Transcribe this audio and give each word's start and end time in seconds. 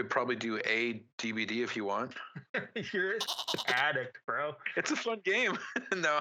could 0.00 0.08
probably 0.08 0.36
do 0.36 0.58
a 0.66 1.02
DVD 1.18 1.62
if 1.62 1.76
you 1.76 1.84
want. 1.84 2.14
You're 2.92 3.12
an 3.12 3.20
addict, 3.68 4.18
bro. 4.26 4.54
It's 4.76 4.90
a 4.90 4.96
fun 4.96 5.20
game. 5.24 5.58
no, 5.96 6.20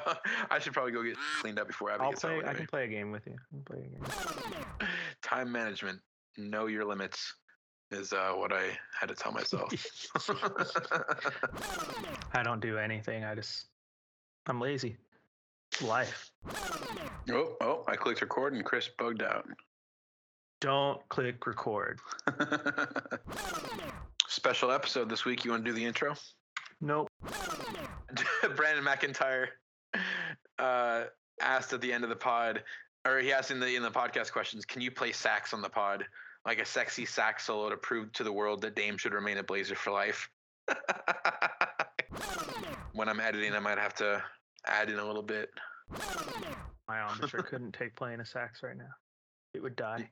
I 0.51 0.59
should 0.59 0.73
probably 0.73 0.91
go 0.91 1.01
get 1.01 1.15
cleaned 1.39 1.59
up 1.59 1.67
before 1.67 1.91
Abby 1.91 2.03
I'll 2.03 2.09
gets 2.09 2.21
play. 2.21 2.35
home. 2.35 2.43
I 2.45 2.53
can 2.53 2.67
play 2.67 2.83
a 2.83 2.87
game 2.87 3.09
with 3.09 3.25
you. 3.25 3.35
I 3.35 3.55
can 3.55 3.63
play 3.63 3.77
a 3.77 3.87
game. 3.87 4.89
Time 5.23 5.49
management. 5.49 5.99
Know 6.37 6.67
your 6.67 6.83
limits 6.83 7.35
is 7.91 8.11
uh, 8.11 8.33
what 8.33 8.51
I 8.51 8.77
had 8.99 9.07
to 9.07 9.15
tell 9.15 9.31
myself. 9.31 9.71
I 12.33 12.43
don't 12.43 12.59
do 12.59 12.77
anything. 12.77 13.23
I 13.23 13.33
just. 13.33 13.67
I'm 14.47 14.59
lazy. 14.59 14.97
It's 15.71 15.81
life. 15.81 16.31
oh, 17.31 17.55
oh! 17.61 17.83
I 17.87 17.95
clicked 17.95 18.21
record 18.21 18.53
and 18.53 18.65
Chris 18.65 18.89
bugged 18.97 19.23
out. 19.23 19.47
Don't 20.61 21.07
click 21.09 21.47
record. 21.47 21.99
Special 24.27 24.71
episode 24.71 25.09
this 25.09 25.23
week. 25.23 25.45
You 25.45 25.51
want 25.51 25.63
to 25.63 25.71
do 25.71 25.75
the 25.75 25.85
intro? 25.85 26.15
Nope. 26.81 27.09
Brandon 28.55 28.83
McIntyre 28.83 29.47
uh, 30.57 31.03
asked 31.41 31.71
at 31.73 31.81
the 31.81 31.91
end 31.91 32.03
of 32.03 32.09
the 32.09 32.15
pod, 32.15 32.63
or 33.05 33.19
he 33.19 33.31
asked 33.31 33.51
in 33.51 33.59
the 33.59 33.73
in 33.75 33.83
the 33.83 33.91
podcast 33.91 34.33
questions, 34.33 34.65
"Can 34.65 34.81
you 34.81 34.91
play 34.91 35.13
sax 35.13 35.53
on 35.53 35.61
the 35.61 35.69
pod, 35.69 36.05
like 36.45 36.59
a 36.59 36.65
sexy 36.65 37.05
sax 37.05 37.45
solo 37.45 37.69
to 37.69 37.77
prove 37.77 38.11
to 38.13 38.23
the 38.23 38.31
world 38.31 38.61
that 38.61 38.75
Dame 38.75 38.97
should 38.97 39.13
remain 39.13 39.37
a 39.37 39.43
Blazer 39.43 39.75
for 39.75 39.91
life?" 39.91 40.29
when 42.93 43.07
I'm 43.07 43.19
editing, 43.19 43.53
I 43.53 43.59
might 43.59 43.77
have 43.77 43.93
to 43.95 44.21
add 44.65 44.89
in 44.89 44.99
a 44.99 45.05
little 45.05 45.23
bit. 45.23 45.49
My 46.87 46.99
armature 46.99 47.43
couldn't 47.43 47.73
take 47.73 47.95
playing 47.95 48.19
a 48.19 48.25
sax 48.25 48.61
right 48.61 48.77
now. 48.77 48.89
It 49.53 49.63
would 49.63 49.75
die. 49.75 50.09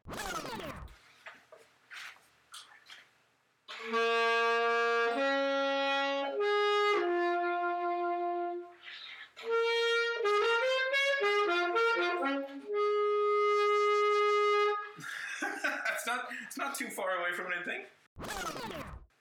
it's 15.94 16.06
not 16.06 16.28
it's 16.48 16.58
not 16.58 16.76
too 16.76 16.90
far 16.90 17.18
away 17.18 17.32
from 17.36 17.46
think. 17.64 17.86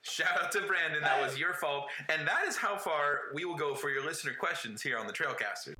Shout 0.01 0.41
out 0.41 0.51
to 0.53 0.61
Brandon, 0.61 1.01
that 1.01 1.21
was 1.21 1.37
your 1.37 1.53
fault. 1.53 1.89
And 2.09 2.27
that 2.27 2.47
is 2.47 2.55
how 2.55 2.75
far 2.77 3.19
we 3.33 3.45
will 3.45 3.55
go 3.55 3.75
for 3.75 3.89
your 3.91 4.03
listener 4.03 4.33
questions 4.33 4.81
here 4.81 4.97
on 4.97 5.05
the 5.05 5.13
Trailcaster. 5.13 5.75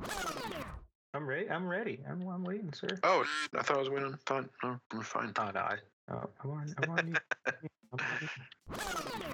I'm 1.28 1.34
ready. 1.34 1.50
I'm 1.50 1.68
ready. 1.68 2.00
I'm, 2.10 2.26
I'm 2.30 2.44
waiting, 2.46 2.72
sir. 2.72 2.98
Oh, 3.04 3.26
I 3.54 3.62
thought 3.62 3.76
I 3.76 3.80
was 3.80 3.90
waiting. 3.90 4.18
Thought, 4.26 4.50
no, 4.64 4.80
I'm 4.94 5.02
fine. 5.02 5.34
Oh 5.38 5.52
no, 5.54 5.60
I, 5.60 5.76
oh, 6.10 6.30
I'm 6.42 6.52
on. 6.52 6.76
I'm 6.78 6.90
on. 6.90 7.08
you. 7.10 7.16
I'm 7.92 8.00
on 8.00 8.20
you. 8.22 9.34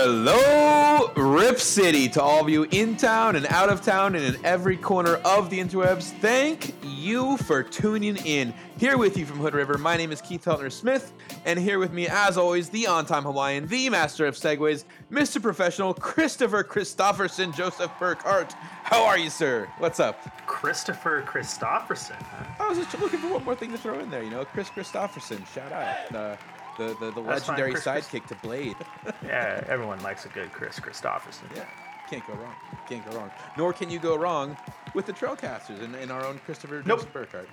Hello, 0.00 1.10
Rip 1.16 1.58
City, 1.58 2.08
to 2.10 2.22
all 2.22 2.42
of 2.42 2.48
you 2.48 2.68
in 2.70 2.96
town 2.96 3.34
and 3.34 3.44
out 3.46 3.68
of 3.68 3.82
town 3.82 4.14
and 4.14 4.24
in 4.24 4.46
every 4.46 4.76
corner 4.76 5.16
of 5.24 5.50
the 5.50 5.58
interwebs. 5.58 6.12
Thank 6.20 6.72
you 6.84 7.36
for 7.38 7.64
tuning 7.64 8.16
in. 8.18 8.54
Here 8.78 8.96
with 8.96 9.16
you 9.16 9.26
from 9.26 9.38
Hood 9.38 9.54
River, 9.54 9.76
my 9.76 9.96
name 9.96 10.12
is 10.12 10.20
Keith 10.20 10.44
Heltner 10.44 10.70
Smith, 10.70 11.12
and 11.44 11.58
here 11.58 11.80
with 11.80 11.92
me, 11.92 12.06
as 12.06 12.38
always, 12.38 12.68
the 12.68 12.86
on 12.86 13.06
time 13.06 13.24
Hawaiian, 13.24 13.66
the 13.66 13.90
master 13.90 14.26
of 14.26 14.36
segues, 14.36 14.84
Mr. 15.10 15.42
Professional, 15.42 15.92
Christopher 15.94 16.62
Christofferson 16.62 17.52
Joseph 17.56 17.90
Burkhart. 17.98 18.52
How 18.84 19.04
are 19.04 19.18
you, 19.18 19.30
sir? 19.30 19.68
What's 19.78 19.98
up? 19.98 20.46
Christopher 20.46 21.22
Christopherson. 21.22 22.14
Huh? 22.20 22.64
I 22.64 22.68
was 22.68 22.78
just 22.78 22.96
looking 23.00 23.18
for 23.18 23.32
one 23.32 23.44
more 23.44 23.56
thing 23.56 23.72
to 23.72 23.78
throw 23.78 23.98
in 23.98 24.10
there, 24.10 24.22
you 24.22 24.30
know, 24.30 24.44
Kris 24.44 24.70
Kristofferson. 24.70 25.44
Shout 25.52 25.72
out. 25.72 26.14
Uh, 26.14 26.36
the, 26.78 26.96
the, 27.00 27.06
the 27.06 27.12
fine, 27.12 27.26
legendary 27.26 27.72
Chris- 27.72 27.84
sidekick 27.84 28.26
to 28.28 28.34
Blade. 28.36 28.76
Yeah, 29.24 29.62
everyone 29.68 30.02
likes 30.02 30.24
a 30.24 30.28
good 30.28 30.52
Kris 30.52 30.78
Kristofferson. 30.80 31.42
Yeah, 31.54 31.64
can't 32.08 32.26
go 32.26 32.32
wrong. 32.34 32.54
Can't 32.88 33.04
go 33.10 33.16
wrong. 33.16 33.30
Nor 33.58 33.72
can 33.74 33.90
you 33.90 33.98
go 33.98 34.16
wrong 34.16 34.56
with 34.94 35.04
the 35.06 35.12
Trailcasters 35.12 35.82
and, 35.82 35.94
and 35.96 36.10
our 36.10 36.24
own 36.24 36.38
Christopher 36.46 36.82
Nope. 36.86 37.12
Burkhardt. 37.12 37.48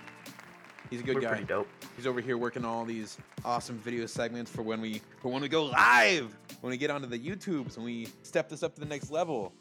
He's 0.89 0.99
a 1.01 1.03
good 1.03 1.15
We're 1.15 1.21
guy. 1.21 1.29
pretty 1.29 1.45
dope. 1.45 1.67
He's 1.97 2.05
over 2.07 2.21
here 2.21 2.37
working 2.37 2.63
on 2.63 2.71
all 2.71 2.85
these 2.85 3.17
awesome 3.43 3.77
video 3.79 4.05
segments 4.05 4.51
for 4.51 4.61
when 4.61 4.79
we 4.79 5.01
for 5.21 5.29
when 5.31 5.41
we 5.41 5.49
go 5.49 5.65
live, 5.65 6.33
when 6.61 6.71
we 6.71 6.77
get 6.77 6.91
onto 6.91 7.07
the 7.07 7.17
YouTubes, 7.19 7.75
when 7.75 7.85
we 7.85 8.07
step 8.23 8.47
this 8.49 8.61
up 8.63 8.75
to 8.75 8.79
the 8.79 8.85
next 8.85 9.09
level. 9.11 9.51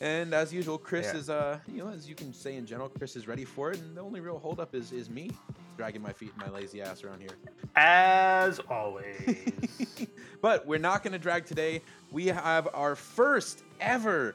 And 0.00 0.32
as 0.32 0.52
usual, 0.52 0.78
Chris 0.78 1.10
Yeah. 1.12 1.18
is 1.18 1.28
uh 1.30 1.58
you 1.66 1.78
know 1.84 1.88
as 1.90 2.08
you 2.08 2.14
can 2.14 2.32
say 2.32 2.56
in 2.56 2.64
general, 2.66 2.88
Chris 2.88 3.16
is 3.16 3.26
ready 3.26 3.44
for 3.44 3.72
it, 3.72 3.78
and 3.80 3.96
the 3.96 4.00
only 4.00 4.20
real 4.20 4.38
holdup 4.38 4.74
is 4.74 4.92
is 4.92 5.10
me 5.10 5.30
dragging 5.80 6.02
my 6.02 6.12
feet 6.12 6.30
and 6.38 6.46
my 6.46 6.54
lazy 6.54 6.82
ass 6.82 7.04
around 7.04 7.20
here. 7.20 7.38
As 7.74 8.60
always. 8.68 9.48
but 10.42 10.66
we're 10.66 10.78
not 10.78 11.02
going 11.02 11.14
to 11.14 11.18
drag 11.18 11.46
today. 11.46 11.80
We 12.12 12.26
have 12.26 12.68
our 12.74 12.94
first 12.94 13.64
ever 13.80 14.34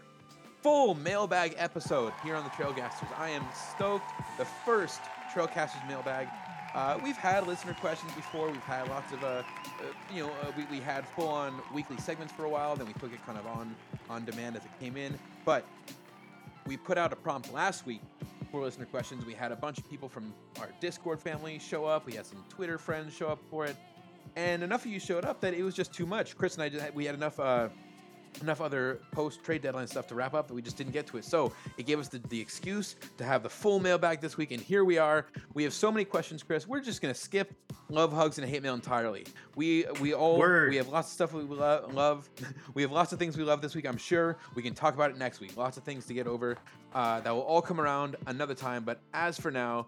full 0.63 0.95
mailbag 0.95 1.53
episode 1.57 2.13
here 2.23 2.34
on 2.35 2.44
the 2.44 2.50
Trailcasters. 2.50 3.16
I 3.19 3.29
am 3.29 3.45
stoked. 3.75 4.11
The 4.39 4.45
first 4.66 5.01
Trailcasters 5.31 5.88
mailbag. 5.88 6.29
Uh, 6.73 7.00
we've 7.03 7.16
had 7.16 7.45
listener 7.45 7.75
questions 7.79 8.11
before. 8.13 8.47
We've 8.47 8.57
had 8.61 8.88
lots 8.88 9.13
of, 9.13 9.23
uh, 9.23 9.28
uh, 9.28 9.44
you 10.11 10.23
know, 10.23 10.31
uh, 10.41 10.51
we, 10.57 10.66
we 10.72 10.79
had 10.79 11.07
full-on 11.09 11.61
weekly 11.75 11.97
segments 11.97 12.34
for 12.34 12.45
a 12.45 12.50
while. 12.50 12.75
Then 12.75 12.88
we 12.88 12.94
took 12.94 13.13
it 13.13 13.23
kind 13.23 13.38
of 13.38 13.45
on 13.45 13.75
on 14.09 14.25
demand 14.25 14.55
as 14.55 14.66
it 14.66 14.72
came 14.79 14.97
in. 14.97 15.13
But 15.45 15.63
we 16.66 16.75
put 16.75 16.97
out 16.97 17.13
a 17.13 17.16
prompt 17.16 17.53
last 17.53 17.85
week 17.85 18.01
for 18.51 18.61
listener 18.61 18.85
questions. 18.85 19.25
We 19.25 19.33
had 19.33 19.51
a 19.51 19.56
bunch 19.56 19.78
of 19.78 19.89
people 19.89 20.09
from 20.09 20.33
our 20.59 20.69
Discord 20.79 21.19
family 21.19 21.59
show 21.59 21.85
up. 21.85 22.06
We 22.06 22.13
had 22.13 22.25
some 22.25 22.44
Twitter 22.50 22.78
friends 22.78 23.13
show 23.13 23.28
up 23.28 23.39
for 23.50 23.66
it, 23.66 23.75
and 24.35 24.63
enough 24.63 24.85
of 24.85 24.91
you 24.91 25.00
showed 25.00 25.25
up 25.25 25.41
that 25.41 25.53
it 25.53 25.63
was 25.63 25.75
just 25.75 25.94
too 25.94 26.06
much. 26.06 26.38
Chris 26.38 26.55
and 26.55 26.63
I 26.63 26.69
just 26.69 26.84
had, 26.84 26.95
we 26.95 27.05
had 27.05 27.16
enough 27.16 27.39
uh, 27.39 27.69
enough 28.41 28.62
other 28.62 29.00
post 29.12 29.44
trade 29.44 29.62
deadline 29.62 29.88
stuff 29.88 30.07
to 30.07 30.16
wrap 30.16 30.34
up 30.34 30.47
that 30.47 30.53
we 30.53 30.62
just 30.62 30.78
didn't 30.78 30.94
get 30.94 31.07
to 31.07 31.18
it. 31.18 31.25
So 31.25 31.53
it 31.78 31.85
gave 31.85 32.00
us 32.00 32.07
the, 32.07 32.19
the 32.29 32.40
excuse 32.40 32.96
to 33.18 33.23
have 33.23 33.44
the 33.44 33.50
full 33.50 33.79
mailbag 33.79 34.22
this 34.22 34.38
week, 34.38 34.51
and 34.51 34.62
here 34.62 34.84
we 34.84 34.97
are. 34.97 35.28
We 35.53 35.63
have 35.63 35.73
so 35.73 35.91
many 35.91 36.06
questions, 36.06 36.44
Chris. 36.44 36.68
We're 36.68 36.81
just 36.81 37.01
gonna 37.01 37.13
skip 37.13 37.53
love 37.90 38.12
hugs 38.12 38.38
and 38.38 38.47
hate 38.47 38.63
mail 38.63 38.73
entirely. 38.73 39.25
We 39.56 39.85
we 40.00 40.13
all 40.13 40.38
Word. 40.38 40.69
we 40.69 40.78
have 40.78 40.88
lots 40.88 41.07
of 41.09 41.13
stuff 41.13 41.34
we 41.34 41.44
lo- 41.44 41.90
love. 41.94 42.29
we 42.73 42.81
have 42.81 42.91
lots 42.91 43.13
of 43.13 43.19
things 43.19 43.38
we 43.38 43.44
love 43.44 43.62
this 43.62 43.75
week. 43.75 43.88
I'm 43.88 43.97
sure 43.97 44.38
we 44.56 44.62
can 44.62 44.73
talk 44.73 44.94
about 44.94 45.12
it 45.12 45.17
next 45.17 45.40
week. 45.40 45.56
Lots 45.57 45.78
of 45.78 45.84
things 45.84 46.06
to 46.07 46.13
get 46.13 46.28
over. 46.28 46.57
Uh, 46.94 47.19
that 47.22 47.31
will 47.31 47.41
all 47.41 47.62
come 47.62 47.81
around 47.81 48.16
another 48.28 48.53
time. 48.53 48.84
But 48.84 49.02
as 49.13 49.38
for 49.38 49.52
now, 49.52 49.88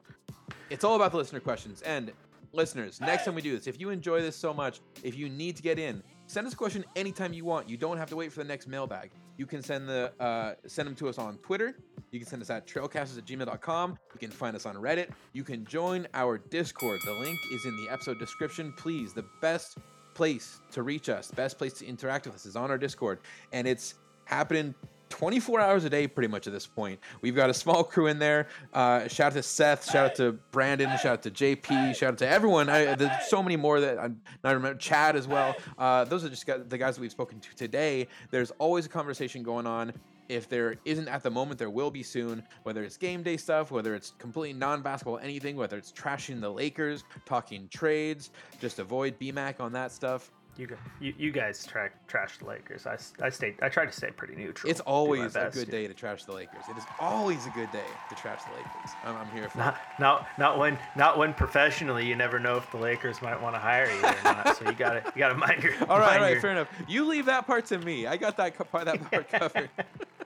it's 0.70 0.84
all 0.84 0.96
about 0.96 1.12
the 1.12 1.18
listener 1.18 1.40
questions. 1.40 1.82
And 1.84 2.12
listeners, 2.52 3.00
next 3.00 3.26
time 3.26 3.36
we 3.36 3.42
do 3.42 3.56
this, 3.56 3.68
if 3.68 3.80
you 3.80 3.90
enjoy 3.90 4.22
this 4.22 4.36
so 4.36 4.54
much, 4.54 4.82
if 5.04 5.16
you 5.18 5.30
need 5.30 5.56
to 5.56 5.64
get 5.64 5.80
in, 5.80 6.04
send 6.28 6.46
us 6.46 6.54
a 6.54 6.56
question 6.56 6.86
anytime 6.96 7.34
you 7.34 7.46
want. 7.46 7.70
You 7.70 7.78
don't 7.78 7.98
have 7.98 8.10
to 8.10 8.16
wait 8.16 8.32
for 8.32 8.40
the 8.40 8.48
next 8.48 8.68
mailbag. 8.68 9.12
You 9.38 9.46
can 9.46 9.62
send 9.62 9.88
the 9.88 10.12
uh, 10.20 10.54
send 10.68 10.88
them 10.88 10.96
to 10.96 11.10
us 11.10 11.18
on 11.18 11.38
Twitter. 11.38 11.76
You 12.12 12.20
can 12.20 12.28
send 12.28 12.42
us 12.42 12.50
at 12.50 12.68
trailcasters 12.68 13.18
at 13.18 13.26
gmail.com. 13.26 13.98
You 14.14 14.20
can 14.20 14.32
find 14.32 14.56
us 14.56 14.66
on 14.66 14.76
Reddit. 14.76 15.10
You 15.34 15.44
can 15.44 15.66
join 15.66 16.08
our 16.14 16.38
Discord. 16.38 17.00
The 17.06 17.14
link 17.14 17.40
is 17.52 17.66
in 17.66 17.76
the 17.78 17.92
episode 17.92 18.20
description. 18.20 18.74
Please, 18.78 19.14
the 19.14 19.26
best 19.42 19.78
place 20.14 20.62
to 20.72 20.84
reach 20.84 21.10
us, 21.10 21.32
best 21.32 21.58
place 21.58 21.74
to 21.74 21.86
interact 21.86 22.26
with 22.26 22.36
us 22.36 22.46
is 22.46 22.56
on 22.56 22.72
our 22.72 22.78
Discord. 22.78 23.20
And 23.52 23.68
it's 23.68 23.96
happening 24.26 24.74
24 25.10 25.60
hours 25.60 25.84
a 25.84 25.90
day 25.90 26.08
pretty 26.08 26.28
much 26.28 26.48
at 26.48 26.54
this 26.54 26.68
point. 26.68 27.00
We've 27.22 27.36
got 27.36 27.50
a 27.50 27.54
small 27.54 27.84
crew 27.84 28.08
in 28.08 28.20
there. 28.20 28.48
Uh, 28.74 29.08
shout 29.08 29.28
out 29.28 29.34
to 29.34 29.44
Seth, 29.44 29.90
shout 29.90 30.12
out 30.12 30.16
to 30.16 30.34
Brandon, 30.52 30.90
shout 30.98 31.06
out 31.06 31.24
to 31.24 31.32
JP, 31.32 31.96
shout 31.96 32.14
out 32.14 32.18
to 32.20 32.28
everyone. 32.28 32.70
I, 32.70 32.96
there's 32.96 33.28
so 33.28 33.42
many 33.42 33.56
more 33.56 33.80
that 33.80 34.00
I'm 34.00 34.22
not 34.44 34.54
remember. 34.54 34.78
Chad 34.78 35.16
as 35.16 35.28
well. 35.28 35.56
Uh, 35.78 36.04
those 36.06 36.24
are 36.24 36.30
just 36.30 36.46
the 36.46 36.78
guys 36.78 36.96
that 36.96 37.02
we've 37.02 37.12
spoken 37.12 37.40
to 37.40 37.56
today. 37.56 38.08
There's 38.32 38.52
always 38.60 38.86
a 38.86 38.90
conversation 38.90 39.44
going 39.44 39.68
on. 39.68 39.94
If 40.30 40.50
there 40.50 40.76
isn't 40.84 41.08
at 41.08 41.24
the 41.24 41.32
moment, 41.32 41.58
there 41.58 41.70
will 41.70 41.92
be 41.92 42.04
soon. 42.04 42.44
Whether 42.64 42.84
it's 42.84 42.98
game 42.98 43.24
day 43.24 43.38
stuff, 43.38 43.72
whether 43.72 43.96
it's 43.96 44.14
completely 44.18 44.60
non-basketball 44.60 45.20
anything, 45.20 45.56
whether 45.56 45.78
it's 45.78 45.92
trashing 45.92 46.42
the 46.42 46.50
Lakers, 46.50 47.06
talking 47.26 47.70
trades, 47.70 48.32
just 48.60 48.80
avoid 48.80 49.18
BMAC 49.20 49.62
on 49.62 49.72
that 49.74 49.92
stuff. 49.92 50.32
You, 50.58 50.68
you, 51.00 51.14
you 51.18 51.32
guys 51.32 51.66
tra- 51.66 51.92
trash 52.08 52.38
the 52.40 52.46
Lakers. 52.46 52.88
I, 52.88 52.98
I 53.24 53.30
stayed. 53.30 53.56
I 53.62 53.70
try 53.70 53.86
to 53.86 53.92
stay 53.92 54.10
pretty 54.12 54.36
neutral. 54.36 54.70
It's 54.72 54.80
always 54.82 55.36
a 55.36 55.50
good 55.54 55.70
day 55.70 55.88
to 55.88 55.94
trash 55.94 56.24
the 56.26 56.34
Lakers. 56.34 56.64
It 56.70 56.78
is 56.78 56.84
always 57.00 57.46
a 57.46 57.50
good 57.52 57.72
day 57.72 57.86
to 58.10 58.16
trash 58.16 58.42
the 58.44 58.52
Lakers. 58.52 58.92
I'm, 59.04 59.16
I'm 59.16 59.30
here 59.32 59.50
for 59.50 59.60
it. 59.60 59.62
Not, 59.62 59.78
not, 60.00 60.28
not 60.38 60.58
when, 60.58 60.78
not 60.96 61.18
when 61.18 61.34
professionally 61.34 62.06
you 62.08 62.16
never 62.16 62.40
know 62.40 62.58
if 62.58 62.70
the 62.72 62.78
Lakers 62.78 63.22
might 63.22 63.40
want 63.42 63.56
to 63.56 63.60
hire 63.60 63.86
you 63.90 64.00
or 64.00 64.16
not. 64.24 64.48
So 64.58 64.66
you 64.66 64.74
gotta, 64.76 65.04
you 65.16 65.20
gotta 65.20 65.36
mind 65.36 65.62
your. 65.62 65.74
All 65.90 66.00
right, 66.00 66.16
all 66.16 66.22
right, 66.22 66.32
your- 66.32 66.42
fair 66.42 66.52
enough. 66.52 66.70
You 66.88 67.06
leave 67.06 67.26
that 67.26 67.46
part 67.46 67.66
to 67.68 67.78
me. 67.78 68.08
I 68.08 68.18
got 68.18 68.38
that 68.38 68.56
part, 68.72 68.86
that 68.86 69.12
part 69.12 69.30
covered. 69.32 69.70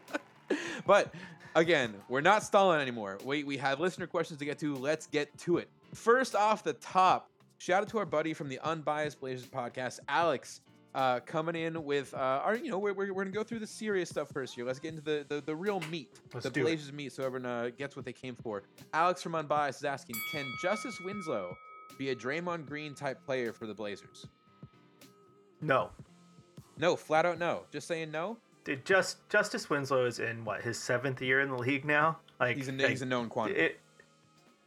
but 0.85 1.13
again, 1.55 1.95
we're 2.07 2.21
not 2.21 2.43
stalling 2.43 2.79
anymore. 2.79 3.17
We 3.25 3.43
we 3.43 3.57
have 3.57 3.79
listener 3.79 4.07
questions 4.07 4.39
to 4.39 4.45
get 4.45 4.59
to. 4.59 4.75
Let's 4.75 5.07
get 5.07 5.35
to 5.39 5.57
it. 5.57 5.69
First 5.93 6.35
off 6.35 6.63
the 6.63 6.73
top, 6.73 7.29
shout 7.61 7.83
out 7.83 7.89
to 7.89 7.99
our 7.99 8.05
buddy 8.07 8.33
from 8.33 8.49
the 8.49 8.57
Unbiased 8.63 9.19
Blazers 9.19 9.47
podcast, 9.47 9.99
Alex. 10.07 10.61
uh, 10.95 11.19
coming 11.21 11.55
in 11.55 11.83
with 11.85 12.13
uh, 12.13 12.17
our, 12.43 12.55
you 12.55 12.69
know, 12.69 12.79
we're, 12.79 12.93
we're, 12.93 13.13
we're 13.13 13.23
gonna 13.23 13.33
go 13.33 13.43
through 13.43 13.59
the 13.59 13.67
serious 13.67 14.09
stuff 14.09 14.29
first 14.29 14.55
here. 14.55 14.65
Let's 14.65 14.79
get 14.79 14.89
into 14.89 15.03
the 15.03 15.25
the, 15.27 15.41
the 15.41 15.55
real 15.55 15.79
meat, 15.91 16.09
Let's 16.33 16.43
the 16.45 16.49
do 16.49 16.61
it. 16.61 16.63
Blazers 16.63 16.91
meat, 16.91 17.13
so 17.13 17.23
everyone 17.23 17.45
uh, 17.49 17.69
gets 17.77 17.95
what 17.95 18.03
they 18.03 18.13
came 18.13 18.35
for. 18.35 18.63
Alex 18.93 19.21
from 19.21 19.35
Unbiased 19.35 19.79
is 19.79 19.85
asking, 19.85 20.15
can 20.31 20.45
Justice 20.61 20.97
Winslow 21.05 21.55
be 21.97 22.09
a 22.09 22.15
Draymond 22.15 22.65
Green 22.67 22.93
type 22.95 23.23
player 23.25 23.53
for 23.53 23.67
the 23.67 23.73
Blazers? 23.73 24.25
No. 25.61 25.91
No, 26.77 26.95
flat 26.95 27.25
out 27.25 27.37
no. 27.37 27.63
Just 27.71 27.87
saying 27.87 28.11
no. 28.11 28.37
Dude, 28.63 28.83
just 28.85 29.29
Justice 29.29 29.69
Winslow 29.69 30.05
is 30.05 30.19
in 30.19 30.43
what 30.43 30.61
his 30.61 30.77
seventh 30.77 31.21
year 31.21 31.41
in 31.41 31.49
the 31.49 31.57
league 31.57 31.85
now. 31.85 32.17
Like 32.39 32.57
He's 32.57 32.67
a 32.67 32.71
like, 32.71 32.89
he's 32.89 33.01
a 33.01 33.05
known 33.05 33.29
quantity. 33.29 33.59
it, 33.59 33.79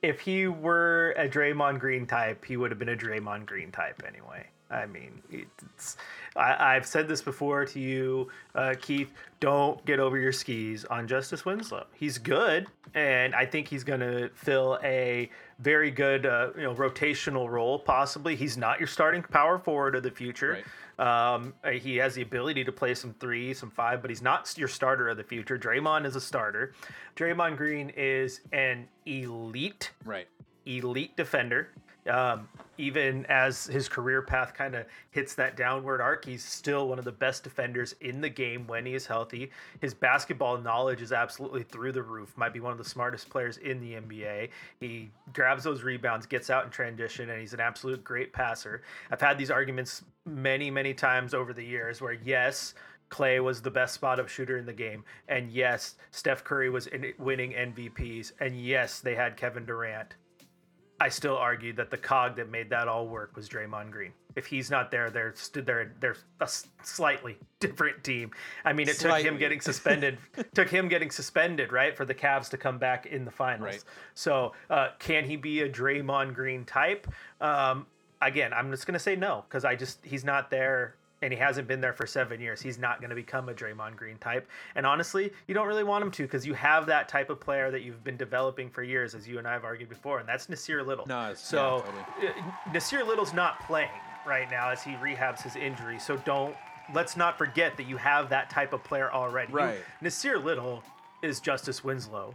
if 0.04 0.20
he 0.20 0.46
were 0.46 1.12
a 1.16 1.28
Draymond 1.28 1.80
Green 1.80 2.06
type, 2.06 2.44
he 2.44 2.56
would 2.56 2.70
have 2.70 2.78
been 2.78 2.90
a 2.90 2.96
Draymond 2.96 3.46
Green 3.46 3.72
type 3.72 4.02
anyway. 4.06 4.46
I 4.70 4.86
mean, 4.86 5.22
it's, 5.30 5.96
I, 6.36 6.74
I've 6.74 6.86
said 6.86 7.06
this 7.06 7.22
before 7.22 7.64
to 7.66 7.80
you, 7.80 8.28
uh, 8.54 8.74
Keith. 8.80 9.12
Don't 9.40 9.84
get 9.84 10.00
over 10.00 10.18
your 10.18 10.32
skis 10.32 10.84
on 10.86 11.06
Justice 11.06 11.44
Winslow. 11.44 11.86
He's 11.92 12.18
good, 12.18 12.66
and 12.94 13.34
I 13.34 13.46
think 13.46 13.68
he's 13.68 13.84
going 13.84 14.00
to 14.00 14.30
fill 14.34 14.78
a 14.82 15.30
very 15.58 15.90
good, 15.90 16.26
uh, 16.26 16.50
you 16.56 16.62
know, 16.62 16.74
rotational 16.74 17.48
role. 17.48 17.78
Possibly, 17.78 18.36
he's 18.36 18.56
not 18.56 18.78
your 18.78 18.88
starting 18.88 19.22
power 19.22 19.58
forward 19.58 19.94
of 19.94 20.02
the 20.02 20.10
future. 20.10 20.64
Um, 20.98 21.54
uh, 21.64 21.70
he 21.70 21.96
has 21.96 22.14
the 22.14 22.22
ability 22.22 22.64
to 22.64 22.72
play 22.72 22.94
some 22.94 23.14
three, 23.14 23.52
some 23.54 23.70
five, 23.70 24.00
but 24.00 24.10
he's 24.10 24.22
not 24.22 24.52
your 24.56 24.68
starter 24.68 25.08
of 25.08 25.16
the 25.16 25.24
future. 25.24 25.58
Draymond 25.58 26.06
is 26.06 26.16
a 26.16 26.20
starter. 26.20 26.72
Draymond 27.16 27.56
Green 27.56 27.90
is 27.96 28.40
an 28.52 28.86
elite, 29.06 29.90
right. 30.04 30.28
elite 30.66 31.16
defender. 31.16 31.70
Um, 32.10 32.48
even 32.76 33.24
as 33.26 33.66
his 33.66 33.88
career 33.88 34.20
path 34.20 34.52
kind 34.52 34.74
of 34.74 34.86
hits 35.10 35.34
that 35.36 35.56
downward 35.56 36.00
arc, 36.00 36.24
he's 36.24 36.44
still 36.44 36.88
one 36.88 36.98
of 36.98 37.04
the 37.04 37.12
best 37.12 37.44
defenders 37.44 37.94
in 38.00 38.20
the 38.20 38.28
game 38.28 38.66
when 38.66 38.84
he 38.84 38.94
is 38.94 39.06
healthy. 39.06 39.50
His 39.80 39.94
basketball 39.94 40.58
knowledge 40.58 41.00
is 41.00 41.12
absolutely 41.12 41.62
through 41.62 41.92
the 41.92 42.02
roof. 42.02 42.36
Might 42.36 42.52
be 42.52 42.60
one 42.60 42.72
of 42.72 42.78
the 42.78 42.84
smartest 42.84 43.30
players 43.30 43.58
in 43.58 43.80
the 43.80 43.94
NBA. 43.94 44.50
He 44.80 45.10
grabs 45.32 45.64
those 45.64 45.82
rebounds, 45.82 46.26
gets 46.26 46.50
out 46.50 46.64
in 46.64 46.70
transition, 46.70 47.30
and 47.30 47.40
he's 47.40 47.54
an 47.54 47.60
absolute 47.60 48.02
great 48.04 48.32
passer. 48.32 48.82
I've 49.10 49.20
had 49.20 49.38
these 49.38 49.50
arguments 49.50 50.04
many, 50.26 50.70
many 50.70 50.94
times 50.94 51.32
over 51.32 51.52
the 51.52 51.64
years 51.64 52.00
where, 52.00 52.12
yes, 52.24 52.74
Clay 53.08 53.38
was 53.38 53.62
the 53.62 53.70
best 53.70 53.94
spot 53.94 54.18
up 54.18 54.28
shooter 54.28 54.58
in 54.58 54.66
the 54.66 54.72
game. 54.72 55.04
And 55.28 55.50
yes, 55.52 55.94
Steph 56.10 56.42
Curry 56.42 56.70
was 56.70 56.88
in 56.88 57.12
winning 57.18 57.52
MVPs. 57.52 58.32
And 58.40 58.60
yes, 58.60 59.00
they 59.00 59.14
had 59.14 59.36
Kevin 59.36 59.64
Durant. 59.64 60.16
I 61.04 61.10
still 61.10 61.36
argue 61.36 61.74
that 61.74 61.90
the 61.90 61.98
cog 61.98 62.36
that 62.36 62.50
made 62.50 62.70
that 62.70 62.88
all 62.88 63.06
work 63.06 63.36
was 63.36 63.46
Draymond 63.46 63.90
Green. 63.90 64.12
If 64.36 64.46
he's 64.46 64.70
not 64.70 64.90
there, 64.90 65.10
they're 65.10 65.34
stood 65.36 65.66
there. 65.66 65.92
They're 66.00 66.16
a 66.40 66.48
slightly 66.82 67.36
different 67.60 68.02
team. 68.02 68.30
I 68.64 68.72
mean, 68.72 68.88
it 68.88 68.98
took 68.98 69.18
him 69.18 69.36
getting 69.36 69.60
suspended. 69.60 70.16
took 70.54 70.70
him 70.70 70.88
getting 70.88 71.10
suspended, 71.10 71.72
right, 71.72 71.94
for 71.94 72.06
the 72.06 72.14
Cavs 72.14 72.48
to 72.48 72.56
come 72.56 72.78
back 72.78 73.04
in 73.04 73.26
the 73.26 73.30
finals. 73.30 73.74
Right. 73.74 73.84
So, 74.14 74.54
uh, 74.70 74.92
can 74.98 75.26
he 75.26 75.36
be 75.36 75.60
a 75.60 75.68
Draymond 75.68 76.32
Green 76.32 76.64
type? 76.64 77.06
Um, 77.38 77.84
again, 78.22 78.54
I'm 78.54 78.70
just 78.70 78.86
gonna 78.86 78.98
say 78.98 79.14
no 79.14 79.44
because 79.46 79.66
I 79.66 79.76
just 79.76 79.98
he's 80.06 80.24
not 80.24 80.48
there. 80.50 80.96
And 81.24 81.32
he 81.32 81.38
hasn't 81.38 81.66
been 81.66 81.80
there 81.80 81.94
for 81.94 82.06
seven 82.06 82.38
years. 82.38 82.60
He's 82.60 82.78
not 82.78 83.00
going 83.00 83.08
to 83.08 83.16
become 83.16 83.48
a 83.48 83.54
Draymond 83.54 83.96
Green 83.96 84.18
type. 84.18 84.46
And 84.74 84.84
honestly, 84.84 85.32
you 85.48 85.54
don't 85.54 85.66
really 85.66 85.82
want 85.82 86.04
him 86.04 86.10
to 86.10 86.22
because 86.24 86.46
you 86.46 86.52
have 86.52 86.84
that 86.84 87.08
type 87.08 87.30
of 87.30 87.40
player 87.40 87.70
that 87.70 87.80
you've 87.80 88.04
been 88.04 88.18
developing 88.18 88.68
for 88.68 88.82
years, 88.82 89.14
as 89.14 89.26
you 89.26 89.38
and 89.38 89.48
I 89.48 89.54
have 89.54 89.64
argued 89.64 89.88
before, 89.88 90.18
and 90.18 90.28
that's 90.28 90.48
Nassir 90.48 90.86
Little. 90.86 91.06
No, 91.06 91.22
it's- 91.30 91.40
so 91.40 91.82
yeah, 92.22 92.28
uh, 92.28 92.70
Nassir 92.74 93.06
Little's 93.06 93.32
not 93.32 93.58
playing 93.66 93.88
right 94.26 94.50
now 94.50 94.68
as 94.68 94.82
he 94.82 94.90
rehabs 94.96 95.40
his 95.40 95.56
injury. 95.56 95.98
So 95.98 96.18
don't 96.18 96.54
let's 96.92 97.16
not 97.16 97.38
forget 97.38 97.74
that 97.78 97.84
you 97.86 97.96
have 97.96 98.28
that 98.28 98.50
type 98.50 98.74
of 98.74 98.84
player 98.84 99.10
already. 99.10 99.50
You- 99.50 99.58
Right. 99.58 99.80
Nassir 100.02 100.44
Little 100.44 100.82
is 101.22 101.40
Justice 101.40 101.82
Winslow, 101.82 102.34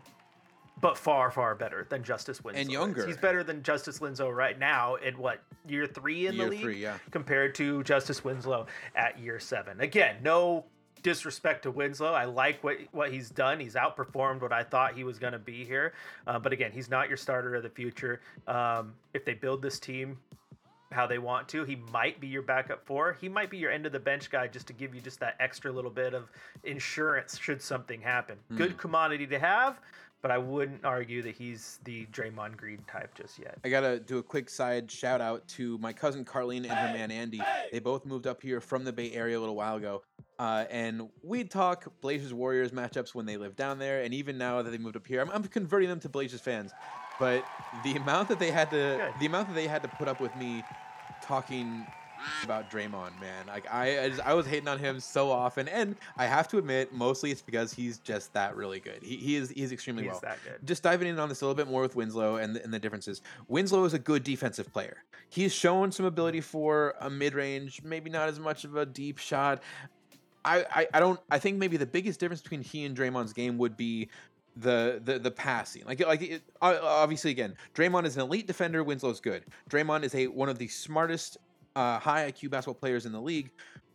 but 0.81 0.97
far 0.97 1.31
far 1.31 1.55
better 1.55 1.85
than 1.89 2.03
Justice 2.03 2.43
Winslow. 2.43 2.61
is. 2.61 2.69
younger. 2.69 3.05
He's 3.05 3.17
better 3.17 3.43
than 3.43 3.63
Justice 3.63 3.99
Winslow 3.99 4.29
right 4.29 4.57
now 4.57 4.95
in 4.95 5.17
what 5.17 5.41
year 5.67 5.85
three 5.85 6.27
in 6.27 6.35
Year 6.35 6.45
the 6.45 6.51
league 6.51 6.61
three, 6.61 6.81
yeah. 6.81 6.97
compared 7.11 7.55
to 7.55 7.83
Justice 7.83 8.23
Winslow 8.23 8.67
at 8.95 9.19
year 9.19 9.39
seven. 9.39 9.81
Again, 9.81 10.17
no 10.23 10.65
disrespect 11.01 11.63
to 11.63 11.71
Winslow. 11.71 12.13
I 12.13 12.25
like 12.25 12.63
what 12.63 12.77
what 12.91 13.11
he's 13.11 13.29
done. 13.29 13.59
He's 13.59 13.75
outperformed 13.75 14.41
what 14.41 14.53
I 14.53 14.63
thought 14.63 14.95
he 14.95 15.03
was 15.03 15.19
going 15.19 15.33
to 15.33 15.39
be 15.39 15.65
here. 15.65 15.93
Uh, 16.27 16.39
but 16.39 16.53
again, 16.53 16.71
he's 16.71 16.89
not 16.89 17.07
your 17.07 17.17
starter 17.17 17.55
of 17.55 17.63
the 17.63 17.69
future. 17.69 18.21
Um, 18.47 18.93
if 19.13 19.25
they 19.25 19.33
build 19.33 19.61
this 19.61 19.79
team 19.79 20.17
how 20.91 21.05
they 21.05 21.19
want 21.19 21.47
to, 21.47 21.63
he 21.63 21.75
might 21.75 22.19
be 22.19 22.27
your 22.27 22.41
backup 22.41 22.83
four. 22.83 23.15
He 23.21 23.29
might 23.29 23.51
be 23.51 23.57
your 23.57 23.71
end 23.71 23.85
of 23.85 23.91
the 23.91 23.99
bench 23.99 24.31
guy 24.31 24.47
just 24.47 24.65
to 24.67 24.73
give 24.73 24.95
you 24.95 25.01
just 25.01 25.19
that 25.19 25.35
extra 25.39 25.71
little 25.71 25.91
bit 25.91 26.13
of 26.15 26.31
insurance 26.63 27.37
should 27.37 27.61
something 27.61 28.01
happen. 28.01 28.37
Good 28.55 28.77
commodity 28.77 29.27
to 29.27 29.37
have. 29.37 29.79
But 30.21 30.31
I 30.31 30.38
wouldn't 30.38 30.83
argue 30.83 31.21
that 31.21 31.36
he's 31.36 31.80
the 31.86 32.06
Draymond 32.07 32.57
Green 32.57 32.83
type 32.92 33.16
just 33.16 33.39
yet. 33.39 33.57
I 33.63 33.69
gotta 33.69 34.00
do 34.00 34.18
a 34.18 34.24
quick 34.24 34.50
side 34.50 34.92
shout 34.92 35.21
out 35.21 35.48
to 35.50 35.77
my 35.77 35.94
cousin 35.94 36.25
Carlene 36.25 36.63
and 36.63 36.74
her 36.74 36.94
man 36.94 37.10
Andy. 37.10 37.42
They 37.71 37.80
both 37.80 38.06
moved 38.06 38.27
up 38.27 38.42
here 38.42 38.60
from 38.60 38.83
the 38.83 38.92
Bay 38.92 39.13
Area 39.13 39.38
a 39.38 39.39
little 39.39 39.56
while 39.56 39.77
ago, 39.77 40.04
uh, 40.38 40.66
and 40.69 41.10
we'd 41.24 41.50
talk 41.50 41.88
Blazers 42.01 42.33
Warriors 42.33 42.71
matchups 42.71 43.16
when 43.16 43.25
they 43.25 43.38
lived 43.38 43.56
down 43.56 43.80
there, 43.80 44.01
and 44.01 44.13
even 44.13 44.38
now 44.38 44.62
that 44.62 44.71
they 44.71 44.77
moved 44.77 44.98
up 44.98 45.07
here, 45.07 45.21
I'm, 45.21 45.30
I'm 45.31 45.44
converting 45.44 45.88
them 45.88 46.01
to 46.01 46.10
Blazers 46.10 46.42
fans. 46.42 46.72
But 47.19 47.45
the 47.83 47.95
amount 47.95 48.30
that 48.30 48.39
they 48.39 48.51
had 48.51 48.69
to, 48.72 48.75
Good. 48.75 49.13
the 49.19 49.25
amount 49.25 49.50
that 49.50 49.54
they 49.56 49.68
had 49.68 49.81
to 49.83 49.89
put 49.89 50.07
up 50.07 50.19
with 50.22 50.36
me 50.36 50.63
talking 51.22 51.86
about 52.44 52.69
Draymond, 52.71 53.19
man, 53.19 53.48
like 53.48 53.66
I, 53.71 54.04
I, 54.06 54.10
just- 54.10 54.21
I 54.21 54.33
was 54.33 54.45
hating 54.45 54.68
on 54.68 54.80
him 54.80 55.00
so 55.00 55.30
often, 55.31 55.68
and 55.68 55.95
I 56.18 56.25
have 56.25 56.48
to 56.50 56.57
admit, 56.57 56.94
mostly 56.94 57.31
it's 57.31 57.42
because 57.42 57.74
he's 57.74 57.98
just 58.00 58.33
that 58.33 58.56
really 58.56 58.80
good. 58.80 59.00
He, 59.01 59.18
he 59.18 59.36
is, 59.36 59.50
he's 59.50 59.71
extremely 59.71 60.04
He's 60.04 60.12
well 60.12 60.19
that 60.24 60.38
good. 60.44 60.66
just 60.66 60.83
diving 60.83 61.07
in 61.07 61.19
on 61.19 61.30
this 61.30 61.42
a 61.42 61.45
little 61.45 61.56
bit 61.56 61.68
more 61.69 61.81
with 61.81 61.95
Winslow 61.95 62.36
and 62.38 62.56
the, 62.56 62.63
and 62.63 62.74
the 62.74 62.80
differences. 62.80 63.21
Winslow 63.48 63.83
is 63.86 63.94
a 63.94 64.00
good 64.00 64.24
defensive 64.24 64.71
player. 64.74 65.04
He's 65.30 65.54
shown 65.54 65.92
some 65.92 66.06
ability 66.06 66.42
for 66.42 66.95
a 67.00 67.10
mid 67.10 67.33
range, 67.33 67.81
maybe 67.83 68.10
not 68.10 68.30
as 68.30 68.39
much 68.39 68.63
of 68.63 68.75
a 68.75 68.86
deep 68.86 69.18
shot. 69.18 69.62
I, 70.45 70.65
I, 70.74 70.88
I 70.94 71.00
don't. 71.00 71.19
I 71.30 71.38
think 71.38 71.57
maybe 71.57 71.77
the 71.77 71.86
biggest 71.86 72.19
difference 72.19 72.42
between 72.42 72.62
he 72.62 72.86
and 72.86 72.95
Draymond's 72.98 73.33
game 73.33 73.57
would 73.57 73.75
be 73.75 74.10
the 74.56 75.01
the 75.04 75.19
the 75.19 75.30
passing. 75.31 75.83
Like 75.86 76.00
like 76.06 76.22
it, 76.22 76.42
obviously 76.62 77.31
again, 77.31 77.56
Draymond 77.75 78.06
is 78.06 78.15
an 78.15 78.22
elite 78.24 78.48
defender. 78.48 78.83
Winslow's 78.83 79.19
good. 79.19 79.44
Draymond 79.69 80.04
is 80.04 80.15
a 80.15 80.27
one 80.27 80.50
of 80.50 80.57
the 80.57 80.68
smartest 80.69 81.38
uh, 81.79 81.97
high 81.97 82.29
IQ 82.29 82.49
basketball 82.49 82.73
players 82.73 83.05
in 83.05 83.13
the 83.13 83.21
league. 83.21 83.51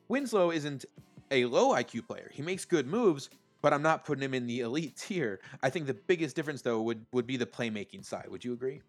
Winslow 0.08 0.50
isn't 0.50 0.86
a 1.31 1.44
low 1.44 1.74
IQ 1.74 2.06
player. 2.06 2.31
He 2.32 2.41
makes 2.41 2.64
good 2.64 2.86
moves, 2.86 3.29
but 3.60 3.74
I'm 3.74 3.82
not 3.82 4.06
putting 4.06 4.22
him 4.22 4.32
in 4.32 4.46
the 4.46 4.60
elite 4.60 4.96
tier. 5.06 5.41
I 5.62 5.69
think 5.69 5.86
the 5.86 5.94
biggest 5.94 6.34
difference 6.34 6.62
though 6.62 6.81
would 6.81 7.05
would 7.12 7.26
be 7.26 7.36
the 7.36 7.46
playmaking 7.46 8.05
side. 8.05 8.26
Would 8.31 8.44
you 8.44 8.55
agree? 8.55 8.81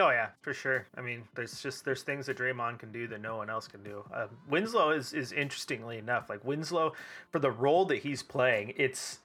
Oh 0.00 0.10
yeah, 0.10 0.28
for 0.42 0.52
sure. 0.52 0.86
I 0.96 1.00
mean, 1.00 1.22
there's 1.34 1.60
just 1.62 1.86
there's 1.86 2.02
things 2.02 2.26
that 2.26 2.36
Draymond 2.36 2.78
can 2.78 2.92
do 2.92 3.08
that 3.08 3.20
no 3.20 3.36
one 3.38 3.48
else 3.48 3.66
can 3.66 3.82
do. 3.82 4.04
Um, 4.12 4.28
Winslow 4.50 4.90
is 4.90 5.14
is 5.14 5.32
interestingly 5.32 5.96
enough 5.96 6.28
like 6.28 6.44
Winslow 6.44 6.92
for 7.32 7.38
the 7.38 7.50
role 7.50 7.86
that 7.86 7.98
he's 7.98 8.22
playing. 8.22 8.74
It's 8.76 9.20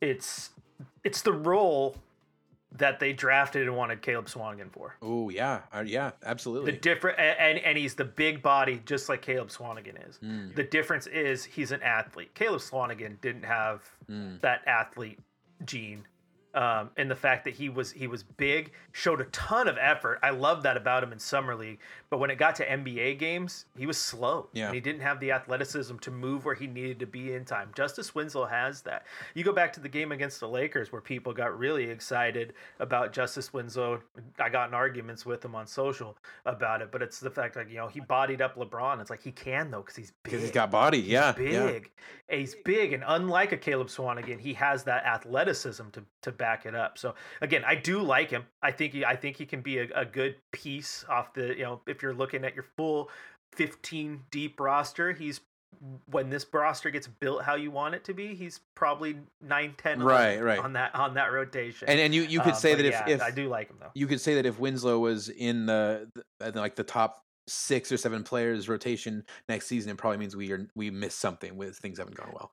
it's 0.00 0.50
it's 1.04 1.20
the 1.20 1.32
role 1.34 1.96
that 2.78 3.00
they 3.00 3.12
drafted 3.12 3.66
and 3.66 3.76
wanted 3.76 4.02
Caleb 4.02 4.26
Swanigan 4.26 4.70
for. 4.70 4.96
Oh 5.02 5.28
yeah, 5.28 5.62
uh, 5.72 5.84
yeah, 5.86 6.12
The 6.64 6.72
different 6.72 7.18
and, 7.18 7.38
and 7.38 7.58
and 7.58 7.78
he's 7.78 7.94
the 7.94 8.04
big 8.04 8.42
body 8.42 8.82
just 8.84 9.08
like 9.08 9.22
Caleb 9.22 9.48
Swanigan 9.48 10.08
is. 10.08 10.18
Mm, 10.18 10.54
The 10.54 10.64
difference 10.64 11.06
is 11.06 11.44
he's 11.44 11.72
an 11.72 11.82
athlete. 11.82 12.34
Caleb 12.34 12.60
Swanigan 12.60 13.20
didn't 13.20 13.44
have 13.44 13.82
mm. 14.10 14.40
that 14.40 14.62
athlete 14.66 15.18
gene 15.64 16.04
um, 16.54 16.90
and 16.96 17.10
the 17.10 17.14
fact 17.16 17.44
that 17.44 17.54
he 17.54 17.68
was 17.68 17.92
he 17.92 18.06
was 18.06 18.22
big 18.22 18.72
showed 18.92 19.20
a 19.20 19.24
ton 19.26 19.68
of 19.68 19.76
effort 19.78 20.18
i 20.22 20.30
love 20.30 20.62
that 20.62 20.76
about 20.76 21.02
him 21.02 21.12
in 21.12 21.18
summer 21.18 21.54
league 21.54 21.78
but 22.08 22.18
when 22.18 22.30
it 22.30 22.36
got 22.36 22.54
to 22.56 22.66
nba 22.66 23.18
games 23.18 23.66
he 23.76 23.84
was 23.86 23.98
slow 23.98 24.48
Yeah. 24.54 24.66
and 24.66 24.74
he 24.74 24.80
didn't 24.80 25.02
have 25.02 25.20
the 25.20 25.32
athleticism 25.32 25.96
to 25.98 26.10
move 26.10 26.44
where 26.44 26.54
he 26.54 26.66
needed 26.66 26.98
to 27.00 27.06
be 27.06 27.34
in 27.34 27.44
time 27.44 27.70
justice 27.76 28.14
winslow 28.14 28.46
has 28.46 28.80
that 28.82 29.04
you 29.34 29.44
go 29.44 29.52
back 29.52 29.72
to 29.74 29.80
the 29.80 29.88
game 29.88 30.12
against 30.12 30.40
the 30.40 30.48
lakers 30.48 30.92
where 30.92 31.00
people 31.02 31.32
got 31.34 31.58
really 31.58 31.84
excited 31.90 32.54
about 32.80 33.12
justice 33.12 33.52
winslow 33.52 34.00
i 34.40 34.48
got 34.48 34.68
in 34.68 34.74
arguments 34.74 35.26
with 35.26 35.44
him 35.44 35.54
on 35.54 35.66
social 35.66 36.16
about 36.46 36.80
it 36.80 36.90
but 36.90 37.02
it's 37.02 37.20
the 37.20 37.30
fact 37.30 37.56
like 37.56 37.68
you 37.68 37.76
know 37.76 37.88
he 37.88 38.00
bodied 38.00 38.40
up 38.40 38.56
lebron 38.56 39.00
it's 39.00 39.10
like 39.10 39.22
he 39.22 39.32
can 39.32 39.70
though 39.70 39.80
because 39.80 39.96
he's 39.96 40.10
big 40.22 40.24
Because 40.24 40.42
he's 40.42 40.50
got 40.50 40.70
body. 40.70 40.98
Yeah, 41.00 41.32
big. 41.32 41.52
yeah. 42.28 42.36
He's 42.38 42.54
big, 42.64 42.92
and 42.92 43.04
unlike 43.06 43.52
a 43.52 43.56
Caleb 43.56 43.86
Swanigan, 43.88 44.40
he 44.40 44.52
has 44.54 44.82
that 44.84 45.04
athleticism 45.04 45.84
to 45.92 46.02
to 46.22 46.32
back 46.32 46.45
it 46.66 46.74
up. 46.74 46.98
So 46.98 47.14
again, 47.40 47.62
I 47.66 47.74
do 47.74 48.00
like 48.02 48.30
him. 48.30 48.44
I 48.62 48.70
think 48.70 48.92
he, 48.92 49.04
I 49.04 49.16
think 49.16 49.36
he 49.36 49.46
can 49.46 49.60
be 49.60 49.78
a, 49.78 49.88
a 49.94 50.04
good 50.04 50.36
piece 50.52 51.04
off 51.08 51.34
the 51.34 51.56
you 51.56 51.64
know 51.64 51.80
if 51.86 52.02
you're 52.02 52.14
looking 52.14 52.44
at 52.44 52.54
your 52.54 52.64
full 52.76 53.10
15 53.54 54.22
deep 54.30 54.60
roster, 54.60 55.12
he's 55.12 55.40
when 56.10 56.30
this 56.30 56.46
roster 56.52 56.90
gets 56.90 57.06
built 57.06 57.42
how 57.42 57.54
you 57.54 57.70
want 57.70 57.94
it 57.94 58.02
to 58.04 58.14
be, 58.14 58.34
he's 58.34 58.60
probably 58.74 59.18
9, 59.42 59.74
10, 59.76 60.02
Right, 60.02 60.42
right. 60.42 60.58
on 60.58 60.72
that 60.72 60.94
on 60.94 61.14
that 61.14 61.32
rotation. 61.32 61.88
And 61.88 62.00
and 62.00 62.14
you 62.14 62.22
you 62.22 62.40
could 62.40 62.54
Um, 62.54 62.58
say 62.58 62.74
that 62.74 62.84
if, 62.84 62.92
yeah, 62.92 63.08
if 63.08 63.22
I 63.22 63.30
do 63.30 63.48
like 63.48 63.68
him 63.68 63.76
though. 63.80 63.90
you 63.94 64.06
could 64.06 64.20
say 64.20 64.34
that 64.36 64.46
if 64.46 64.58
Winslow 64.58 64.98
was 64.98 65.28
in 65.28 65.66
the, 65.66 66.08
the 66.38 66.52
like 66.52 66.76
the 66.76 66.84
top 66.84 67.22
six 67.48 67.92
or 67.92 67.96
seven 67.96 68.22
players 68.24 68.68
rotation 68.68 69.24
next 69.48 69.66
season, 69.66 69.90
it 69.92 69.98
probably 69.98 70.16
means 70.18 70.34
we 70.34 70.50
are 70.52 70.66
we 70.74 70.90
missed 70.90 71.18
something 71.18 71.56
with 71.56 71.76
things 71.76 71.98
haven't 71.98 72.16
gone 72.16 72.30
well. 72.32 72.52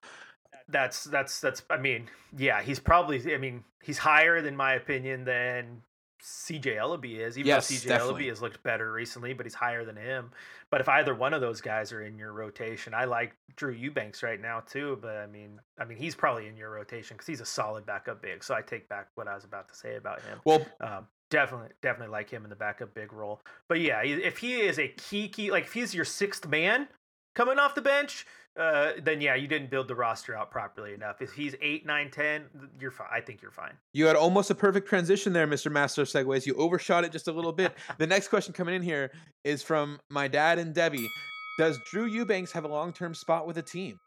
That's 0.74 1.06
that's 1.06 1.40
that's. 1.40 1.64
I 1.70 1.78
mean, 1.78 2.10
yeah, 2.38 2.62
he's 2.62 2.80
probably. 2.80 3.34
I 3.34 3.38
mean, 3.38 3.64
he's 3.82 3.98
higher 4.00 4.42
than 4.42 4.58
my 4.58 4.74
opinion 4.74 5.24
than 5.24 5.84
CJ 6.22 6.78
Elleby 6.78 7.20
is. 7.20 7.38
Even 7.38 7.48
Yes, 7.48 7.70
though 7.70 7.76
CJ 7.76 7.88
definitely. 7.88 8.24
Elleby 8.26 8.30
has 8.30 8.42
looked 8.42 8.62
better 8.64 8.92
recently, 8.92 9.34
but 9.34 9.46
he's 9.46 9.54
higher 9.54 9.86
than 9.86 9.96
him. 9.96 10.32
But 10.72 10.82
if 10.82 10.90
either 10.90 11.14
one 11.14 11.34
of 11.34 11.42
those 11.42 11.62
guys 11.62 11.94
are 11.94 12.02
in 12.02 12.18
your 12.18 12.34
rotation, 12.34 12.94
I 12.94 13.06
like 13.06 13.36
Drew 13.56 13.72
Eubanks 13.72 14.24
right 14.24 14.42
now 14.42 14.62
too. 14.62 14.98
But 15.02 15.18
I 15.18 15.28
mean, 15.28 15.60
I 15.80 15.86
mean, 15.86 15.98
he's 15.98 16.16
probably 16.16 16.48
in 16.48 16.58
your 16.58 16.72
rotation 16.72 17.16
because 17.16 17.28
he's 17.28 17.42
a 17.42 17.46
solid 17.46 17.86
backup 17.86 18.22
big. 18.22 18.44
So 18.44 18.56
I 18.56 18.62
take 18.62 18.90
back 18.90 19.08
what 19.16 19.28
I 19.28 19.36
was 19.36 19.44
about 19.46 19.70
to 19.70 19.76
say 19.76 19.96
about 19.96 20.22
him. 20.24 20.40
Well, 20.44 20.66
Um, 20.82 21.08
definitely, 21.30 21.70
definitely 21.82 22.12
like 22.12 22.30
him 22.30 22.44
in 22.44 22.50
the 22.50 22.56
backup 22.56 22.94
big 22.94 23.14
role. 23.14 23.42
But 23.70 23.80
yeah, 23.82 24.02
if 24.04 24.40
he 24.40 24.62
is 24.62 24.80
a 24.80 24.88
key 24.88 25.28
key, 25.28 25.52
like 25.52 25.66
if 25.66 25.74
he's 25.74 25.94
your 25.94 26.06
sixth 26.06 26.48
man 26.48 26.88
coming 27.36 27.60
off 27.60 27.76
the 27.76 27.82
bench, 27.82 28.26
uh, 28.56 28.92
then 29.02 29.20
yeah, 29.20 29.36
you 29.36 29.48
didn't 29.48 29.72
build 29.72 29.88
the 29.88 29.96
roster 29.96 30.38
out 30.38 30.52
properly 30.52 30.94
enough. 30.94 31.22
If 31.22 31.34
he's 31.34 31.56
eight, 31.62 31.86
nine, 31.86 32.12
ten, 32.12 32.46
you're 32.80 32.92
fine. 32.92 33.08
I 33.12 33.20
think 33.20 33.42
you're 33.42 33.52
fine. 33.52 33.74
You 33.94 34.06
had 34.06 34.16
almost 34.16 34.52
a 34.52 34.56
perfect 34.56 34.88
transition 34.88 35.34
there, 35.34 35.48
Mr. 35.48 35.72
Master 35.72 36.04
of 36.04 36.08
Segues. 36.08 36.46
You 36.46 36.54
overshot 36.56 37.04
it 37.04 37.12
just 37.12 37.28
a 37.28 37.32
little 37.32 37.52
bit. 37.52 37.74
the 37.98 38.08
next 38.08 38.28
question 38.28 38.54
coming 38.54 38.76
in 38.76 38.84
here 38.84 39.12
is 39.44 39.64
from 39.64 40.00
my 40.10 40.28
dad 40.28 40.60
and 40.60 40.74
Debbie. 40.74 41.08
Does 41.58 41.80
Drew 41.92 42.06
Eubanks 42.06 42.52
have 42.52 42.64
a 42.64 42.68
long 42.68 42.94
term 42.94 43.16
spot 43.16 43.48
with 43.48 43.58
a 43.58 43.64
team? 43.64 44.00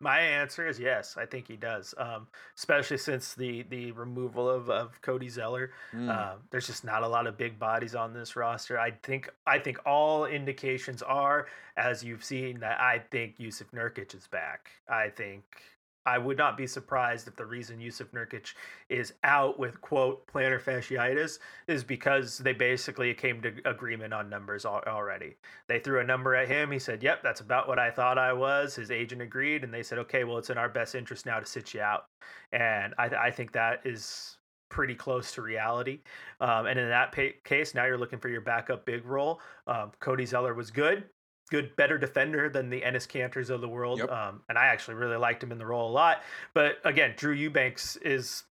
My 0.00 0.20
answer 0.20 0.66
is 0.66 0.78
yes. 0.78 1.16
I 1.16 1.26
think 1.26 1.48
he 1.48 1.56
does. 1.56 1.94
Um, 1.98 2.28
especially 2.56 2.98
since 2.98 3.34
the 3.34 3.64
the 3.68 3.92
removal 3.92 4.48
of, 4.48 4.70
of 4.70 5.00
Cody 5.02 5.28
Zeller. 5.28 5.72
Mm. 5.92 6.08
Uh, 6.08 6.36
there's 6.50 6.66
just 6.66 6.84
not 6.84 7.02
a 7.02 7.08
lot 7.08 7.26
of 7.26 7.36
big 7.36 7.58
bodies 7.58 7.94
on 7.94 8.12
this 8.12 8.36
roster. 8.36 8.78
I 8.78 8.92
think 9.02 9.28
I 9.46 9.58
think 9.58 9.78
all 9.84 10.26
indications 10.26 11.02
are, 11.02 11.46
as 11.76 12.04
you've 12.04 12.24
seen, 12.24 12.60
that 12.60 12.80
I 12.80 13.02
think 13.10 13.34
Yusuf 13.38 13.70
Nurkic 13.72 14.14
is 14.14 14.26
back. 14.28 14.70
I 14.88 15.08
think 15.08 15.42
I 16.08 16.16
would 16.16 16.38
not 16.38 16.56
be 16.56 16.66
surprised 16.66 17.28
if 17.28 17.36
the 17.36 17.44
reason 17.44 17.82
Yusuf 17.82 18.10
Nurkic 18.12 18.54
is 18.88 19.12
out 19.24 19.58
with 19.58 19.78
quote 19.82 20.26
plantar 20.26 20.58
fasciitis 20.58 21.38
is 21.66 21.84
because 21.84 22.38
they 22.38 22.54
basically 22.54 23.12
came 23.12 23.42
to 23.42 23.52
agreement 23.66 24.14
on 24.14 24.30
numbers 24.30 24.64
al- 24.64 24.82
already. 24.86 25.36
They 25.66 25.80
threw 25.80 26.00
a 26.00 26.04
number 26.04 26.34
at 26.34 26.48
him. 26.48 26.70
He 26.70 26.78
said, 26.78 27.02
"Yep, 27.02 27.22
that's 27.22 27.42
about 27.42 27.68
what 27.68 27.78
I 27.78 27.90
thought 27.90 28.16
I 28.16 28.32
was." 28.32 28.74
His 28.74 28.90
agent 28.90 29.20
agreed, 29.20 29.64
and 29.64 29.72
they 29.72 29.82
said, 29.82 29.98
"Okay, 29.98 30.24
well, 30.24 30.38
it's 30.38 30.48
in 30.48 30.56
our 30.56 30.70
best 30.70 30.94
interest 30.94 31.26
now 31.26 31.40
to 31.40 31.46
sit 31.46 31.74
you 31.74 31.82
out." 31.82 32.06
And 32.52 32.94
I, 32.96 33.06
I 33.08 33.30
think 33.30 33.52
that 33.52 33.82
is 33.84 34.38
pretty 34.70 34.94
close 34.94 35.32
to 35.32 35.42
reality. 35.42 36.00
Um, 36.40 36.66
and 36.66 36.78
in 36.78 36.88
that 36.88 37.12
pa- 37.12 37.36
case, 37.44 37.74
now 37.74 37.84
you're 37.84 37.98
looking 37.98 38.18
for 38.18 38.28
your 38.30 38.40
backup 38.40 38.86
big 38.86 39.04
role. 39.04 39.40
Um, 39.66 39.92
Cody 40.00 40.24
Zeller 40.24 40.54
was 40.54 40.70
good, 40.70 41.04
good, 41.48 41.74
better 41.76 41.98
defender 41.98 42.48
than 42.48 42.70
the 42.70 42.80
Enes 42.80 43.06
Kanters 43.08 43.50
of 43.50 43.60
the 43.60 43.68
world. 43.68 43.98
Yep. 43.98 44.10
Um, 44.10 44.42
and 44.48 44.58
I 44.58 44.66
actually 44.66 44.94
really 44.94 45.16
liked 45.16 45.42
him 45.42 45.52
in 45.52 45.58
the 45.58 45.66
role 45.66 45.90
a 45.90 45.92
lot. 45.92 46.22
But 46.54 46.78
again, 46.84 47.14
Drew 47.16 47.32
Eubanks 47.32 47.96
is 47.96 48.44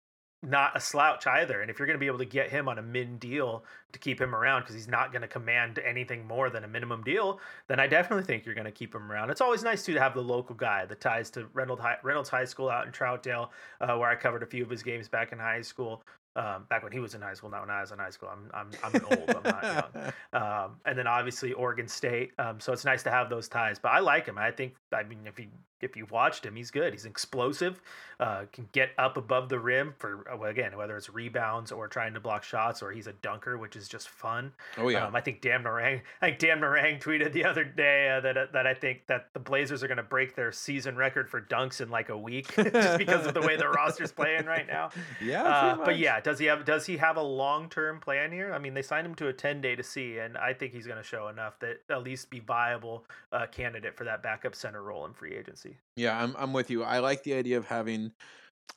not 0.43 0.77
a 0.77 0.81
slouch 0.81 1.27
either. 1.27 1.61
And 1.61 1.71
if 1.71 1.79
you're 1.79 1.87
going 1.87 1.97
to 1.97 2.01
be 2.01 2.07
able 2.07 2.19
to 2.19 2.25
get 2.25 2.51
him 2.51 2.69
on 2.69 2.79
a 2.79 2.83
min 2.83 3.19
deal 3.19 3.65
to 3.93 3.99
keep 3.99 4.21
him 4.21 4.35
around 4.35 4.63
because 4.63 4.75
he's 4.75 4.89
not 4.89 5.11
going 5.11 5.23
to 5.23 5.29
command 5.29 5.79
anything 5.79 6.27
more 6.27 6.51
than 6.51 6.65
a 6.65 6.69
minimum 6.69 7.03
deal, 7.03 7.41
then 7.69 7.81
I 7.81 7.87
definitely 7.87 8.25
think 8.25 8.45
you're 8.45 8.55
going 8.55 8.67
to 8.67 8.71
keep 8.71 8.95
him 8.95 9.11
around. 9.11 9.31
It's 9.31 9.41
always 9.41 9.63
nice 9.63 9.85
too 9.85 9.95
to 9.95 10.01
have 10.01 10.15
the 10.15 10.23
local 10.23 10.55
guy, 10.55 10.85
the 10.85 10.95
ties 10.95 11.31
to 11.31 11.47
Reynolds 11.53 11.83
High, 11.83 11.97
Reynolds 12.03 12.29
High 12.29 12.45
School 12.45 12.69
out 12.69 12.87
in 12.87 12.93
Troutdale, 12.93 13.49
uh, 13.81 13.97
where 13.97 14.09
I 14.09 14.15
covered 14.15 14.43
a 14.43 14.47
few 14.47 14.63
of 14.63 14.71
his 14.71 14.83
games 14.83 15.09
back 15.09 15.33
in 15.33 15.39
high 15.39 15.63
school. 15.63 16.03
Um, 16.37 16.67
back 16.69 16.83
when 16.83 16.93
he 16.93 16.99
was 16.99 17.15
in 17.15 17.23
high 17.23 17.33
school, 17.33 17.49
not 17.49 17.63
when 17.63 17.71
I 17.71 17.81
was 17.81 17.93
in 17.93 17.99
high 17.99 18.11
school. 18.11 18.29
I'm 18.31 18.51
I'm 18.53 18.71
I'm 18.85 19.05
old. 19.07 19.31
I'm 19.31 19.43
not 19.43 19.65
young. 19.65 20.13
Um, 20.33 20.77
and 20.85 20.99
then 20.99 21.07
obviously 21.07 21.55
Oregon 21.55 21.89
State. 21.89 22.33
Um, 22.39 22.61
so 22.61 22.73
it's 22.75 22.85
nice 22.85 23.03
to 23.05 23.11
have 23.11 23.31
those 23.31 23.49
ties. 23.49 23.79
But 23.79 23.93
I 23.93 24.01
like 24.01 24.27
him. 24.27 24.37
I 24.37 24.51
think 24.51 24.75
I 24.93 25.03
mean 25.03 25.21
if 25.25 25.39
you 25.39 25.47
if 25.81 25.97
you've 25.97 26.11
watched 26.11 26.45
him, 26.45 26.57
he's 26.57 26.71
good. 26.71 26.93
He's 26.93 27.05
explosive. 27.05 27.81
Uh, 28.19 28.45
can 28.51 28.67
get 28.73 28.91
up 28.97 29.19
above 29.19 29.51
the 29.51 29.59
rim 29.59 29.93
for 29.99 30.25
uh, 30.33 30.43
again 30.49 30.75
whether 30.79 30.97
it's 30.97 31.11
rebounds 31.11 31.71
or 31.71 31.87
trying 31.87 32.15
to 32.15 32.21
block 32.21 32.43
shots 32.43 32.83
or 32.83 32.91
he's 32.91 33.07
a 33.07 33.13
dunker, 33.15 33.59
which 33.59 33.77
is 33.77 33.89
just 33.89 34.09
fun. 34.09 34.53
oh 34.79 34.89
yeah. 34.89 35.07
Um, 35.07 35.15
I 35.15 35.21
think 35.21 35.43
Dan 35.43 35.63
Marang, 35.63 36.01
I 36.23 36.29
think 36.29 36.39
Dan 36.39 36.61
Marang 36.61 36.99
tweeted 36.99 37.35
the 37.35 37.45
other 37.45 37.63
day 37.63 38.09
uh, 38.09 38.21
that 38.21 38.53
that 38.55 38.67
I 38.67 38.73
think 38.73 39.07
that 39.09 39.29
the 39.35 39.39
Blazers 39.41 39.83
are 39.83 39.87
going 39.87 39.99
to 39.99 40.03
break 40.03 40.35
their 40.35 40.51
season 40.51 40.97
record 40.97 41.29
for 41.29 41.43
dunks 41.43 41.83
in 41.83 41.91
like 41.91 42.09
a 42.09 42.17
week 42.17 42.55
just 42.73 42.97
because 42.97 43.27
of 43.27 43.35
the 43.35 43.43
way 43.43 43.57
the 43.57 43.69
roster's 43.69 44.13
playing 44.13 44.47
right 44.47 44.67
now. 44.67 44.89
yeah. 45.23 45.43
Uh, 45.43 45.85
but 45.85 45.99
yeah, 45.99 46.19
does 46.19 46.39
he 46.39 46.47
have 46.47 46.65
does 46.65 46.87
he 46.87 46.97
have 46.97 47.19
a 47.19 47.23
long 47.23 47.69
term 47.69 48.01
plan 48.01 48.33
here? 48.33 48.55
I 48.55 48.59
mean, 48.59 48.73
they 48.73 48.83
signed 48.83 49.07
him 49.07 49.15
to 49.17 49.29
a 49.29 49.33
ten 49.33 49.61
day 49.61 49.77
to 49.77 49.83
see, 49.83 50.19
and 50.19 50.39
I 50.39 50.55
think 50.55 50.73
he's 50.73 50.87
going 50.87 50.99
to 50.99 51.07
show 51.07 51.29
enough 51.29 51.59
that 51.61 51.83
at 51.91 52.03
least 52.03 52.31
be 52.31 52.41
viable 52.41 53.05
uh, 53.31 53.47
candidate 53.47 53.95
for 53.95 54.05
that 54.05 54.23
backup 54.23 54.55
center 54.55 54.83
role 54.83 55.05
in 55.05 55.13
free 55.13 55.35
agency. 55.35 55.66
Yeah, 55.97 56.21
I'm 56.23 56.35
I'm 56.39 56.53
with 56.53 56.71
you. 56.71 56.83
I 56.83 56.99
like 56.99 57.23
the 57.23 57.35
idea 57.35 57.59
of 57.59 57.67
having. 57.67 58.13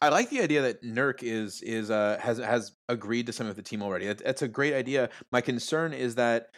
I 0.02 0.10
like 0.10 0.30
the 0.30 0.42
idea 0.42 0.62
that 0.62 0.84
Nurk 0.84 1.24
is 1.24 1.62
is 1.62 1.92
uh 1.92 2.18
has 2.22 2.38
has 2.38 2.74
agreed 2.88 3.26
to 3.28 3.34
some 3.34 3.48
of 3.48 3.56
the 3.56 3.62
team 3.62 3.82
already. 3.82 4.08
That, 4.08 4.24
that's 4.24 4.42
a 4.42 4.48
great 4.48 4.74
idea. 4.74 5.10
My 5.32 5.42
concern 5.42 5.94
is 5.94 6.16
that 6.16 6.50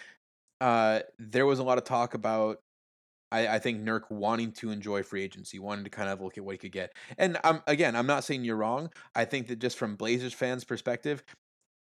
uh 0.62 1.02
there 1.20 1.46
was 1.46 1.60
a 1.60 1.64
lot 1.64 1.78
of 1.78 1.84
talk 1.84 2.14
about. 2.14 2.60
I, 3.34 3.48
I 3.48 3.60
think 3.60 3.82
Nurk 3.82 4.12
wanting 4.12 4.52
to 4.54 4.72
enjoy 4.72 5.04
free 5.04 5.24
agency, 5.24 5.58
wanting 5.58 5.86
to 5.86 5.90
kind 5.90 6.10
of 6.10 6.20
look 6.20 6.38
at 6.38 6.44
what 6.44 6.52
he 6.52 6.58
could 6.58 6.74
get. 6.74 6.92
And 7.18 7.38
um, 7.46 7.64
again, 7.66 7.96
I'm 7.96 8.06
not 8.06 8.26
saying 8.26 8.44
you're 8.44 8.58
wrong. 8.58 8.92
I 9.16 9.24
think 9.24 9.48
that 9.48 9.60
just 9.60 9.78
from 9.78 9.96
Blazers 9.96 10.34
fans' 10.34 10.66
perspective, 10.66 11.24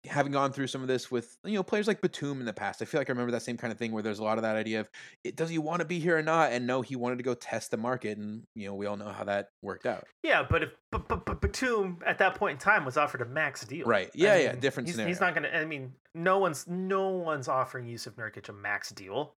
having 0.09 0.33
gone 0.33 0.53
through 0.53 0.67
some 0.67 0.83
of 0.83 0.89
this 0.89 1.11
with 1.11 1.37
you 1.45 1.55
know 1.55 1.63
players 1.63 1.87
like 1.87 2.01
Batum 2.01 2.41
in 2.41 2.47
the 2.47 2.53
past, 2.53 2.83
I 2.83 2.85
feel 2.85 3.01
like 3.01 3.11
I 3.11 3.13
remember 3.13 3.33
that 3.33 3.43
same 3.43 3.57
kind 3.57 3.73
of 3.73 3.79
thing 3.79 3.93
where 3.93 4.03
there's 4.03 4.19
a 4.19 4.25
lot 4.25 4.39
of 4.39 4.43
that 4.43 4.57
idea 4.57 4.81
of 4.81 4.91
it, 5.25 5.37
does 5.37 5.51
he 5.51 5.59
want 5.59 5.81
to 5.81 5.85
be 5.87 5.99
here 5.99 6.19
or 6.19 6.23
not? 6.23 6.53
And 6.53 6.67
no, 6.67 6.83
he 6.83 6.97
wanted 6.97 7.19
to 7.19 7.25
go 7.25 7.35
test 7.35 7.71
the 7.71 7.77
market, 7.77 8.19
and 8.19 8.43
you 8.55 8.67
know 8.67 8.75
we 8.75 8.87
all 8.87 8.97
know 8.97 9.09
how 9.09 9.25
that 9.25 9.49
worked 9.63 9.87
out. 9.87 10.05
Yeah, 10.23 10.45
but 10.49 10.63
if 10.63 10.71
but, 10.91 11.09
but, 11.09 11.27
but 11.27 11.41
Batum 11.41 11.99
at 12.07 12.19
that 12.19 12.35
point 12.37 12.53
in 12.55 12.59
time 12.59 12.85
was 12.85 12.97
offered 12.97 13.23
a 13.23 13.27
max 13.27 13.65
deal, 13.65 13.87
Right. 13.87 14.09
I 14.09 14.11
Yeah, 14.15 14.37
yeah, 14.37 14.53
mean, 14.53 14.61
different 14.61 14.89
he's, 14.89 14.95
scenario. 14.95 15.09
He's 15.09 15.21
not 15.21 15.35
going 15.35 15.45
to. 15.45 15.57
I 15.57 15.65
mean, 15.65 15.93
no 16.15 16.39
one's 16.39 16.67
no 16.67 17.09
one's 17.11 17.49
offering 17.49 17.87
Yusuf 17.87 18.17
Nurkic 18.17 18.49
a 18.49 18.53
max 18.53 18.91
deal 18.91 19.35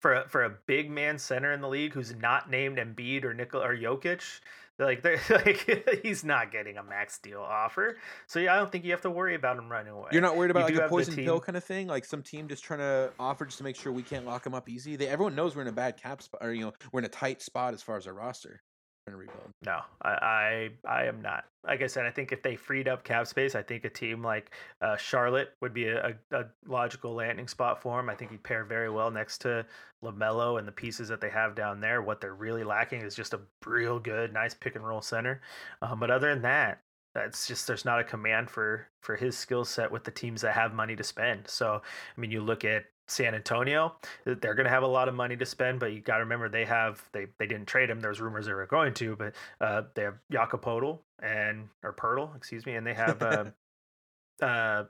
for 0.00 0.14
a, 0.14 0.28
for 0.28 0.44
a 0.44 0.50
big 0.66 0.90
man 0.90 1.16
center 1.18 1.52
in 1.52 1.60
the 1.60 1.68
league 1.68 1.92
who's 1.92 2.14
not 2.14 2.50
named 2.50 2.78
Embiid 2.78 3.24
or 3.24 3.32
Nikola 3.32 3.68
Jokic. 3.68 4.40
Like, 4.82 5.02
they're, 5.02 5.20
like 5.30 6.00
he's 6.02 6.24
not 6.24 6.52
getting 6.52 6.76
a 6.76 6.82
max 6.82 7.18
deal 7.18 7.40
offer. 7.40 7.96
So 8.26 8.38
yeah, 8.38 8.54
I 8.54 8.58
don't 8.58 8.70
think 8.70 8.84
you 8.84 8.90
have 8.90 9.00
to 9.02 9.10
worry 9.10 9.34
about 9.34 9.58
him 9.58 9.70
running 9.70 9.92
away. 9.92 10.08
You're 10.12 10.22
not 10.22 10.36
worried 10.36 10.50
about 10.50 10.68
do 10.68 10.74
like 10.74 10.82
a 10.82 10.86
the 10.86 10.88
poison 10.88 11.14
pill 11.14 11.40
kind 11.40 11.56
of 11.56 11.64
thing, 11.64 11.86
like 11.86 12.04
some 12.04 12.22
team 12.22 12.48
just 12.48 12.64
trying 12.64 12.80
to 12.80 13.10
offer 13.18 13.44
just 13.44 13.58
to 13.58 13.64
make 13.64 13.76
sure 13.76 13.92
we 13.92 14.02
can't 14.02 14.26
lock 14.26 14.46
him 14.46 14.54
up 14.54 14.68
easy. 14.68 14.96
They 14.96 15.08
everyone 15.08 15.34
knows 15.34 15.56
we're 15.56 15.62
in 15.62 15.68
a 15.68 15.72
bad 15.72 15.96
cap 15.96 16.22
spot, 16.22 16.40
or 16.42 16.52
you 16.52 16.62
know 16.62 16.72
we're 16.92 17.00
in 17.00 17.06
a 17.06 17.10
tight 17.10 17.42
spot 17.42 17.74
as 17.74 17.82
far 17.82 17.96
as 17.96 18.06
our 18.06 18.14
roster. 18.14 18.62
To 19.08 19.16
rebuild. 19.16 19.50
No, 19.66 19.80
I, 20.02 20.10
I 20.10 20.70
I 20.88 21.04
am 21.06 21.20
not. 21.22 21.44
Like 21.64 21.82
I 21.82 21.88
said, 21.88 22.06
I 22.06 22.10
think 22.10 22.30
if 22.30 22.40
they 22.40 22.54
freed 22.54 22.86
up 22.86 23.02
cap 23.02 23.26
space, 23.26 23.56
I 23.56 23.62
think 23.62 23.84
a 23.84 23.90
team 23.90 24.22
like 24.22 24.54
uh, 24.80 24.96
Charlotte 24.96 25.54
would 25.60 25.74
be 25.74 25.88
a, 25.88 26.16
a, 26.30 26.38
a 26.38 26.44
logical 26.66 27.12
landing 27.12 27.48
spot 27.48 27.82
for 27.82 27.98
him. 27.98 28.08
I 28.08 28.14
think 28.14 28.30
he'd 28.30 28.44
pair 28.44 28.64
very 28.64 28.90
well 28.90 29.10
next 29.10 29.38
to 29.38 29.66
LaMelo 30.04 30.60
and 30.60 30.68
the 30.68 30.72
pieces 30.72 31.08
that 31.08 31.20
they 31.20 31.30
have 31.30 31.56
down 31.56 31.80
there. 31.80 32.00
What 32.00 32.20
they're 32.20 32.34
really 32.34 32.62
lacking 32.62 33.02
is 33.02 33.16
just 33.16 33.34
a 33.34 33.40
real 33.66 33.98
good, 33.98 34.32
nice 34.32 34.54
pick 34.54 34.76
and 34.76 34.86
roll 34.86 35.02
center. 35.02 35.40
Um, 35.80 35.98
but 35.98 36.12
other 36.12 36.32
than 36.32 36.42
that, 36.42 36.80
that's 37.12 37.48
just 37.48 37.66
there's 37.66 37.84
not 37.84 37.98
a 37.98 38.04
command 38.04 38.50
for 38.50 38.86
for 39.00 39.16
his 39.16 39.36
skill 39.36 39.64
set 39.64 39.90
with 39.90 40.04
the 40.04 40.12
teams 40.12 40.42
that 40.42 40.54
have 40.54 40.74
money 40.74 40.94
to 40.94 41.04
spend. 41.04 41.48
So 41.48 41.82
I 42.16 42.20
mean, 42.20 42.30
you 42.30 42.40
look 42.40 42.64
at 42.64 42.84
San 43.12 43.34
Antonio, 43.34 43.94
they're 44.24 44.54
going 44.54 44.64
to 44.64 44.70
have 44.70 44.82
a 44.82 44.86
lot 44.88 45.08
of 45.08 45.14
money 45.14 45.36
to 45.36 45.46
spend, 45.46 45.78
but 45.80 45.92
you 45.92 46.00
got 46.00 46.16
to 46.16 46.22
remember 46.24 46.48
they 46.48 46.64
have 46.64 47.02
they 47.12 47.26
they 47.38 47.46
didn't 47.46 47.66
trade 47.66 47.90
him. 47.90 48.00
There's 48.00 48.20
rumors 48.20 48.46
they 48.46 48.52
were 48.52 48.66
going 48.66 48.94
to, 48.94 49.16
but 49.16 49.34
uh, 49.60 49.82
they 49.94 50.02
have 50.02 50.18
Jakob 50.30 50.62
Podol 50.62 51.00
and 51.22 51.68
or 51.82 51.92
Pirtle, 51.92 52.34
excuse 52.36 52.66
me, 52.66 52.74
and 52.74 52.86
they 52.86 52.94
have 52.94 53.22
uh, 54.40 54.44
uh, 54.44 54.84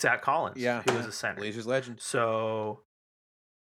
Zach 0.00 0.22
Collins, 0.22 0.56
Yeah, 0.56 0.82
who 0.88 0.96
was 0.96 1.06
a 1.06 1.12
center. 1.12 1.36
Blazers 1.40 1.66
legend. 1.66 2.00
So 2.00 2.80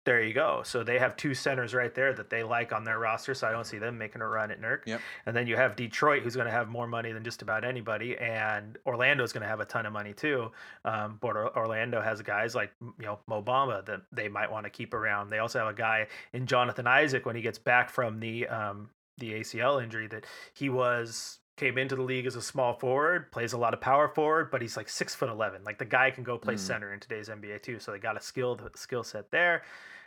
there 0.09 0.23
you 0.23 0.33
go. 0.33 0.61
So 0.65 0.83
they 0.83 0.97
have 0.97 1.15
two 1.15 1.35
centers 1.35 1.75
right 1.75 1.93
there 1.93 2.13
that 2.13 2.31
they 2.31 2.41
like 2.41 2.73
on 2.73 2.83
their 2.83 2.97
roster. 2.97 3.35
So 3.35 3.47
I 3.47 3.51
don't 3.51 3.63
see 3.67 3.77
them 3.77 3.95
making 3.99 4.23
a 4.23 4.27
run 4.27 4.49
at 4.49 4.59
Nurk. 4.59 4.79
Yep. 4.87 5.01
And 5.27 5.35
then 5.35 5.45
you 5.45 5.55
have 5.55 5.75
Detroit, 5.75 6.23
who's 6.23 6.33
going 6.33 6.47
to 6.47 6.51
have 6.51 6.67
more 6.67 6.87
money 6.87 7.11
than 7.11 7.23
just 7.23 7.43
about 7.43 7.63
anybody, 7.63 8.17
and 8.17 8.75
Orlando's 8.87 9.31
going 9.33 9.43
to 9.43 9.47
have 9.47 9.59
a 9.59 9.65
ton 9.65 9.85
of 9.85 9.93
money 9.93 10.13
too. 10.13 10.51
Um, 10.83 11.19
but 11.21 11.35
Orlando 11.35 12.01
has 12.01 12.23
guys 12.23 12.55
like 12.55 12.71
you 12.81 13.05
know 13.05 13.19
Mo 13.27 13.43
Bamba 13.43 13.85
that 13.85 14.01
they 14.11 14.27
might 14.29 14.51
want 14.51 14.63
to 14.63 14.71
keep 14.71 14.95
around. 14.95 15.29
They 15.29 15.37
also 15.37 15.59
have 15.59 15.67
a 15.67 15.73
guy 15.73 16.07
in 16.33 16.47
Jonathan 16.47 16.87
Isaac 16.87 17.27
when 17.27 17.35
he 17.35 17.43
gets 17.43 17.59
back 17.59 17.91
from 17.91 18.19
the 18.19 18.47
um, 18.47 18.89
the 19.19 19.33
ACL 19.33 19.83
injury 19.83 20.07
that 20.07 20.25
he 20.55 20.69
was 20.69 21.37
came 21.55 21.77
into 21.77 21.95
the 21.95 22.01
league 22.01 22.25
as 22.25 22.35
a 22.37 22.41
small 22.41 22.73
forward, 22.73 23.29
plays 23.33 23.51
a 23.51 23.57
lot 23.57 23.73
of 23.73 23.81
power 23.81 24.07
forward, 24.07 24.49
but 24.49 24.61
he's 24.61 24.75
like 24.77 24.89
six 24.89 25.13
foot 25.13 25.29
eleven. 25.29 25.63
Like 25.63 25.77
the 25.77 25.85
guy 25.85 26.09
can 26.09 26.23
go 26.23 26.37
play 26.39 26.55
Mm. 26.55 26.59
center 26.59 26.93
in 26.93 26.99
today's 26.99 27.29
NBA 27.29 27.61
too. 27.61 27.77
So 27.79 27.91
they 27.91 27.99
got 27.99 28.17
a 28.17 28.21
skilled 28.21 28.67
skill 28.75 29.03
set 29.03 29.29
there. 29.29 29.61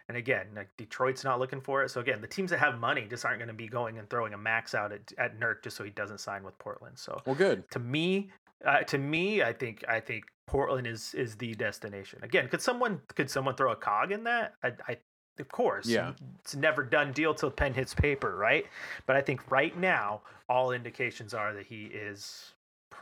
And 0.09 0.17
again, 0.17 0.47
like 0.55 0.69
Detroit's 0.77 1.25
not 1.25 1.39
looking 1.39 1.61
for 1.61 1.83
it. 1.83 1.91
So 1.91 2.01
again, 2.01 2.21
the 2.21 2.27
teams 2.27 2.51
that 2.51 2.59
have 2.59 2.79
money 2.79 3.07
just 3.09 3.25
aren't 3.25 3.39
going 3.39 3.49
to 3.49 3.55
be 3.55 3.69
going 3.69 3.99
and 3.99 4.09
throwing 4.11 4.35
a 4.35 4.39
max 4.39 4.75
out 4.75 4.93
at, 4.93 5.13
at 5.19 5.39
Nurk 5.39 5.63
just 5.63 5.77
so 5.77 5.85
he 5.85 5.91
doesn't 5.91 6.19
sign 6.19 6.43
with 6.45 6.59
Portland. 6.59 6.99
So 6.99 7.21
Well, 7.27 7.35
good. 7.37 7.71
to 7.71 7.79
me, 7.79 8.31
Uh, 8.65 8.83
to 8.83 8.99
me, 8.99 9.43
I 9.43 9.53
think 9.53 9.85
I 9.89 9.99
think 10.01 10.25
Portland 10.47 10.87
is 10.87 11.15
is 11.15 11.37
the 11.37 11.55
destination. 11.55 12.21
Again, 12.23 12.49
could 12.49 12.61
someone 12.63 13.01
could 13.15 13.29
someone 13.31 13.55
throw 13.57 13.73
a 13.73 13.77
cog 13.77 14.13
in 14.13 14.25
that? 14.25 14.55
I, 14.63 14.73
I 14.89 14.97
of 15.41 15.49
course. 15.49 15.87
Yeah. 15.87 16.13
It's 16.41 16.55
never 16.55 16.85
done 16.85 17.13
deal 17.13 17.35
till 17.35 17.51
pen 17.51 17.75
hits 17.75 17.95
paper, 17.95 18.37
right? 18.37 18.67
But 19.07 19.17
I 19.17 19.23
think 19.23 19.51
right 19.51 19.77
now, 19.77 20.23
all 20.49 20.73
indications 20.73 21.33
are 21.35 21.55
that 21.55 21.67
he 21.67 21.87
is 21.87 22.53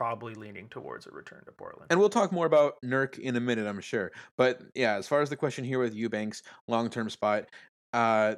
probably 0.01 0.33
leaning 0.33 0.67
towards 0.67 1.05
a 1.05 1.11
return 1.11 1.43
to 1.45 1.51
Portland. 1.51 1.85
And 1.91 1.99
we'll 1.99 2.09
talk 2.09 2.31
more 2.31 2.47
about 2.47 2.73
Nurk 2.83 3.19
in 3.19 3.35
a 3.35 3.39
minute, 3.39 3.67
I'm 3.67 3.79
sure. 3.81 4.11
But 4.35 4.59
yeah, 4.73 4.95
as 4.95 5.07
far 5.07 5.21
as 5.21 5.29
the 5.29 5.35
question 5.35 5.63
here 5.63 5.77
with 5.77 5.93
Eubanks, 5.93 6.41
long 6.67 6.89
term 6.89 7.07
spot, 7.07 7.45
uh, 7.93 8.33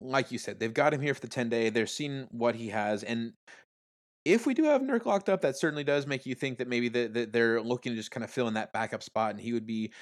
like 0.00 0.32
you 0.32 0.38
said, 0.38 0.58
they've 0.58 0.72
got 0.72 0.94
him 0.94 1.02
here 1.02 1.12
for 1.12 1.20
the 1.20 1.28
10 1.28 1.50
day. 1.50 1.68
They're 1.68 1.86
seeing 1.86 2.28
what 2.30 2.54
he 2.54 2.68
has. 2.68 3.02
And 3.02 3.34
if 4.24 4.46
we 4.46 4.54
do 4.54 4.64
have 4.64 4.80
Nurk 4.80 5.04
locked 5.04 5.28
up, 5.28 5.42
that 5.42 5.58
certainly 5.58 5.84
does 5.84 6.06
make 6.06 6.24
you 6.24 6.34
think 6.34 6.56
that 6.56 6.66
maybe 6.66 6.88
the, 6.88 7.08
the, 7.08 7.24
they're 7.26 7.60
looking 7.60 7.92
to 7.92 7.96
just 7.96 8.10
kind 8.10 8.24
of 8.24 8.30
fill 8.30 8.48
in 8.48 8.54
that 8.54 8.72
backup 8.72 9.02
spot, 9.02 9.32
and 9.32 9.40
he 9.40 9.52
would 9.52 9.66
be 9.66 9.92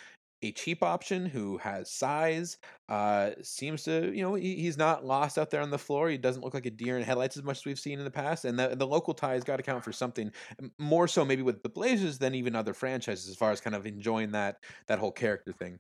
a 0.43 0.53
cheap 0.53 0.83
option 0.83 1.27
who 1.27 1.59
has 1.59 1.91
size. 1.91 2.59
Uh, 2.89 3.31
seems 3.43 3.83
to, 3.85 4.13
you 4.15 4.23
know, 4.23 4.35
he, 4.35 4.57
he's 4.57 4.77
not 4.79 5.05
lost 5.05 5.37
out 5.37 5.51
there 5.51 5.61
on 5.61 5.71
the 5.71 5.79
floor. 5.79 6.09
He 6.09 6.17
doesn't 6.17 6.43
look 6.43 6.55
like 6.55 6.67
a 6.67 6.71
deer 6.71 6.97
in 6.97 7.05
headlights 7.05 7.37
as 7.37 7.43
much 7.43 7.59
as 7.59 7.65
we've 7.65 7.79
seen 7.79 7.99
in 7.99 8.05
the 8.05 8.11
past. 8.11 8.45
And 8.45 8.59
the, 8.59 8.75
the 8.77 8.87
local 8.87 9.15
ties 9.15 9.45
got 9.45 9.57
to 9.57 9.63
count 9.63 9.85
for 9.85 9.93
something 9.93 10.33
more 10.79 11.09
so 11.09 11.25
maybe 11.25 11.43
with 11.43 11.63
the 11.63 11.69
Blazers 11.69 12.19
than 12.19 12.35
even 12.35 12.55
other 12.55 12.75
franchises 12.75 13.29
as 13.29 13.37
far 13.37 13.51
as 13.51 13.61
kind 13.61 13.77
of 13.77 13.87
enjoying 13.87 14.33
that 14.33 14.57
that 14.87 14.99
whole 14.99 15.13
character 15.13 15.53
thing. 15.53 15.79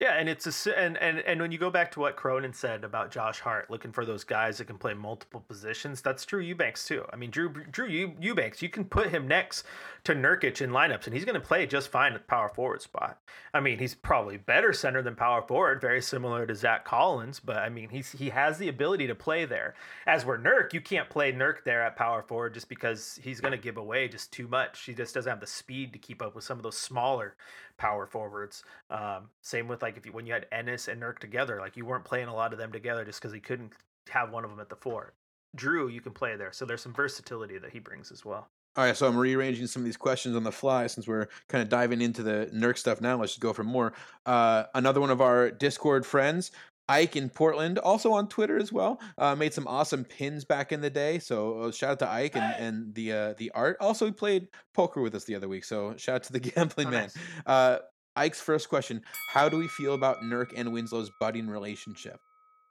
Yeah, 0.00 0.14
and 0.14 0.30
it's 0.30 0.66
a 0.66 0.78
and 0.78 0.96
and 0.96 1.18
and 1.18 1.42
when 1.42 1.52
you 1.52 1.58
go 1.58 1.68
back 1.68 1.90
to 1.92 2.00
what 2.00 2.16
Cronin 2.16 2.54
said 2.54 2.84
about 2.84 3.10
Josh 3.10 3.40
Hart 3.40 3.70
looking 3.70 3.92
for 3.92 4.06
those 4.06 4.24
guys 4.24 4.56
that 4.56 4.64
can 4.64 4.78
play 4.78 4.94
multiple 4.94 5.44
positions, 5.46 6.00
that's 6.00 6.24
Drew 6.24 6.40
Eubanks 6.40 6.86
too. 6.86 7.04
I 7.12 7.16
mean, 7.16 7.30
Drew 7.30 7.50
Drew 7.70 7.86
Eu- 7.86 8.14
Eubanks, 8.18 8.62
you 8.62 8.70
can 8.70 8.86
put 8.86 9.10
him 9.10 9.28
next 9.28 9.66
to 10.04 10.14
Nurkic 10.14 10.62
in 10.62 10.70
lineups, 10.70 11.04
and 11.04 11.12
he's 11.12 11.26
going 11.26 11.38
to 11.38 11.46
play 11.46 11.66
just 11.66 11.90
fine 11.90 12.14
at 12.14 12.20
the 12.22 12.24
power 12.24 12.48
forward 12.48 12.80
spot. 12.80 13.20
I 13.52 13.60
mean, 13.60 13.78
he's 13.78 13.94
probably 13.94 14.38
better 14.38 14.72
center 14.72 15.02
than 15.02 15.16
power 15.16 15.42
forward, 15.42 15.82
very 15.82 16.00
similar 16.00 16.46
to 16.46 16.54
Zach 16.54 16.86
Collins, 16.86 17.38
but 17.38 17.58
I 17.58 17.68
mean, 17.68 17.90
he's 17.90 18.10
he 18.10 18.30
has 18.30 18.56
the 18.56 18.68
ability 18.68 19.06
to 19.08 19.14
play 19.14 19.44
there. 19.44 19.74
As 20.06 20.24
we're 20.24 20.38
Nurk, 20.38 20.72
you 20.72 20.80
can't 20.80 21.10
play 21.10 21.30
Nurk 21.30 21.62
there 21.66 21.82
at 21.82 21.96
power 21.96 22.22
forward 22.22 22.54
just 22.54 22.70
because 22.70 23.20
he's 23.22 23.42
going 23.42 23.52
to 23.52 23.58
give 23.58 23.76
away 23.76 24.08
just 24.08 24.32
too 24.32 24.48
much. 24.48 24.80
He 24.80 24.94
just 24.94 25.14
doesn't 25.14 25.28
have 25.28 25.40
the 25.40 25.46
speed 25.46 25.92
to 25.92 25.98
keep 25.98 26.22
up 26.22 26.34
with 26.34 26.44
some 26.44 26.56
of 26.56 26.62
those 26.62 26.78
smaller 26.78 27.36
power 27.80 28.06
forwards. 28.06 28.62
Um, 28.90 29.30
same 29.40 29.66
with 29.66 29.80
like 29.82 29.96
if 29.96 30.04
you 30.04 30.12
when 30.12 30.26
you 30.26 30.34
had 30.34 30.46
Enes 30.52 30.86
and 30.86 31.02
Nurk 31.02 31.18
together, 31.18 31.58
like 31.58 31.76
you 31.76 31.86
weren't 31.86 32.04
playing 32.04 32.28
a 32.28 32.34
lot 32.34 32.52
of 32.52 32.58
them 32.58 32.70
together 32.70 33.04
just 33.04 33.20
because 33.20 33.32
he 33.32 33.40
couldn't 33.40 33.72
have 34.10 34.30
one 34.30 34.44
of 34.44 34.50
them 34.50 34.60
at 34.60 34.68
the 34.68 34.76
four. 34.76 35.14
Drew, 35.56 35.88
you 35.88 36.00
can 36.00 36.12
play 36.12 36.36
there, 36.36 36.52
so 36.52 36.64
there's 36.64 36.82
some 36.82 36.92
versatility 36.92 37.58
that 37.58 37.72
he 37.72 37.80
brings 37.80 38.12
as 38.12 38.24
well. 38.24 38.48
All 38.76 38.84
right, 38.84 38.96
so 38.96 39.08
I'm 39.08 39.16
rearranging 39.16 39.66
some 39.66 39.82
of 39.82 39.84
these 39.86 39.96
questions 39.96 40.36
on 40.36 40.44
the 40.44 40.52
fly 40.52 40.86
since 40.86 41.08
we're 41.08 41.26
kind 41.48 41.60
of 41.60 41.68
diving 41.68 42.00
into 42.00 42.22
the 42.22 42.48
Nurk 42.54 42.78
stuff 42.78 43.00
now. 43.00 43.16
Let's 43.16 43.32
just 43.32 43.40
go 43.40 43.52
for 43.52 43.64
more. 43.64 43.94
Uh, 44.26 44.64
another 44.74 45.00
one 45.00 45.10
of 45.10 45.20
our 45.20 45.50
Discord 45.50 46.06
friends, 46.06 46.52
Ike 46.90 47.16
in 47.16 47.28
Portland, 47.30 47.78
also 47.78 48.12
on 48.12 48.28
Twitter 48.28 48.58
as 48.58 48.72
well, 48.72 49.00
uh, 49.16 49.34
made 49.36 49.54
some 49.54 49.66
awesome 49.68 50.04
pins 50.04 50.44
back 50.44 50.72
in 50.72 50.80
the 50.80 50.90
day. 50.90 51.18
So 51.20 51.60
uh, 51.60 51.70
shout 51.72 51.90
out 51.92 51.98
to 52.00 52.08
Ike 52.10 52.36
and, 52.36 52.54
and 52.58 52.94
the 52.94 53.12
uh, 53.12 53.34
the 53.38 53.50
art. 53.54 53.76
Also, 53.80 54.06
he 54.06 54.12
played 54.12 54.48
poker 54.74 55.00
with 55.00 55.14
us 55.14 55.24
the 55.24 55.34
other 55.36 55.48
week. 55.48 55.64
So 55.64 55.94
shout 55.96 56.16
out 56.16 56.22
to 56.24 56.32
the 56.32 56.40
gambling 56.50 56.88
Oh, 56.88 56.90
man. 56.90 57.02
nice. 57.02 57.16
Uh, 57.46 57.78
Ike's 58.16 58.40
first 58.40 58.68
question: 58.68 59.02
How 59.32 59.48
do 59.48 59.56
we 59.56 59.68
feel 59.68 59.94
about 59.94 60.18
Nurk 60.22 60.48
and 60.56 60.72
Winslow's 60.72 61.10
budding 61.20 61.48
relationship? 61.48 62.18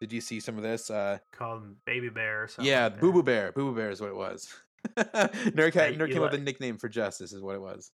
Did 0.01 0.11
you 0.13 0.21
see 0.21 0.39
some 0.39 0.57
of 0.57 0.63
this? 0.63 0.89
Uh, 0.89 1.17
Call 1.33 1.57
him 1.57 1.77
Baby 1.85 2.09
Bear 2.09 2.43
or 2.43 2.47
something. 2.47 2.69
yeah, 2.71 2.85
like. 2.85 2.99
Boo 2.99 3.11
Boo 3.13 3.23
Bear. 3.23 3.51
Boo 3.53 3.69
Boo 3.71 3.75
Bear 3.75 3.89
is 3.89 3.99
what 4.01 4.09
it 4.09 4.15
was. 4.15 4.53
Nurk, 4.97 5.73
had, 5.73 5.91
Hey, 5.91 5.97
Nurk 5.97 6.11
came 6.11 6.23
up 6.23 6.31
with 6.31 6.39
a 6.39 6.43
nickname 6.43 6.77
for 6.77 6.87
Justice, 6.87 7.33
is 7.33 7.41
what 7.41 7.55
it 7.55 7.61
was. 7.61 7.91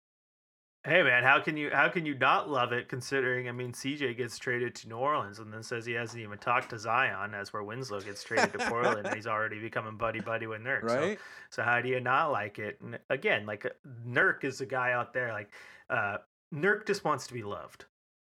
Hey 0.82 1.02
man, 1.02 1.24
how 1.24 1.40
can 1.40 1.58
you 1.58 1.68
how 1.70 1.90
can 1.90 2.06
you 2.06 2.14
not 2.16 2.48
love 2.48 2.72
it 2.72 2.88
considering 2.88 3.48
I 3.50 3.52
mean 3.52 3.72
CJ 3.72 4.16
gets 4.16 4.38
traded 4.38 4.74
to 4.76 4.88
New 4.88 4.96
Orleans 4.96 5.38
and 5.38 5.52
then 5.52 5.62
says 5.62 5.84
he 5.84 5.92
hasn't 5.92 6.22
even 6.22 6.38
talked 6.38 6.70
to 6.70 6.78
Zion 6.78 7.34
as 7.34 7.52
where 7.52 7.62
Winslow 7.62 8.00
gets 8.00 8.24
traded 8.24 8.52
to 8.54 8.58
Portland 8.70 9.06
and 9.06 9.14
he's 9.14 9.26
already 9.26 9.58
becoming 9.60 9.96
buddy 9.98 10.20
buddy 10.20 10.46
with 10.46 10.62
Nurk. 10.62 10.88
So- 10.88 10.96
Right? 10.96 11.18
So, 11.50 11.62
how 11.62 11.82
do 11.82 11.88
you 11.90 12.00
not 12.00 12.32
like 12.32 12.58
it? 12.58 12.80
And 12.80 12.98
again, 13.10 13.44
like 13.44 13.66
uh, 13.66 13.70
Nurk 14.06 14.42
is 14.44 14.62
a 14.62 14.66
guy 14.66 14.92
out 14.92 15.12
there 15.12 15.32
like 15.32 15.50
uh 15.90 16.16
Nurk 16.54 16.86
just 16.86 17.04
wants 17.04 17.26
to 17.26 17.34
be 17.34 17.42
loved. 17.42 17.84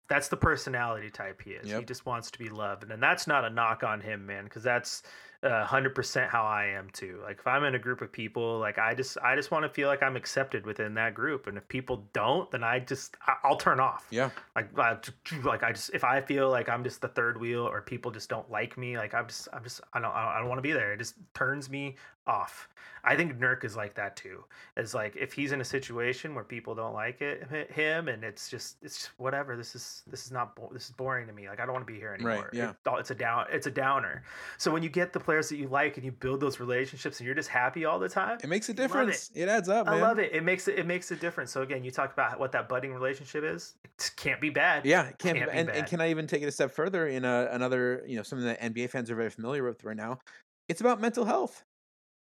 That's 0.09 0.27
the 0.27 0.37
personality 0.37 1.11
type 1.11 1.43
he 1.45 1.51
is. 1.51 1.69
He 1.77 1.85
just 1.85 2.07
wants 2.07 2.31
to 2.31 2.39
be 2.39 2.49
loved. 2.49 2.89
And 2.89 3.01
that's 3.03 3.27
not 3.27 3.45
a 3.45 3.49
knock 3.51 3.83
on 3.83 4.01
him, 4.01 4.25
man, 4.25 4.45
because 4.45 4.63
that's 4.63 5.03
uh, 5.41 5.65
100% 5.65 6.27
how 6.29 6.43
I 6.43 6.65
am 6.65 6.89
too. 6.91 7.19
Like 7.23 7.39
if 7.39 7.47
I'm 7.47 7.63
in 7.63 7.75
a 7.75 7.79
group 7.79 8.01
of 8.01 8.11
people, 8.11 8.59
like 8.59 8.77
I 8.77 8.93
just 8.93 9.17
I 9.23 9.35
just 9.35 9.51
want 9.51 9.63
to 9.63 9.69
feel 9.69 9.87
like 9.87 10.03
I'm 10.03 10.15
accepted 10.17 10.65
within 10.65 10.93
that 10.95 11.13
group. 11.13 11.47
And 11.47 11.57
if 11.57 11.67
people 11.69 12.07
don't, 12.11 12.51
then 12.51 12.63
I 12.63 12.79
just 12.79 13.15
I- 13.25 13.37
I'll 13.43 13.55
turn 13.55 13.79
off. 13.79 14.05
Yeah. 14.09 14.31
Like 14.55 14.77
I, 14.77 14.97
like 15.43 15.63
I 15.63 15.71
just 15.71 15.91
if 15.93 16.03
I 16.03 16.19
feel 16.19 16.49
like 16.49 16.67
I'm 16.67 16.83
just 16.83 17.01
the 17.01 17.07
third 17.07 17.39
wheel 17.39 17.61
or 17.61 17.81
people 17.81 18.11
just 18.11 18.29
don't 18.29 18.49
like 18.51 18.77
me, 18.77 18.97
like 18.97 19.13
I'm 19.13 19.27
just 19.27 19.47
I'm 19.53 19.63
just 19.63 19.79
I 19.93 20.01
don't 20.01 20.11
I 20.11 20.25
don't, 20.25 20.33
I 20.33 20.39
don't 20.39 20.49
want 20.49 20.59
to 20.59 20.63
be 20.63 20.73
there. 20.73 20.93
It 20.93 20.97
just 20.97 21.15
turns 21.33 21.69
me 21.69 21.95
off. 22.27 22.67
I 23.03 23.15
think 23.15 23.37
Nurk 23.39 23.63
is 23.63 23.75
like 23.75 23.95
that 23.95 24.15
too. 24.15 24.43
It's 24.77 24.93
like 24.93 25.15
if 25.15 25.33
he's 25.33 25.51
in 25.51 25.61
a 25.61 25.65
situation 25.65 26.35
where 26.35 26.43
people 26.43 26.75
don't 26.75 26.93
like 26.93 27.21
it 27.21 27.47
him 27.71 28.07
and 28.07 28.23
it's 28.23 28.49
just 28.49 28.77
it's 28.81 28.95
just 28.97 29.09
whatever. 29.17 29.55
This 29.57 29.75
is 29.75 30.03
this 30.07 30.25
is 30.25 30.31
not 30.31 30.57
this 30.73 30.85
is 30.85 30.91
boring 30.91 31.27
to 31.27 31.33
me. 31.33 31.47
Like 31.49 31.59
I 31.59 31.65
don't 31.65 31.73
want 31.73 31.85
to 31.87 31.91
be 31.93 31.99
here 31.99 32.11
Right, 32.11 32.19
anymore. 32.33 32.49
yeah. 32.53 32.71
It- 32.71 32.75
it's 32.99 33.11
a 33.11 33.15
down 33.15 33.45
it's 33.51 33.67
a 33.67 33.71
downer. 33.71 34.23
So 34.57 34.71
when 34.71 34.83
you 34.83 34.89
get 34.89 35.13
the 35.13 35.19
players 35.19 35.49
that 35.49 35.57
you 35.57 35.67
like 35.67 35.97
and 35.97 36.05
you 36.05 36.11
build 36.11 36.39
those 36.41 36.59
relationships 36.59 37.19
and 37.19 37.25
you're 37.25 37.35
just 37.35 37.49
happy 37.49 37.85
all 37.85 37.99
the 37.99 38.09
time, 38.09 38.39
It 38.43 38.49
makes 38.49 38.67
a 38.69 38.71
Love 38.71 38.79
it. 38.79 38.81
difference. 38.81 39.31
It. 39.35 39.47
adds 39.49 39.69
up, 39.69 39.85
man. 39.85 39.95
I 39.95 40.01
love 40.01 40.19
it. 40.19 40.33
It 40.33 40.43
makes 40.43 40.67
it 40.67 40.77
it 40.79 40.85
makes 40.85 41.11
a 41.11 41.15
difference. 41.15 41.51
So 41.51 41.61
again, 41.61 41.83
you 41.83 41.91
talk 41.91 42.11
about 42.13 42.39
what 42.39 42.51
that 42.53 42.67
budding 42.69 42.93
relationship 42.93 43.43
is. 43.43 43.75
It 43.83 44.11
can't 44.15 44.41
be 44.41 44.49
bad. 44.49 44.85
Yeah, 44.85 45.03
it 45.07 45.17
can't, 45.19 45.37
Can't 45.37 45.51
be, 45.51 45.57
and, 45.57 45.69
and 45.69 45.87
can 45.87 46.01
I 46.01 46.09
even 46.09 46.27
take 46.27 46.41
it 46.41 46.47
a 46.47 46.51
step 46.51 46.71
further 46.71 47.07
in 47.07 47.25
a, 47.25 47.49
another, 47.51 48.03
you 48.07 48.15
know, 48.17 48.23
something 48.23 48.45
that 48.47 48.59
NBA 48.61 48.89
fans 48.89 49.09
are 49.11 49.15
very 49.15 49.29
familiar 49.29 49.63
with 49.63 49.83
right 49.83 49.95
now? 49.97 50.19
It's 50.67 50.81
about 50.81 51.01
mental 51.01 51.25
health. 51.25 51.63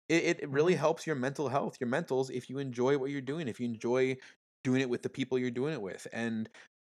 It, 0.09 0.39
it- 0.41 0.49
really 0.49 0.75
Mhm. 0.75 0.79
helps 0.79 1.07
your 1.07 1.15
mental 1.15 1.49
health, 1.49 1.77
your 1.79 1.89
mentals, 1.89 2.29
if 2.31 2.49
you 2.49 2.59
enjoy 2.59 2.97
what 2.97 3.09
you're 3.11 3.21
doing, 3.21 3.47
if 3.47 3.59
you 3.59 3.65
enjoy 3.65 4.17
doing 4.63 4.81
it 4.81 4.89
with 4.89 5.03
the 5.03 5.09
people 5.09 5.37
you're 5.39 5.51
doing 5.51 5.73
it 5.73 5.81
with. 5.81 6.07
And 6.13 6.49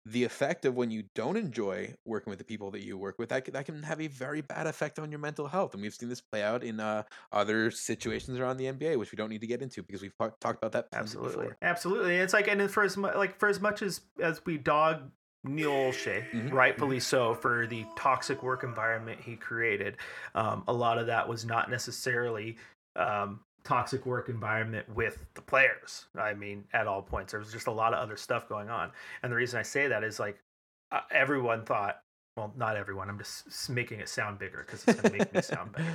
the 0.05 0.23
effect 0.23 0.65
of 0.65 0.75
when 0.75 0.91
you 0.91 1.03
don't 1.15 1.37
enjoy 1.37 1.95
working 2.05 2.29
with 2.31 2.39
the 2.39 2.45
people 2.45 2.71
that 2.71 2.83
you 2.83 2.97
work 2.97 3.17
with, 3.19 3.29
that, 3.29 3.45
that 3.53 3.65
can 3.65 3.83
have 3.83 4.01
a 4.01 4.07
very 4.07 4.41
bad 4.41 4.67
effect 4.67 4.99
on 4.99 5.11
your 5.11 5.19
mental 5.19 5.47
health. 5.47 5.73
And 5.73 5.81
we've 5.83 5.95
seen 5.95 6.09
this 6.09 6.21
play 6.21 6.43
out 6.43 6.63
in 6.63 6.79
uh, 6.79 7.03
other 7.31 7.71
situations 7.71 8.39
around 8.39 8.57
the 8.57 8.67
NBA, 8.67 8.97
which 8.97 9.11
we 9.11 9.17
don't 9.17 9.29
need 9.29 9.41
to 9.41 9.47
get 9.47 9.61
into 9.63 9.83
because 9.83 10.01
we've 10.03 10.17
talked 10.17 10.41
talked 10.41 10.63
about 10.63 10.73
that 10.73 10.89
Absolutely, 10.93 11.23
before. 11.23 11.57
absolutely. 11.61 12.15
It's 12.15 12.33
like, 12.33 12.47
and 12.47 12.69
for 12.71 12.83
as 12.83 12.95
mu- 12.95 13.11
like 13.15 13.37
for 13.39 13.49
as 13.49 13.59
much 13.59 13.81
as 13.81 14.01
as 14.21 14.43
we 14.45 14.57
dog 14.57 15.11
Neil 15.43 15.71
Olshey, 15.71 16.25
Mhm. 16.33 16.49
rightfully 16.49 16.99
so, 17.01 17.35
for 17.35 17.67
the 17.67 17.85
toxic 17.97 18.41
work 18.41 18.63
environment 18.63 19.19
he 19.19 19.35
created, 19.35 19.97
um, 20.35 20.63
a 20.67 20.73
lot 20.73 20.97
of 20.97 21.07
that 21.07 21.27
was 21.27 21.43
not 21.43 21.69
necessarily 21.69 22.57
um, 22.95 23.39
toxic 23.63 24.05
work 24.05 24.29
environment 24.29 24.87
with 24.93 25.25
the 25.33 25.41
players. 25.41 26.05
I 26.17 26.33
mean, 26.33 26.63
at 26.73 26.87
all 26.87 27.01
points, 27.01 27.31
there 27.31 27.39
was 27.39 27.51
just 27.51 27.67
a 27.67 27.71
lot 27.71 27.93
of 27.93 27.99
other 27.99 28.15
stuff 28.15 28.47
going 28.47 28.69
on. 28.69 28.91
And 29.23 29.31
the 29.31 29.35
reason 29.35 29.59
I 29.59 29.63
say 29.63 29.87
that 29.87 30.03
is 30.03 30.19
like 30.19 30.39
uh, 30.91 31.01
everyone 31.11 31.65
thought. 31.65 32.01
Well, 32.37 32.53
not 32.57 32.75
everyone. 32.75 33.09
I'm 33.09 33.17
just 33.17 33.69
making 33.69 34.01
it 34.01 34.09
sound 34.09 34.39
bigger 34.39 34.65
because 34.65 34.83
it's 34.85 34.99
going 34.99 35.13
to 35.13 35.19
make 35.19 35.33
me 35.33 35.41
sound 35.41 35.71
better. 35.71 35.87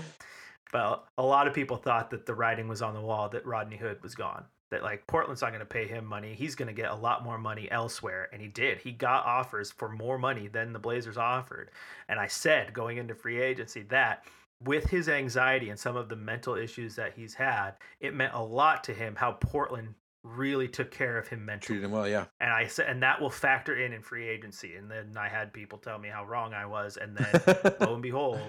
But 0.73 1.05
a 1.19 1.23
lot 1.25 1.49
of 1.49 1.55
people 1.55 1.77
thought 1.77 2.11
that 2.11 2.27
the 2.27 2.35
writing 2.35 2.69
was 2.69 2.81
on 2.81 2.95
the 2.95 3.01
wall 3.01 3.29
that 3.31 3.45
Rodney 3.45 3.77
Hood 3.77 4.01
was 4.05 4.15
gone. 4.15 4.45
That 4.71 4.85
like 4.85 5.05
Portland's 5.09 5.43
not 5.43 5.51
going 5.51 5.59
to 5.59 5.67
pay 5.67 5.89
him 5.89 6.05
money. 6.05 6.33
He's 6.33 6.55
going 6.55 6.69
to 6.69 6.73
get 6.73 6.93
a 6.93 6.95
lot 6.95 7.25
more 7.25 7.39
money 7.39 7.69
elsewhere, 7.73 8.29
and 8.33 8.41
he 8.41 8.47
did. 8.47 8.79
He 8.79 8.93
got 8.93 9.27
offers 9.27 9.73
for 9.73 9.89
more 9.89 10.17
money 10.17 10.47
than 10.47 10.73
the 10.73 10.79
Blazers 10.79 11.17
offered. 11.17 11.73
And 12.09 12.21
I 12.21 12.29
said 12.29 12.73
going 12.73 12.99
into 12.99 13.17
free 13.17 13.43
agency 13.43 13.83
that 13.91 14.25
with 14.65 14.91
his 14.91 15.09
anxiety 15.09 15.71
and 15.71 15.79
some 15.79 15.97
of 15.97 16.09
the 16.09 16.17
mental 16.17 16.55
issues 16.55 16.95
that 16.97 17.15
he's 17.15 17.35
had, 17.35 17.73
it 18.01 18.15
meant 18.15 18.35
a 18.35 18.43
lot 18.43 18.85
to 18.85 18.95
him 18.95 19.15
how 19.17 19.33
Portland 19.33 19.95
really 20.23 20.69
took 20.69 20.91
care 20.91 21.17
of 21.17 21.27
him 21.29 21.45
mentally 21.47 21.67
Treated 21.67 21.85
him 21.85 21.93
well, 21.93 22.07
yeah. 22.07 22.27
and 22.41 22.51
I 22.51 22.67
said, 22.67 22.91
and 22.91 23.03
that 23.03 23.21
will 23.21 23.31
factor 23.31 23.77
in 23.77 23.93
in 23.95 24.03
free 24.03 24.29
agency. 24.29 24.77
And 24.77 24.91
then 24.91 25.17
I 25.17 25.29
had 25.29 25.53
people 25.53 25.79
tell 25.79 25.99
me 25.99 26.09
how 26.11 26.25
wrong 26.27 26.53
I 26.53 26.67
was, 26.67 26.99
and 26.99 27.17
then 27.17 27.75
lo 27.81 27.95
and 27.95 28.03
behold, 28.11 28.41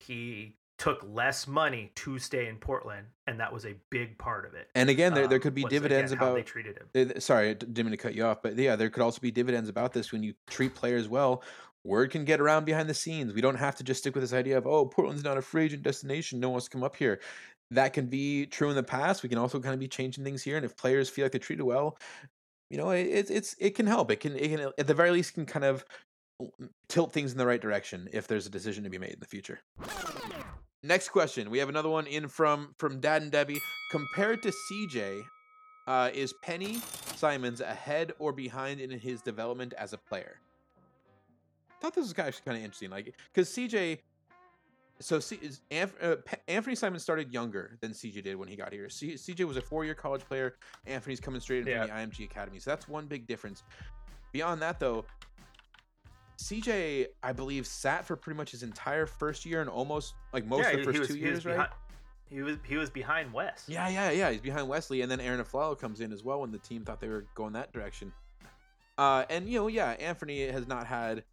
he 0.00 0.56
took 0.76 1.04
less 1.12 1.46
money 1.46 1.92
to 1.94 2.18
stay 2.18 2.48
in 2.48 2.56
Portland, 2.56 3.06
and 3.26 3.38
that 3.38 3.52
was 3.52 3.66
a 3.66 3.74
big 3.90 4.16
part 4.18 4.46
of 4.46 4.54
it. 4.54 4.70
and 4.74 4.88
again, 4.90 5.12
there, 5.14 5.28
there 5.28 5.36
Um, 5.36 5.42
could 5.42 5.54
be 5.54 5.62
was, 5.62 5.70
dividends 5.70 6.10
again, 6.10 6.26
how 6.26 6.34
they 6.34 6.42
treated 6.42 6.78
him. 6.94 7.20
Sorry, 7.20 7.54
didn't 7.54 7.84
mean 7.84 7.90
to 7.90 7.96
cut 7.98 8.14
you 8.14 8.24
off, 8.24 8.42
but 8.42 8.56
yeah, 8.56 8.74
there 8.76 8.88
could 8.90 9.02
also 9.02 9.20
be 9.20 9.30
dividends 9.30 9.68
about 9.68 9.92
this 9.92 10.10
when 10.10 10.22
you 10.22 10.34
treat 10.48 10.74
players 10.74 11.06
well. 11.06 11.44
Word 11.84 12.10
can 12.10 12.24
get 12.24 12.40
around 12.40 12.64
behind 12.64 12.88
the 12.88 12.94
scenes. 12.94 13.32
We 13.32 13.40
don't 13.40 13.56
have 13.56 13.76
to 13.76 13.84
just 13.84 14.00
stick 14.00 14.14
with 14.14 14.22
this 14.22 14.32
idea 14.32 14.58
of 14.58 14.66
oh, 14.66 14.86
Portland's 14.86 15.24
not 15.24 15.38
a 15.38 15.42
free 15.42 15.64
agent 15.64 15.82
destination. 15.82 16.40
No 16.40 16.48
one 16.48 16.54
wants 16.54 16.66
to 16.66 16.70
come 16.70 16.84
up 16.84 16.96
here. 16.96 17.20
That 17.70 17.92
can 17.92 18.06
be 18.06 18.46
true 18.46 18.68
in 18.68 18.76
the 18.76 18.82
past. 18.82 19.22
We 19.22 19.28
can 19.28 19.38
also 19.38 19.60
kind 19.60 19.74
of 19.74 19.80
be 19.80 19.88
changing 19.88 20.24
things 20.24 20.42
here, 20.42 20.56
and 20.56 20.64
if 20.64 20.76
players 20.76 21.08
feel 21.08 21.24
like 21.24 21.32
they're 21.32 21.38
treated 21.38 21.64
well, 21.64 21.96
you 22.68 22.76
know, 22.78 22.90
it, 22.90 23.02
it's 23.04 23.30
it's 23.30 23.56
it 23.58 23.74
can 23.74 23.86
help. 23.86 24.10
It 24.10 24.20
can 24.20 24.36
it 24.36 24.48
can 24.48 24.72
at 24.76 24.86
the 24.86 24.94
very 24.94 25.10
least 25.10 25.34
can 25.34 25.46
kind 25.46 25.64
of 25.64 25.84
tilt 26.88 27.12
things 27.12 27.32
in 27.32 27.38
the 27.38 27.46
right 27.46 27.60
direction 27.60 28.08
if 28.12 28.26
there's 28.26 28.46
a 28.46 28.50
decision 28.50 28.84
to 28.84 28.90
be 28.90 28.98
made 28.98 29.12
in 29.12 29.20
the 29.20 29.26
future. 29.26 29.60
Next 30.82 31.10
question. 31.10 31.50
We 31.50 31.58
have 31.58 31.68
another 31.68 31.90
one 31.90 32.06
in 32.06 32.28
from 32.28 32.74
from 32.78 33.00
Dad 33.00 33.22
and 33.22 33.30
Debbie. 33.30 33.60
Compared 33.90 34.42
to 34.42 34.50
CJ, 34.50 35.22
Uh, 35.86 36.10
is 36.14 36.32
Penny 36.42 36.80
Simons 37.16 37.60
ahead 37.60 38.12
or 38.18 38.32
behind 38.32 38.80
in 38.80 38.90
his 38.90 39.22
development 39.22 39.72
as 39.76 39.92
a 39.92 39.98
player? 39.98 40.38
Thought 41.80 41.94
this 41.94 42.02
was 42.04 42.18
actually 42.18 42.42
kind 42.44 42.58
of 42.58 42.64
interesting, 42.64 42.90
like 42.90 43.14
because 43.32 43.48
CJ. 43.50 43.98
So 45.02 45.18
C, 45.18 45.40
uh, 45.72 46.16
Anthony 46.46 46.76
Simon 46.76 47.00
started 47.00 47.32
younger 47.32 47.78
than 47.80 47.92
CJ 47.92 48.22
did 48.22 48.36
when 48.36 48.48
he 48.48 48.56
got 48.56 48.70
here. 48.70 48.90
C, 48.90 49.14
CJ 49.14 49.46
was 49.46 49.56
a 49.56 49.62
four-year 49.62 49.94
college 49.94 50.20
player. 50.20 50.56
Anthony's 50.86 51.20
coming 51.20 51.40
straight 51.40 51.62
in 51.62 51.68
Yeah. 51.68 51.86
from 51.86 51.88
the 51.88 51.94
IMG 51.94 52.24
Academy, 52.24 52.58
so 52.58 52.70
that's 52.70 52.86
one 52.86 53.06
big 53.06 53.26
difference. 53.26 53.62
Beyond 54.32 54.60
that, 54.60 54.78
though, 54.78 55.06
CJ, 56.36 57.06
I 57.22 57.32
believe, 57.32 57.66
sat 57.66 58.04
for 58.04 58.14
pretty 58.14 58.36
much 58.36 58.50
his 58.50 58.62
entire 58.62 59.06
first 59.06 59.46
year 59.46 59.62
and 59.62 59.70
almost 59.70 60.14
like 60.34 60.44
most 60.44 60.64
yeah, 60.64 60.70
of 60.72 60.78
the 60.78 60.84
first 60.84 60.98
was, 60.98 61.08
two 61.08 61.16
years, 61.16 61.46
was 61.46 61.56
right? 61.56 61.68
he 62.30 62.42
was 62.42 62.56
he 62.64 62.76
was 62.76 62.90
behind 62.90 63.32
West. 63.32 63.68
Yeah, 63.68 63.88
yeah, 63.88 64.10
yeah. 64.10 64.30
He's 64.30 64.40
behind 64.40 64.68
Wesley, 64.68 65.02
and 65.02 65.10
then 65.10 65.20
Arron 65.20 65.42
Afflalo 65.42 65.78
comes 65.78 66.00
in 66.00 66.12
as 66.12 66.22
well 66.22 66.40
when 66.40 66.50
the 66.50 66.58
team 66.58 66.84
thought 66.84 67.00
they 67.00 67.08
were 67.08 67.26
going 67.34 67.52
that 67.54 67.72
direction. 67.72 68.12
Uh, 68.96 69.24
and 69.30 69.48
you 69.48 69.58
know, 69.58 69.66
yeah, 69.66 69.90
Anthony 69.92 70.46
has 70.46 70.68
not 70.68 70.86
had 70.86 71.24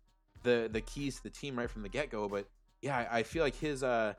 the 0.44 0.70
the 0.72 0.82
keys 0.82 1.18
to 1.18 1.24
the 1.24 1.30
team 1.30 1.58
right 1.58 1.70
from 1.70 1.82
the 1.82 1.90
get 1.90 2.10
go, 2.10 2.28
but 2.28 2.48
yeah, 2.82 2.98
I, 2.98 3.20
I 3.20 3.24
feel 3.24 3.44
like 3.44 3.56
his 3.56 3.84
uh 3.84 4.14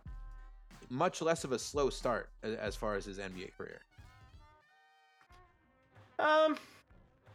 much 0.90 1.20
less 1.20 1.44
of 1.44 1.52
a 1.52 1.58
slow 1.58 1.90
start 1.90 2.30
a- 2.42 2.62
as 2.62 2.74
far 2.76 2.94
as 2.94 3.04
his 3.04 3.18
NBA 3.18 3.56
career. 3.56 3.80
Um, 6.18 6.56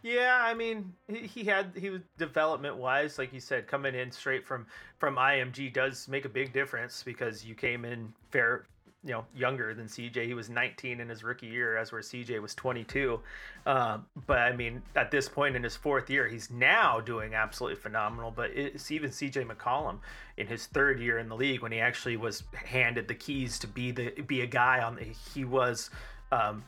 yeah, 0.02 0.40
I 0.42 0.54
mean, 0.54 0.94
he, 1.08 1.20
he 1.28 1.44
had 1.46 1.72
he 1.76 1.90
was 1.90 2.02
development 2.18 2.76
wise, 2.76 3.18
like 3.18 3.32
you 3.34 3.40
said, 3.40 3.68
coming 3.68 3.96
in 3.96 4.12
straight 4.12 4.46
from 4.46 4.66
from 4.98 5.16
IMG 5.16 5.74
does 5.74 6.08
make 6.08 6.26
a 6.26 6.30
big 6.30 6.52
difference 6.52 7.04
because 7.04 7.46
you 7.46 7.56
came 7.56 7.86
in 7.86 8.14
fair, 8.30 8.66
you 9.04 9.12
know, 9.12 9.26
younger 9.36 9.74
than 9.74 9.88
CJ. 9.88 10.26
He 10.26 10.34
was 10.34 10.50
19 10.50 11.00
in 11.00 11.10
his 11.10 11.24
rookie 11.24 11.48
year, 11.48 11.78
as 11.78 11.92
where 11.92 12.02
CJ 12.02 12.42
was 12.42 12.56
22. 12.56 13.20
Um, 13.66 14.06
but 14.28 14.40
I 14.40 14.56
mean, 14.56 14.82
at 14.96 15.12
this 15.12 15.28
point 15.28 15.56
in 15.56 15.64
his 15.64 15.76
fourth 15.76 16.10
year, 16.10 16.28
he's 16.28 16.50
now 16.50 17.00
doing 17.00 17.34
absolutely 17.34 17.80
phenomenal. 17.82 18.32
But 18.32 18.52
it's 18.52 18.92
even 18.92 19.10
CJ 19.10 19.46
McCollum 19.46 20.00
in 20.38 20.48
his 20.48 20.68
third 20.68 21.00
year 21.00 21.20
in 21.20 21.28
the 21.28 21.36
league 21.36 21.62
when 21.62 21.72
he 21.72 21.80
actually 21.80 22.18
was 22.18 22.44
handed 22.54 23.08
the 23.08 23.16
keys 23.16 23.60
to 23.60 23.68
be 23.68 23.92
the 23.92 24.10
be 24.22 24.42
a 24.42 24.48
guy 24.48 24.82
on 24.82 24.96
the 24.96 25.06
he 25.34 25.46
was. 25.46 25.90
Um, 26.32 26.64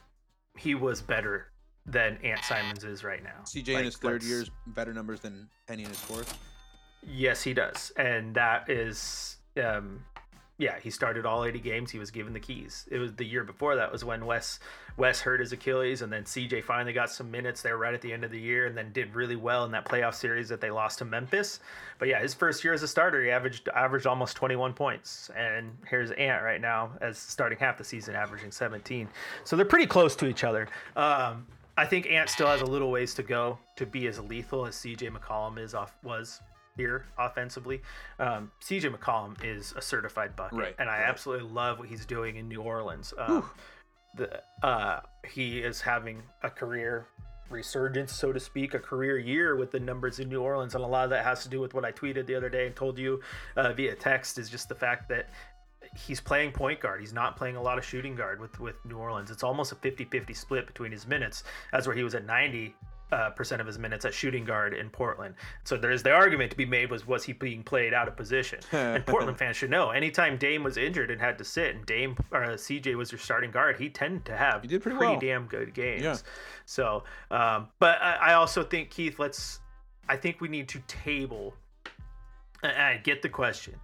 he 0.57 0.73
was 0.75 1.01
better 1.01 1.47
than 1.85 2.17
Ant 2.23 2.43
Simons 2.43 2.83
is 2.83 3.03
right 3.03 3.23
now. 3.23 3.43
CJ 3.43 3.79
in 3.79 3.85
his 3.85 3.97
third 3.97 4.23
year 4.23 4.41
is 4.41 4.51
better 4.67 4.93
numbers 4.93 5.19
than 5.19 5.47
Penny 5.67 5.83
in 5.83 5.89
his 5.89 5.99
fourth. 5.99 6.37
Yes, 7.03 7.43
he 7.43 7.53
does, 7.53 7.91
and 7.97 8.33
that 8.35 8.69
is, 8.69 9.37
um, 9.63 10.03
yeah, 10.57 10.79
he 10.79 10.89
started 10.89 11.25
all 11.25 11.43
80 11.43 11.59
games. 11.59 11.91
He 11.91 11.99
was 11.99 12.11
given 12.11 12.31
the 12.31 12.39
keys. 12.39 12.87
It 12.89 12.97
was 12.97 13.13
the 13.13 13.25
year 13.25 13.43
before 13.43 13.75
that 13.75 13.91
was 13.91 14.05
when 14.05 14.25
Wes 14.25 14.59
Wes 14.95 15.19
hurt 15.19 15.41
his 15.41 15.51
Achilles, 15.51 16.01
and 16.01 16.11
then 16.11 16.23
CJ 16.23 16.63
finally 16.63 16.93
got 16.93 17.11
some 17.11 17.29
minutes 17.29 17.61
there 17.61 17.77
right 17.77 17.93
at 17.93 17.99
the 17.99 18.13
end 18.13 18.23
of 18.23 18.31
the 18.31 18.39
year, 18.39 18.65
and 18.65 18.77
then 18.77 18.93
did 18.93 19.13
really 19.13 19.35
well 19.35 19.65
in 19.65 19.71
that 19.71 19.83
playoff 19.83 20.13
series 20.13 20.47
that 20.47 20.61
they 20.61 20.71
lost 20.71 20.99
to 20.99 21.05
Memphis. 21.05 21.59
But 21.99 22.07
yeah, 22.07 22.21
his 22.21 22.33
first 22.33 22.63
year 22.63 22.73
as 22.73 22.83
a 22.83 22.87
starter, 22.87 23.21
he 23.21 23.29
averaged 23.29 23.67
averaged 23.69 24.07
almost 24.07 24.37
21 24.37 24.71
points, 24.73 25.29
and 25.35 25.77
here's 25.89 26.11
Ant 26.11 26.43
right 26.43 26.61
now 26.61 26.91
as 27.01 27.17
starting 27.17 27.57
half 27.57 27.77
the 27.77 27.83
season, 27.83 28.15
averaging 28.15 28.51
17. 28.51 29.09
So 29.43 29.57
they're 29.57 29.65
pretty 29.65 29.87
close 29.87 30.15
to 30.17 30.27
each 30.27 30.45
other. 30.45 30.69
Um, 30.95 31.45
I 31.77 31.85
think 31.85 32.07
Ant 32.07 32.29
still 32.29 32.47
has 32.47 32.61
a 32.61 32.65
little 32.65 32.89
ways 32.89 33.13
to 33.15 33.23
go 33.23 33.59
to 33.75 33.85
be 33.85 34.07
as 34.07 34.21
lethal 34.21 34.65
as 34.65 34.75
CJ 34.75 35.11
McCollum 35.11 35.59
is 35.59 35.73
off 35.73 35.97
was 36.03 36.39
here 36.77 37.05
offensively. 37.17 37.81
Um, 38.19 38.51
CJ 38.61 38.95
McCollum 38.95 39.35
is 39.43 39.73
a 39.75 39.81
certified 39.81 40.35
bucket, 40.35 40.59
Right, 40.59 40.75
and 40.79 40.89
I 40.89 40.99
right. 40.99 41.07
absolutely 41.09 41.49
love 41.49 41.79
what 41.79 41.87
he's 41.87 42.05
doing 42.05 42.35
in 42.37 42.47
New 42.47 42.61
Orleans. 42.61 43.13
Um, 43.17 43.49
the 44.15 44.41
uh, 44.63 45.01
he 45.27 45.59
is 45.59 45.81
having 45.81 46.21
a 46.43 46.49
career 46.49 47.07
resurgence, 47.49 48.13
so 48.13 48.31
to 48.33 48.39
speak, 48.39 48.73
a 48.73 48.79
career 48.79 49.17
year 49.17 49.55
with 49.55 49.71
the 49.71 49.79
numbers 49.79 50.19
in 50.19 50.29
New 50.29 50.41
Orleans, 50.41 50.75
and 50.75 50.83
a 50.83 50.87
lot 50.87 51.03
of 51.03 51.09
that 51.11 51.23
has 51.23 51.43
to 51.43 51.49
do 51.49 51.59
with 51.59 51.73
what 51.73 51.85
I 51.85 51.91
tweeted 51.91 52.25
the 52.25 52.35
other 52.35 52.49
day 52.49 52.65
and 52.65 52.75
told 52.75 52.97
you 52.97 53.21
uh, 53.55 53.71
via 53.73 53.95
text 53.95 54.37
is 54.39 54.49
just 54.49 54.67
the 54.69 54.75
fact 54.75 55.09
that 55.09 55.29
he's 55.95 56.19
playing 56.19 56.51
point 56.51 56.79
guard. 56.79 56.99
He's 56.99 57.13
not 57.13 57.37
playing 57.37 57.55
a 57.55 57.61
lot 57.61 57.77
of 57.77 57.85
shooting 57.85 58.15
guard 58.15 58.39
with 58.39 58.59
with 58.59 58.75
New 58.85 58.97
Orleans. 58.97 59.31
It's 59.31 59.43
almost 59.43 59.71
a 59.71 59.75
50-50 59.75 60.35
split 60.35 60.65
between 60.67 60.91
his 60.91 61.05
minutes. 61.07 61.43
That's 61.71 61.85
where 61.87 61.95
he 61.95 62.03
was 62.03 62.15
at 62.15 62.25
90 62.25 62.73
uh, 63.11 63.29
percent 63.29 63.61
of 63.61 63.67
his 63.67 63.77
minutes 63.77 64.03
at 64.05 64.13
shooting 64.13 64.43
guard 64.43 64.73
in 64.73 64.89
Portland. 64.89 65.35
So 65.63 65.77
there's 65.77 66.01
the 66.03 66.11
argument 66.11 66.51
to 66.51 66.57
be 66.57 66.65
made 66.65 66.89
was 66.89 67.05
was 67.05 67.23
he 67.23 67.33
being 67.33 67.63
played 67.63 67.93
out 67.93 68.07
of 68.07 68.15
position? 68.15 68.59
and 68.71 69.05
Portland 69.07 69.37
fans 69.37 69.57
should 69.57 69.69
know. 69.69 69.91
Anytime 69.91 70.37
Dame 70.37 70.63
was 70.63 70.75
injured 70.77 71.11
and 71.11 71.21
had 71.21 71.37
to 71.37 71.43
sit, 71.43 71.75
and 71.75 71.85
Dame 71.85 72.17
or 72.31 72.43
uh, 72.43 72.49
CJ 72.53 72.95
was 72.95 73.11
your 73.11 73.19
starting 73.19 73.51
guard, 73.51 73.77
he 73.77 73.89
tended 73.89 74.25
to 74.25 74.35
have 74.35 74.61
He 74.63 74.67
did 74.67 74.81
pretty 74.81 74.97
well. 74.97 75.19
damn 75.19 75.45
good 75.45 75.73
games. 75.73 76.01
Yeah. 76.03 76.17
So, 76.65 77.03
um, 77.31 77.67
but 77.79 78.01
I, 78.01 78.15
I 78.15 78.33
also 78.33 78.63
think 78.63 78.89
Keith, 78.89 79.19
let's. 79.19 79.59
I 80.09 80.17
think 80.17 80.41
we 80.41 80.47
need 80.47 80.67
to 80.69 80.79
table. 80.87 81.53
and 82.63 82.71
I 82.81 82.97
get 82.97 83.21
the 83.21 83.29
question, 83.29 83.75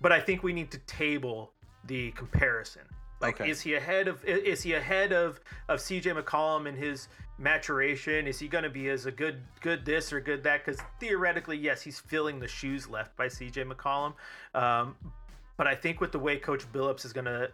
but 0.00 0.12
I 0.12 0.20
think 0.20 0.42
we 0.42 0.52
need 0.52 0.70
to 0.72 0.78
table 0.80 1.52
the 1.84 2.10
comparison. 2.12 2.82
Like, 3.20 3.40
Okay. 3.40 3.50
is 3.50 3.60
he 3.62 3.74
ahead 3.74 4.08
of? 4.08 4.22
Is 4.24 4.62
he 4.62 4.74
ahead 4.74 5.12
of 5.12 5.40
of 5.68 5.80
CJ 5.80 6.22
McCollum 6.22 6.66
in 6.68 6.76
his 6.76 7.08
maturation? 7.38 8.26
Is 8.26 8.38
he 8.38 8.48
going 8.48 8.64
to 8.64 8.70
be 8.70 8.88
as 8.88 9.06
a 9.06 9.12
good 9.12 9.40
good 9.60 9.84
this 9.84 10.12
or 10.12 10.20
good 10.20 10.42
that? 10.44 10.64
Because 10.64 10.80
theoretically, 11.00 11.56
yes, 11.56 11.82
he's 11.82 11.98
filling 11.98 12.38
the 12.40 12.48
shoes 12.48 12.88
left 12.88 13.16
by 13.16 13.26
CJ 13.26 13.70
McCollum. 13.70 14.14
Um, 14.60 14.94
but 15.56 15.66
I 15.66 15.74
think 15.74 16.00
with 16.00 16.12
the 16.12 16.18
way 16.18 16.36
Coach 16.36 16.70
Billups 16.72 17.04
is 17.04 17.12
going 17.12 17.24
to 17.26 17.50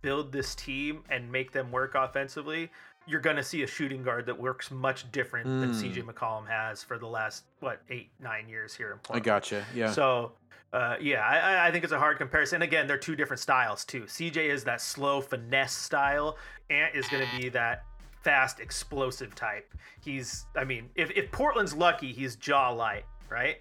build 0.00 0.32
this 0.32 0.54
team 0.54 1.02
and 1.10 1.30
make 1.30 1.52
them 1.52 1.70
work 1.70 1.94
offensively, 1.94 2.70
you're 3.06 3.20
going 3.20 3.36
to 3.36 3.42
see 3.42 3.62
a 3.62 3.66
shooting 3.66 4.02
guard 4.02 4.26
that 4.26 4.38
works 4.38 4.70
much 4.70 5.10
different 5.12 5.46
than 5.46 5.72
Mm. 5.72 5.92
CJ 5.94 6.02
McCollum 6.04 6.46
has 6.48 6.82
for 6.84 6.98
the 6.98 7.06
last 7.06 7.44
what 7.60 7.80
eight 7.90 8.10
nine 8.20 8.48
years 8.48 8.74
here 8.74 8.92
in 8.92 8.98
Portland. 8.98 9.22
I 9.22 9.24
gotcha. 9.24 9.64
Yeah. 9.74 9.90
So, 9.90 10.32
uh, 10.72 10.96
yeah, 11.00 11.20
I, 11.26 11.38
I- 11.38 11.66
I 11.68 11.70
think 11.72 11.82
it's 11.84 11.92
a 11.92 11.98
hard 11.98 12.18
comparison. 12.18 12.56
And 12.56 12.64
again, 12.64 12.86
they're 12.86 12.96
two 12.98 13.16
different 13.16 13.40
styles 13.40 13.84
too. 13.84 14.02
CJ 14.04 14.36
is 14.48 14.62
that 14.64 14.80
slow 14.80 15.20
finesse 15.20 15.74
style. 15.76 16.36
Ant 16.70 16.94
is 16.94 17.08
going 17.08 17.26
to 17.28 17.36
be 17.42 17.48
that 17.50 17.84
fast, 18.22 18.60
explosive 18.60 19.34
type. 19.34 19.72
He's, 20.00 20.46
I 20.56 20.64
mean, 20.64 20.88
if, 20.94 21.10
if 21.12 21.30
Portland's 21.30 21.74
lucky, 21.74 22.12
he's 22.12 22.36
jaw 22.36 22.70
light, 22.70 23.04
right? 23.28 23.56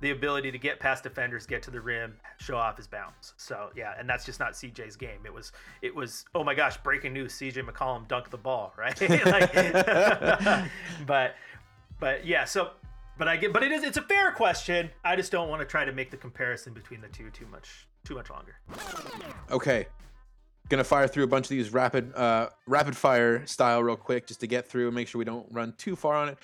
The 0.00 0.10
ability 0.10 0.50
to 0.52 0.58
get 0.58 0.78
past 0.78 1.02
defenders, 1.02 1.46
get 1.46 1.62
to 1.62 1.70
the 1.70 1.80
rim, 1.80 2.16
show 2.38 2.56
off 2.56 2.76
his 2.76 2.86
bounce. 2.86 3.32
So 3.38 3.70
yeah, 3.74 3.94
and 3.98 4.08
that's 4.08 4.26
just 4.26 4.38
not 4.38 4.52
CJ's 4.52 4.94
game. 4.94 5.20
It 5.24 5.32
was, 5.32 5.52
it 5.80 5.94
was. 5.94 6.26
Oh 6.34 6.44
my 6.44 6.54
gosh! 6.54 6.76
Breaking 6.76 7.14
news: 7.14 7.32
CJ 7.32 7.66
McCollum 7.66 8.06
dunked 8.06 8.28
the 8.28 8.36
ball, 8.36 8.74
right? 8.76 9.00
like, 9.24 9.54
but, 11.06 11.36
but 11.98 12.26
yeah. 12.26 12.44
So 12.44 12.72
but 13.18 13.28
I 13.28 13.36
get, 13.36 13.52
but 13.52 13.62
it 13.62 13.72
is, 13.72 13.82
it's 13.82 13.96
a 13.96 14.02
fair 14.02 14.32
question. 14.32 14.90
I 15.04 15.16
just 15.16 15.32
don't 15.32 15.48
want 15.48 15.60
to 15.60 15.66
try 15.66 15.84
to 15.84 15.92
make 15.92 16.10
the 16.10 16.16
comparison 16.16 16.74
between 16.74 17.00
the 17.00 17.08
two 17.08 17.30
too 17.30 17.46
much, 17.46 17.86
too 18.04 18.14
much 18.14 18.28
longer. 18.28 18.56
Okay. 19.50 19.86
Gonna 20.68 20.82
fire 20.84 21.06
through 21.06 21.22
a 21.24 21.28
bunch 21.28 21.46
of 21.46 21.50
these 21.50 21.72
rapid 21.72 22.12
uh 22.14 22.48
rapid 22.66 22.96
fire 22.96 23.46
style 23.46 23.82
real 23.82 23.96
quick 23.96 24.26
just 24.26 24.40
to 24.40 24.46
get 24.48 24.66
through 24.68 24.86
and 24.86 24.94
make 24.94 25.06
sure 25.06 25.18
we 25.20 25.24
don't 25.24 25.46
run 25.52 25.72
too 25.78 25.94
far 25.94 26.14
on 26.16 26.28
it. 26.30 26.38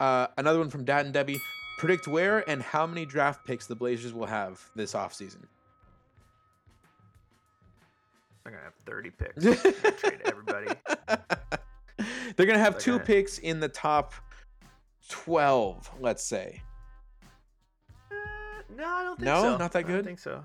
Uh 0.00 0.26
another 0.36 0.58
one 0.58 0.68
from 0.70 0.84
Dad 0.84 1.04
and 1.04 1.14
Debbie. 1.14 1.38
Predict 1.78 2.08
where 2.08 2.48
and 2.50 2.60
how 2.60 2.86
many 2.88 3.06
draft 3.06 3.46
picks 3.46 3.66
the 3.68 3.76
Blazers 3.76 4.12
will 4.12 4.26
have 4.26 4.60
this 4.74 4.94
offseason. 4.94 5.44
They're 8.42 8.52
gonna 8.52 8.64
have 8.64 8.74
30 8.84 9.10
picks. 9.10 9.44
Gonna 9.44 9.96
trade 9.96 10.20
everybody. 10.24 10.68
They're 12.36 12.46
gonna 12.46 12.58
have 12.58 12.78
two 12.78 12.94
Okay. 12.94 13.04
picks 13.04 13.38
in 13.38 13.60
the 13.60 13.68
top 13.68 14.14
twelve, 15.08 15.88
let's 16.00 16.22
say. 16.24 16.62
Uh, 18.10 18.14
no, 18.76 18.84
I 18.86 19.02
don't 19.04 19.16
think 19.16 19.24
No? 19.26 19.42
so. 19.42 19.56
Not 19.56 19.72
that 19.72 19.84
good. 19.84 19.92
I 19.92 19.94
don't 19.96 20.04
think 20.04 20.18
so. 20.18 20.44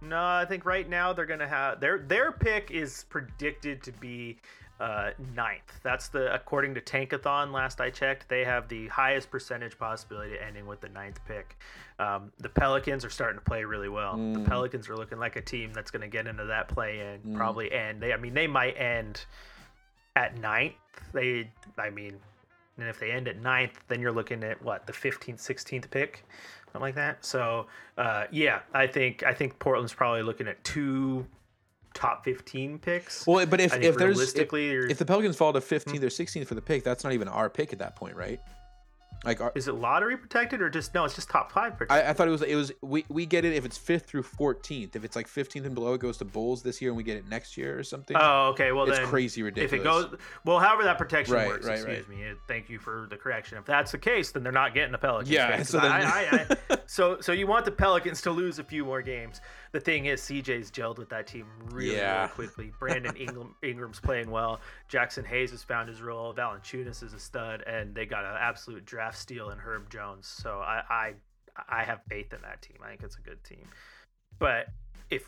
No, 0.00 0.22
I 0.22 0.44
think 0.48 0.64
right 0.64 0.88
now 0.88 1.12
they're 1.12 1.26
gonna 1.26 1.48
have 1.48 1.80
their 1.80 1.98
their 1.98 2.32
pick 2.32 2.70
is 2.70 3.04
predicted 3.08 3.82
to 3.82 3.92
be 3.92 4.36
uh, 4.80 5.10
ninth. 5.34 5.80
That's 5.82 6.08
the 6.08 6.32
according 6.32 6.74
to 6.74 6.80
Tankathon. 6.80 7.50
Last 7.52 7.80
I 7.80 7.90
checked, 7.90 8.28
they 8.28 8.44
have 8.44 8.68
the 8.68 8.86
highest 8.88 9.28
percentage 9.28 9.76
possibility 9.76 10.36
of 10.36 10.40
ending 10.46 10.66
with 10.66 10.80
the 10.80 10.88
ninth 10.90 11.18
pick. 11.26 11.58
Um, 11.98 12.30
the 12.38 12.48
Pelicans 12.48 13.04
are 13.04 13.10
starting 13.10 13.40
to 13.40 13.44
play 13.44 13.64
really 13.64 13.88
well. 13.88 14.14
Mm. 14.14 14.34
The 14.34 14.48
Pelicans 14.48 14.88
are 14.88 14.96
looking 14.96 15.18
like 15.18 15.34
a 15.34 15.40
team 15.40 15.72
that's 15.72 15.90
going 15.90 16.02
to 16.02 16.08
get 16.08 16.28
into 16.28 16.44
that 16.44 16.68
play 16.68 17.00
and 17.00 17.24
Mm. 17.24 17.36
probably 17.36 17.72
end. 17.72 18.00
They, 18.00 18.12
I 18.12 18.16
mean, 18.18 18.34
they 18.34 18.46
might 18.46 18.74
end 18.78 19.24
at 20.14 20.38
ninth. 20.38 20.74
They, 21.12 21.50
I 21.76 21.90
mean, 21.90 22.20
and 22.78 22.88
if 22.88 23.00
they 23.00 23.10
end 23.10 23.26
at 23.26 23.36
ninth, 23.40 23.80
then 23.88 24.00
you're 24.00 24.12
looking 24.12 24.44
at 24.44 24.62
what 24.62 24.86
the 24.86 24.92
15th, 24.92 25.40
16th 25.40 25.90
pick, 25.90 26.24
something 26.78 26.86
like 26.86 26.94
that. 26.94 27.24
So, 27.24 27.66
uh, 27.96 28.24
yeah, 28.30 28.60
I 28.72 28.86
think 28.86 29.22
I 29.22 29.34
think 29.34 29.58
Portland's 29.58 29.92
probably 29.92 30.22
looking 30.22 30.48
at 30.48 30.62
two 30.64 31.26
top 31.94 32.24
15 32.24 32.78
picks. 32.78 33.26
Well, 33.26 33.44
but 33.46 33.60
if, 33.60 33.74
if 33.74 33.96
there's 33.96 34.34
if, 34.34 34.52
if 34.52 34.98
the 34.98 35.04
Pelicans 35.04 35.36
fall 35.36 35.52
to 35.52 35.60
15th 35.60 36.02
or 36.02 36.08
16th 36.08 36.46
for 36.46 36.54
the 36.54 36.62
pick, 36.62 36.84
that's 36.84 37.04
not 37.04 37.12
even 37.12 37.28
our 37.28 37.50
pick 37.50 37.72
at 37.72 37.78
that 37.80 37.96
point, 37.96 38.16
right? 38.16 38.40
Like, 39.24 39.40
are, 39.40 39.50
Is 39.56 39.66
it 39.66 39.74
lottery 39.74 40.16
protected 40.16 40.62
or 40.62 40.70
just 40.70 40.94
no? 40.94 41.04
It's 41.04 41.14
just 41.16 41.28
top 41.28 41.50
five 41.50 41.76
protected. 41.76 42.06
I, 42.06 42.10
I 42.10 42.12
thought 42.12 42.28
it 42.28 42.30
was 42.30 42.42
it 42.42 42.54
was 42.54 42.70
we, 42.82 43.04
we 43.08 43.26
get 43.26 43.44
it 43.44 43.52
if 43.52 43.64
it's 43.64 43.76
fifth 43.76 44.06
through 44.06 44.22
fourteenth. 44.22 44.94
If 44.94 45.04
it's 45.04 45.16
like 45.16 45.26
fifteenth 45.26 45.66
and 45.66 45.74
below, 45.74 45.94
it 45.94 46.00
goes 46.00 46.18
to 46.18 46.24
Bulls 46.24 46.62
this 46.62 46.80
year, 46.80 46.90
and 46.92 46.96
we 46.96 47.02
get 47.02 47.16
it 47.16 47.28
next 47.28 47.56
year 47.56 47.76
or 47.78 47.82
something. 47.82 48.16
oh, 48.18 48.50
okay. 48.50 48.70
Well, 48.70 48.88
it's 48.88 48.96
then 48.98 49.08
crazy 49.08 49.42
ridiculous. 49.42 49.72
if 49.72 49.80
it 49.80 49.82
goes 49.84 50.14
well, 50.44 50.60
however 50.60 50.84
that 50.84 50.98
protection 50.98 51.34
Right, 51.34 51.48
works. 51.48 51.66
right, 51.66 51.78
excuse 51.80 52.08
right. 52.08 52.16
me. 52.16 52.28
uh, 52.30 52.34
Thank 52.46 52.70
you 52.70 52.78
for 52.78 53.06
the 53.10 53.16
correction. 53.16 53.58
If 53.58 53.64
that's 53.64 53.90
the 53.90 53.98
case, 53.98 54.30
then 54.30 54.44
they're 54.44 54.52
not 54.52 54.72
getting 54.72 54.92
the 54.92 54.98
Pelicans. 54.98 55.30
Yeah, 55.30 55.56
'cause 55.56 55.68
so 55.68 55.80
then- 55.80 55.90
I, 55.90 56.46
I, 56.50 56.56
I, 56.70 56.78
so 56.86 57.20
so 57.20 57.32
you 57.32 57.46
want 57.48 57.64
the 57.64 57.72
Pelicans 57.72 58.22
to 58.22 58.30
lose 58.30 58.60
a 58.60 58.64
few 58.64 58.84
more 58.84 59.02
games. 59.02 59.40
The 59.72 59.80
thing 59.80 60.06
is, 60.06 60.22
CJ's 60.22 60.70
gelled 60.70 60.96
with 60.96 61.10
that 61.10 61.26
team 61.26 61.44
really, 61.72 61.96
Yeah. 61.96 62.20
really 62.20 62.28
quickly. 62.30 62.72
Brandon 62.78 63.14
Ingram, 63.16 63.54
Ingram's 63.62 64.00
playing 64.00 64.30
well. 64.30 64.60
Jaxson 64.90 65.26
Hayes 65.26 65.50
has 65.50 65.62
found 65.62 65.88
his 65.90 66.00
role. 66.00 66.32
Valanciunas 66.32 67.02
is 67.02 67.12
a 67.12 67.18
stud, 67.18 67.62
and 67.66 67.94
they 67.94 68.06
got 68.06 68.24
an 68.24 68.36
absolute 68.40 68.86
draft 68.86 69.07
steal 69.16 69.50
and 69.50 69.60
Herb 69.60 69.90
Jones. 69.90 70.26
So 70.26 70.58
I, 70.58 70.82
I 70.88 71.14
I 71.68 71.84
have 71.84 72.00
faith 72.08 72.32
in 72.32 72.42
that 72.42 72.62
team. 72.62 72.76
I 72.84 72.88
think 72.90 73.02
it's 73.02 73.16
a 73.16 73.20
good 73.22 73.42
team. 73.44 73.66
But 74.38 74.66
if 75.10 75.24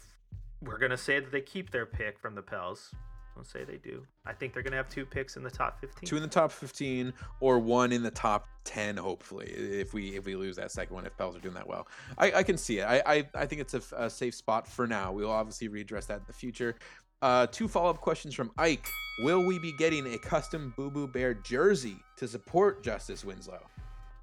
we're 0.62 0.78
gonna 0.78 0.96
say 0.96 1.20
that 1.20 1.32
they 1.32 1.40
keep 1.40 1.70
their 1.70 1.86
pick 1.86 2.18
from 2.18 2.34
the 2.34 2.42
Pels, 2.42 2.94
let's 3.36 3.50
say 3.50 3.64
they 3.64 3.78
do. 3.78 4.06
I 4.26 4.32
think 4.32 4.52
they're 4.52 4.62
gonna 4.62 4.76
have 4.76 4.88
two 4.88 5.06
picks 5.06 5.36
in 5.36 5.42
the 5.42 5.50
top 5.50 5.80
fifteen. 5.80 6.06
two 6.08 6.16
in 6.16 6.22
the 6.22 6.28
top 6.28 6.52
fifteen 6.52 7.12
or 7.40 7.58
one 7.58 7.92
in 7.92 8.02
the 8.02 8.10
top 8.10 8.46
ten. 8.64 8.96
Hopefully, 8.96 9.46
if 9.46 9.94
we 9.94 10.16
if 10.16 10.26
we 10.26 10.36
lose 10.36 10.56
that 10.56 10.70
second 10.70 10.94
one, 10.94 11.06
if 11.06 11.16
Pels 11.16 11.34
are 11.34 11.40
doing 11.40 11.54
that 11.54 11.66
well, 11.66 11.88
I, 12.18 12.32
I 12.32 12.42
can 12.42 12.58
see 12.58 12.78
it. 12.80 12.84
I, 12.84 13.02
I 13.06 13.28
I 13.34 13.46
think 13.46 13.62
it's 13.62 13.74
a 13.92 14.10
safe 14.10 14.34
spot 14.34 14.66
for 14.66 14.86
now. 14.86 15.12
We'll 15.12 15.30
obviously 15.30 15.68
readdress 15.68 16.06
that 16.08 16.18
in 16.18 16.24
the 16.26 16.32
future. 16.32 16.76
Uh, 17.22 17.46
two 17.46 17.68
follow 17.68 17.90
up 17.90 18.00
questions 18.00 18.35
from 18.35 18.50
Ike. 18.56 18.87
Will 19.20 19.44
we 19.44 19.59
be 19.59 19.72
getting 19.72 20.14
a 20.14 20.18
custom 20.18 20.72
Boo 20.76 20.90
Boo 20.90 21.06
Bear 21.06 21.35
jersey 21.35 21.96
to 22.16 22.26
support 22.26 22.83
Justice 22.83 23.24
Winslow? 23.24 23.61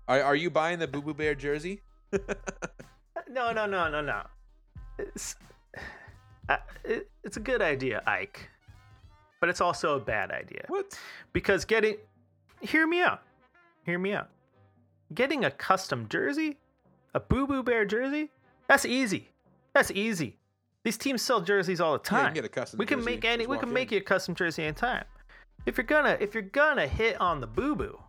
Are, 0.07 0.21
are 0.23 0.35
you 0.35 0.49
buying 0.49 0.79
the 0.79 0.87
Boo 0.87 1.01
Boo 1.01 1.13
Bear 1.13 1.35
jersey? 1.35 1.81
No, 3.29 3.51
no, 3.51 3.65
no, 3.65 3.89
no, 3.89 3.99
no. 3.99 4.21
It's, 4.97 5.35
uh, 6.47 6.57
it, 6.85 7.09
it's 7.25 7.35
a 7.35 7.41
good 7.41 7.61
idea, 7.61 8.01
Ike, 8.07 8.49
but 9.41 9.49
it's 9.49 9.59
also 9.59 9.97
a 9.97 9.99
bad 9.99 10.31
idea 10.31 10.63
What? 10.67 10.97
because 11.33 11.65
getting 11.65 11.97
hear 12.61 12.87
me 12.87 13.01
out, 13.01 13.21
hear 13.85 13.99
me 13.99 14.13
out. 14.13 14.29
Getting 15.13 15.43
a 15.43 15.51
custom 15.51 16.07
jersey, 16.07 16.57
a 17.13 17.19
Boo 17.19 17.45
Boo 17.47 17.63
Bear 17.63 17.85
jersey, 17.85 18.29
that's 18.67 18.85
easy. 18.85 19.27
That's 19.73 19.91
easy. 19.91 20.37
These 20.87 20.97
teams 20.97 21.21
sell 21.21 21.41
jerseys 21.41 21.81
all 21.81 21.97
the 21.97 22.01
Yeah, 22.05 22.21
time. 22.21 22.33
can 22.33 22.45
a 22.45 22.47
custom 22.47 22.77
we 22.77 22.85
can 22.85 23.03
make 23.03 23.25
any. 23.25 23.45
We 23.45 23.57
can 23.57 23.67
in. 23.67 23.73
make 23.73 23.91
you 23.91 23.97
a 23.97 24.01
custom 24.01 24.35
jersey 24.35 24.63
anytime. 24.63 25.03
If 25.65 25.75
you're 25.75 25.83
gonna, 25.83 26.15
if 26.21 26.33
you're 26.33 26.43
gonna 26.43 26.87
hit 26.87 27.19
on 27.19 27.41
the 27.41 27.45
Boo 27.47 27.75
Boo, 27.75 27.99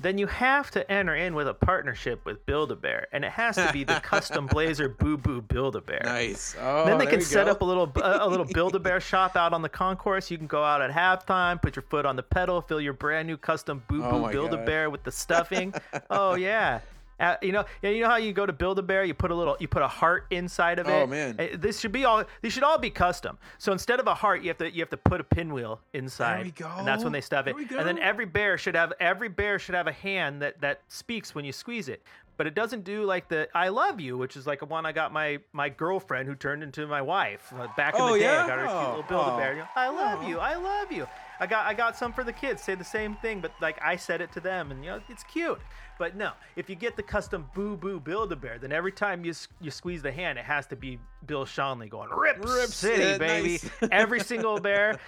then 0.00 0.16
you 0.16 0.26
have 0.26 0.70
to 0.70 0.90
enter 0.90 1.14
in 1.14 1.34
with 1.34 1.46
a 1.46 1.52
partnership 1.52 2.24
with 2.24 2.46
Build 2.46 2.72
a 2.72 2.74
Bear, 2.74 3.06
and 3.12 3.22
it 3.22 3.30
has 3.32 3.56
to 3.56 3.70
be 3.70 3.84
the 3.84 4.00
custom 4.00 4.46
Blazer 4.50 4.88
Boo 4.88 5.18
Boo 5.18 5.42
Build 5.42 5.76
a 5.76 5.82
Bear. 5.82 6.00
Nice. 6.02 6.56
Oh, 6.58 6.86
then 6.86 6.96
they 6.96 7.04
can 7.04 7.20
set 7.20 7.44
go. 7.44 7.52
up 7.52 7.60
a 7.60 7.64
little 7.66 7.92
a, 8.02 8.26
little 8.26 8.46
Build 8.54 8.74
a 8.76 8.78
Bear 8.80 8.98
shop 8.98 9.36
out 9.36 9.52
on 9.52 9.60
the 9.60 9.68
concourse. 9.68 10.30
You 10.30 10.38
can 10.38 10.46
go 10.46 10.64
out 10.64 10.80
at 10.80 10.90
halftime, 10.90 11.60
put 11.60 11.76
your 11.76 11.82
foot 11.82 12.06
on 12.06 12.16
the 12.16 12.22
pedal, 12.22 12.62
fill 12.62 12.80
your 12.80 12.94
brand 12.94 13.28
new 13.28 13.36
custom 13.36 13.82
Boo 13.88 14.02
Oh 14.02 14.12
Boo 14.12 14.18
my 14.20 14.32
Build 14.32 14.54
a 14.54 14.64
Bear 14.64 14.88
with 14.88 15.02
the 15.02 15.12
stuffing. 15.12 15.74
oh 16.10 16.34
yeah. 16.34 16.80
Uh, 17.20 17.36
you 17.42 17.52
know, 17.52 17.64
yeah, 17.82 17.90
you 17.90 18.02
know 18.02 18.08
how 18.08 18.16
you 18.16 18.32
go 18.32 18.46
to 18.46 18.52
build 18.52 18.78
a 18.78 18.82
bear, 18.82 19.04
you 19.04 19.12
put 19.14 19.30
a 19.30 19.34
little, 19.34 19.56
you 19.60 19.68
put 19.68 19.82
a 19.82 19.88
heart 19.88 20.26
inside 20.30 20.78
of 20.78 20.88
it. 20.88 20.90
Oh, 20.92 21.06
man. 21.06 21.36
Uh, 21.38 21.48
This 21.58 21.78
should 21.78 21.92
be 21.92 22.04
all. 22.04 22.24
These 22.42 22.52
should 22.54 22.62
all 22.62 22.78
be 22.78 22.90
custom. 22.90 23.38
So 23.58 23.72
instead 23.72 24.00
of 24.00 24.06
a 24.06 24.14
heart, 24.14 24.42
you 24.42 24.48
have 24.48 24.58
to, 24.58 24.70
you 24.72 24.80
have 24.80 24.90
to 24.90 24.96
put 24.96 25.20
a 25.20 25.24
pinwheel 25.24 25.80
inside. 25.92 26.36
There 26.38 26.44
we 26.44 26.50
go. 26.52 26.70
And 26.78 26.86
that's 26.86 27.04
when 27.04 27.12
they 27.12 27.20
stuff 27.20 27.46
it. 27.46 27.56
And 27.56 27.68
then 27.86 27.98
every 27.98 28.24
bear 28.26 28.56
should 28.56 28.74
have, 28.74 28.92
every 29.00 29.28
bear 29.28 29.58
should 29.58 29.74
have 29.74 29.86
a 29.86 29.92
hand 29.92 30.40
that 30.42 30.60
that 30.62 30.80
speaks 30.88 31.34
when 31.34 31.44
you 31.44 31.52
squeeze 31.52 31.88
it. 31.88 32.02
But 32.36 32.46
it 32.46 32.54
doesn't 32.54 32.84
do 32.84 33.04
like 33.04 33.28
the 33.28 33.48
"I 33.54 33.68
love 33.68 34.00
you," 34.00 34.16
which 34.16 34.34
is 34.34 34.46
like 34.46 34.62
a 34.62 34.64
one 34.64 34.86
I 34.86 34.92
got 34.92 35.12
my 35.12 35.40
my 35.52 35.68
girlfriend 35.68 36.26
who 36.26 36.34
turned 36.34 36.62
into 36.62 36.86
my 36.86 37.02
wife 37.02 37.52
uh, 37.54 37.66
back 37.76 37.94
in 37.94 38.00
Oh, 38.00 38.14
the 38.14 38.20
day. 38.20 38.24
yeah? 38.24 38.44
I 38.44 38.48
got 38.48 38.58
her 38.58 38.64
a 38.64 38.68
cute 38.68 38.88
little 38.88 39.02
build 39.02 39.28
a 39.28 39.36
bear. 39.36 39.52
You 39.52 39.58
know, 39.58 39.66
I 39.76 39.88
love 39.90 40.20
Aw. 40.20 40.26
you. 40.28 40.38
I 40.38 40.54
love 40.54 40.90
you. 40.90 41.06
I 41.38 41.46
got 41.46 41.66
I 41.66 41.74
got 41.74 41.98
some 41.98 42.14
for 42.14 42.24
the 42.24 42.32
kids. 42.32 42.62
Say 42.62 42.74
the 42.76 42.82
same 42.84 43.14
thing, 43.16 43.42
but 43.42 43.52
like 43.60 43.78
I 43.82 43.96
said 43.96 44.22
it 44.22 44.32
to 44.32 44.40
them, 44.40 44.70
and 44.70 44.82
you 44.82 44.90
know 44.90 45.00
it's 45.10 45.22
cute. 45.24 45.58
But 46.00 46.16
no, 46.16 46.32
if 46.56 46.70
you 46.70 46.76
get 46.76 46.96
the 46.96 47.02
custom 47.02 47.46
Boo 47.54 47.76
Boo 47.76 48.00
Build 48.00 48.32
a 48.32 48.36
Bear, 48.36 48.58
then 48.58 48.72
every 48.72 48.90
time 48.90 49.22
you 49.22 49.34
you 49.60 49.70
squeeze 49.70 50.00
the 50.00 50.10
hand, 50.10 50.38
it 50.38 50.46
has 50.46 50.66
to 50.68 50.76
be 50.76 50.98
Bill 51.26 51.44
Schonely 51.44 51.90
going 51.90 52.08
Rip, 52.08 52.42
Rip 52.42 52.70
City, 52.70 53.18
baby. 53.18 53.60
nice. 53.62 53.70
every 53.92 54.20
single 54.20 54.58
bear. 54.58 54.98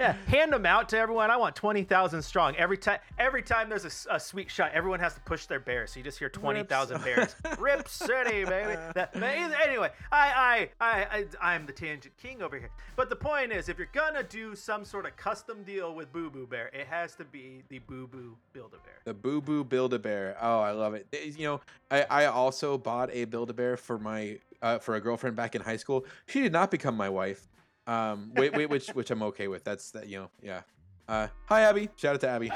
Yeah, 0.00 0.12
hand 0.28 0.50
them 0.52 0.64
out 0.64 0.88
to 0.88 0.98
everyone. 0.98 1.30
I 1.30 1.36
want 1.36 1.54
twenty 1.54 1.82
thousand 1.82 2.22
strong. 2.22 2.56
Every 2.56 2.78
time, 2.78 3.00
every 3.18 3.42
time 3.42 3.68
there's 3.68 4.06
a 4.10 4.18
sweet 4.18 4.50
shot, 4.50 4.72
everyone 4.72 4.98
has 5.00 5.14
to 5.14 5.20
push 5.20 5.44
their 5.44 5.60
bear. 5.60 5.86
So 5.86 5.98
you 5.98 6.04
just 6.04 6.18
hear 6.18 6.30
twenty 6.30 6.62
thousand 6.62 7.04
bears. 7.04 7.36
Rip 7.58 7.86
City, 7.86 8.46
baby. 8.46 8.76
That, 8.94 9.12
but 9.12 9.22
anyway, 9.22 9.90
I, 10.10 10.68
I, 10.80 10.84
I, 10.86 11.26
I, 11.42 11.52
I'm 11.52 11.66
the 11.66 11.72
tangent 11.72 12.16
king 12.16 12.40
over 12.40 12.58
here. 12.58 12.70
But 12.96 13.10
the 13.10 13.16
point 13.16 13.52
is, 13.52 13.68
if 13.68 13.76
you're 13.76 13.88
gonna 13.92 14.22
do 14.22 14.56
some 14.56 14.86
sort 14.86 15.04
of 15.04 15.16
custom 15.16 15.62
deal 15.64 15.94
with 15.94 16.10
Boo 16.12 16.30
Boo 16.30 16.46
Bear, 16.46 16.68
it 16.72 16.86
has 16.86 17.14
to 17.16 17.24
be 17.26 17.62
the 17.68 17.80
Boo 17.80 18.06
Boo 18.06 18.36
Build 18.54 18.72
a 18.72 18.82
Bear. 18.82 19.00
The 19.04 19.12
Boo 19.14 19.42
Boo 19.42 19.64
Build 19.64 19.92
a 19.92 19.98
Bear. 19.98 20.34
Oh, 20.40 20.60
I 20.60 20.70
love 20.70 20.94
it. 20.94 21.06
You 21.12 21.44
know, 21.44 21.60
I, 21.90 22.06
I 22.08 22.26
also 22.26 22.78
bought 22.78 23.10
a 23.12 23.26
Build 23.26 23.50
a 23.50 23.54
Bear 23.54 23.76
for 23.76 23.98
my 23.98 24.38
uh, 24.62 24.78
for 24.78 24.94
a 24.94 25.00
girlfriend 25.00 25.36
back 25.36 25.54
in 25.54 25.60
high 25.60 25.76
school. 25.76 26.06
She 26.26 26.40
did 26.40 26.52
not 26.52 26.70
become 26.70 26.96
my 26.96 27.10
wife. 27.10 27.46
Um, 27.86 28.32
wait, 28.34 28.52
wait, 28.54 28.68
which 28.70 28.88
which 28.88 29.10
I'm 29.10 29.22
okay 29.24 29.48
with. 29.48 29.64
That's 29.64 29.90
that. 29.92 30.08
You 30.08 30.20
know, 30.20 30.30
yeah. 30.42 30.60
Uh, 31.08 31.26
hi 31.46 31.62
Abby. 31.62 31.88
Shout 31.96 32.14
out 32.14 32.20
to 32.20 32.28
Abby. 32.28 32.52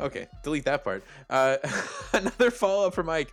Okay, 0.00 0.26
delete 0.42 0.64
that 0.64 0.82
part. 0.82 1.04
Uh, 1.28 1.56
another 2.12 2.50
follow 2.50 2.86
up 2.88 2.94
from 2.94 3.06
Mike. 3.06 3.30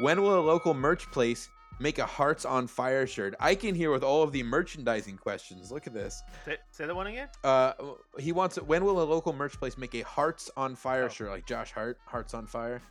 When 0.00 0.20
will 0.22 0.38
a 0.38 0.42
local 0.44 0.74
merch 0.74 1.10
place 1.10 1.48
make 1.80 1.98
a 1.98 2.04
Hearts 2.04 2.44
on 2.44 2.66
Fire 2.66 3.06
shirt? 3.06 3.34
I 3.40 3.54
can 3.54 3.74
hear 3.74 3.90
with 3.90 4.02
all 4.02 4.22
of 4.22 4.32
the 4.32 4.42
merchandising 4.42 5.16
questions. 5.16 5.70
Look 5.72 5.86
at 5.86 5.94
this. 5.94 6.22
Say, 6.44 6.56
say 6.70 6.86
that 6.86 6.94
one 6.94 7.06
again. 7.06 7.28
Uh, 7.42 7.72
he 8.18 8.32
wants. 8.32 8.56
When 8.60 8.84
will 8.84 9.00
a 9.00 9.04
local 9.04 9.32
merch 9.32 9.52
place 9.58 9.78
make 9.78 9.94
a 9.94 10.02
Hearts 10.02 10.50
on 10.56 10.74
Fire 10.74 11.04
Oh. 11.04 11.08
shirt 11.08 11.30
like 11.30 11.46
Josh 11.46 11.72
Hart, 11.72 11.98
Hearts 12.04 12.34
on 12.34 12.46
Fire? 12.46 12.82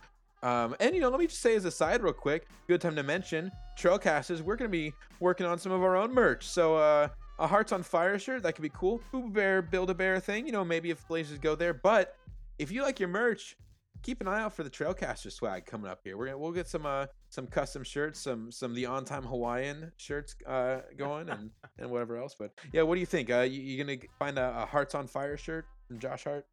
Um, 0.42 0.74
and 0.80 0.94
you 0.94 1.00
know, 1.00 1.08
let 1.10 1.20
me 1.20 1.26
just 1.26 1.42
say 1.42 1.54
as 1.54 1.64
a 1.64 1.70
side, 1.70 2.02
real 2.02 2.12
quick, 2.12 2.46
good 2.66 2.80
time 2.80 2.96
to 2.96 3.02
mention 3.02 3.50
Trailcasters. 3.78 4.40
We're 4.40 4.56
gonna 4.56 4.68
be 4.68 4.92
working 5.20 5.46
on 5.46 5.58
some 5.58 5.70
of 5.72 5.82
our 5.82 5.96
own 5.96 6.12
merch. 6.14 6.46
So 6.46 6.76
uh, 6.76 7.08
a 7.38 7.46
Hearts 7.46 7.72
on 7.72 7.82
Fire 7.82 8.18
shirt 8.18 8.42
that 8.42 8.54
could 8.54 8.62
be 8.62 8.70
cool. 8.70 9.00
Boo 9.12 9.28
Bear, 9.30 9.62
Build 9.62 9.90
a 9.90 9.94
Bear 9.94 10.20
thing. 10.20 10.46
You 10.46 10.52
know, 10.52 10.64
maybe 10.64 10.90
if 10.90 11.06
Blazers 11.08 11.38
go 11.38 11.54
there. 11.54 11.74
But 11.74 12.16
if 12.58 12.70
you 12.70 12.82
like 12.82 12.98
your 12.98 13.08
merch, 13.08 13.56
keep 14.02 14.20
an 14.20 14.28
eye 14.28 14.40
out 14.42 14.52
for 14.52 14.62
the 14.62 14.70
Trailcaster 14.70 15.30
swag 15.30 15.66
coming 15.66 15.90
up 15.90 16.00
here. 16.04 16.16
We're 16.16 16.26
gonna 16.26 16.38
we'll 16.38 16.52
get 16.52 16.68
some 16.68 16.86
uh 16.86 17.06
some 17.28 17.46
custom 17.46 17.84
shirts, 17.84 18.20
some 18.20 18.50
some 18.50 18.74
the 18.74 18.86
on 18.86 19.04
time 19.04 19.22
Hawaiian 19.22 19.92
shirts 19.96 20.34
uh 20.46 20.80
going 20.96 21.28
and 21.28 21.50
and 21.78 21.90
whatever 21.90 22.18
else. 22.18 22.34
But 22.38 22.52
yeah, 22.72 22.82
what 22.82 22.94
do 22.94 23.00
you 23.00 23.06
think? 23.06 23.30
Uh, 23.30 23.40
you, 23.40 23.60
you 23.60 23.82
gonna 23.82 23.98
find 24.18 24.38
a, 24.38 24.62
a 24.62 24.66
Hearts 24.66 24.94
on 24.94 25.06
Fire 25.06 25.36
shirt 25.36 25.66
from 25.86 25.98
Josh 25.98 26.24
Hart? 26.24 26.46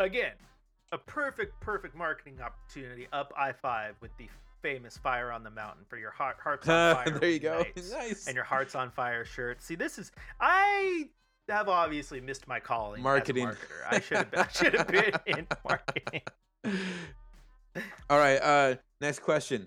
Again, 0.00 0.32
a 0.90 0.98
perfect, 0.98 1.58
perfect 1.60 1.94
marketing 1.94 2.38
opportunity 2.40 3.06
up 3.12 3.32
I 3.36 3.52
five 3.52 3.94
with 4.00 4.10
the 4.18 4.28
famous 4.62 4.96
"Fire 4.96 5.30
on 5.32 5.42
the 5.42 5.50
Mountain" 5.50 5.84
for 5.88 5.98
your 5.98 6.10
heart, 6.12 6.36
hearts 6.42 6.68
on 6.68 6.94
fire. 7.04 7.18
there 7.18 7.28
you 7.30 7.38
go. 7.40 7.64
nice. 7.92 8.26
and 8.26 8.34
your 8.34 8.44
hearts 8.44 8.74
on 8.74 8.90
fire 8.90 9.24
shirt. 9.24 9.62
See, 9.62 9.74
this 9.74 9.98
is 9.98 10.12
I 10.40 11.08
have 11.48 11.68
obviously 11.68 12.20
missed 12.20 12.46
my 12.48 12.60
calling 12.60 13.02
Marketing. 13.02 13.48
as 13.48 13.54
a 13.54 13.58
marketer. 13.58 13.90
I 13.90 14.00
should 14.00 14.16
have 14.16 14.30
been, 14.30 14.40
I 14.40 14.48
should 14.48 14.74
have 14.74 14.86
been 14.88 15.12
in 15.38 15.46
marketing. 15.64 16.22
All 18.08 18.18
right. 18.18 18.36
Uh, 18.40 18.74
next 19.00 19.18
question. 19.20 19.66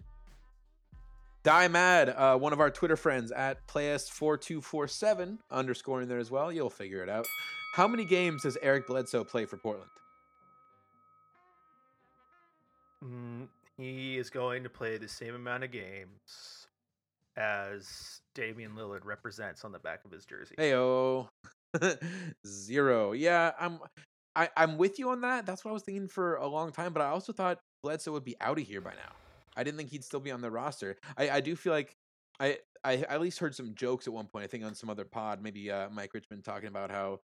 Die 1.44 1.68
Mad, 1.68 2.10
uh, 2.10 2.36
one 2.38 2.54
of 2.54 2.60
our 2.60 2.72
Twitter 2.72 2.96
friends 2.96 3.32
at 3.32 3.68
playus4247, 3.68 5.38
underscoring 5.52 6.08
there 6.08 6.18
as 6.18 6.32
well. 6.32 6.52
You'll 6.52 6.72
figure 6.72 7.04
it 7.04 7.10
out. 7.10 7.28
How 7.76 7.88
many 7.88 8.04
games 8.04 8.42
does 8.44 8.58
Eric 8.64 8.88
Bledsoe 8.88 9.24
play 9.24 9.46
for 9.46 9.58
Portland? 9.58 9.92
Mm, 13.04 13.48
he 13.78 14.18
is 14.18 14.30
going 14.30 14.64
to 14.64 14.70
play 14.70 14.98
the 14.98 15.08
same 15.08 15.36
amount 15.36 15.64
of 15.64 15.72
games 15.72 16.68
as 17.38 18.22
Damian 18.34 18.72
Lillard 18.72 19.06
represents 19.06 19.66
on 19.66 19.72
the 19.72 19.80
back 19.80 20.06
of 20.06 20.12
his 20.12 20.26
jersey. 20.26 20.56
Heyo. 20.58 21.28
Zero. 22.48 23.12
Yeah, 23.12 23.52
I'm 23.60 23.80
I, 24.36 24.50
I'm 24.58 24.78
with 24.78 25.00
you 25.00 25.10
on 25.10 25.22
that. 25.22 25.46
That's 25.46 25.64
what 25.64 25.72
I 25.72 25.74
was 25.74 25.84
thinking 25.84 26.08
for 26.08 26.36
a 26.36 26.48
long 26.48 26.72
time, 26.72 26.94
but 26.94 27.02
I 27.02 27.08
also 27.08 27.32
thought 27.32 27.60
Bledsoe 27.84 28.12
would 28.12 28.26
be 28.26 28.36
out 28.42 28.60
of 28.60 28.66
here 28.66 28.82
by 28.82 28.92
now. 28.92 29.14
I 29.56 29.64
didn't 29.64 29.78
think 29.78 29.90
he'd 29.90 30.04
still 30.04 30.20
be 30.20 30.32
on 30.32 30.42
the 30.42 30.52
roster. 30.52 30.98
I, 31.18 31.30
I 31.30 31.42
do 31.42 31.56
feel 31.56 31.72
like 31.72 31.96
I, 32.40 32.58
I 32.84 32.96
at 33.10 33.22
least 33.22 33.40
heard 33.40 33.56
some 33.56 33.74
jokes 33.76 34.08
at 34.08 34.14
one 34.14 34.28
point, 34.28 34.44
I 34.44 34.48
think 34.48 34.66
on 34.66 34.76
some 34.76 34.90
other 34.90 35.06
pod, 35.06 35.42
maybe 35.42 35.72
uh, 35.72 35.90
Mike 35.90 36.14
Richman 36.14 36.42
talking 36.42 36.68
about 36.68 36.92
how 36.92 37.20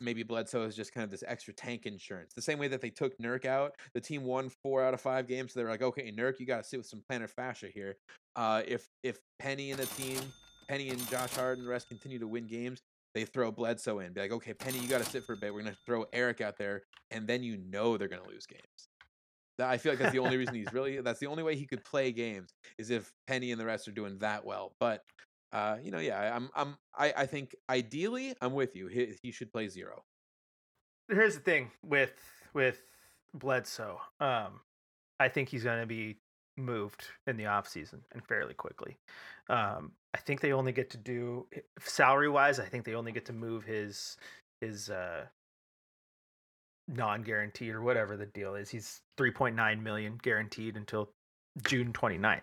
maybe 0.00 0.22
Bledsoe 0.22 0.64
is 0.64 0.74
just 0.76 0.92
kind 0.92 1.04
of 1.04 1.10
this 1.10 1.24
extra 1.26 1.54
tank 1.54 1.86
insurance. 1.86 2.32
The 2.34 2.42
same 2.42 2.58
way 2.58 2.68
that 2.68 2.80
they 2.80 2.90
took 2.90 3.16
Nurk 3.18 3.44
out, 3.44 3.72
the 3.94 4.00
team 4.00 4.24
won 4.24 4.48
four 4.48 4.82
out 4.82 4.94
of 4.94 5.00
five 5.00 5.26
games. 5.26 5.52
So 5.52 5.60
they're 5.60 5.68
like, 5.68 5.82
okay, 5.82 6.12
Nurk, 6.12 6.40
you 6.40 6.46
got 6.46 6.62
to 6.62 6.68
sit 6.68 6.78
with 6.78 6.86
some 6.86 7.02
plantar 7.10 7.28
fascia 7.30 7.68
here. 7.72 7.96
Uh, 8.36 8.62
if 8.66 8.88
if 9.02 9.18
Penny 9.38 9.70
and 9.70 9.80
the 9.80 9.86
team, 9.86 10.20
Penny 10.68 10.88
and 10.90 11.08
Josh 11.08 11.34
Hart 11.34 11.58
and 11.58 11.66
the 11.66 11.70
rest 11.70 11.88
continue 11.88 12.18
to 12.18 12.26
win 12.26 12.46
games, 12.46 12.80
they 13.14 13.24
throw 13.24 13.50
Bledsoe 13.52 13.98
in. 14.00 14.12
Be 14.12 14.22
like, 14.22 14.32
okay, 14.32 14.54
Penny, 14.54 14.78
you 14.78 14.88
got 14.88 14.98
to 15.04 15.10
sit 15.10 15.24
for 15.24 15.34
a 15.34 15.36
bit. 15.36 15.52
We're 15.52 15.62
gonna 15.62 15.76
throw 15.86 16.06
Eric 16.12 16.40
out 16.40 16.56
there, 16.56 16.82
and 17.10 17.26
then 17.26 17.42
you 17.42 17.58
know 17.58 17.96
they're 17.96 18.08
gonna 18.08 18.26
lose 18.28 18.46
games. 18.46 18.88
That- 19.58 19.68
I 19.70 19.76
feel 19.76 19.92
like 19.92 19.98
that's 19.98 20.12
the 20.12 20.18
only 20.18 20.38
reason 20.38 20.54
he's 20.54 20.72
really. 20.72 21.00
That's 21.00 21.20
the 21.20 21.26
only 21.26 21.42
way 21.42 21.56
he 21.56 21.66
could 21.66 21.84
play 21.84 22.10
games 22.10 22.54
is 22.78 22.90
if 22.90 23.12
Penny 23.26 23.52
and 23.52 23.60
the 23.60 23.66
rest 23.66 23.86
are 23.86 23.92
doing 23.92 24.18
that 24.18 24.44
well. 24.44 24.72
But 24.80 25.02
uh, 25.52 25.76
you 25.82 25.90
know, 25.90 25.98
yeah, 25.98 26.34
I'm, 26.34 26.50
I'm, 26.54 26.76
I, 26.96 27.12
I 27.18 27.26
think 27.26 27.54
ideally, 27.68 28.34
I'm 28.40 28.54
with 28.54 28.74
you. 28.74 28.86
He, 28.86 29.14
he 29.22 29.30
should 29.30 29.52
play 29.52 29.68
zero. 29.68 30.04
Here's 31.08 31.34
the 31.34 31.40
thing 31.40 31.70
with 31.84 32.12
with 32.54 32.82
Bledsoe. 33.34 34.00
Um, 34.20 34.60
I 35.20 35.28
think 35.28 35.48
he's 35.48 35.64
going 35.64 35.80
to 35.80 35.86
be 35.86 36.18
moved 36.56 37.04
in 37.26 37.36
the 37.36 37.44
offseason 37.44 38.00
and 38.12 38.24
fairly 38.26 38.54
quickly. 38.54 38.98
Um, 39.48 39.92
I 40.14 40.18
think 40.18 40.40
they 40.40 40.52
only 40.52 40.72
get 40.72 40.90
to 40.90 40.98
do 40.98 41.46
salary 41.80 42.28
wise. 42.28 42.60
I 42.60 42.66
think 42.66 42.84
they 42.84 42.94
only 42.94 43.12
get 43.12 43.26
to 43.26 43.32
move 43.32 43.64
his 43.64 44.16
his 44.60 44.90
uh, 44.90 45.26
non 46.88 47.22
guaranteed 47.22 47.74
or 47.74 47.82
whatever 47.82 48.16
the 48.16 48.26
deal 48.26 48.54
is. 48.54 48.70
He's 48.70 49.00
3.9 49.18 49.82
million 49.82 50.18
guaranteed 50.22 50.76
until 50.76 51.10
June 51.66 51.92
29th. 51.92 52.40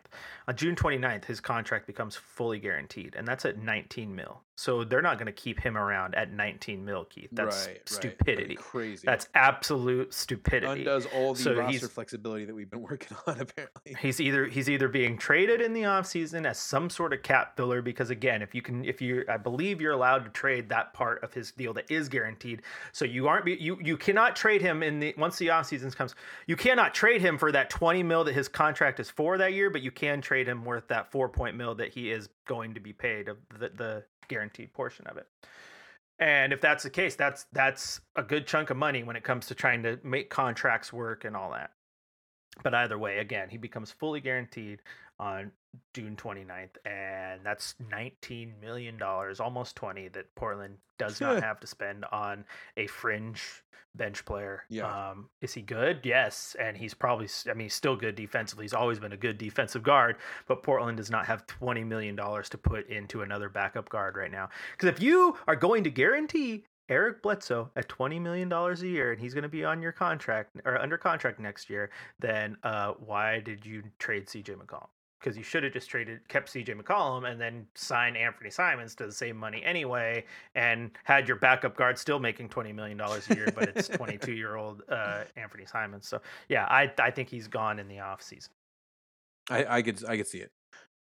On 0.48 0.56
June 0.56 0.76
29th, 0.76 1.26
his 1.26 1.40
contract 1.40 1.88
becomes 1.88 2.16
fully 2.16 2.60
guaranteed, 2.60 3.16
and 3.16 3.28
that's 3.28 3.46
at 3.46 3.58
19 3.58 4.16
mil. 4.16 4.42
So 4.60 4.84
they're 4.84 5.02
not 5.02 5.18
going 5.18 5.28
to 5.28 5.32
keep 5.32 5.58
him 5.58 5.78
around 5.78 6.16
at 6.16 6.34
19 6.34 6.84
mil, 6.84 7.06
Keith. 7.06 7.30
That's 7.32 7.66
right, 7.66 7.76
right. 7.76 7.90
stupidity. 7.90 8.56
Crazy. 8.56 9.06
That's 9.06 9.30
absolute 9.34 10.14
stupidity. 10.14 10.82
undoes 10.82 11.08
all 11.16 11.34
the 11.34 11.40
So 11.40 11.56
roster 11.56 11.88
flexibility 11.88 12.44
that 12.44 12.54
we've 12.54 12.70
been 12.70 12.82
working 12.90 13.16
on. 13.26 13.40
Apparently, 13.40 13.96
He's 14.02 14.20
either 14.20 14.48
he's 14.48 14.70
either 14.70 14.90
being 14.90 15.18
traded 15.18 15.62
in 15.62 15.72
the 15.72 15.84
offseason 15.84 16.46
as 16.46 16.60
some 16.60 16.90
sort 16.90 17.14
of 17.14 17.24
cap 17.24 17.56
filler 17.56 17.82
because 17.82 18.10
again, 18.10 18.42
if 18.42 18.54
you 18.54 18.62
can 18.62 18.84
if 18.84 19.02
you 19.02 19.24
I 19.30 19.38
believe 19.38 19.80
you're 19.80 19.94
allowed 19.94 20.26
to 20.26 20.30
trade 20.32 20.68
that 20.68 20.92
part 20.92 21.24
of 21.24 21.34
his 21.34 21.54
deal 21.54 21.74
that 21.76 21.90
is 21.90 22.10
guaranteed. 22.10 22.64
So 22.92 23.06
you 23.06 23.30
aren't 23.30 23.48
you 23.48 23.80
you 23.82 23.96
cannot 23.96 24.36
trade 24.36 24.62
him 24.62 24.84
in 24.84 25.00
the 25.00 25.16
once 25.18 25.38
the 25.38 25.48
offseason 25.48 25.96
comes. 25.96 26.16
You 26.48 26.58
cannot 26.58 26.94
trade 26.94 27.22
him 27.22 27.38
for 27.38 27.54
that 27.54 27.70
20 27.70 28.04
mil 28.04 28.26
that 28.26 28.34
his 28.34 28.50
contract 28.50 29.00
is 29.00 29.10
for 29.10 29.38
that 29.38 29.54
year, 29.54 29.70
but 29.70 29.82
you 29.84 29.92
can 29.92 30.20
trade 30.20 30.50
him 30.50 30.66
worth 30.66 30.90
that 30.90 31.14
4 31.14 31.30
point 31.30 31.56
mil 31.56 31.76
that 31.76 31.94
he 31.94 32.12
is 32.12 32.28
going 32.46 32.74
to 32.74 32.82
be 32.82 32.92
paid 32.92 33.30
of 33.30 33.38
the, 33.58 33.70
the 33.70 34.04
guaranteed 34.30 34.74
portion 34.74 35.06
of 35.08 35.18
it. 35.18 35.28
And 36.20 36.54
if 36.54 36.62
that's 36.62 36.84
the 36.84 36.90
case, 36.90 37.16
that's 37.16 37.46
that's 37.52 38.02
a 38.16 38.24
good 38.24 38.48
chunk 38.48 38.70
of 38.70 38.78
money 38.78 39.04
when 39.04 39.16
it 39.16 39.24
comes 39.24 39.48
to 39.48 39.56
trying 39.56 39.84
to 39.84 40.00
make 40.04 40.30
contracts 40.30 40.94
work 40.94 41.26
and 41.26 41.36
all 41.36 41.52
that. 41.52 41.72
But 42.64 42.74
either 42.74 42.98
way, 42.98 43.20
again, 43.20 43.50
he 43.50 43.58
becomes 43.58 43.92
fully 43.92 44.20
guaranteed 44.22 44.82
on 45.20 45.52
June 45.94 46.16
29th, 46.16 46.78
and 46.86 47.42
that's 47.44 47.76
19 47.92 48.54
million 48.62 48.98
dollars, 48.98 49.40
almost 49.40 49.76
20 49.76 50.08
that 50.10 50.34
Portland 50.36 50.78
does 50.98 51.22
not 51.22 51.44
have 51.44 51.60
to 51.60 51.68
spend 51.68 52.06
on 52.12 52.46
a 52.78 52.88
fringe 52.88 53.64
bench 53.96 54.24
player. 54.26 54.64
Yeah. 54.70 55.10
Um, 55.12 55.30
is 55.42 55.54
he 55.54 55.62
good? 55.62 56.02
Yes, 56.04 56.56
and 56.60 56.78
he's 56.78 56.94
probably, 56.94 57.28
I 57.50 57.54
mean, 57.54 57.66
he's 57.66 57.74
still 57.74 57.96
good 57.96 58.16
defensively. 58.16 58.64
He's 58.64 58.74
always 58.74 59.00
been 59.00 59.14
a 59.14 59.18
good 59.18 59.38
defensive 59.38 59.84
guard, 59.84 60.18
but 60.48 60.64
Portland 60.64 60.98
does 60.98 61.10
not 61.10 61.26
have 61.26 61.46
20 61.48 61.84
million 61.84 62.16
dollars 62.16 62.50
to 62.50 62.58
put 62.58 62.88
into 62.88 63.22
another 63.22 63.50
backup 63.50 63.90
guard 63.90 64.16
right 64.16 64.32
now. 64.32 64.50
Because 64.72 64.90
if 64.90 65.02
you 65.02 65.38
are 65.48 65.56
going 65.56 65.84
to 65.84 65.92
guarantee 65.92 66.66
Eric 66.90 67.22
Bledsoe 67.22 67.70
at 67.76 67.88
twenty 67.88 68.20
million 68.20 68.50
dollars 68.50 68.82
a 68.82 68.88
year, 68.88 69.12
and 69.12 69.22
he's 69.22 69.34
going 69.34 69.44
to 69.44 69.50
be 69.50 69.64
on 69.64 69.82
your 69.82 69.92
contract 69.92 70.58
or 70.66 70.80
under 70.80 70.98
contract 70.98 71.40
next 71.40 71.70
year, 71.70 71.90
then 72.20 72.58
uh, 72.64 72.94
why 72.94 73.40
did 73.40 73.66
you 73.66 73.84
trade 74.00 74.26
CJ 74.26 74.56
McCollum? 74.56 74.88
Because 75.20 75.38
you 75.38 75.44
should 75.44 75.64
have 75.64 75.74
just 75.74 75.90
traded, 75.90 76.26
kept 76.30 76.52
CJ 76.52 76.82
McCollum, 76.82 77.30
and 77.30 77.40
then 77.40 77.68
signed 77.76 78.16
Anthony 78.18 78.50
Simons 78.50 78.96
to 78.96 79.06
the 79.06 79.12
same 79.12 79.36
money 79.36 79.62
anyway, 79.64 80.24
and 80.56 80.92
had 81.04 81.28
your 81.28 81.38
backup 81.38 81.76
guard 81.76 81.98
still 81.98 82.20
making 82.20 82.50
twenty 82.50 82.74
million 82.74 82.98
dollars 82.98 83.30
a 83.30 83.36
year, 83.36 83.50
but 83.54 83.70
it's 83.70 83.88
twenty-two 83.90 84.34
year 84.34 84.56
old 84.56 84.82
uh, 84.90 85.24
Anthony 85.38 85.66
Simons. 85.66 86.08
So 86.08 86.22
yeah, 86.48 86.66
I 86.66 86.92
I 87.00 87.12
think 87.12 87.30
he's 87.30 87.48
gone 87.48 87.80
in 87.80 87.88
the 87.88 87.98
offseason. 87.98 88.50
I, 89.50 89.78
I 89.78 89.82
could 89.82 90.04
I 90.06 90.18
could 90.18 90.28
see 90.28 90.40
it. 90.40 90.52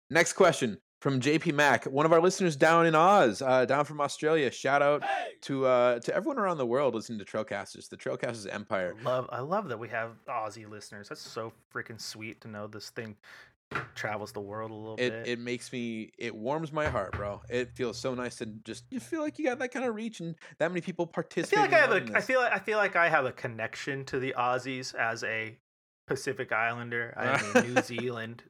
Next 0.10 0.34
question 0.34 0.78
from 1.02 1.20
JP 1.20 1.54
Mack, 1.56 1.86
one 1.86 2.06
of 2.06 2.14
our 2.14 2.22
listeners 2.22 2.56
down 2.56 2.86
in 2.86 2.96
Oz, 2.96 3.42
uh, 3.42 3.66
down 3.66 3.84
from 3.86 4.00
Australia. 4.00 4.50
Shout 4.52 4.82
out 4.82 5.04
to 5.42 5.66
uh, 5.66 6.00
to 6.00 6.16
everyone 6.16 6.38
around 6.40 6.58
the 6.58 6.66
world 6.66 6.96
listening 6.96 7.20
to 7.20 7.26
Trailcasters, 7.26 7.90
the 7.90 7.98
Trailcasters 7.98 8.48
Empire. 8.54 8.94
I 9.00 9.04
love 9.04 9.30
I 9.32 9.40
love 9.42 9.68
that 9.70 9.80
we 9.80 9.90
have 9.90 10.12
Aussie 10.30 10.70
listeners. 10.70 11.10
That's 11.10 11.20
so 11.20 11.52
freaking 11.74 12.00
sweet 12.00 12.40
to 12.42 12.48
know 12.48 12.68
this 12.68 12.90
thing 12.92 13.18
travels 13.96 14.34
the 14.34 14.42
world 14.42 14.70
a 14.70 14.74
little 14.74 14.96
It 14.98 15.10
bit. 15.12 15.28
it 15.28 15.40
makes 15.40 15.72
me 15.72 16.12
it 16.18 16.36
warms 16.36 16.72
my 16.72 16.88
heart, 16.88 17.14
bro. 17.14 17.42
It 17.50 17.72
feels 17.74 17.98
so 17.98 18.14
nice 18.14 18.36
to 18.38 18.46
just 18.46 18.84
you 18.92 19.00
feel 19.00 19.22
like 19.22 19.40
you 19.40 19.46
got 19.46 19.60
that 19.60 19.72
kind 19.72 19.86
of 19.86 19.96
reach 19.96 20.20
and 20.20 20.36
that 20.60 20.70
many 20.72 20.82
people 20.82 21.08
participate. 21.08 21.58
I 21.60 21.68
feel 21.68 21.72
like 21.72 21.74
I 21.74 21.80
have 21.80 22.10
a 22.14 22.18
I 22.18 22.22
feel 22.22 22.40
like 22.42 22.52
I 22.54 22.60
feel 22.60 22.78
like 22.78 22.96
I 22.96 23.10
have 23.10 23.26
a 23.26 23.32
connection 23.32 24.04
to 24.06 24.20
the 24.20 24.36
Aussies 24.38 24.94
as 24.94 25.24
a 25.24 25.58
Pacific 26.08 26.52
Islander. 26.52 27.14
I 27.18 27.42
mean 27.64 27.74
New 27.74 27.82
Zealand, 27.84 28.44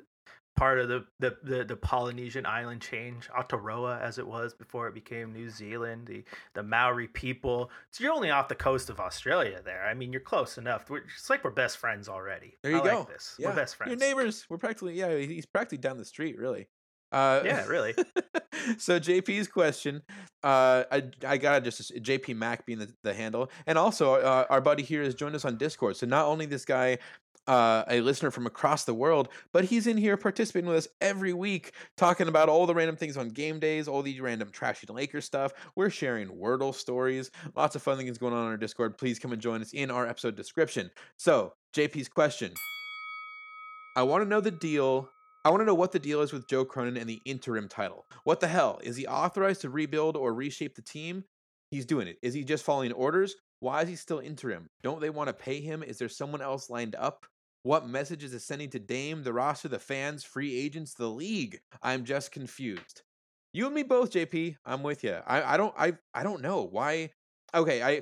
part 0.62 0.78
of 0.78 0.90
the, 0.90 1.04
the 1.20 1.36
the 1.42 1.64
the 1.64 1.76
Polynesian 1.76 2.46
island 2.46 2.82
change, 2.82 3.28
Aotearoa 3.30 4.00
as 4.00 4.20
it 4.20 4.28
was 4.28 4.54
before 4.54 4.88
it 4.88 4.94
became 4.94 5.34
New 5.34 5.50
Zealand. 5.50 6.06
The 6.06 6.24
the 6.54 6.62
Maori 6.62 7.08
people. 7.08 7.72
So 7.90 8.04
you're 8.04 8.14
only 8.14 8.30
off 8.30 8.48
the 8.48 8.54
coast 8.54 8.92
of 8.92 9.00
Australia 9.00 9.60
there. 9.66 9.84
I 9.84 9.96
mean 9.96 10.14
you're 10.14 10.22
close 10.22 10.60
enough. 10.60 10.88
We're, 10.88 11.00
it's 11.00 11.32
like 11.32 11.44
we're 11.44 11.50
best 11.50 11.78
friends 11.78 12.08
already. 12.08 12.60
There 12.62 12.74
you 12.74 12.82
I 12.82 12.84
go. 12.84 13.00
Like 13.00 13.08
this. 13.08 13.36
Yeah. 13.40 13.48
We're 13.48 13.56
best 13.56 13.76
friends. 13.76 13.90
Your 13.90 13.98
neighbors. 13.98 14.46
We're 14.50 14.60
practically 14.60 14.94
yeah. 14.94 15.18
He's 15.18 15.48
practically 15.48 15.80
down 15.80 15.98
the 15.98 16.06
street, 16.06 16.38
really. 16.38 16.68
Uh, 17.12 17.42
Yeah, 17.44 17.66
really. 17.66 17.94
so 18.78 19.00
JP's 19.00 19.48
question, 19.48 20.02
uh, 20.44 20.84
I 20.92 21.04
I 21.28 21.38
gotta 21.38 21.62
just 21.62 21.94
JP 21.96 22.36
Mac 22.38 22.66
being 22.66 22.80
the, 22.80 22.94
the 23.04 23.14
handle, 23.14 23.50
and 23.66 23.78
also 23.78 24.14
uh, 24.14 24.46
our 24.50 24.62
buddy 24.62 24.84
here 24.84 25.04
has 25.04 25.16
joined 25.16 25.36
us 25.36 25.44
on 25.44 25.58
Discord. 25.58 25.98
So 25.98 26.06
not 26.06 26.26
only 26.26 26.46
this 26.46 26.66
guy, 26.66 27.00
uh, 27.48 27.84
a 27.88 28.02
listener 28.02 28.32
from 28.32 28.46
across 28.46 28.86
the 28.86 28.94
world, 28.94 29.30
but 29.52 29.66
he's 29.66 29.88
in 29.88 29.98
here 29.98 30.18
participating 30.18 30.68
with 30.68 30.78
us 30.78 30.88
every 31.00 31.34
week, 31.34 31.74
talking 31.98 32.28
about 32.28 32.50
all 32.50 32.66
the 32.66 32.76
random 32.76 32.96
things 32.96 33.18
on 33.18 33.30
game 33.30 33.60
days, 33.60 33.88
all 33.88 34.02
the 34.02 34.20
random 34.22 34.50
trashy 34.52 34.88
Lakers 34.88 35.26
stuff. 35.26 35.54
We're 35.76 35.90
sharing 35.90 36.30
Wordle 36.30 36.74
stories, 36.74 37.32
lots 37.56 37.76
of 37.76 37.82
fun 37.82 37.98
things 37.98 38.18
going 38.18 38.34
on 38.34 38.46
on 38.46 38.52
our 38.52 38.58
Discord. 38.58 38.98
Please 38.98 39.20
come 39.20 39.32
and 39.32 39.42
join 39.42 39.62
us 39.62 39.74
in 39.74 39.90
our 39.92 40.08
episode 40.08 40.36
description. 40.36 40.92
So 41.18 41.54
JP's 41.76 42.10
question. 42.10 42.54
I 43.96 44.04
want 44.04 44.24
to 44.24 44.30
know 44.30 44.42
the 44.42 44.52
deal. 44.52 45.10
I 45.44 45.50
want 45.50 45.62
to 45.62 45.66
know 45.66 45.74
what 45.74 45.92
the 45.92 46.00
deal 46.00 46.22
is 46.22 46.32
with 46.32 46.48
Joe 46.48 46.64
Cronin 46.64 46.98
and 46.98 47.10
the 47.10 47.22
interim 47.26 47.68
title. 47.68 48.06
What 48.24 48.40
the 48.40 48.48
hell? 48.48 48.80
Is 48.84 48.96
he 48.96 49.08
authorized 49.08 49.62
to 49.62 49.70
rebuild 49.70 50.16
or 50.16 50.34
reshape 50.34 50.76
the 50.76 50.82
team? 50.82 51.24
He's 51.72 51.86
doing 51.86 52.08
it. 52.08 52.18
Is 52.22 52.34
he 52.34 52.44
just 52.44 52.64
following 52.64 52.92
orders? 52.92 53.36
Why 53.62 53.84
is 53.84 53.90
he 53.90 53.96
still 53.96 54.20
interim? 54.20 54.70
Don't 54.82 55.00
they 55.00 55.12
want 55.12 55.28
to 55.28 55.34
pay 55.34 55.62
him? 55.62 55.84
Is 55.84 56.00
there 56.00 56.10
someone 56.10 56.42
else 56.42 56.70
lined 56.70 56.96
up? 56.96 57.26
What 57.62 57.88
message 57.88 58.24
is 58.24 58.34
it 58.34 58.42
sending 58.42 58.72
to 58.72 58.80
Dame, 58.80 59.22
the 59.22 59.34
roster, 59.34 59.68
the 59.68 59.78
fans, 59.78 60.24
free 60.24 60.58
agents, 60.58 60.96
the 60.96 61.08
league? 61.08 61.62
I'm 61.82 62.04
just 62.04 62.32
confused. 62.32 63.04
You 63.54 63.68
and 63.68 63.76
me 63.76 63.84
both, 63.84 64.12
JP. 64.12 64.58
I'm 64.66 64.82
with 64.82 65.04
you. 65.04 65.18
I, 65.28 65.54
I 65.54 65.58
don't 65.58 65.74
I 65.78 65.94
I 66.14 66.24
don't 66.24 66.42
know 66.42 66.64
why. 66.64 67.12
Okay, 67.54 67.84
I 67.84 68.02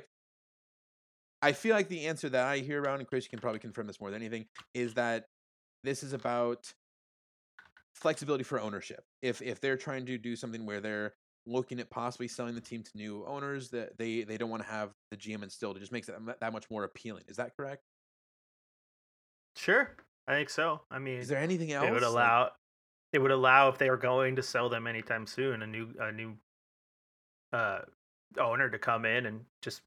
I 1.42 1.52
feel 1.52 1.74
like 1.74 1.88
the 1.88 2.06
answer 2.06 2.30
that 2.30 2.46
I 2.46 2.58
hear 2.58 2.82
around, 2.82 3.00
and 3.00 3.08
Chris, 3.08 3.28
can 3.28 3.38
probably 3.38 3.60
confirm 3.60 3.86
this 3.86 4.00
more 4.00 4.10
than 4.10 4.22
anything, 4.22 4.46
is 4.72 4.94
that 4.94 5.26
this 5.84 6.02
is 6.02 6.14
about 6.14 6.72
flexibility 7.94 8.44
for 8.44 8.58
ownership. 8.58 9.04
If 9.20 9.42
if 9.42 9.60
they're 9.60 9.76
trying 9.76 10.06
to 10.06 10.16
do 10.16 10.36
something 10.36 10.64
where 10.64 10.80
they're 10.80 11.12
looking 11.46 11.80
at 11.80 11.90
possibly 11.90 12.28
selling 12.28 12.54
the 12.54 12.60
team 12.60 12.82
to 12.82 12.90
new 12.96 13.24
owners, 13.26 13.70
that 13.70 13.96
they 13.98 14.22
they 14.24 14.36
don't 14.36 14.50
want 14.50 14.62
to 14.62 14.68
have 14.68 14.90
the 15.10 15.16
GM 15.16 15.42
instilled. 15.42 15.76
It 15.76 15.80
just 15.80 15.92
makes 15.92 16.08
it 16.08 16.14
that 16.40 16.52
much 16.52 16.70
more 16.70 16.84
appealing. 16.84 17.24
Is 17.28 17.36
that 17.36 17.56
correct? 17.56 17.82
Sure, 19.56 19.96
I 20.28 20.32
think 20.34 20.50
so. 20.50 20.80
I 20.90 20.98
mean, 20.98 21.18
Is 21.18 21.28
there 21.28 21.38
anything 21.38 21.72
else? 21.72 21.86
it 21.86 21.90
would 21.92 22.02
Like- 22.02 22.10
allow 22.12 22.50
it 23.12 23.18
would 23.18 23.32
allow 23.32 23.68
if 23.68 23.76
they 23.78 23.90
were 23.90 23.96
going 23.96 24.36
to 24.36 24.42
sell 24.42 24.68
them 24.68 24.86
anytime 24.86 25.26
soon 25.26 25.62
a 25.62 25.66
new 25.66 25.92
a 25.98 26.12
new 26.12 26.36
uh 27.52 27.80
owner 28.38 28.70
to 28.70 28.78
come 28.78 29.04
in 29.04 29.26
and 29.26 29.44
just 29.62 29.82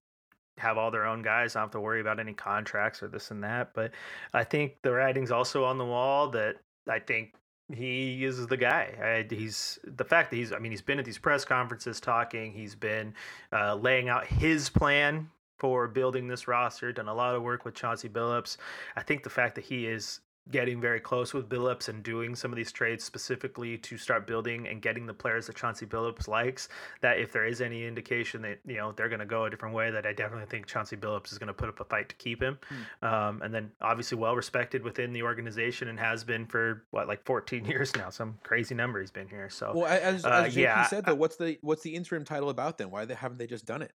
have 0.58 0.78
all 0.78 0.92
their 0.92 1.06
own 1.06 1.22
guys 1.22 1.56
not 1.56 1.62
have 1.62 1.72
to 1.72 1.80
worry 1.80 2.02
about 2.02 2.20
any 2.20 2.34
contracts 2.34 3.02
or 3.02 3.08
this 3.08 3.32
and 3.32 3.42
that 3.42 3.74
but 3.74 3.92
i 4.34 4.44
think 4.44 4.76
the 4.82 4.92
writing's 4.92 5.32
also 5.32 5.64
on 5.64 5.78
the 5.78 5.86
wall 5.86 6.30
that 6.30 6.58
i 6.90 7.00
think 7.00 7.34
he 7.72 8.24
is 8.24 8.48
the 8.48 8.58
guy. 8.58 9.26
I, 9.30 9.34
he's 9.34 9.80
the 9.84 10.04
fact 10.04 10.32
that 10.32 10.38
he's 10.38 10.52
i 10.52 10.60
mean 10.60 10.72
he's 10.72 10.82
been 10.82 11.00
at 11.00 11.06
these 11.06 11.18
press 11.18 11.46
conferences 11.46 12.00
talking 12.00 12.52
he's 12.52 12.76
been 12.76 13.14
uh, 13.52 13.76
laying 13.76 14.10
out 14.10 14.26
his 14.26 14.70
plan 14.70 15.30
for 15.58 15.88
building 15.88 16.28
this 16.28 16.48
roster 16.48 16.92
done 16.92 17.08
a 17.08 17.14
lot 17.14 17.36
of 17.36 17.42
work 17.42 17.64
with 17.64 17.74
chauncey 17.74 18.10
billups. 18.10 18.58
I 18.98 19.02
think 19.02 19.24
the 19.24 19.30
fact 19.30 19.56
that 19.56 19.64
he 19.64 19.88
is 19.88 20.20
getting 20.52 20.82
very 20.82 21.00
close 21.00 21.34
with 21.34 21.48
Billups 21.48 21.88
and 21.88 22.04
doing 22.04 22.36
some 22.36 22.52
of 22.52 22.58
these 22.58 22.72
trades 22.72 23.04
specifically 23.04 23.78
to 23.78 23.98
start 23.98 24.28
building 24.28 24.68
and 24.68 24.82
getting 24.82 25.06
the 25.06 25.14
players 25.14 25.48
that 25.48 25.56
Chauncey 25.56 25.86
Billups 25.86 26.28
likes. 26.28 26.68
That 27.02 27.18
if 27.18 27.32
there 27.32 27.46
is 27.46 27.62
any 27.62 27.86
indication 27.86 28.42
that 28.42 28.60
you 28.66 28.78
know 28.78 28.92
they're 28.92 29.10
going 29.10 29.20
to 29.20 29.26
go 29.26 29.46
a 29.46 29.50
different 29.50 29.74
way, 29.74 29.90
that 29.92 30.06
I 30.06 30.14
definitely 30.14 30.48
think 30.48 30.68
Chauncey 30.68 30.98
Billups 30.98 31.32
is 31.32 31.38
going 31.38 31.48
to 31.48 31.54
put 31.54 31.70
up 31.70 31.80
a 31.80 31.86
fight 31.86 32.10
to 32.10 32.16
keep 32.16 32.42
him. 32.42 32.60
Um, 33.02 33.42
and 33.42 33.54
then 33.54 33.72
obviously 33.82 34.18
well 34.18 34.36
respected 34.36 34.84
within 34.84 35.14
the 35.14 35.24
organization 35.24 35.88
and 35.88 36.00
has 36.00 36.24
been 36.24 36.46
for 36.46 36.84
what 36.92 37.08
like 37.08 37.24
14 37.26 37.66
years 37.74 37.96
now, 37.96 38.10
some 38.10 38.38
crazy 38.44 38.76
number 38.76 39.00
he's 39.00 39.12
been 39.12 39.30
here. 39.30 39.50
So 39.50 39.72
Well, 39.76 39.86
as, 39.86 40.26
Uh, 40.26 40.44
as 40.46 40.56
JP 40.56 40.62
yeah, 40.62 40.86
said 40.88 41.06
though, 41.06 41.16
what's 41.16 41.38
the 41.38 41.58
what's 41.62 41.84
the 41.84 41.96
interim 41.96 42.26
title 42.26 42.50
about 42.50 42.78
then? 42.78 42.92
Why 42.92 43.06
they, 43.06 43.16
haven't 43.16 43.38
they 43.38 43.48
just 43.48 43.66
done 43.66 43.82
it? 43.82 43.92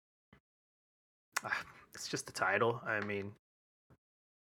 ah, 1.43 1.63
it's 1.93 2.07
just 2.07 2.25
the 2.25 2.31
title. 2.33 2.81
I 2.85 2.99
mean, 3.01 3.31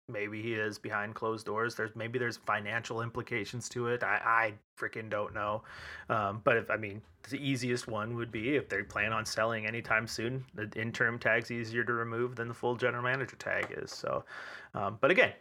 maybe 0.08 0.42
he 0.42 0.54
is 0.54 0.78
behind 0.78 1.14
closed 1.14 1.46
doors. 1.46 1.74
There's 1.74 1.94
maybe 1.94 2.18
there's 2.18 2.36
financial 2.36 3.02
implications 3.02 3.68
to 3.70 3.88
it. 3.88 4.02
I, 4.02 4.20
I 4.24 4.54
freaking 4.78 5.08
don't 5.08 5.34
know. 5.34 5.62
Um, 6.08 6.40
but 6.44 6.56
if 6.56 6.70
I 6.70 6.76
mean, 6.76 7.00
the 7.30 7.38
easiest 7.38 7.88
one 7.88 8.14
would 8.16 8.30
be 8.30 8.56
if 8.56 8.68
they 8.68 8.82
plan 8.82 9.12
on 9.12 9.24
selling 9.24 9.66
anytime 9.66 10.06
soon. 10.06 10.44
The 10.54 10.70
interim 10.76 11.18
tag's 11.18 11.50
easier 11.50 11.84
to 11.84 11.92
remove 11.92 12.36
than 12.36 12.48
the 12.48 12.54
full 12.54 12.76
general 12.76 13.02
manager 13.02 13.36
tag 13.36 13.74
is. 13.76 13.90
So, 13.90 14.24
um, 14.74 14.98
but 15.00 15.10
again, 15.10 15.32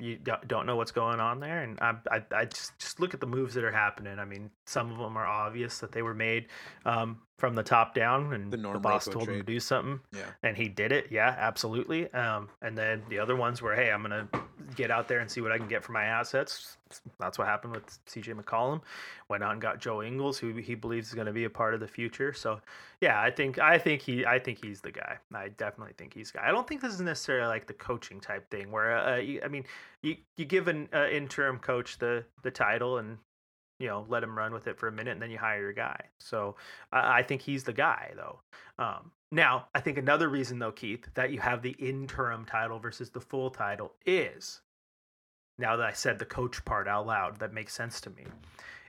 you 0.00 0.16
don't- 0.16 0.66
know 0.66 0.76
what's 0.76 0.92
going 0.92 1.20
on 1.20 1.40
there, 1.40 1.62
and 1.62 1.78
I, 1.80 1.94
I, 2.10 2.24
I 2.34 2.44
just 2.46 2.78
just 2.78 3.00
look 3.00 3.14
at 3.14 3.20
the 3.20 3.26
moves 3.26 3.54
that 3.54 3.64
are 3.64 3.72
happening. 3.72 4.18
I 4.18 4.24
mean, 4.24 4.50
some 4.66 4.90
of 4.90 4.98
them 4.98 5.16
are 5.16 5.26
obvious 5.26 5.78
that 5.80 5.92
they 5.92 6.02
were 6.02 6.14
made 6.14 6.48
um, 6.84 7.20
from 7.40 7.54
the 7.54 7.62
top 7.62 7.94
down, 7.94 8.32
and 8.34 8.52
The 8.52 8.58
the, 8.58 8.78
boss 8.78 9.06
told 9.06 9.28
him 9.28 9.38
to 9.38 9.42
do 9.42 9.58
something. 9.58 9.98
Yeah. 10.12 10.26
and 10.42 10.56
he 10.56 10.68
did 10.68 10.92
it. 10.92 11.06
Yeah 11.10 11.34
absolutely. 11.38 12.12
Um, 12.12 12.48
and 12.62 12.76
then 12.76 13.02
the 13.08 13.18
other 13.18 13.34
ones 13.34 13.62
were 13.62 13.74
hey 13.74 13.90
i'm 13.90 14.02
gonna 14.02 14.28
get 14.76 14.90
out 14.90 15.08
there 15.08 15.18
and 15.20 15.28
see 15.30 15.40
what 15.40 15.50
i 15.50 15.58
can 15.58 15.66
get 15.66 15.82
for 15.82 15.92
my 15.92 16.04
assets. 16.04 16.76
That's 17.18 17.38
what 17.38 17.46
happened 17.48 17.72
with 17.74 17.86
cj 18.06 18.34
mccollum. 18.34 18.82
Went 19.28 19.42
out 19.42 19.52
and 19.52 19.60
got 19.60 19.80
joe 19.80 20.02
ingles 20.02 20.38
who 20.38 20.54
he 20.54 20.74
believes 20.74 21.08
is 21.08 21.14
going 21.14 21.26
to 21.26 21.32
be 21.32 21.44
a 21.44 21.50
part 21.50 21.72
of 21.74 21.80
the 21.80 21.88
future. 21.88 22.32
So 22.34 22.60
yeah 23.00 23.20
i 23.20 23.30
think 23.30 23.58
i 23.58 23.78
think 23.78 24.02
he 24.02 24.26
i 24.26 24.38
think 24.38 24.62
he's 24.62 24.80
the 24.82 24.92
guy. 24.92 25.16
I 25.34 25.48
definitely 25.48 25.94
think 25.96 26.12
he's 26.14 26.30
the 26.32 26.38
guy. 26.38 26.48
I 26.48 26.52
don't 26.52 26.68
think 26.68 26.82
this 26.82 26.92
is 26.92 27.00
necessarily 27.00 27.48
like 27.48 27.66
the 27.66 27.74
coaching 27.74 28.20
type 28.20 28.50
thing 28.50 28.70
where 28.70 28.98
uh, 28.98 29.16
you, 29.16 29.40
i 29.44 29.48
mean 29.48 29.64
you, 30.02 30.16
you 30.36 30.44
give 30.44 30.68
an 30.68 30.88
uh, 30.94 31.08
interim 31.08 31.58
coach 31.58 31.98
the 31.98 32.24
the 32.42 32.50
title 32.50 32.98
and 32.98 33.16
you 33.80 33.88
know 33.88 34.06
let 34.08 34.22
him 34.22 34.38
run 34.38 34.52
with 34.52 34.68
it 34.68 34.78
for 34.78 34.86
a 34.86 34.92
minute 34.92 35.12
and 35.12 35.22
then 35.22 35.30
you 35.30 35.38
hire 35.38 35.60
your 35.60 35.72
guy 35.72 36.00
so 36.18 36.54
i, 36.92 37.18
I 37.18 37.22
think 37.24 37.42
he's 37.42 37.64
the 37.64 37.72
guy 37.72 38.12
though 38.14 38.38
um, 38.78 39.10
now, 39.32 39.68
I 39.74 39.80
think 39.80 39.96
another 39.96 40.28
reason, 40.28 40.58
though, 40.58 40.72
Keith, 40.72 41.06
that 41.14 41.30
you 41.30 41.38
have 41.38 41.62
the 41.62 41.76
interim 41.78 42.44
title 42.44 42.80
versus 42.80 43.10
the 43.10 43.20
full 43.20 43.50
title 43.50 43.92
is 44.04 44.60
now 45.58 45.76
that 45.76 45.86
I 45.86 45.92
said 45.92 46.18
the 46.18 46.24
coach 46.24 46.64
part 46.64 46.88
out 46.88 47.06
loud, 47.06 47.38
that 47.38 47.52
makes 47.52 47.74
sense 47.74 48.00
to 48.02 48.10
me. 48.10 48.24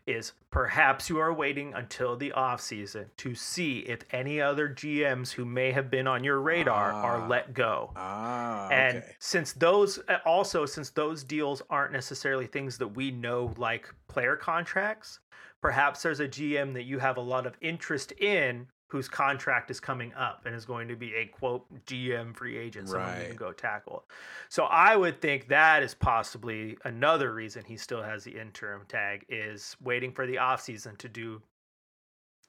Is 0.08 0.34
perhaps 0.49 1.10
you 1.10 1.20
are 1.20 1.32
waiting 1.34 1.74
until 1.76 2.16
the 2.18 2.34
offseason 2.36 3.06
to 3.18 3.36
see 3.36 3.80
if 3.80 3.99
any 4.12 4.41
other 4.41 4.68
GMs 4.68 5.32
who 5.32 5.45
may 5.45 5.72
have 5.72 5.91
been 5.91 6.08
on 6.08 6.24
your 6.24 6.39
radar 6.41 6.91
Ah. 6.91 7.02
are 7.04 7.28
let 7.28 7.54
go. 7.54 7.91
Ah, 7.95 8.68
And 8.70 8.97
okay. 8.97 9.16
since 9.20 9.54
those 9.54 9.99
uh, 10.10 10.18
also 10.26 10.66
since 10.66 10.89
those 10.89 11.24
deals 11.24 11.62
aren't 11.70 11.93
necessarily 11.93 12.47
things 12.47 12.78
that 12.80 12.88
we 12.88 13.12
know 13.12 13.54
like 13.58 13.93
player 14.08 14.36
contracts, 14.36 15.20
perhaps 15.62 16.02
there's 16.02 16.20
a 16.20 16.28
GM 16.28 16.74
that 16.74 16.84
you 16.84 16.97
have 16.99 17.18
a 17.18 17.22
lot 17.22 17.45
of 17.45 17.56
interest 17.62 18.12
in 18.14 18.68
whose 18.92 19.08
contract 19.08 19.72
is 19.72 19.80
coming 19.80 20.14
up 20.16 20.42
and 20.46 20.54
is 20.54 20.66
going 20.66 20.86
to 20.89 20.98
be 20.98 21.16
a 21.16 21.26
quote 21.26 21.66
GM 21.86 22.36
free 22.36 22.58
agent, 22.58 22.89
someone 22.89 23.22
you 23.22 23.28
can 23.28 23.36
go 23.38 23.54
tackle. 23.54 24.04
So 24.50 24.66
I 24.66 24.98
would 24.98 25.22
think 25.22 25.48
that 25.48 25.82
is 25.82 25.94
possibly 25.94 26.78
another 26.84 27.34
reason 27.34 27.64
he 27.66 27.78
still 27.78 28.04
has 28.04 28.26
the 28.26 28.38
interim 28.38 28.82
tag 28.89 29.26
is 29.30 29.78
waiting 29.82 30.12
for 30.12 30.28
the 30.28 30.36
offseason 30.36 30.98
to 30.98 31.08
do 31.08 31.42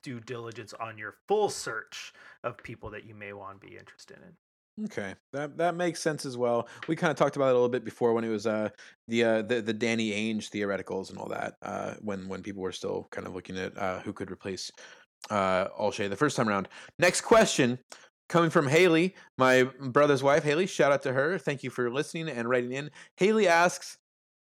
due 0.03 0.19
diligence 0.19 0.75
on 0.81 0.99
your 0.99 1.15
full 1.29 1.49
search 1.49 2.13
of 2.43 2.57
people 2.57 2.91
that 2.91 3.05
you 3.05 3.15
may 3.15 3.33
want 3.33 3.61
to 3.61 3.65
be 3.65 3.77
interested 3.77 4.17
in. 4.17 4.85
Okay, 4.87 5.15
that 5.33 5.59
that 5.59 5.75
makes 5.75 6.01
sense 6.01 6.25
as 6.25 6.39
well. 6.39 6.67
We 6.89 6.97
kind 6.97 7.11
of 7.11 7.17
talked 7.17 7.37
about 7.37 7.49
it 7.49 7.51
a 7.51 7.55
little 7.55 7.69
bit 7.69 7.85
before 7.85 8.15
when 8.15 8.25
it 8.25 8.31
was 8.31 8.47
uh 8.47 8.71
the 9.07 9.23
uh 9.23 9.43
the, 9.43 9.61
the 9.61 9.75
Danny 9.75 10.13
Ainge 10.13 10.49
theoreticals 10.49 11.11
and 11.11 11.19
all 11.19 11.29
that. 11.29 11.57
Uh, 11.61 11.95
when 12.01 12.27
when 12.27 12.43
people 12.43 12.63
were 12.63 12.73
still 12.73 13.07
kind 13.11 13.27
of 13.27 13.35
looking 13.35 13.59
at 13.59 13.77
uh 13.77 14.01
who 14.01 14.15
could 14.15 14.31
replace 14.31 14.71
uh 15.31 15.69
Olshey 15.69 16.09
the 16.09 16.17
first 16.17 16.37
time 16.37 16.49
around. 16.49 16.69
Next 16.99 17.23
question 17.23 17.79
coming 18.29 18.51
from 18.51 18.67
Haley, 18.67 19.15
my 19.37 19.65
brother's 19.79 20.23
wife. 20.23 20.43
Haley, 20.43 20.67
shout 20.67 20.91
out 20.91 21.03
to 21.03 21.13
her. 21.13 21.39
Thank 21.39 21.63
you 21.63 21.71
for 21.71 21.91
listening 21.91 22.29
and 22.29 22.49
writing 22.49 22.73
in. 22.73 22.91
Haley 23.17 23.47
asks, 23.47 23.99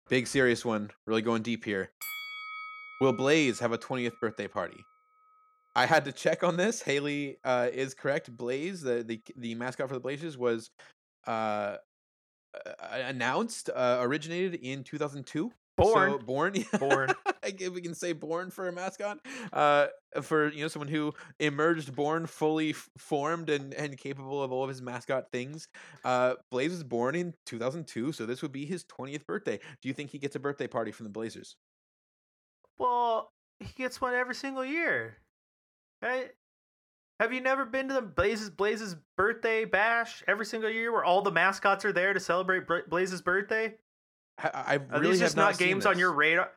big 0.08 0.28
serious 0.28 0.64
one, 0.64 0.92
really 1.08 1.24
going 1.24 1.42
deep 1.42 1.66
here. 1.66 1.92
Will 3.00 3.14
Blaze 3.14 3.60
have 3.60 3.72
a 3.72 3.80
20th 3.80 4.20
birthday 4.22 4.48
party? 4.48 4.78
I 5.76 5.86
had 5.86 6.06
to 6.06 6.12
check 6.12 6.44
on 6.44 6.58
this. 6.58 6.82
Haley 6.82 7.38
uh, 7.44 7.70
is 7.74 7.94
correct. 7.94 8.36
Blaze, 8.36 8.82
the, 8.82 9.04
the 9.04 9.22
the 9.38 9.56
mascot 9.56 9.88
for 9.88 9.96
the 9.96 10.02
Blazers, 10.02 10.38
was 10.38 10.70
uh, 11.26 11.78
announced, 12.92 13.70
uh, 13.74 13.98
originated 14.02 14.56
in 14.56 14.84
2002. 14.84 15.52
Born. 15.78 16.12
So, 16.12 16.18
born. 16.20 16.54
yeah. 16.56 16.78
Born. 16.78 17.10
I 17.44 17.52
guess 17.52 17.70
we 17.70 17.82
can 17.82 17.96
say 17.96 18.14
born 18.14 18.52
for 18.52 18.68
a 18.68 18.72
mascot. 18.72 19.20
Uh, 19.52 19.88
for 20.22 20.52
you 20.52 20.62
know 20.62 20.68
someone 20.68 20.90
who 20.90 21.14
emerged 21.40 21.96
born, 21.96 22.26
fully 22.28 22.72
f- 22.72 22.90
formed 22.98 23.50
and 23.50 23.74
and 23.74 23.98
capable 23.98 24.44
of 24.44 24.52
all 24.52 24.64
of 24.64 24.70
his 24.70 24.82
mascot 24.82 25.32
things. 25.32 25.68
Uh, 26.04 26.36
Blaze 26.52 26.72
was 26.72 26.84
born 26.84 27.16
in 27.16 27.34
2002, 27.46 28.12
so 28.12 28.26
this 28.26 28.42
would 28.42 28.52
be 28.52 28.66
his 28.66 28.84
20th 28.86 29.26
birthday. 29.26 29.60
Do 29.82 29.88
you 29.88 29.94
think 29.94 30.12
he 30.12 30.20
gets 30.20 30.36
a 30.36 30.40
birthday 30.40 30.68
party 30.68 30.92
from 30.92 31.06
the 31.06 31.12
Blazers? 31.12 31.56
Well, 32.78 33.32
he 33.60 33.72
gets 33.76 34.02
one 34.02 34.14
every 34.14 34.36
single 34.36 34.66
year. 34.66 35.18
Right? 36.02 36.32
Have 37.20 37.34
you 37.34 37.42
never 37.42 37.66
been 37.66 37.88
to 37.90 37.94
the 37.94 38.02
Blaze's 38.02 38.50
Blaze's 38.50 38.96
birthday 39.16 39.64
bash 39.64 40.24
every 40.28 40.46
single 40.46 40.72
year 40.72 40.92
where 40.92 41.04
all 41.04 41.22
the 41.22 41.32
mascots 41.32 41.86
are 41.86 41.94
there 41.94 42.14
to 42.14 42.20
celebrate 42.20 42.64
Blaze's 42.90 43.22
birthday? 43.22 43.76
I, 44.44 44.50
I 44.54 44.76
Are 44.76 44.80
really 45.00 45.12
these 45.12 45.20
have 45.20 45.28
just 45.28 45.38
not 45.38 45.56
seen 45.56 45.68
games 45.68 45.86
on 45.86 46.00
your 46.00 46.12
radar? 46.12 46.52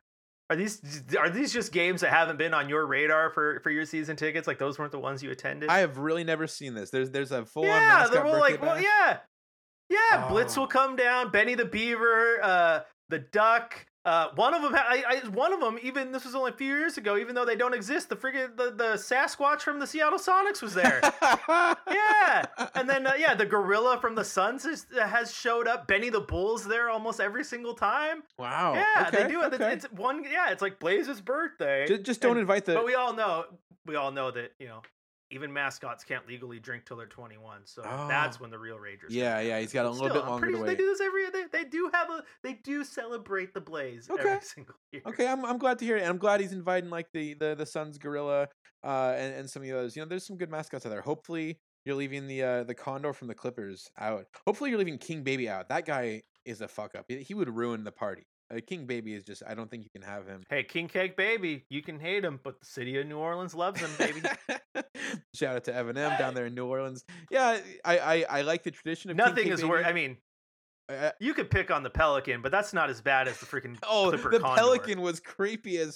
Are 0.49 0.55
these 0.55 0.79
are 1.17 1.29
these 1.29 1.51
just 1.51 1.71
games 1.71 2.01
that 2.01 2.11
haven't 2.11 2.37
been 2.37 2.53
on 2.53 2.69
your 2.69 2.85
radar 2.85 3.31
for 3.31 3.59
for 3.61 3.71
your 3.71 3.85
season 3.85 4.15
tickets? 4.15 4.47
Like 4.47 4.59
those 4.59 4.77
weren't 4.77 4.91
the 4.91 4.99
ones 4.99 5.23
you 5.23 5.31
attended? 5.31 5.69
I 5.69 5.79
have 5.79 5.97
really 5.97 6.23
never 6.23 6.45
seen 6.45 6.75
this. 6.75 6.91
There's 6.91 7.09
there's 7.09 7.31
a 7.31 7.45
full 7.45 7.63
on 7.63 7.69
yeah, 7.69 8.07
they're 8.11 8.21
birthday 8.21 8.39
like, 8.39 8.61
well, 8.61 8.79
yeah, 8.79 9.17
yeah. 9.89 10.27
Blitz 10.29 10.55
Oh. 10.55 10.61
will 10.61 10.67
come 10.67 10.95
down. 10.95 11.31
Benny 11.31 11.55
the 11.55 11.65
Beaver, 11.65 12.39
uh, 12.43 12.79
the 13.09 13.19
Duck. 13.19 13.87
Uh, 14.05 14.27
one 14.35 14.53
of 14.53 14.61
them, 14.61 14.75
I, 14.75 15.03
I, 15.07 15.27
one 15.29 15.51
of 15.51 15.59
them, 15.59 15.79
even 15.81 16.11
this 16.11 16.25
was 16.25 16.35
only 16.35 16.51
a 16.51 16.53
few 16.53 16.67
years 16.67 16.97
ago. 16.97 17.17
Even 17.17 17.33
though 17.33 17.43
they 17.43 17.55
don't 17.55 17.73
exist, 17.73 18.09
the 18.09 18.15
friggin' 18.15 18.55
the, 18.55 18.69
the 18.69 18.93
Sasquatch 18.93 19.61
from 19.61 19.79
the 19.79 19.87
Seattle 19.87 20.19
Sonics 20.19 20.61
was 20.61 20.75
there. 20.75 21.01
yeah, 21.51 22.45
and 22.75 22.87
then 22.87 23.07
uh, 23.07 23.13
yeah, 23.17 23.33
the 23.33 23.47
gorilla 23.47 23.97
from 23.99 24.13
the 24.13 24.23
Suns 24.23 24.65
is, 24.65 24.85
has 24.95 25.33
showed 25.33 25.67
up. 25.67 25.87
Benny 25.87 26.09
the 26.09 26.21
Bull's 26.21 26.67
there 26.67 26.89
almost 26.89 27.19
every 27.19 27.43
single 27.43 27.73
time. 27.73 28.21
wow. 28.37 28.75
yeah, 28.75 29.07
okay, 29.07 29.23
they 29.23 29.29
do 29.29 29.41
it. 29.41 29.53
okay. 29.53 29.73
It's 29.73 29.85
one. 29.91 30.23
Yeah, 30.23 30.51
it's 30.51 30.61
like 30.61 30.79
Blaze's 30.79 31.19
birthday. 31.21 31.87
just, 31.87 32.03
just 32.03 32.21
don't 32.21 32.31
and- 32.31 32.41
invite 32.41 32.65
the. 32.65 32.75
But 32.75 32.85
we 32.85 32.93
all 32.93 33.13
know, 33.15 33.45
we 33.87 33.95
all 33.95 34.11
know 34.11 34.29
that 34.29 34.51
you 34.59 34.67
know, 34.67 34.81
even 35.35 35.53
mascots 35.53 36.03
can't 36.03 36.27
legally 36.27 36.59
drink 36.59 36.85
till 36.85 36.97
they're 36.97 37.05
21. 37.05 37.61
So 37.65 37.81
that's 38.07 38.37
Oh. 38.37 38.41
when 38.41 38.49
the 38.49 38.57
real 38.57 38.77
ragers. 38.77 39.09
Yeah, 39.09 39.39
yeah, 39.41 39.59
he's 39.59 39.71
got 39.73 39.85
a 39.85 39.89
little 39.89 40.07
bit 40.07 40.13
still, 40.13 40.23
I'm 40.23 40.29
longer 40.29 40.47
pretty 40.47 40.53
to 40.53 40.57
sure 40.59 40.65
wait. 40.67 40.77
They 40.77 40.83
do 40.83 40.89
this 40.89 41.01
every. 41.01 41.29
They, 41.29 41.43
they 41.63 41.69
do 41.69 41.91
have 41.93 42.09
a. 42.09 42.23
They 42.41 42.53
do 42.53 42.83
celebrate 42.83 43.53
the 43.53 43.61
Blaze 43.61 44.09
Okay. 44.09 44.21
every 44.29 44.41
single 44.45 44.75
year. 44.91 45.01
Okay, 45.05 45.27
I'm 45.27 45.45
I'm 45.45 45.57
glad 45.57 45.77
to 45.79 45.85
hear 45.85 45.97
it. 45.97 46.01
And 46.01 46.09
I'm 46.09 46.17
glad 46.17 46.39
he's 46.41 46.53
inviting 46.53 46.89
like 46.89 47.07
the 47.13 47.33
the 47.35 47.53
the 47.55 47.65
Suns 47.65 47.97
gorilla, 47.97 48.47
uh, 48.83 49.13
and 49.17 49.35
and 49.35 49.49
some 49.49 49.61
of 49.61 49.67
the 49.67 49.77
others. 49.77 49.95
You 49.95 50.01
know, 50.01 50.07
there's 50.07 50.25
some 50.25 50.37
good 50.37 50.49
mascots 50.49 50.85
out 50.85 50.89
there. 50.89 51.01
Hopefully, 51.01 51.59
you're 51.85 51.95
leaving 51.95 52.27
the 52.27 52.41
uh 52.43 52.63
the 52.63 52.73
Condor 52.75 53.13
from 53.13 53.27
the 53.27 53.35
Clippers 53.35 53.89
out. 53.99 54.25
Hopefully, 54.47 54.69
you're 54.69 54.79
leaving 54.79 54.97
King 54.97 55.23
Baby 55.23 55.49
out. 55.49 55.69
That 55.69 55.85
guy 55.85 56.21
is 56.45 56.61
a 56.61 56.67
fuck 56.67 56.95
up. 56.95 57.05
He 57.09 57.33
would 57.33 57.49
ruin 57.49 57.83
the 57.83 57.91
party. 57.91 58.23
Uh, 58.53 58.59
King 58.65 58.85
Baby 58.85 59.13
is 59.13 59.23
just. 59.23 59.41
I 59.47 59.55
don't 59.55 59.69
think 59.71 59.83
you 59.83 59.89
can 59.89 60.01
have 60.03 60.27
him. 60.27 60.43
Hey, 60.49 60.63
King 60.63 60.87
Cake 60.87 61.17
Baby, 61.17 61.65
you 61.69 61.81
can 61.81 61.99
hate 61.99 62.23
him, 62.23 62.39
but 62.43 62.59
the 62.59 62.65
city 62.65 62.97
of 62.99 63.07
New 63.07 63.17
Orleans 63.17 63.55
loves 63.55 63.79
him, 63.81 63.89
baby. 63.97 64.21
Shout 65.33 65.55
out 65.55 65.63
to 65.65 65.73
Evan 65.73 65.97
M 65.97 66.17
down 66.19 66.33
there 66.35 66.45
in 66.45 66.53
New 66.53 66.65
Orleans. 66.67 67.03
Yeah, 67.31 67.59
I 67.83 67.97
I, 67.97 68.25
I 68.29 68.41
like 68.41 68.63
the 68.63 68.71
tradition 68.71 69.09
of 69.11 69.17
Nothing 69.17 69.45
Cake 69.45 69.53
is 69.53 69.65
worse. 69.65 69.85
I 69.87 69.93
mean, 69.93 70.17
Uh, 70.87 71.09
you 71.19 71.33
could 71.33 71.49
pick 71.49 71.71
on 71.71 71.81
the 71.81 71.89
Pelican, 71.89 72.43
but 72.43 72.51
that's 72.51 72.71
not 72.71 72.91
as 72.91 73.01
bad 73.01 73.27
as 73.27 73.39
the 73.39 73.45
freaking 73.47 73.75
oh, 73.81 74.09
Clipper 74.09 74.29
the 74.29 74.39
Condor. 74.39 74.61
Pelican 74.61 75.01
was 75.01 75.19
creepy 75.19 75.77
as 75.79 75.95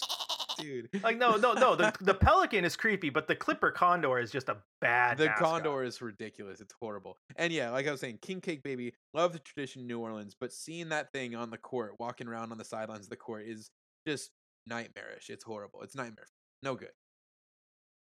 dude. 0.62 0.90
Like 1.04 1.18
no, 1.18 1.36
no, 1.36 1.54
no. 1.54 1.76
The 1.76 1.94
the 2.02 2.14
Pelican 2.14 2.66
is 2.66 2.76
creepy, 2.76 3.10
but 3.10 3.28
the 3.28 3.36
Clipper 3.36 3.72
Condor 3.72 4.20
is 4.20 4.32
just 4.32 4.50
a 4.50 4.58
bad. 4.82 5.18
the 5.18 5.26
mascot. 5.26 5.64
condor 5.64 5.84
is 5.84 6.02
ridiculous 6.02 6.62
it's 6.62 6.74
horrible 6.80 7.18
and 7.36 7.52
yeah 7.52 7.70
like 7.70 7.86
i 7.86 7.92
was 7.92 8.00
saying 8.00 8.18
king 8.22 8.40
cake 8.40 8.64
baby 8.64 8.94
love 9.14 9.34
the 9.34 9.40
tradition 9.40 9.82
in 9.82 9.88
new 9.88 10.00
orleans 10.00 10.36
but 10.40 10.54
seeing 10.54 10.88
that 10.88 11.12
thing 11.12 11.36
on 11.36 11.50
the 11.50 11.58
court 11.58 11.96
walking 12.00 12.28
around 12.30 12.52
on 12.54 12.58
the 12.58 12.64
sidelines 12.64 13.06
of 13.06 13.10
the 13.10 13.16
court 13.18 13.44
is 13.46 13.72
just 14.08 14.32
nightmarish 14.68 15.30
it's 15.30 15.44
horrible 15.44 15.82
it's 15.82 15.96
nightmare 15.96 16.28
no 16.64 16.76
good 16.76 16.92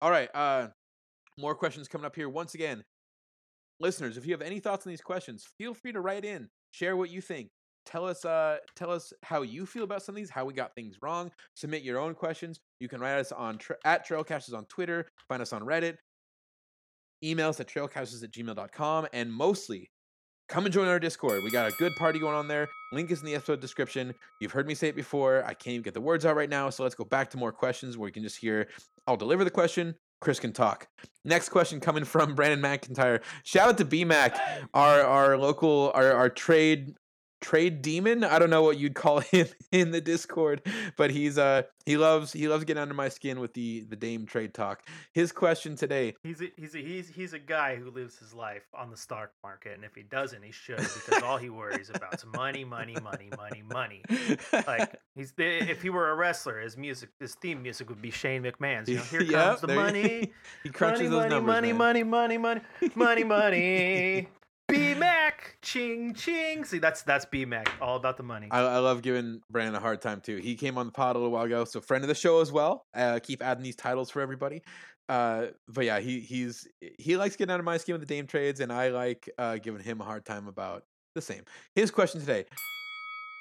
all 0.02 0.10
right 0.10 0.28
uh 0.34 0.66
more 1.38 1.54
questions 1.54 1.88
coming 1.88 2.04
up 2.04 2.14
here 2.14 2.28
once 2.28 2.54
again 2.54 2.84
listeners 3.80 4.16
if 4.18 4.26
you 4.26 4.32
have 4.32 4.42
any 4.42 4.60
thoughts 4.60 4.86
on 4.86 4.90
these 4.90 5.00
questions 5.00 5.46
feel 5.56 5.72
free 5.72 5.92
to 5.92 6.00
write 6.00 6.24
in 6.24 6.50
share 6.70 6.96
what 6.96 7.08
you 7.10 7.22
think 7.22 7.48
tell 7.86 8.04
us 8.04 8.24
uh 8.24 8.58
tell 8.76 8.90
us 8.90 9.12
how 9.22 9.42
you 9.42 9.64
feel 9.66 9.84
about 9.84 10.02
some 10.02 10.14
of 10.14 10.16
these 10.16 10.30
how 10.30 10.44
we 10.44 10.52
got 10.52 10.74
things 10.74 10.96
wrong 11.02 11.30
submit 11.54 11.82
your 11.82 11.98
own 11.98 12.14
questions. 12.14 12.60
You 12.80 12.88
can 12.88 13.00
write 13.00 13.18
us 13.18 13.32
on 13.32 13.58
tra- 13.58 13.76
at 13.84 14.06
trailcasters 14.06 14.54
on 14.54 14.64
twitter 14.66 15.06
find 15.28 15.42
us 15.42 15.52
on 15.52 15.62
reddit. 15.62 15.96
Email 17.24 17.48
us 17.48 17.60
at 17.60 17.68
trailcasters 17.68 18.22
at 18.22 18.30
gmail.com 18.30 19.06
and 19.12 19.32
mostly 19.32 19.90
come 20.48 20.64
and 20.64 20.72
join 20.72 20.88
our 20.88 20.98
discord. 20.98 21.42
We 21.44 21.50
got 21.50 21.68
a 21.68 21.74
good 21.76 21.92
party 21.96 22.18
going 22.18 22.34
on 22.34 22.48
there. 22.48 22.68
Link 22.92 23.10
is 23.10 23.20
in 23.20 23.26
the 23.26 23.34
episode 23.34 23.60
description. 23.60 24.14
You've 24.40 24.52
heard 24.52 24.66
me 24.66 24.74
say 24.74 24.88
it 24.88 24.96
before. 24.96 25.44
I 25.44 25.52
can't 25.52 25.74
even 25.74 25.82
get 25.82 25.94
the 25.94 26.00
words 26.00 26.24
out 26.24 26.36
right 26.36 26.48
now 26.48 26.70
so 26.70 26.82
let's 26.82 26.94
go 26.94 27.04
back 27.04 27.30
to 27.30 27.36
more 27.36 27.52
questions 27.52 27.96
where 27.96 28.08
you 28.08 28.12
can 28.12 28.22
just 28.22 28.38
hear 28.38 28.68
i'll 29.06 29.16
deliver 29.16 29.44
the 29.44 29.50
question. 29.50 29.94
Chris 30.20 30.40
can 30.40 30.52
talk. 30.52 30.88
Next 31.24 31.50
question 31.50 31.80
coming 31.80 32.04
from 32.12 32.34
brandon 32.34 32.60
mcintyre. 32.60 33.20
Shout 33.44 33.68
out 33.68 33.78
to 33.78 33.84
bmac 33.84 34.38
our 34.74 35.02
our 35.02 35.38
local 35.38 35.92
our, 35.94 36.12
our 36.12 36.28
trade 36.28 36.94
trade 37.40 37.82
demon. 37.82 38.24
I 38.24 38.38
don't 38.38 38.50
know 38.50 38.62
what 38.62 38.78
you'd 38.78 38.94
call 38.94 39.20
him 39.20 39.46
in 39.72 39.90
the 39.90 40.00
Discord, 40.00 40.62
but 40.96 41.10
he's 41.10 41.38
uh 41.38 41.62
he 41.86 41.96
loves 41.96 42.32
he 42.32 42.48
loves 42.48 42.64
getting 42.64 42.82
under 42.82 42.94
my 42.94 43.08
skin 43.08 43.40
with 43.40 43.54
the 43.54 43.84
the 43.88 43.96
Dame 43.96 44.26
trade 44.26 44.54
talk. 44.54 44.82
His 45.12 45.32
question 45.32 45.76
today. 45.76 46.14
He's 46.22 46.42
a, 46.42 46.46
he's 46.56 46.74
a, 46.74 46.78
he's 46.78 47.08
he's 47.08 47.32
a 47.32 47.38
guy 47.38 47.76
who 47.76 47.90
lives 47.90 48.18
his 48.18 48.34
life 48.34 48.64
on 48.74 48.90
the 48.90 48.96
stock 48.96 49.30
market, 49.42 49.74
and 49.74 49.84
if 49.84 49.94
he 49.94 50.02
doesn't, 50.02 50.42
he 50.42 50.52
should 50.52 50.76
because 50.78 51.22
all 51.22 51.36
he 51.38 51.50
worries 51.50 51.90
about 51.90 52.14
is 52.14 52.24
money, 52.26 52.64
money, 52.64 52.96
money, 53.02 53.30
money, 53.36 53.62
money. 53.62 54.02
Like 54.66 55.00
he's 55.14 55.32
if 55.38 55.82
he 55.82 55.90
were 55.90 56.10
a 56.10 56.14
wrestler, 56.14 56.60
his 56.60 56.76
music, 56.76 57.10
his 57.20 57.34
theme 57.36 57.62
music 57.62 57.88
would 57.88 58.02
be 58.02 58.10
Shane 58.10 58.42
McMahon's. 58.42 58.88
You 58.88 58.96
know, 58.96 59.02
here 59.02 59.22
Yep, 59.28 59.32
comes 59.32 59.60
the 59.60 59.68
money, 59.68 60.32
he 60.62 60.70
crunches 60.70 61.10
money, 61.10 61.28
those 61.28 61.42
money, 61.42 61.72
numbers. 61.72 61.78
money, 61.78 62.02
man. 62.02 62.02
money, 62.04 62.38
money, 62.38 62.38
money, 62.38 63.24
money, 63.24 63.24
money. 63.24 64.28
B 64.68 64.94
Mac, 64.94 65.56
ching 65.62 66.12
ching. 66.12 66.64
See, 66.64 66.78
that's 66.78 67.02
that's 67.02 67.24
B 67.24 67.46
Mac, 67.46 67.72
all 67.80 67.96
about 67.96 68.18
the 68.18 68.22
money. 68.22 68.48
I, 68.50 68.60
I 68.60 68.78
love 68.78 69.00
giving 69.00 69.40
Brandon 69.50 69.74
a 69.74 69.80
hard 69.80 70.02
time 70.02 70.20
too. 70.20 70.36
He 70.36 70.56
came 70.56 70.76
on 70.76 70.86
the 70.86 70.92
pod 70.92 71.16
a 71.16 71.18
little 71.18 71.32
while 71.32 71.44
ago, 71.44 71.64
so 71.64 71.80
friend 71.80 72.04
of 72.04 72.08
the 72.08 72.14
show 72.14 72.40
as 72.40 72.52
well. 72.52 72.84
Uh, 72.94 73.18
keep 73.22 73.42
adding 73.42 73.64
these 73.64 73.76
titles 73.76 74.10
for 74.10 74.20
everybody. 74.20 74.62
Uh, 75.08 75.46
but 75.68 75.86
yeah, 75.86 76.00
he 76.00 76.20
he's 76.20 76.68
he 76.98 77.16
likes 77.16 77.34
getting 77.34 77.52
out 77.52 77.60
of 77.60 77.64
my 77.64 77.78
scheme 77.78 77.94
with 77.94 78.06
the 78.06 78.14
Dame 78.14 78.26
trades, 78.26 78.60
and 78.60 78.70
I 78.70 78.88
like 78.88 79.30
uh, 79.38 79.56
giving 79.56 79.82
him 79.82 80.02
a 80.02 80.04
hard 80.04 80.26
time 80.26 80.48
about 80.48 80.84
the 81.14 81.22
same. 81.22 81.44
His 81.74 81.90
question 81.90 82.20
today: 82.20 82.44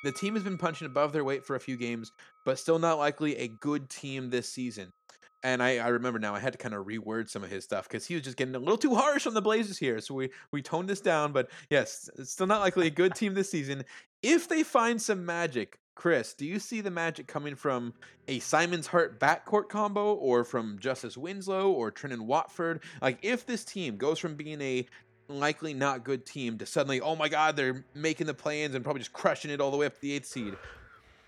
The 0.05 0.13
team 0.13 0.33
has 0.35 0.43
been 0.43 0.57
punching 0.57 0.85
above 0.85 1.11
their 1.11 1.25
weight 1.25 1.45
for 1.45 1.57
a 1.57 1.59
few 1.59 1.75
games, 1.75 2.09
but 2.45 2.57
still 2.57 2.79
not 2.79 2.99
likely 2.99 3.35
a 3.35 3.49
good 3.49 3.89
team 3.89 4.29
this 4.29 4.47
season. 4.47 4.93
And 5.43 5.61
I, 5.61 5.77
I 5.77 5.89
remember 5.89 6.19
now 6.19 6.33
I 6.33 6.39
had 6.39 6.53
to 6.53 6.57
kind 6.57 6.73
of 6.73 6.85
reword 6.85 7.29
some 7.29 7.43
of 7.43 7.49
his 7.49 7.63
stuff 7.63 7.87
because 7.87 8.05
he 8.05 8.15
was 8.15 8.23
just 8.23 8.37
getting 8.37 8.55
a 8.55 8.59
little 8.59 8.77
too 8.77 8.95
harsh 8.95 9.27
on 9.27 9.33
the 9.33 9.41
Blazers 9.41 9.77
here. 9.77 9.99
So 10.01 10.15
we 10.15 10.29
we 10.51 10.61
toned 10.61 10.89
this 10.89 11.01
down. 11.01 11.31
But 11.31 11.49
yes, 11.69 12.09
it's 12.17 12.31
still 12.31 12.47
not 12.47 12.61
likely 12.61 12.87
a 12.87 12.91
good 12.91 13.15
team 13.15 13.33
this 13.33 13.51
season. 13.51 13.85
If 14.23 14.49
they 14.49 14.63
find 14.63 15.01
some 15.01 15.25
magic, 15.25 15.79
Chris, 15.97 16.33
do 16.33 16.45
you 16.45 16.59
see 16.59 16.81
the 16.81 16.91
magic 16.91 17.27
coming 17.27 17.55
from 17.55 17.93
a 18.27 18.39
Simon's 18.39 18.87
Hart 18.87 19.19
backcourt 19.19 19.69
combo 19.69 20.13
or 20.13 20.43
from 20.43 20.77
Justice 20.79 21.17
Winslow 21.17 21.71
or 21.71 21.91
Trendon 21.91 22.21
Watford? 22.21 22.83
Like, 23.01 23.19
if 23.23 23.45
this 23.45 23.63
team 23.63 23.97
goes 23.97 24.19
from 24.19 24.35
being 24.35 24.61
a 24.61 24.87
likely 25.27 25.73
not 25.73 26.03
good 26.03 26.25
team 26.25 26.57
to 26.59 26.65
suddenly, 26.65 27.01
oh 27.01 27.15
my 27.15 27.29
God, 27.29 27.55
they're 27.55 27.83
making 27.95 28.27
the 28.27 28.33
play-ins 28.33 28.75
and 28.75 28.83
probably 28.83 28.99
just 28.99 29.13
crushing 29.13 29.51
it 29.51 29.59
all 29.59 29.71
the 29.71 29.77
way 29.77 29.87
up 29.87 29.95
to 29.95 30.01
the 30.01 30.13
eighth 30.13 30.27
seed, 30.27 30.55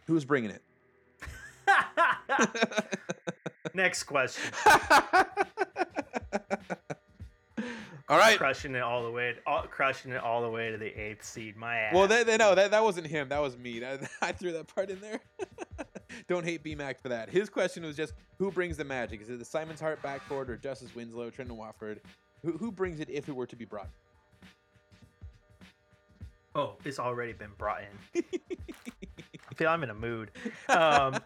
who's 0.05 0.23
bringing 0.23 0.51
it? 0.51 0.61
Next 3.73 4.03
question. 4.03 4.51
all 8.07 8.17
right. 8.17 8.37
Crushing 8.37 8.75
it 8.75 8.81
all 8.81 9.03
the 9.03 9.11
way, 9.11 9.35
all, 9.45 9.63
crushing 9.63 10.11
it 10.11 10.21
all 10.21 10.41
the 10.41 10.49
way 10.49 10.71
to 10.71 10.77
the 10.77 10.87
eighth 10.87 11.23
seed. 11.23 11.57
My 11.57 11.77
ass. 11.77 11.93
Well, 11.93 12.07
they, 12.07 12.23
they 12.23 12.37
no, 12.37 12.55
that, 12.55 12.71
that 12.71 12.83
wasn't 12.83 13.07
him. 13.07 13.29
That 13.29 13.41
was 13.41 13.57
me. 13.57 13.79
That, 13.79 14.09
I 14.21 14.31
threw 14.31 14.51
that 14.53 14.73
part 14.73 14.89
in 14.89 14.99
there. 14.99 15.19
Don't 16.27 16.43
hate 16.43 16.63
BMAC 16.63 16.99
for 16.99 17.09
that. 17.09 17.29
His 17.29 17.49
question 17.49 17.83
was 17.83 17.95
just 17.95 18.13
who 18.37 18.51
brings 18.51 18.77
the 18.77 18.83
magic? 18.85 19.21
Is 19.21 19.29
it 19.29 19.39
the 19.39 19.45
Simon's 19.45 19.79
Hart 19.79 20.01
backcourt 20.01 20.49
or 20.49 20.57
Justice 20.57 20.93
Winslow, 20.95 21.29
Trendon 21.29 21.51
Watford? 21.51 22.01
Who, 22.43 22.53
who 22.53 22.71
brings 22.71 22.99
it 22.99 23.09
if 23.09 23.29
it 23.29 23.35
were 23.35 23.47
to 23.47 23.55
be 23.55 23.65
brought? 23.65 23.89
oh, 26.55 26.75
it's 26.85 26.99
already 26.99 27.33
been 27.33 27.51
brought 27.57 27.81
in. 27.81 28.23
I 29.49 29.55
feel 29.55 29.69
I'm 29.69 29.83
in 29.83 29.89
a 29.89 29.95
mood. 29.95 30.31
Um, 30.67 31.19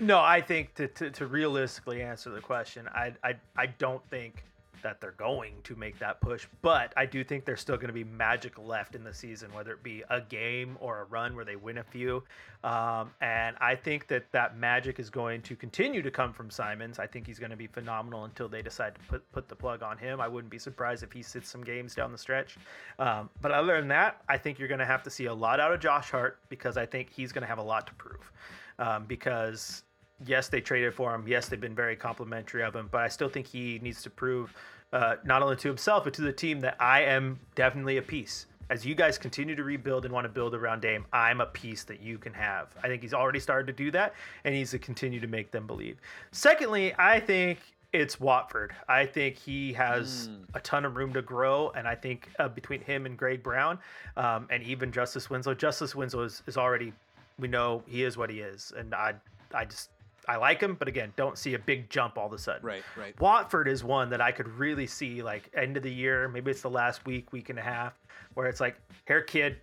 no, 0.00 0.20
I 0.20 0.40
think 0.40 0.74
to, 0.74 0.88
to, 0.88 1.10
to 1.10 1.26
realistically 1.26 2.02
answer 2.02 2.30
the 2.30 2.40
question, 2.40 2.88
I, 2.88 3.12
I 3.22 3.34
I 3.56 3.66
don't 3.66 4.04
think 4.10 4.44
that 4.84 5.00
they're 5.00 5.12
going 5.12 5.54
to 5.64 5.74
make 5.76 5.98
that 5.98 6.20
push, 6.20 6.46
but 6.60 6.92
I 6.94 7.06
do 7.06 7.24
think 7.24 7.46
there's 7.46 7.60
still 7.60 7.76
going 7.76 7.88
to 7.88 7.94
be 7.94 8.04
magic 8.04 8.58
left 8.58 8.94
in 8.94 9.02
the 9.02 9.14
season, 9.14 9.50
whether 9.54 9.72
it 9.72 9.82
be 9.82 10.04
a 10.10 10.20
game 10.20 10.76
or 10.78 11.00
a 11.00 11.04
run 11.04 11.34
where 11.34 11.44
they 11.44 11.56
win 11.56 11.78
a 11.78 11.82
few. 11.82 12.22
Um, 12.62 13.10
and 13.22 13.56
I 13.60 13.76
think 13.76 14.06
that 14.08 14.30
that 14.32 14.58
magic 14.58 15.00
is 15.00 15.08
going 15.08 15.40
to 15.42 15.56
continue 15.56 16.02
to 16.02 16.10
come 16.10 16.34
from 16.34 16.50
Simons. 16.50 16.98
I 16.98 17.06
think 17.06 17.26
he's 17.26 17.38
going 17.38 17.50
to 17.50 17.56
be 17.56 17.66
phenomenal 17.66 18.24
until 18.24 18.46
they 18.46 18.60
decide 18.60 18.94
to 18.94 19.00
put 19.08 19.32
put 19.32 19.48
the 19.48 19.56
plug 19.56 19.82
on 19.82 19.96
him. 19.96 20.20
I 20.20 20.28
wouldn't 20.28 20.50
be 20.50 20.58
surprised 20.58 21.02
if 21.02 21.12
he 21.12 21.22
sits 21.22 21.48
some 21.48 21.64
games 21.64 21.94
down 21.94 22.12
the 22.12 22.18
stretch. 22.18 22.58
Um, 22.98 23.30
but 23.40 23.52
other 23.52 23.78
than 23.78 23.88
that, 23.88 24.20
I 24.28 24.36
think 24.36 24.58
you're 24.58 24.68
going 24.68 24.80
to 24.80 24.86
have 24.86 25.02
to 25.04 25.10
see 25.10 25.26
a 25.26 25.34
lot 25.34 25.60
out 25.60 25.72
of 25.72 25.80
Josh 25.80 26.10
Hart 26.10 26.38
because 26.50 26.76
I 26.76 26.84
think 26.84 27.10
he's 27.10 27.32
going 27.32 27.42
to 27.42 27.48
have 27.48 27.58
a 27.58 27.62
lot 27.62 27.86
to 27.86 27.94
prove. 27.94 28.30
Um, 28.78 29.04
because 29.06 29.82
yes, 30.26 30.48
they 30.48 30.60
traded 30.60 30.94
for 30.94 31.14
him. 31.14 31.24
Yes, 31.26 31.48
they've 31.48 31.60
been 31.60 31.74
very 31.74 31.96
complimentary 31.96 32.62
of 32.62 32.74
him, 32.74 32.88
but 32.90 33.00
I 33.02 33.08
still 33.08 33.28
think 33.28 33.46
he 33.46 33.78
needs 33.82 34.02
to 34.02 34.10
prove 34.10 34.54
uh, 34.92 35.16
not 35.24 35.42
only 35.42 35.56
to 35.56 35.68
himself 35.68 36.04
but 36.04 36.14
to 36.14 36.22
the 36.22 36.32
team 36.32 36.60
that 36.60 36.76
I 36.80 37.02
am 37.02 37.38
definitely 37.54 37.96
a 37.98 38.02
piece. 38.02 38.46
As 38.70 38.86
you 38.86 38.94
guys 38.94 39.18
continue 39.18 39.54
to 39.54 39.62
rebuild 39.64 40.04
and 40.06 40.14
want 40.14 40.24
to 40.24 40.28
build 40.32 40.54
around 40.54 40.80
Dame, 40.80 41.04
I'm 41.12 41.40
a 41.42 41.46
piece 41.46 41.84
that 41.84 42.00
you 42.00 42.16
can 42.16 42.32
have. 42.32 42.68
I 42.82 42.88
think 42.88 43.02
he's 43.02 43.12
already 43.12 43.38
started 43.40 43.66
to 43.66 43.72
do 43.84 43.90
that, 43.90 44.14
and 44.44 44.54
he's 44.54 44.70
to 44.70 44.78
continue 44.78 45.20
to 45.20 45.26
make 45.26 45.50
them 45.50 45.66
believe. 45.66 45.98
Secondly, 46.32 46.94
I 46.98 47.20
think 47.20 47.58
it's 47.92 48.18
Watford. 48.18 48.74
I 48.88 49.04
think 49.06 49.36
he 49.36 49.72
has 49.74 50.28
Mm. 50.28 50.44
a 50.54 50.60
ton 50.60 50.84
of 50.86 50.96
room 50.96 51.12
to 51.12 51.22
grow, 51.22 51.70
and 51.76 51.86
I 51.86 51.94
think 51.94 52.30
uh, 52.38 52.48
between 52.48 52.80
him 52.80 53.04
and 53.06 53.16
Greg 53.18 53.42
Brown, 53.42 53.78
um, 54.16 54.46
and 54.50 54.62
even 54.62 54.90
Justice 54.90 55.28
Winslow, 55.28 55.54
Justice 55.54 55.94
Winslow 55.94 56.22
is, 56.22 56.42
is 56.46 56.56
already 56.56 56.92
we 57.38 57.48
know 57.48 57.82
he 57.86 58.04
is 58.04 58.16
what 58.16 58.30
he 58.30 58.40
is, 58.40 58.72
and 58.76 58.94
I 58.94 59.14
I 59.52 59.64
just 59.64 59.90
I 60.28 60.36
like 60.36 60.60
him, 60.60 60.74
but 60.78 60.88
again, 60.88 61.12
don't 61.16 61.36
see 61.36 61.54
a 61.54 61.58
big 61.58 61.90
jump 61.90 62.16
all 62.16 62.26
of 62.26 62.32
a 62.32 62.38
sudden. 62.38 62.64
Right, 62.64 62.82
right. 62.96 63.18
Watford 63.20 63.68
is 63.68 63.84
one 63.84 64.10
that 64.10 64.20
I 64.20 64.32
could 64.32 64.48
really 64.48 64.86
see 64.86 65.22
like 65.22 65.50
end 65.54 65.76
of 65.76 65.82
the 65.82 65.92
year, 65.92 66.28
maybe 66.28 66.50
it's 66.50 66.62
the 66.62 66.70
last 66.70 67.04
week, 67.06 67.32
week 67.32 67.50
and 67.50 67.58
a 67.58 67.62
half, 67.62 67.92
where 68.34 68.46
it's 68.46 68.60
like, 68.60 68.76
here, 69.06 69.22
kid, 69.22 69.58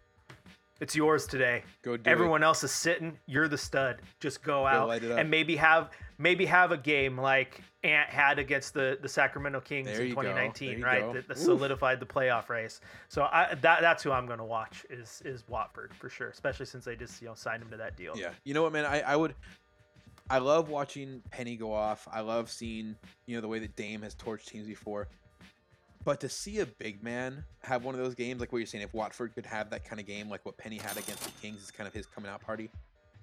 it's 0.80 0.95
yours 0.95 1.26
today. 1.26 1.63
Go 1.84 1.97
do 1.97 2.09
Everyone 2.09 2.43
else 2.43 2.63
is 2.63 2.72
sitting. 2.72 3.17
You're 3.28 3.47
the 3.47 3.57
stud. 3.57 4.01
Just 4.19 4.43
go 4.43 4.65
out 4.65 5.03
it 5.03 5.11
up. 5.11 5.19
and 5.19 5.30
maybe 5.30 5.55
have 5.55 5.91
maybe 6.22 6.45
have 6.45 6.72
a 6.72 6.78
game 6.78 7.17
like 7.17 7.61
Ant 7.84 8.09
had 8.09 8.39
against 8.39 8.74
the 8.74 8.97
the 9.01 9.09
Sacramento 9.09 9.59
Kings 9.61 9.88
There 9.88 10.01
in 10.01 10.09
2019, 10.09 10.82
right? 10.82 11.13
That, 11.13 11.28
that 11.28 11.38
solidified 11.38 11.99
the 11.99 12.05
playoff 12.05 12.49
race. 12.49 12.80
So 13.09 13.24
I, 13.24 13.55
that 13.61 13.82
that's 13.82 14.03
who 14.03 14.11
I'm 14.11 14.28
going 14.28 14.39
to 14.39 14.45
watch 14.45 14.86
is 14.89 15.22
is 15.26 15.43
Watford 15.47 15.93
for 15.93 16.09
sure, 16.09 16.30
especially 16.30 16.67
since 16.67 16.86
they 16.86 16.95
just 16.95 17.22
you 17.22 17.28
know 17.28 17.34
signed 17.34 17.63
him 17.63 17.69
to 17.72 17.78
that 17.78 17.97
deal. 17.97 18.13
Yeah. 18.15 18.32
You 18.43 18.53
know 18.53 18.63
what, 18.63 18.72
man? 18.72 18.86
I, 18.86 19.01
I 19.01 19.15
would. 19.15 19.36
I 20.30 20.38
love 20.38 20.69
watching 20.69 21.22
Penny 21.30 21.57
go 21.57 21.74
off. 21.74 22.07
I 22.09 22.22
love 22.22 22.49
seeing, 22.49 22.95
you 23.26 23.36
know, 23.36 23.41
the 23.41 23.49
way 23.49 23.59
that 23.59 23.76
Dame 23.76 24.01
has 24.03 24.15
torched 24.15 24.45
teams 24.45 24.65
before. 24.65 25.09
But 26.05 26.22
to 26.22 26.30
see 26.30 26.59
a 26.59 26.65
big 26.65 27.03
man 27.03 27.43
have 27.63 27.84
one 27.84 27.95
of 27.95 28.01
those 28.01 28.15
games, 28.15 28.39
like 28.39 28.53
what 28.53 28.59
you're 28.59 28.65
saying, 28.65 28.84
if 28.84 28.93
Watford 28.93 29.36
could 29.36 29.45
have 29.45 29.69
that 29.72 29.84
kind 29.84 29.99
of 29.99 30.07
game, 30.07 30.30
like 30.30 30.45
what 30.45 30.57
Penny 30.57 30.78
had 30.78 30.97
against 30.97 31.24
the 31.24 31.32
Kings, 31.41 31.61
is 31.61 31.69
kind 31.69 31.86
of 31.86 31.93
his 31.93 32.05
coming 32.05 32.32
out 32.32 32.39
party. 32.39 32.69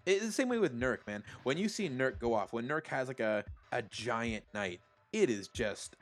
It's 0.07 0.25
the 0.25 0.33
same 0.33 0.49
way 0.49 0.59
with 0.59 0.79
Nurk, 0.79 1.07
man. 1.07 1.23
When 1.43 1.59
you 1.59 1.69
see 1.69 1.89
Nurk 1.89 2.19
go 2.19 2.35
off, 2.35 2.53
when 2.53 2.67
Nurk 2.67 2.87
has 2.87 3.09
like 3.09 3.21
a, 3.21 3.45
a 3.73 3.83
giant 3.83 4.45
night, 4.55 4.81
it 5.13 5.31
is 5.31 5.49
just 5.49 5.97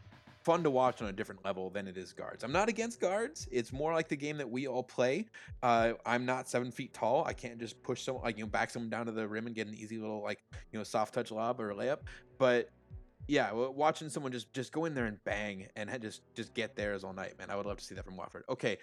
fun 0.46 0.62
to 0.62 0.70
watch 0.70 1.02
on 1.02 1.08
a 1.08 1.12
different 1.12 1.44
level 1.44 1.70
than 1.70 1.88
it 1.88 1.96
is 1.96 2.12
guards. 2.12 2.44
I'm 2.44 2.52
not 2.52 2.68
against 2.68 3.00
guards. 3.00 3.48
It's 3.50 3.72
more 3.72 3.92
like 3.92 4.06
the 4.06 4.16
game 4.16 4.36
that 4.38 4.48
we 4.48 4.68
all 4.68 4.84
play. 4.84 5.26
Uh, 5.60 5.94
I'm 6.06 6.24
not 6.24 6.48
seven 6.48 6.70
feet 6.70 6.94
tall. 6.94 7.24
I 7.24 7.32
can't 7.32 7.58
just 7.58 7.82
push 7.82 8.02
someone 8.02 8.22
like 8.22 8.38
you 8.38 8.44
know 8.44 8.48
back 8.48 8.70
someone 8.70 8.88
down 8.88 9.06
to 9.06 9.12
the 9.12 9.26
rim 9.26 9.46
and 9.46 9.56
get 9.56 9.66
an 9.66 9.74
easy 9.74 9.98
little 9.98 10.22
like 10.22 10.44
you 10.70 10.78
know 10.78 10.84
soft 10.84 11.14
touch 11.14 11.32
lob 11.32 11.60
or 11.60 11.74
layup. 11.74 11.98
But 12.38 12.70
yeah, 13.26 13.50
watching 13.52 14.08
someone 14.08 14.30
just 14.30 14.52
just 14.52 14.70
go 14.70 14.84
in 14.84 14.94
there 14.94 15.06
and 15.06 15.18
bang 15.24 15.66
and 15.74 15.90
just 16.00 16.22
just 16.34 16.54
get 16.54 16.76
theirs 16.76 17.02
all 17.02 17.12
night, 17.12 17.36
man. 17.40 17.50
I 17.50 17.56
would 17.56 17.66
love 17.66 17.78
to 17.78 17.84
see 17.84 17.96
that 17.96 18.04
from 18.04 18.16
Watford. 18.16 18.44
Okay, 18.48 18.78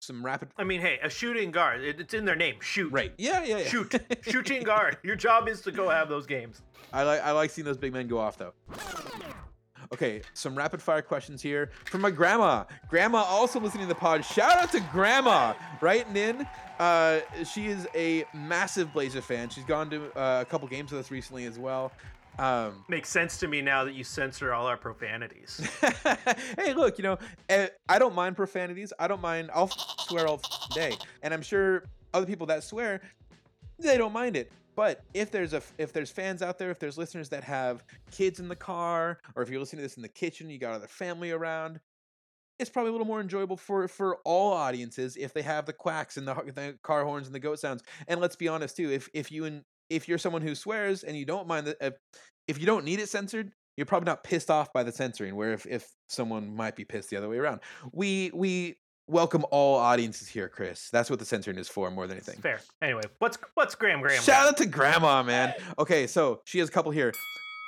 some 0.00 0.24
rapid. 0.24 0.48
I 0.56 0.64
mean, 0.64 0.80
hey, 0.80 0.98
a 1.02 1.10
shooting 1.10 1.50
guard. 1.50 1.82
It, 1.82 2.00
it's 2.00 2.14
in 2.14 2.24
their 2.24 2.36
name. 2.36 2.56
Shoot. 2.60 2.92
Right. 2.92 3.12
Yeah. 3.18 3.44
Yeah. 3.44 3.58
yeah. 3.58 3.64
Shoot. 3.64 3.94
Shooting 4.22 4.62
guard. 4.62 4.98
Your 5.02 5.16
job 5.16 5.48
is 5.48 5.60
to 5.62 5.72
go 5.72 5.88
have 5.88 6.08
those 6.08 6.26
games. 6.26 6.62
I 6.92 7.02
like 7.02 7.20
I 7.22 7.32
like 7.32 7.50
seeing 7.50 7.66
those 7.66 7.76
big 7.76 7.92
men 7.92 8.06
go 8.08 8.18
off 8.18 8.38
though. 8.38 8.54
Okay, 9.90 10.20
some 10.34 10.54
rapid 10.54 10.82
fire 10.82 11.00
questions 11.00 11.40
here 11.40 11.70
from 11.86 12.02
my 12.02 12.10
grandma. 12.10 12.64
Grandma 12.90 13.18
also 13.22 13.58
listening 13.58 13.84
to 13.84 13.88
the 13.88 13.98
pod. 13.98 14.22
Shout 14.22 14.58
out 14.58 14.70
to 14.72 14.80
grandma 14.92 15.54
writing 15.80 16.14
in. 16.14 16.46
Uh, 16.78 17.20
she 17.50 17.66
is 17.66 17.88
a 17.94 18.24
massive 18.34 18.92
Blazer 18.92 19.22
fan. 19.22 19.48
She's 19.48 19.64
gone 19.64 19.88
to 19.90 20.12
uh, 20.18 20.42
a 20.42 20.44
couple 20.44 20.68
games 20.68 20.92
with 20.92 21.00
us 21.00 21.10
recently 21.10 21.46
as 21.46 21.58
well. 21.58 21.90
Um, 22.38 22.84
Makes 22.88 23.08
sense 23.08 23.36
to 23.38 23.48
me 23.48 23.60
now 23.60 23.84
that 23.84 23.94
you 23.94 24.04
censor 24.04 24.52
all 24.52 24.66
our 24.66 24.76
profanities. 24.76 25.60
hey, 26.56 26.72
look, 26.72 26.98
you 26.98 27.02
know, 27.02 27.18
eh, 27.48 27.68
I 27.88 27.98
don't 27.98 28.14
mind 28.14 28.36
profanities. 28.36 28.92
I 28.98 29.08
don't 29.08 29.20
mind. 29.20 29.50
I'll 29.52 29.68
swear 29.68 30.26
all 30.26 30.40
day, 30.72 30.96
and 31.22 31.34
I'm 31.34 31.42
sure 31.42 31.84
other 32.14 32.26
people 32.26 32.46
that 32.46 32.62
swear, 32.62 33.00
they 33.78 33.96
don't 33.96 34.12
mind 34.12 34.36
it. 34.36 34.52
But 34.76 35.02
if 35.12 35.32
there's 35.32 35.54
a 35.54 35.62
if 35.78 35.92
there's 35.92 36.10
fans 36.10 36.40
out 36.40 36.58
there, 36.58 36.70
if 36.70 36.78
there's 36.78 36.96
listeners 36.96 37.28
that 37.30 37.42
have 37.42 37.82
kids 38.12 38.38
in 38.38 38.48
the 38.48 38.56
car, 38.56 39.18
or 39.34 39.42
if 39.42 39.50
you're 39.50 39.58
listening 39.58 39.78
to 39.78 39.82
this 39.82 39.96
in 39.96 40.02
the 40.02 40.08
kitchen, 40.08 40.48
you 40.48 40.58
got 40.58 40.72
other 40.72 40.86
family 40.86 41.32
around, 41.32 41.80
it's 42.58 42.70
probably 42.70 42.90
a 42.90 42.92
little 42.92 43.06
more 43.06 43.20
enjoyable 43.20 43.56
for 43.56 43.88
for 43.88 44.18
all 44.24 44.52
audiences 44.52 45.16
if 45.16 45.32
they 45.32 45.42
have 45.42 45.66
the 45.66 45.72
quacks 45.72 46.16
and 46.16 46.28
the, 46.28 46.34
the 46.54 46.78
car 46.82 47.04
horns 47.04 47.26
and 47.26 47.34
the 47.34 47.40
goat 47.40 47.58
sounds. 47.58 47.82
And 48.06 48.20
let's 48.20 48.36
be 48.36 48.46
honest 48.46 48.76
too, 48.76 48.90
if 48.90 49.08
if 49.14 49.32
you 49.32 49.44
and 49.44 49.64
if 49.90 50.08
you're 50.08 50.18
someone 50.18 50.42
who 50.42 50.54
swears 50.54 51.02
and 51.04 51.16
you 51.16 51.24
don't 51.24 51.46
mind 51.46 51.66
that, 51.66 51.76
if, 51.80 51.94
if 52.46 52.60
you 52.60 52.66
don't 52.66 52.84
need 52.84 53.00
it 53.00 53.08
censored, 53.08 53.52
you're 53.76 53.86
probably 53.86 54.06
not 54.06 54.24
pissed 54.24 54.50
off 54.50 54.72
by 54.72 54.82
the 54.82 54.92
censoring. 54.92 55.36
Where 55.36 55.52
if 55.52 55.64
if 55.66 55.88
someone 56.08 56.54
might 56.54 56.74
be 56.74 56.84
pissed 56.84 57.10
the 57.10 57.16
other 57.16 57.28
way 57.28 57.38
around, 57.38 57.60
we 57.92 58.30
we 58.34 58.76
welcome 59.06 59.44
all 59.50 59.76
audiences 59.76 60.28
here, 60.28 60.48
Chris. 60.48 60.88
That's 60.90 61.08
what 61.10 61.18
the 61.18 61.24
censoring 61.24 61.58
is 61.58 61.68
for 61.68 61.90
more 61.90 62.06
than 62.06 62.16
anything. 62.16 62.40
Fair. 62.40 62.60
Anyway, 62.82 63.02
what's 63.20 63.38
what's 63.54 63.74
Graham 63.74 64.00
Graham? 64.00 64.22
Shout 64.22 64.44
got? 64.44 64.48
out 64.48 64.56
to 64.58 64.66
Grandma, 64.66 65.22
man. 65.22 65.54
Okay, 65.78 66.06
so 66.06 66.40
she 66.44 66.58
has 66.58 66.68
a 66.68 66.72
couple 66.72 66.90
here. 66.90 67.12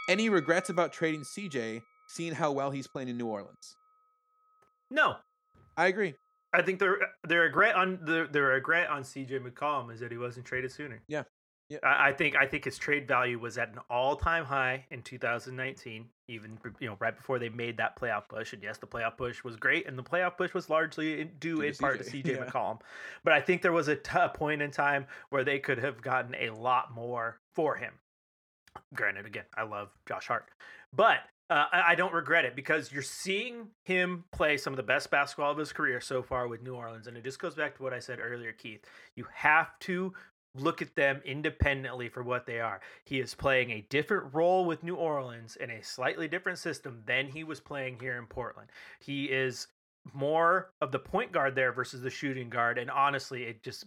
Any 0.09 0.29
regrets 0.29 0.71
about 0.71 0.93
trading 0.93 1.23
CJ, 1.23 1.81
seeing 2.09 2.35
how 2.35 2.51
well 2.51 2.73
he's 2.73 2.89
playing 2.89 3.09
in 3.09 3.17
New 3.17 3.27
Orleans? 3.27 3.77
No, 4.91 5.17
I 5.77 5.87
agree. 5.87 6.15
I 6.53 6.63
think 6.63 6.81
the 6.81 6.97
the 7.29 7.37
regret 7.37 7.77
on 7.77 8.01
the 8.03 8.29
the 8.31 8.43
regret 8.43 8.89
on 8.91 9.03
CJ 9.03 9.41
McCollum 9.47 9.93
is 9.93 10.01
that 10.01 10.11
he 10.11 10.19
wasn't 10.19 10.47
traded 10.47 10.73
sooner. 10.73 11.01
Yeah. 11.07 11.23
Yeah. 11.71 11.79
I, 11.85 12.11
think 12.13 12.35
I 12.35 12.47
think 12.47 12.65
his 12.65 12.77
trade 12.77 13.07
value 13.07 13.39
was 13.39 13.57
at 13.57 13.69
an 13.69 13.79
all 13.89 14.17
time 14.17 14.45
high 14.45 14.85
in 14.91 15.03
2019, 15.03 16.05
even 16.27 16.59
you 16.81 16.89
know 16.89 16.97
right 16.99 17.17
before 17.17 17.39
they 17.39 17.49
made 17.49 17.77
that 17.77 17.97
playoff 17.97 18.29
push. 18.29 18.53
And 18.53 18.61
yes, 18.61 18.79
the 18.79 18.89
playoff 18.89 19.17
push 19.17 19.45
was 19.45 19.55
great, 19.55 19.87
and 19.87 19.97
the 19.97 20.03
playoff 20.03 20.37
push 20.37 20.53
was 20.53 20.69
largely 20.69 21.25
due 21.39 21.59
to 21.59 21.63
in 21.63 21.75
part 21.75 21.99
to 21.99 22.05
CJ, 22.05 22.27
yeah. 22.27 22.45
McCollum. 22.45 22.81
But 23.23 23.35
I 23.35 23.41
think 23.41 23.63
there 23.63 23.73
was 23.73 23.87
a 23.87 23.95
t- 23.95 24.19
point 24.35 24.63
in 24.63 24.73
time 24.73 25.07
where 25.29 25.45
they 25.45 25.61
could 25.61 25.79
have 25.79 26.03
gotten 26.03 26.35
a 26.35 26.51
lot 26.51 26.93
more 26.93 27.39
for 27.55 27.77
him. 27.77 27.93
Granted, 28.93 29.27
again, 29.27 29.45
I 29.57 29.63
love 29.63 29.91
Josh 30.07 30.27
Hart, 30.27 30.49
but 30.93 31.21
uh, 31.51 31.67
I 31.73 31.97
don't 31.97 32.15
regret 32.15 32.45
it 32.45 32.55
because 32.55 32.93
you're 32.93 33.03
seeing 33.03 33.67
him 33.83 34.23
play 34.31 34.57
some 34.57 34.73
of 34.73 34.77
the 34.77 34.85
best 34.85 35.11
basketball 35.11 35.51
of 35.51 35.59
his 35.59 35.73
career 35.73 36.01
so 36.01 36.23
far 36.23 36.47
with 36.47 36.63
New 36.63 36.77
Orleans, 36.77 37.09
and 37.09 37.17
it 37.17 37.25
just 37.25 37.41
goes 37.41 37.57
back 37.57 37.77
to 37.77 37.83
what 37.83 37.93
I 37.93 37.99
said 37.99 38.21
earlier, 38.23 38.53
Keith. 38.53 38.85
You 39.17 39.27
have 39.35 39.77
to 39.81 40.13
look 40.55 40.83
at 40.83 40.95
them 40.97 41.21
independently 41.25 42.09
for 42.09 42.23
what 42.23 42.47
they 42.47 42.61
are. 42.61 42.81
He 43.05 43.21
is 43.21 43.35
playing 43.35 43.71
a 43.71 43.87
different 43.89 44.35
role 44.35 44.65
with 44.65 44.83
New 44.83 44.97
Orleans 44.97 45.57
in 45.57 45.71
a 45.71 45.83
slightly 45.83 46.29
different 46.29 46.59
system 46.59 47.03
than 47.07 47.29
he 47.29 47.45
was 47.45 47.61
playing 47.61 47.99
here 48.01 48.19
in 48.19 48.27
Portland. 48.27 48.71
He 49.01 49.27
is 49.27 49.69
more 50.13 50.73
of 50.81 50.93
the 50.93 50.99
point 50.99 51.33
guard 51.33 51.55
there 51.55 51.73
versus 51.73 52.03
the 52.03 52.11
shooting 52.11 52.49
guard, 52.49 52.79
and 52.79 52.91
honestly, 52.91 53.45
it 53.45 53.63
just 53.63 53.85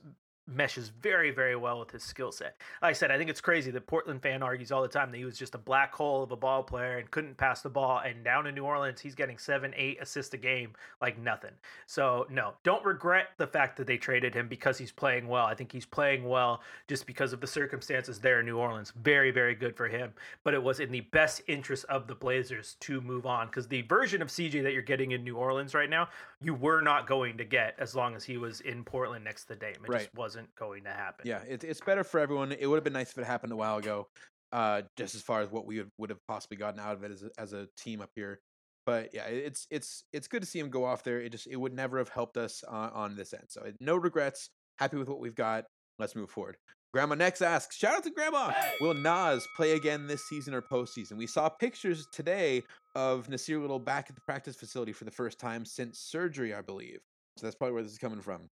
meshes 0.48 0.89
very, 0.89 1.32
very 1.32 1.56
well 1.56 1.80
with 1.80 1.91
his 1.91 2.04
skill 2.04 2.32
set. 2.32 2.56
Like 2.82 2.89
I 2.89 2.94
said, 2.94 3.12
I 3.12 3.18
think 3.18 3.30
it's 3.30 3.41
crazy 3.41 3.72
that 3.72 3.88
Portland 3.88 4.22
fan 4.22 4.44
argues 4.44 4.72
all 4.72 4.82
the 4.82 4.88
time 4.88 5.12
that 5.12 5.18
he 5.18 5.26
was 5.26 5.38
just 5.38 5.56
a 5.56 5.60
black 5.60 5.94
hole 5.94 6.24
of 6.24 6.32
a 6.32 6.36
ball 6.36 6.64
player 6.64 6.98
and 6.98 7.10
couldn't 7.12 7.38
pass 7.38 7.62
the 7.62 7.70
ball. 7.70 8.00
And 8.00 8.24
down 8.24 8.48
in 8.48 8.56
New 8.56 8.64
Orleans, 8.66 9.00
he's 9.00 9.16
getting 9.16 9.38
seven, 9.38 9.74
eight 9.78 10.02
assists 10.02 10.34
a 10.34 10.38
game 10.38 10.74
like 11.02 11.18
nothing. 11.18 11.52
So 11.86 12.28
no, 12.30 12.54
don't 12.64 12.84
regret 12.84 13.30
the 13.38 13.48
fact 13.48 13.78
that 13.78 13.88
they 13.88 13.98
traded 13.98 14.36
him 14.36 14.48
because 14.48 14.78
he's 14.78 14.91
playing 14.91 15.28
well. 15.28 15.46
I 15.46 15.56
think 15.56 15.72
he's 15.72 15.86
playing 15.86 16.28
well 16.28 16.62
just 16.88 17.08
because 17.08 17.32
of 17.34 17.39
the 17.39 17.48
circumstances 17.48 18.20
there 18.20 18.39
in 18.41 18.46
New 18.46 18.58
Orleans. 18.58 18.91
Very, 19.02 19.32
very 19.32 19.56
good 19.56 19.76
for 19.78 19.88
him. 19.88 20.12
But 20.44 20.54
it 20.54 20.62
was 20.62 20.80
in 20.80 20.91
the 20.91 21.02
best 21.02 21.41
interest 21.48 21.86
of 21.86 22.08
the 22.08 22.16
Blazers 22.16 22.76
to 22.82 23.00
move 23.02 23.26
on 23.26 23.48
because 23.48 23.68
the 23.68 23.82
version 23.84 24.22
of 24.22 24.28
CJ 24.28 24.64
that 24.64 24.74
you're 24.74 24.82
getting 24.82 25.12
in 25.12 25.24
New 25.24 25.38
Orleans 25.38 25.74
right 25.74 25.89
now, 25.89 26.10
you 26.41 26.54
were 26.54 26.82
not 26.82 27.08
going 27.08 27.38
to 27.38 27.46
get 27.46 27.76
as 27.80 27.96
long 27.96 28.16
as 28.16 28.24
he 28.26 28.38
was 28.38 28.60
in 28.62 28.84
Portland 28.84 29.24
next 29.24 29.46
to 29.46 29.56
Dame. 29.56 29.76
It 29.84 29.89
Right. 29.89 30.00
just 30.00 30.14
wasn't 30.34 30.55
going 30.55 30.84
to 30.84 30.89
happen. 30.89 31.27
Yeah, 31.27 31.41
it, 31.47 31.63
it's 31.63 31.81
better 31.81 32.03
for 32.03 32.19
everyone. 32.19 32.51
It 32.51 32.67
would 32.67 32.77
have 32.77 32.84
been 32.84 32.93
nice 32.93 33.11
if 33.11 33.17
it 33.17 33.25
happened 33.25 33.53
a 33.53 33.55
while 33.55 33.77
ago, 33.77 34.07
uh, 34.51 34.84
just 34.97 35.15
as 35.15 35.21
far 35.21 35.41
as 35.41 35.51
what 35.51 35.65
we 35.65 35.77
would, 35.79 35.89
would 35.97 36.09
have 36.09 36.19
possibly 36.27 36.57
gotten 36.57 36.79
out 36.79 36.93
of 36.93 37.03
it 37.03 37.11
as 37.11 37.23
a, 37.23 37.29
as 37.38 37.53
a 37.53 37.67
team 37.77 38.01
up 38.01 38.09
here. 38.15 38.39
But 38.86 39.11
yeah, 39.13 39.27
it's 39.27 39.65
it's 39.71 40.03
it's 40.11 40.27
good 40.27 40.41
to 40.41 40.47
see 40.47 40.59
him 40.59 40.69
go 40.69 40.84
off 40.84 41.03
there. 41.03 41.21
It 41.21 41.31
just 41.31 41.47
it 41.47 41.55
would 41.55 41.73
never 41.73 41.99
have 41.99 42.09
helped 42.09 42.36
us 42.36 42.63
on, 42.67 42.89
on 42.89 43.15
this 43.15 43.34
end. 43.34 43.45
So 43.47 43.63
no 43.79 43.95
regrets. 43.95 44.49
Happy 44.77 44.97
with 44.97 45.07
what 45.07 45.19
we've 45.19 45.36
got. 45.36 45.65
Let's 45.99 46.15
move 46.15 46.29
forward. 46.29 46.57
Grandma 46.93 47.15
next 47.15 47.41
asks, 47.41 47.75
shout 47.75 47.95
out 47.95 48.03
to 48.03 48.11
Grandma. 48.11 48.51
Will 48.79 48.93
Nas 48.93 49.47
play 49.55 49.71
again 49.71 50.05
this 50.05 50.27
season 50.27 50.53
or 50.53 50.61
postseason? 50.61 51.13
We 51.13 51.25
saw 51.25 51.49
pictures 51.49 52.07
today 52.11 52.61
of 52.93 53.27
Nassir 53.27 53.59
Little 53.59 53.79
back 53.79 54.07
at 54.09 54.15
the 54.15 54.21
practice 54.21 54.55
facility 54.55 54.91
for 54.91 55.05
the 55.05 55.11
first 55.11 55.39
time 55.39 55.65
since 55.65 55.97
surgery, 55.97 56.53
I 56.53 56.61
believe. 56.61 56.99
So 57.38 57.47
that's 57.47 57.55
probably 57.55 57.73
where 57.73 57.84
this 57.84 57.93
is 57.93 57.97
coming 57.97 58.21
from. 58.21 58.49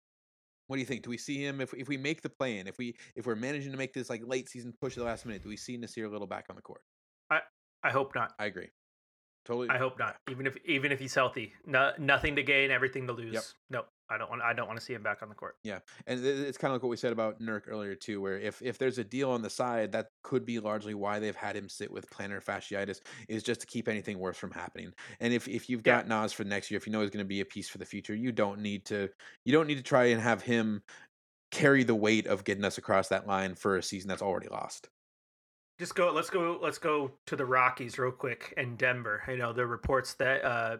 What 0.68 0.76
do 0.76 0.80
you 0.80 0.86
think? 0.86 1.02
Do 1.02 1.10
we 1.10 1.18
see 1.18 1.38
him 1.44 1.60
if 1.60 1.74
if 1.74 1.88
we 1.88 1.96
make 1.96 2.22
the 2.22 2.28
play 2.28 2.58
in? 2.58 2.66
If 2.66 2.78
we 2.78 2.94
if 3.16 3.26
we're 3.26 3.34
managing 3.34 3.72
to 3.72 3.78
make 3.78 3.92
this 3.94 4.08
like 4.08 4.22
late 4.24 4.48
season 4.48 4.72
push 4.80 4.92
at 4.92 5.00
the 5.00 5.06
last 5.06 5.26
minute, 5.26 5.42
do 5.42 5.48
we 5.48 5.56
see 5.56 5.76
Nassir 5.76 6.10
Little 6.10 6.26
back 6.26 6.46
on 6.50 6.56
the 6.56 6.62
court? 6.62 6.82
I 7.30 7.40
I 7.82 7.90
hope 7.90 8.14
not. 8.14 8.34
I 8.38 8.44
agree. 8.46 8.68
Totally. 9.46 9.70
I 9.70 9.78
hope 9.78 9.98
not. 9.98 10.16
Even 10.30 10.46
if 10.46 10.56
even 10.66 10.92
if 10.92 11.00
he's 11.00 11.14
healthy, 11.14 11.54
no, 11.64 11.92
nothing 11.98 12.36
to 12.36 12.42
gain, 12.42 12.70
everything 12.70 13.06
to 13.06 13.14
lose. 13.14 13.54
No, 13.70 13.84
I 14.10 14.18
don't 14.18 14.30
want. 14.30 14.42
I 14.42 14.52
don't 14.52 14.66
want 14.66 14.78
to 14.78 14.84
see 14.84 14.94
him 14.94 15.02
back 15.02 15.22
on 15.22 15.28
the 15.28 15.34
court. 15.34 15.56
Yeah, 15.64 15.80
and 16.06 16.24
it's 16.24 16.56
kind 16.56 16.70
of 16.70 16.76
like 16.76 16.82
what 16.82 16.88
we 16.88 16.96
said 16.96 17.12
about 17.12 17.40
Nurk 17.40 17.62
earlier 17.66 17.94
too, 17.94 18.20
where 18.20 18.38
if 18.38 18.62
if 18.62 18.78
there's 18.78 18.98
a 18.98 19.04
deal 19.04 19.30
on 19.30 19.42
the 19.42 19.50
side, 19.50 19.92
that 19.92 20.08
could 20.22 20.44
be 20.46 20.60
largely 20.60 20.94
why 20.94 21.18
they've 21.18 21.34
had 21.34 21.56
him 21.56 21.68
sit 21.68 21.90
with 21.90 22.08
plantar 22.10 22.42
fasciitis, 22.42 23.00
is 23.28 23.42
just 23.42 23.60
to 23.60 23.66
keep 23.66 23.88
anything 23.88 24.18
worse 24.18 24.36
from 24.38 24.52
happening. 24.52 24.92
And 25.20 25.32
if 25.32 25.48
if 25.48 25.68
you've 25.68 25.82
Yeah. 25.84 25.98
got 25.98 26.06
Nas 26.06 26.32
for 26.32 26.44
next 26.44 26.70
year, 26.70 26.78
if 26.78 26.86
you 26.86 26.92
know 26.92 27.00
he's 27.00 27.10
going 27.10 27.24
to 27.24 27.28
be 27.28 27.40
a 27.40 27.44
piece 27.44 27.68
for 27.68 27.78
the 27.78 27.84
future, 27.84 28.14
you 28.14 28.32
don't 28.32 28.60
need 28.60 28.86
to 28.86 29.08
you 29.44 29.52
don't 29.52 29.66
need 29.66 29.76
to 29.78 29.82
try 29.82 30.04
and 30.06 30.20
have 30.20 30.42
him 30.42 30.82
carry 31.50 31.84
the 31.84 31.94
weight 31.94 32.26
of 32.26 32.44
getting 32.44 32.64
us 32.64 32.78
across 32.78 33.08
that 33.08 33.26
line 33.26 33.54
for 33.54 33.76
a 33.76 33.82
season 33.82 34.08
that's 34.08 34.22
already 34.22 34.48
lost. 34.48 34.90
Just 35.78 35.94
go. 35.94 36.12
Let's 36.12 36.28
go. 36.30 36.58
Let's 36.60 36.78
go 36.78 37.12
to 37.26 37.36
the 37.36 37.46
Rockies 37.46 37.98
real 37.98 38.10
quick 38.10 38.52
and 38.56 38.76
Denver. 38.76 39.22
You 39.28 39.36
know, 39.36 39.52
there 39.52 39.64
are 39.64 39.68
reports 39.68 40.14
that 40.14 40.44
uh, 40.44 40.78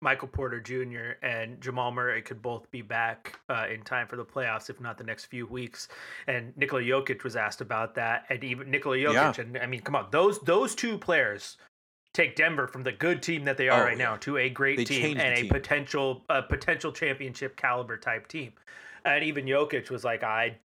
Michael 0.00 0.28
Porter 0.28 0.60
Jr. 0.60 1.24
and 1.24 1.60
Jamal 1.60 1.90
Murray 1.90 2.22
could 2.22 2.42
both 2.42 2.70
be 2.70 2.82
back 2.82 3.40
uh, 3.48 3.66
in 3.72 3.82
time 3.82 4.06
for 4.06 4.16
the 4.16 4.24
playoffs, 4.24 4.68
if 4.68 4.80
not 4.80 4.98
the 4.98 5.04
next 5.04 5.26
few 5.26 5.46
weeks. 5.46 5.88
And 6.26 6.56
Nikola 6.56 6.82
Jokic 6.82 7.24
was 7.24 7.34
asked 7.36 7.60
about 7.60 7.94
that, 7.94 8.24
and 8.28 8.44
even 8.44 8.70
Nikola 8.70 8.96
Jokic. 8.96 9.38
Yeah. 9.38 9.42
And 9.44 9.58
I 9.58 9.66
mean, 9.66 9.80
come 9.80 9.96
on, 9.96 10.08
those 10.10 10.38
those 10.40 10.74
two 10.74 10.98
players 10.98 11.56
take 12.12 12.36
Denver 12.36 12.66
from 12.66 12.82
the 12.82 12.92
good 12.92 13.22
team 13.22 13.44
that 13.44 13.56
they 13.56 13.68
are 13.68 13.82
Oh, 13.82 13.84
right 13.84 13.98
yeah. 13.98 14.04
now 14.04 14.16
to 14.16 14.38
a 14.38 14.48
great 14.48 14.76
They 14.78 14.84
team 14.84 15.18
and 15.18 15.38
a 15.38 15.48
potential 15.48 16.24
a 16.28 16.42
potential 16.42 16.92
championship 16.92 17.56
caliber 17.56 17.96
type 17.96 18.28
team. 18.28 18.52
And 19.04 19.22
even 19.24 19.44
Jokic 19.46 19.90
was 19.90 20.02
like, 20.04 20.22
I 20.24 20.58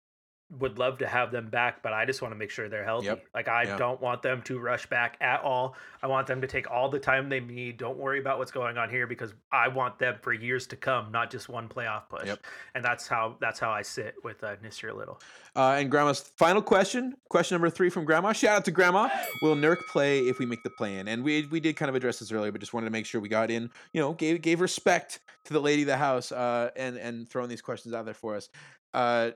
would 0.59 0.77
love 0.77 0.97
to 0.97 1.07
have 1.07 1.31
them 1.31 1.49
back, 1.49 1.81
but 1.81 1.93
I 1.93 2.05
just 2.05 2.21
want 2.21 2.33
to 2.33 2.37
make 2.37 2.49
sure 2.51 2.67
they're 2.67 2.83
healthy. 2.83 3.05
Yep. 3.07 3.25
Like 3.33 3.47
I 3.47 3.63
Yeah. 3.63 3.77
don't 3.77 4.01
want 4.01 4.21
them 4.21 4.41
to 4.43 4.59
rush 4.59 4.85
back 4.87 5.15
at 5.21 5.41
all. 5.41 5.75
I 6.03 6.07
want 6.07 6.27
them 6.27 6.41
to 6.41 6.47
take 6.47 6.69
all 6.69 6.89
the 6.89 6.99
time 6.99 7.29
they 7.29 7.39
need. 7.39 7.77
Don't 7.77 7.97
worry 7.97 8.19
about 8.19 8.37
what's 8.37 8.51
going 8.51 8.77
on 8.77 8.89
here 8.89 9.07
because 9.07 9.33
I 9.51 9.69
want 9.69 9.97
them 9.97 10.17
for 10.21 10.33
years 10.33 10.67
to 10.67 10.75
come, 10.75 11.11
not 11.11 11.31
just 11.31 11.47
one 11.47 11.69
playoff 11.69 12.09
push. 12.09 12.27
Yep. 12.27 12.39
And 12.75 12.83
that's 12.83 13.07
how 13.07 13.37
that's 13.39 13.59
how 13.59 13.71
I 13.71 13.81
sit 13.81 14.15
with 14.23 14.43
uh, 14.43 14.55
Nassir 14.57 14.95
Little. 14.95 15.21
Uh, 15.55 15.75
and 15.79 15.89
Grandma's 15.89 16.19
final 16.19 16.61
question, 16.61 17.15
question 17.29 17.55
number 17.55 17.69
three 17.69 17.89
from 17.89 18.03
Grandma. 18.03 18.33
Shout 18.33 18.57
out 18.57 18.65
to 18.65 18.71
Grandma. 18.71 19.09
Will 19.41 19.55
Nurk 19.55 19.77
play 19.89 20.19
if 20.19 20.39
we 20.39 20.45
make 20.45 20.63
the 20.63 20.69
play 20.71 20.97
in? 20.97 21.07
And 21.07 21.23
we 21.23 21.45
we 21.47 21.59
did 21.59 21.75
kind 21.77 21.87
of 21.89 21.95
address 21.95 22.19
this 22.19 22.31
earlier, 22.31 22.51
but 22.51 22.59
just 22.59 22.73
wanted 22.73 22.87
to 22.87 22.91
make 22.91 23.05
sure 23.05 23.21
we 23.21 23.29
got 23.29 23.49
in. 23.51 23.69
You 23.93 24.01
know, 24.01 24.13
gave 24.13 24.41
gave 24.41 24.59
respect 24.59 25.19
to 25.45 25.53
the 25.53 25.61
lady 25.61 25.83
of 25.83 25.87
the 25.87 25.97
house, 25.97 26.31
uh, 26.31 26.71
and 26.75 26.97
and 26.97 27.29
throwing 27.29 27.47
these 27.49 27.61
questions 27.61 27.93
out 27.93 28.03
there 28.05 28.13
for 28.13 28.35
us. 28.35 28.49
Uh, 28.93 29.31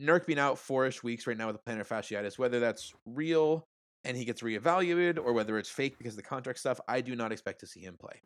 Nurk 0.00 0.26
being 0.26 0.38
out 0.38 0.58
four-ish 0.58 1.02
weeks 1.02 1.26
right 1.26 1.36
now 1.36 1.46
with 1.46 1.56
the 1.56 1.70
plantar 1.70 1.86
fasciitis, 1.86 2.38
whether 2.38 2.60
that's 2.60 2.92
real 3.06 3.66
and 4.04 4.16
he 4.16 4.24
gets 4.24 4.42
reevaluated, 4.42 5.18
or 5.18 5.32
whether 5.32 5.58
it's 5.58 5.68
fake 5.68 5.98
because 5.98 6.12
of 6.12 6.18
the 6.18 6.22
contract 6.22 6.60
stuff, 6.60 6.78
I 6.86 7.00
do 7.00 7.16
not 7.16 7.32
expect 7.32 7.60
to 7.60 7.66
see 7.66 7.80
him 7.80 7.96
play. 7.98 8.20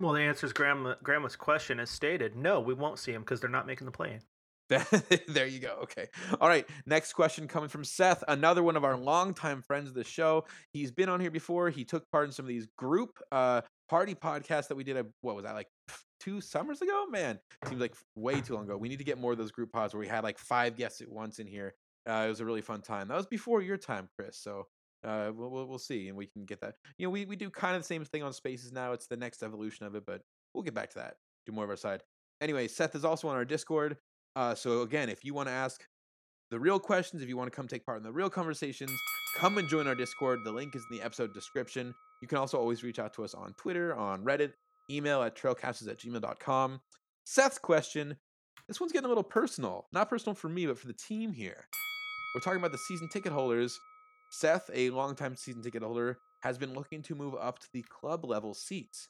Well, 0.00 0.12
the 0.12 0.22
answer 0.22 0.46
is 0.46 0.52
grandma 0.52 0.94
grandma's 1.02 1.36
question 1.36 1.80
is 1.80 1.90
stated. 1.90 2.36
No, 2.36 2.60
we 2.60 2.74
won't 2.74 2.98
see 2.98 3.12
him 3.12 3.22
because 3.22 3.40
they're 3.40 3.50
not 3.50 3.66
making 3.66 3.86
the 3.86 3.92
play 3.92 4.18
there 5.28 5.46
you 5.46 5.60
go. 5.60 5.78
Okay. 5.82 6.08
All 6.40 6.48
right. 6.48 6.66
Next 6.86 7.12
question 7.12 7.46
coming 7.46 7.68
from 7.68 7.84
Seth, 7.84 8.24
another 8.26 8.62
one 8.62 8.76
of 8.76 8.84
our 8.84 8.96
longtime 8.96 9.62
friends 9.62 9.88
of 9.88 9.94
the 9.94 10.04
show. 10.04 10.44
He's 10.72 10.90
been 10.90 11.08
on 11.08 11.20
here 11.20 11.30
before. 11.30 11.70
He 11.70 11.84
took 11.84 12.10
part 12.10 12.26
in 12.26 12.32
some 12.32 12.44
of 12.44 12.48
these 12.48 12.66
group 12.76 13.18
uh 13.30 13.60
party 13.88 14.14
podcasts 14.14 14.68
that 14.68 14.76
we 14.76 14.84
did. 14.84 14.96
A, 14.96 15.06
what 15.20 15.36
was 15.36 15.44
that 15.44 15.54
like 15.54 15.68
two 16.26 16.40
summers 16.40 16.82
ago? 16.82 17.06
Man, 17.08 17.38
seems 17.68 17.80
like 17.80 17.94
way 18.16 18.40
too 18.40 18.54
long 18.54 18.64
ago. 18.64 18.76
We 18.76 18.88
need 18.88 18.98
to 18.98 19.04
get 19.04 19.18
more 19.18 19.32
of 19.32 19.38
those 19.38 19.52
group 19.52 19.72
pods 19.72 19.94
where 19.94 20.00
we 20.00 20.08
had 20.08 20.24
like 20.24 20.38
five 20.38 20.76
guests 20.76 21.00
at 21.00 21.08
once 21.08 21.38
in 21.38 21.46
here. 21.46 21.74
Uh, 22.08 22.24
it 22.26 22.28
was 22.28 22.40
a 22.40 22.44
really 22.44 22.60
fun 22.60 22.80
time. 22.82 23.08
That 23.08 23.16
was 23.16 23.26
before 23.26 23.62
your 23.62 23.76
time, 23.76 24.08
Chris. 24.16 24.38
So 24.38 24.66
uh, 25.04 25.30
we'll, 25.34 25.50
we'll 25.66 25.78
see, 25.78 26.08
and 26.08 26.16
we 26.16 26.26
can 26.26 26.44
get 26.44 26.60
that. 26.60 26.74
You 26.98 27.06
know, 27.06 27.10
we 27.10 27.24
we 27.24 27.36
do 27.36 27.48
kind 27.50 27.76
of 27.76 27.82
the 27.82 27.86
same 27.86 28.04
thing 28.04 28.22
on 28.22 28.32
Spaces 28.32 28.72
now. 28.72 28.92
It's 28.92 29.06
the 29.06 29.16
next 29.16 29.42
evolution 29.42 29.86
of 29.86 29.94
it, 29.94 30.04
but 30.06 30.22
we'll 30.52 30.64
get 30.64 30.74
back 30.74 30.90
to 30.90 30.98
that. 30.98 31.14
Do 31.46 31.52
more 31.52 31.64
of 31.64 31.70
our 31.70 31.76
side. 31.76 32.02
Anyway, 32.40 32.68
Seth 32.68 32.94
is 32.94 33.04
also 33.04 33.28
on 33.28 33.36
our 33.36 33.44
Discord. 33.44 33.96
Uh, 34.34 34.54
so 34.54 34.82
again, 34.82 35.08
if 35.08 35.24
you 35.24 35.32
want 35.32 35.48
to 35.48 35.52
ask 35.52 35.86
the 36.50 36.58
real 36.58 36.78
questions, 36.78 37.22
if 37.22 37.28
you 37.28 37.36
want 37.36 37.50
to 37.50 37.56
come 37.56 37.66
take 37.66 37.86
part 37.86 37.98
in 37.98 38.04
the 38.04 38.12
real 38.12 38.30
conversations, 38.30 38.90
come 39.36 39.58
and 39.58 39.68
join 39.68 39.86
our 39.86 39.94
Discord. 39.94 40.40
The 40.44 40.52
link 40.52 40.76
is 40.76 40.84
in 40.90 40.98
the 40.98 41.02
episode 41.02 41.32
description. 41.32 41.94
You 42.20 42.28
can 42.28 42.38
also 42.38 42.58
always 42.58 42.82
reach 42.82 42.98
out 42.98 43.14
to 43.14 43.24
us 43.24 43.34
on 43.34 43.54
Twitter, 43.54 43.94
on 43.94 44.24
Reddit, 44.24 44.52
email 44.90 45.22
at 45.22 45.36
trailcasters 45.36 45.88
at 45.88 45.98
gmail.com. 45.98 46.80
Seth's 47.24 47.58
question. 47.58 48.16
This 48.68 48.80
one's 48.80 48.92
getting 48.92 49.06
a 49.06 49.08
little 49.08 49.22
personal. 49.22 49.86
Not 49.92 50.08
personal 50.08 50.34
for 50.34 50.48
me, 50.48 50.66
but 50.66 50.78
for 50.78 50.86
the 50.86 50.92
team 50.92 51.32
here. 51.32 51.66
We're 52.34 52.40
talking 52.40 52.58
about 52.58 52.72
the 52.72 52.78
season 52.78 53.08
ticket 53.08 53.32
holders. 53.32 53.78
Seth, 54.30 54.68
a 54.74 54.90
longtime 54.90 55.36
season 55.36 55.62
ticket 55.62 55.82
holder, 55.82 56.18
has 56.42 56.58
been 56.58 56.74
looking 56.74 57.02
to 57.02 57.14
move 57.14 57.34
up 57.34 57.58
to 57.60 57.68
the 57.72 57.82
club 57.82 58.24
level 58.24 58.54
seats. 58.54 59.08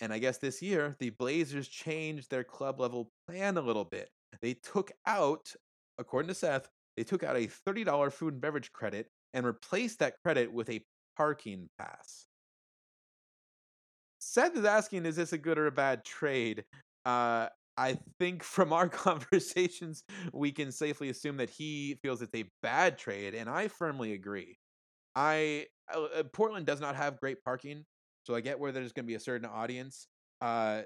And 0.00 0.12
I 0.12 0.18
guess 0.18 0.38
this 0.38 0.62
year, 0.62 0.96
the 0.98 1.10
Blazers 1.10 1.68
changed 1.68 2.30
their 2.30 2.44
club 2.44 2.80
level 2.80 3.10
plan 3.26 3.56
a 3.56 3.62
little 3.62 3.84
bit. 3.84 4.08
They 4.40 4.54
took 4.54 4.92
out, 5.06 5.52
according 5.98 6.28
to 6.28 6.34
Seth, 6.34 6.68
they 6.96 7.02
took 7.02 7.22
out 7.22 7.36
a 7.36 7.48
$30 7.68 8.12
food 8.12 8.34
and 8.34 8.40
beverage 8.40 8.72
credit 8.72 9.08
and 9.34 9.44
replaced 9.44 9.98
that 9.98 10.14
credit 10.22 10.52
with 10.52 10.70
a 10.70 10.84
parking 11.16 11.68
pass. 11.78 12.26
Seth 14.30 14.56
is 14.56 14.64
asking, 14.64 15.06
is 15.06 15.16
this 15.16 15.32
a 15.32 15.38
good 15.38 15.58
or 15.58 15.66
a 15.66 15.72
bad 15.72 16.04
trade? 16.04 16.64
Uh, 17.04 17.48
I 17.76 17.98
think 18.20 18.44
from 18.44 18.72
our 18.72 18.88
conversations, 18.88 20.04
we 20.32 20.52
can 20.52 20.70
safely 20.70 21.08
assume 21.08 21.38
that 21.38 21.50
he 21.50 21.98
feels 22.00 22.22
it's 22.22 22.32
a 22.36 22.44
bad 22.62 22.96
trade, 22.96 23.34
and 23.34 23.50
I 23.50 23.66
firmly 23.66 24.12
agree. 24.12 24.56
I 25.16 25.66
uh, 25.92 26.04
uh, 26.04 26.22
Portland 26.32 26.64
does 26.64 26.80
not 26.80 26.94
have 26.94 27.18
great 27.18 27.42
parking, 27.42 27.84
so 28.22 28.36
I 28.36 28.40
get 28.40 28.60
where 28.60 28.70
there's 28.70 28.92
going 28.92 29.04
to 29.04 29.08
be 29.08 29.16
a 29.16 29.20
certain 29.20 29.48
audience 29.48 30.06
uh, 30.40 30.82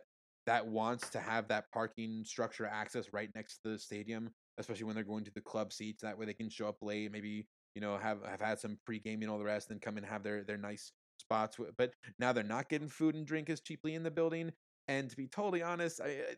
that 0.47 0.67
wants 0.67 1.11
to 1.11 1.21
have 1.21 1.47
that 1.49 1.67
parking 1.71 2.23
structure 2.25 2.65
access 2.65 3.13
right 3.13 3.29
next 3.35 3.59
to 3.59 3.73
the 3.73 3.79
stadium, 3.79 4.31
especially 4.57 4.85
when 4.85 4.95
they're 4.95 5.05
going 5.05 5.25
to 5.25 5.33
the 5.35 5.43
club 5.43 5.71
seats. 5.71 6.01
That 6.01 6.17
way 6.17 6.25
they 6.25 6.33
can 6.33 6.49
show 6.49 6.67
up 6.67 6.79
late, 6.81 7.13
maybe 7.13 7.47
you 7.75 7.83
know 7.83 7.99
have 7.99 8.25
have 8.25 8.41
had 8.41 8.59
some 8.59 8.79
pregame 8.89 9.21
and 9.21 9.29
all 9.29 9.39
the 9.39 9.45
rest, 9.45 9.71
and 9.71 9.83
come 9.83 9.99
and 9.99 10.07
have 10.07 10.23
their 10.23 10.45
their 10.45 10.57
nice 10.57 10.93
spots. 11.25 11.57
But 11.77 11.93
now 12.19 12.33
they're 12.33 12.45
not 12.45 12.69
getting 12.69 12.89
food 12.89 13.15
and 13.15 13.27
drink 13.27 13.51
as 13.51 13.61
cheaply 13.61 13.95
in 13.95 14.03
the 14.03 14.11
building. 14.11 14.53
And 14.89 15.11
to 15.11 15.17
be 15.17 15.27
totally 15.27 15.63
honest, 15.63 16.01
I, 16.01 16.11
eh, 16.11 16.35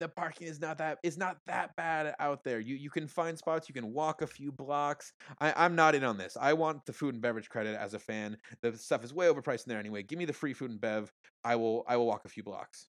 the 0.00 0.08
parking 0.08 0.48
is 0.48 0.60
not 0.60 0.78
that 0.78 0.98
it's 1.04 1.16
not 1.16 1.36
that 1.46 1.76
bad 1.76 2.14
out 2.18 2.42
there. 2.42 2.58
You 2.58 2.74
you 2.74 2.90
can 2.90 3.06
find 3.06 3.38
spots, 3.38 3.68
you 3.68 3.72
can 3.72 3.92
walk 3.92 4.20
a 4.20 4.26
few 4.26 4.50
blocks. 4.50 5.12
I, 5.40 5.52
I'm 5.56 5.76
not 5.76 5.94
in 5.94 6.02
on 6.02 6.18
this. 6.18 6.36
I 6.40 6.54
want 6.54 6.84
the 6.86 6.92
food 6.92 7.14
and 7.14 7.22
beverage 7.22 7.48
credit 7.48 7.78
as 7.78 7.94
a 7.94 8.00
fan. 8.00 8.36
The 8.62 8.76
stuff 8.76 9.04
is 9.04 9.14
way 9.14 9.26
overpriced 9.26 9.66
in 9.66 9.70
there 9.70 9.78
anyway. 9.78 10.02
Give 10.02 10.18
me 10.18 10.24
the 10.24 10.32
free 10.32 10.54
food 10.54 10.72
and 10.72 10.80
bev. 10.80 11.12
I 11.44 11.54
will 11.54 11.84
I 11.86 11.96
will 11.96 12.06
walk 12.06 12.22
a 12.24 12.28
few 12.28 12.42
blocks. 12.42 12.88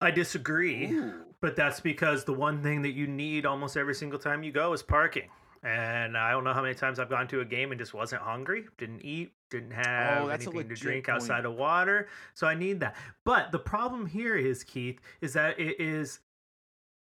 I 0.00 0.12
disagree, 0.12 0.86
Ooh. 0.92 1.24
but 1.40 1.56
that's 1.56 1.80
because 1.80 2.22
the 2.22 2.32
one 2.32 2.62
thing 2.62 2.82
that 2.82 2.92
you 2.92 3.08
need 3.08 3.44
almost 3.44 3.76
every 3.76 3.96
single 3.96 4.20
time 4.20 4.44
you 4.44 4.52
go 4.52 4.72
is 4.72 4.80
parking. 4.80 5.28
And 5.62 6.16
I 6.16 6.30
don't 6.30 6.44
know 6.44 6.52
how 6.52 6.62
many 6.62 6.74
times 6.74 6.98
I've 6.98 7.10
gone 7.10 7.26
to 7.28 7.40
a 7.40 7.44
game 7.44 7.72
and 7.72 7.78
just 7.80 7.92
wasn't 7.94 8.22
hungry, 8.22 8.66
didn't 8.78 9.00
eat, 9.04 9.32
didn't 9.50 9.72
oh, 9.72 9.82
have 9.82 10.22
Oh, 10.22 10.28
anything 10.28 10.68
to 10.68 10.74
drink 10.74 11.06
point. 11.06 11.16
outside 11.16 11.44
of 11.44 11.54
water. 11.56 12.08
So 12.34 12.46
I 12.46 12.54
need 12.54 12.80
that. 12.80 12.94
But 13.24 13.50
the 13.50 13.58
problem 13.58 14.06
here 14.06 14.36
is, 14.36 14.62
Keith, 14.62 15.00
is 15.20 15.32
that 15.32 15.58
it 15.58 15.80
is 15.80 16.20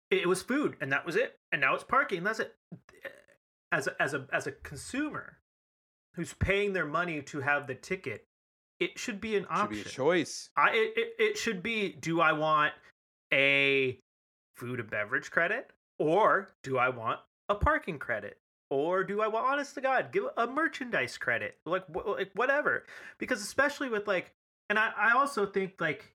it 0.10 0.28
was 0.28 0.42
food 0.42 0.76
and 0.82 0.92
that 0.92 1.06
was 1.06 1.16
it. 1.16 1.40
And 1.54 1.62
now 1.62 1.74
it's 1.74 1.84
parking, 1.86 2.24
that's 2.24 2.40
it. 2.40 2.56
As 3.72 3.88
a, 3.88 4.02
as 4.02 4.14
a 4.14 4.28
as 4.34 4.48
a 4.48 4.52
consumer 4.52 5.38
who's 6.16 6.34
paying 6.34 6.74
their 6.74 6.86
money 6.86 7.22
to 7.22 7.40
have 7.40 7.68
the 7.68 7.76
ticket, 7.76 8.26
it 8.82 9.00
should 9.00 9.22
be 9.22 9.38
an 9.38 9.44
Should 9.44 9.52
option. 9.52 9.76
be 9.76 9.82
a 9.82 9.86
choice. 9.86 10.50
I 10.58 10.72
it, 10.72 10.94
it, 10.98 11.14
it 11.20 11.38
should 11.38 11.64
be 11.64 11.94
do 12.02 12.20
I 12.20 12.34
want 12.34 12.74
a 13.34 13.98
food 14.58 14.82
and 14.82 14.90
beverage 14.90 15.32
credit 15.32 15.72
or 16.00 16.50
do 16.64 16.78
I 16.78 16.90
want 16.90 17.22
a 17.48 17.56
parking 17.56 17.98
credit 17.98 18.38
or 18.72 19.04
do 19.04 19.22
I 19.22 19.28
want 19.28 19.46
honest 19.46 19.76
to 19.76 19.82
god 19.82 20.12
give 20.12 20.24
a 20.38 20.48
merchandise 20.48 21.18
credit? 21.18 21.58
Like 21.66 21.86
wh- 21.94 22.08
like 22.08 22.32
whatever. 22.34 22.86
Because 23.20 23.42
especially 23.42 23.90
with 23.90 24.08
like 24.08 24.34
and 24.70 24.80
I 24.80 24.92
I 24.98 25.12
also 25.12 25.46
think 25.46 25.74
like 25.80 26.14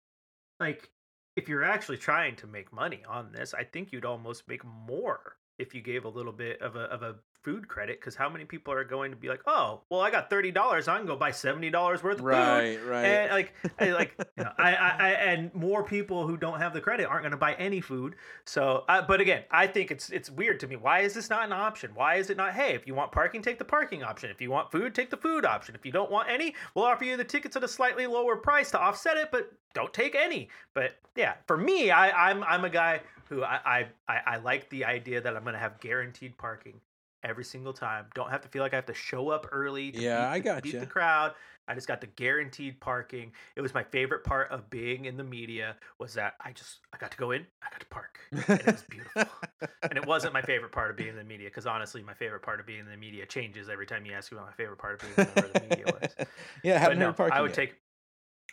like 0.59 0.91
if 1.37 1.49
you're 1.49 1.63
actually 1.63 1.99
trying 1.99 2.35
to 2.37 2.47
make 2.49 2.73
money 2.73 3.03
on 3.09 3.31
this 3.31 3.55
I 3.55 3.63
think 3.63 3.93
you'd 3.93 4.07
almost 4.07 4.49
make 4.49 4.65
more 4.65 5.37
if 5.59 5.75
you 5.75 5.83
gave 5.83 6.05
a 6.05 6.09
little 6.09 6.33
bit 6.33 6.61
of 6.61 6.75
a 6.75 6.85
of 6.85 7.03
a 7.03 7.17
food 7.47 7.69
credit 7.69 8.01
because 8.01 8.17
how 8.17 8.29
many 8.29 8.45
people 8.45 8.75
are 8.75 8.83
going 8.83 9.13
to 9.13 9.17
be 9.17 9.29
like 9.29 9.41
oh 9.47 9.81
well 9.89 10.01
I 10.01 10.11
got 10.11 10.29
thirty 10.29 10.51
dollars 10.51 10.89
I 10.89 10.97
can 10.99 11.07
go 11.07 11.15
buy 11.15 11.31
seventy 11.31 11.71
dollars 11.71 12.03
worth 12.03 12.15
of 12.15 12.25
food 12.25 12.27
Right, 12.27 12.85
right. 12.85 13.05
and 13.05 13.31
like, 13.31 13.55
I, 13.79 13.91
like, 13.93 14.15
you 14.37 14.43
know, 14.43 14.51
I, 14.59 14.75
I, 14.75 14.89
I, 14.89 15.09
and 15.11 15.55
more 15.55 15.85
people 15.85 16.27
who 16.27 16.37
don't 16.37 16.59
have 16.59 16.75
the 16.75 16.81
credit 16.81 17.07
aren't 17.07 17.23
going 17.23 17.31
to 17.31 17.37
buy 17.37 17.55
any 17.55 17.81
food. 17.81 18.17
So, 18.47 18.85
uh, 18.89 19.03
but 19.07 19.21
again, 19.21 19.45
I 19.53 19.69
think 19.69 19.93
it's 19.93 20.11
it's 20.11 20.29
weird 20.29 20.59
to 20.61 20.67
me. 20.67 20.75
Why 20.75 21.01
is 21.01 21.15
this 21.15 21.31
not 21.31 21.45
an 21.45 21.53
option? 21.53 21.93
Why 21.95 22.17
is 22.17 22.31
it 22.31 22.37
not? 22.37 22.53
Hey, 22.53 22.75
if 22.75 22.85
you 22.85 22.97
want 22.97 23.13
parking, 23.13 23.43
take 23.43 23.59
the 23.59 23.65
parking 23.65 24.03
option. 24.03 24.29
If 24.31 24.41
you 24.41 24.51
want 24.51 24.73
food, 24.73 24.93
take 24.93 25.11
the 25.11 25.17
food 25.17 25.45
option. 25.45 25.77
If 25.77 25.87
you 25.87 25.93
don't 25.93 26.11
want 26.11 26.29
any, 26.29 26.53
we'll 26.75 26.85
offer 26.85 27.05
you 27.05 27.17
the 27.17 27.25
tickets 27.25 27.55
at 27.55 27.63
a 27.63 27.69
slightly 27.69 28.09
lower 28.09 28.35
price 28.35 28.73
to 28.73 28.81
offset 28.81 29.17
it, 29.17 29.29
but 29.31 29.53
don't 29.73 29.93
take 29.95 30.17
any. 30.17 30.49
But 30.75 30.97
yeah, 31.15 31.35
for 31.47 31.57
me, 31.57 31.93
I, 31.93 32.31
I'm 32.31 32.43
I'm 32.43 32.65
a 32.65 32.71
guy 32.71 33.03
who 33.29 33.45
I 33.45 33.61
I, 33.65 33.87
I, 34.09 34.21
I 34.27 34.37
like 34.39 34.69
the 34.71 34.85
idea 34.85 35.21
that 35.21 35.37
I'm 35.37 35.43
going 35.43 35.55
to 35.55 35.61
have 35.61 35.79
guaranteed 35.81 36.37
parking 36.39 36.81
every 37.27 37.45
single 37.45 37.73
time. 37.73 38.07
Don't 38.15 38.31
have 38.31 38.41
to 38.43 38.49
feel 38.49 38.63
like 38.63 38.73
I 38.73 38.77
have 38.77 38.87
to 38.87 38.95
show 38.95 39.29
up 39.29 39.47
early. 39.53 39.93
To 39.93 39.99
Yeah, 39.99 40.21
beat 40.21 40.33
I 40.33 40.39
got 40.39 40.45
gotcha. 40.57 40.63
Beat 40.63 40.81
the 40.81 40.87
crowd. 40.87 41.35
I 41.69 41.75
just 41.75 41.89
got 41.89 42.01
the 42.01 42.07
guaranteed 42.07 42.81
parking. 42.81 43.33
It 43.57 43.61
was 43.61 43.75
my 43.75 43.83
favorite 43.83 44.23
part 44.23 44.51
of 44.53 44.71
being 44.71 45.07
in 45.07 45.17
the 45.17 45.25
media 45.25 45.77
was 45.99 46.15
that 46.15 46.35
I 46.41 46.53
just 46.53 46.79
I 46.93 46.99
got 46.99 47.11
to 47.11 47.17
go 47.17 47.33
in, 47.33 47.45
I 47.63 47.71
got 47.71 47.81
to 47.81 47.87
park, 47.87 48.21
and 48.33 48.61
it 48.61 48.71
was 48.71 48.83
beautiful. 48.83 49.27
and 49.91 49.99
it 49.99 50.07
wasn't 50.07 50.33
my 50.33 50.43
favorite 50.43 50.73
part 50.73 50.91
of 50.91 50.97
being 50.97 51.11
in 51.11 51.17
the 51.17 51.25
media 51.25 51.49
because 51.49 51.67
honestly, 51.67 52.03
my 52.03 52.15
favorite 52.15 52.43
part 52.43 52.61
of 52.61 52.67
being 52.67 52.81
in 52.81 52.87
the 52.87 52.97
media 52.97 53.27
changes 53.27 53.69
every 53.69 53.87
time 53.87 54.07
you 54.07 54.13
ask 54.13 54.31
me 54.31 54.39
what 54.39 54.47
my 54.47 54.53
favorite 54.53 54.79
part 54.79 54.95
of 54.95 55.01
being 55.01 55.13
in 55.13 55.27
the 55.61 55.69
media 55.69 55.89
was. 55.89 56.27
yeah, 56.63 56.79
haven't 56.79 56.99
no, 56.99 57.13
parking 57.13 57.37
I 57.37 57.43
would 57.43 57.51
yet. 57.51 57.57
take. 57.57 57.75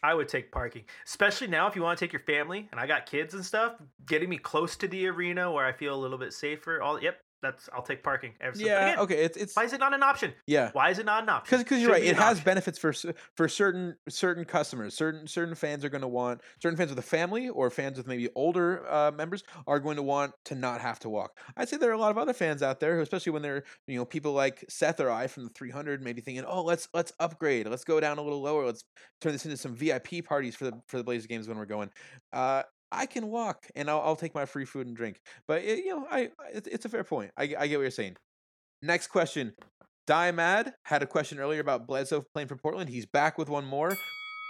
I 0.01 0.13
would 0.13 0.27
take 0.27 0.51
parking, 0.51 0.83
especially 1.05 1.47
now 1.47 1.67
if 1.67 1.77
you 1.77 1.81
want 1.81 1.97
to 1.97 2.05
take 2.05 2.11
your 2.11 2.19
family 2.23 2.67
and 2.71 2.79
I 2.79 2.87
got 2.87 3.05
kids 3.05 3.35
and 3.35 3.45
stuff. 3.45 3.75
Getting 4.05 4.27
me 4.27 4.37
close 4.37 4.75
to 4.77 4.87
the 4.87 5.07
arena 5.07 5.49
where 5.49 5.65
I 5.65 5.71
feel 5.71 5.95
a 5.95 6.01
little 6.01 6.17
bit 6.17 6.33
safer. 6.33 6.81
All 6.81 7.01
yep, 7.01 7.21
that's 7.43 7.69
I'll 7.73 7.83
take 7.83 8.03
parking. 8.03 8.33
Every 8.41 8.65
Yeah, 8.65 8.87
again, 8.87 8.99
okay. 8.99 9.23
It's 9.23 9.37
it's 9.37 9.55
Why 9.55 9.65
is 9.65 9.73
it 9.73 9.79
not 9.79 9.93
an 9.93 10.01
option? 10.01 10.33
yeah. 10.47 10.71
Why 10.73 10.89
is 10.89 10.97
it 10.99 11.05
not 11.05 11.23
an 11.23 11.29
option? 11.29 11.59
because 11.59 11.81
you're 11.81 11.91
right 11.91 12.03
it 12.03 12.15
has 12.15 12.37
option. 12.37 12.45
benefits 12.45 12.79
for 12.79 12.93
for 13.35 13.47
certain 13.47 13.95
certain 14.09 14.45
customers 14.45 14.93
certain 14.95 15.27
certain 15.27 15.55
fans 15.55 15.85
are 15.85 15.89
going 15.89 16.01
to 16.01 16.07
want 16.07 16.41
certain 16.61 16.77
fans 16.77 16.89
with 16.89 16.99
a 16.99 17.03
family 17.03 17.49
or 17.49 17.69
fans 17.69 17.97
with 17.97 18.07
maybe 18.07 18.29
older 18.35 18.85
uh, 18.89 19.11
members 19.11 19.43
are 19.67 19.79
going 19.79 19.97
to 19.97 20.03
want 20.03 20.31
to 20.45 20.55
not 20.55 20.81
have 20.81 20.99
to 20.99 21.09
walk 21.09 21.37
i'd 21.57 21.69
say 21.69 21.77
there 21.77 21.89
are 21.89 21.93
a 21.93 21.97
lot 21.97 22.11
of 22.11 22.17
other 22.17 22.33
fans 22.33 22.63
out 22.63 22.79
there 22.79 22.95
who 22.95 23.01
especially 23.01 23.31
when 23.31 23.41
they're 23.41 23.63
you 23.87 23.97
know 23.97 24.05
people 24.05 24.33
like 24.33 24.63
seth 24.69 24.99
or 24.99 25.11
i 25.11 25.27
from 25.27 25.43
the 25.43 25.49
300 25.49 26.01
maybe 26.01 26.21
thinking 26.21 26.43
oh 26.47 26.63
let's 26.63 26.87
let's 26.93 27.11
upgrade 27.19 27.67
let's 27.67 27.83
go 27.83 27.99
down 27.99 28.17
a 28.17 28.21
little 28.21 28.41
lower 28.41 28.65
let's 28.65 28.83
turn 29.21 29.31
this 29.31 29.45
into 29.45 29.57
some 29.57 29.75
vip 29.75 30.07
parties 30.25 30.55
for 30.55 30.65
the 30.65 30.73
for 30.87 30.97
the 30.97 31.03
blazers 31.03 31.27
games 31.27 31.47
when 31.47 31.57
we're 31.57 31.65
going 31.65 31.89
uh 32.31 32.63
I 32.93 33.05
can 33.05 33.27
walk 33.29 33.67
and 33.75 33.89
I'll, 33.89 34.01
I'll 34.01 34.15
take 34.15 34.35
my 34.35 34.45
free 34.45 34.65
food 34.65 34.87
and 34.87 34.95
drink, 34.95 35.19
but 35.47 35.63
it, 35.63 35.79
you 35.79 35.95
know, 35.95 36.07
I 36.09 36.29
it's, 36.53 36.67
it's 36.67 36.85
a 36.85 36.89
fair 36.89 37.03
point. 37.03 37.31
I, 37.37 37.43
I 37.43 37.67
get 37.67 37.77
what 37.77 37.81
you're 37.81 37.91
saying. 37.91 38.15
Next 38.81 39.07
question: 39.07 39.53
Die 40.07 40.31
Mad 40.31 40.73
had 40.83 41.01
a 41.01 41.07
question 41.07 41.39
earlier 41.39 41.59
about 41.61 41.87
Bledsoe 41.87 42.23
playing 42.33 42.47
for 42.47 42.55
Portland. 42.55 42.89
He's 42.89 43.05
back 43.05 43.37
with 43.37 43.49
one 43.49 43.65
more. 43.65 43.95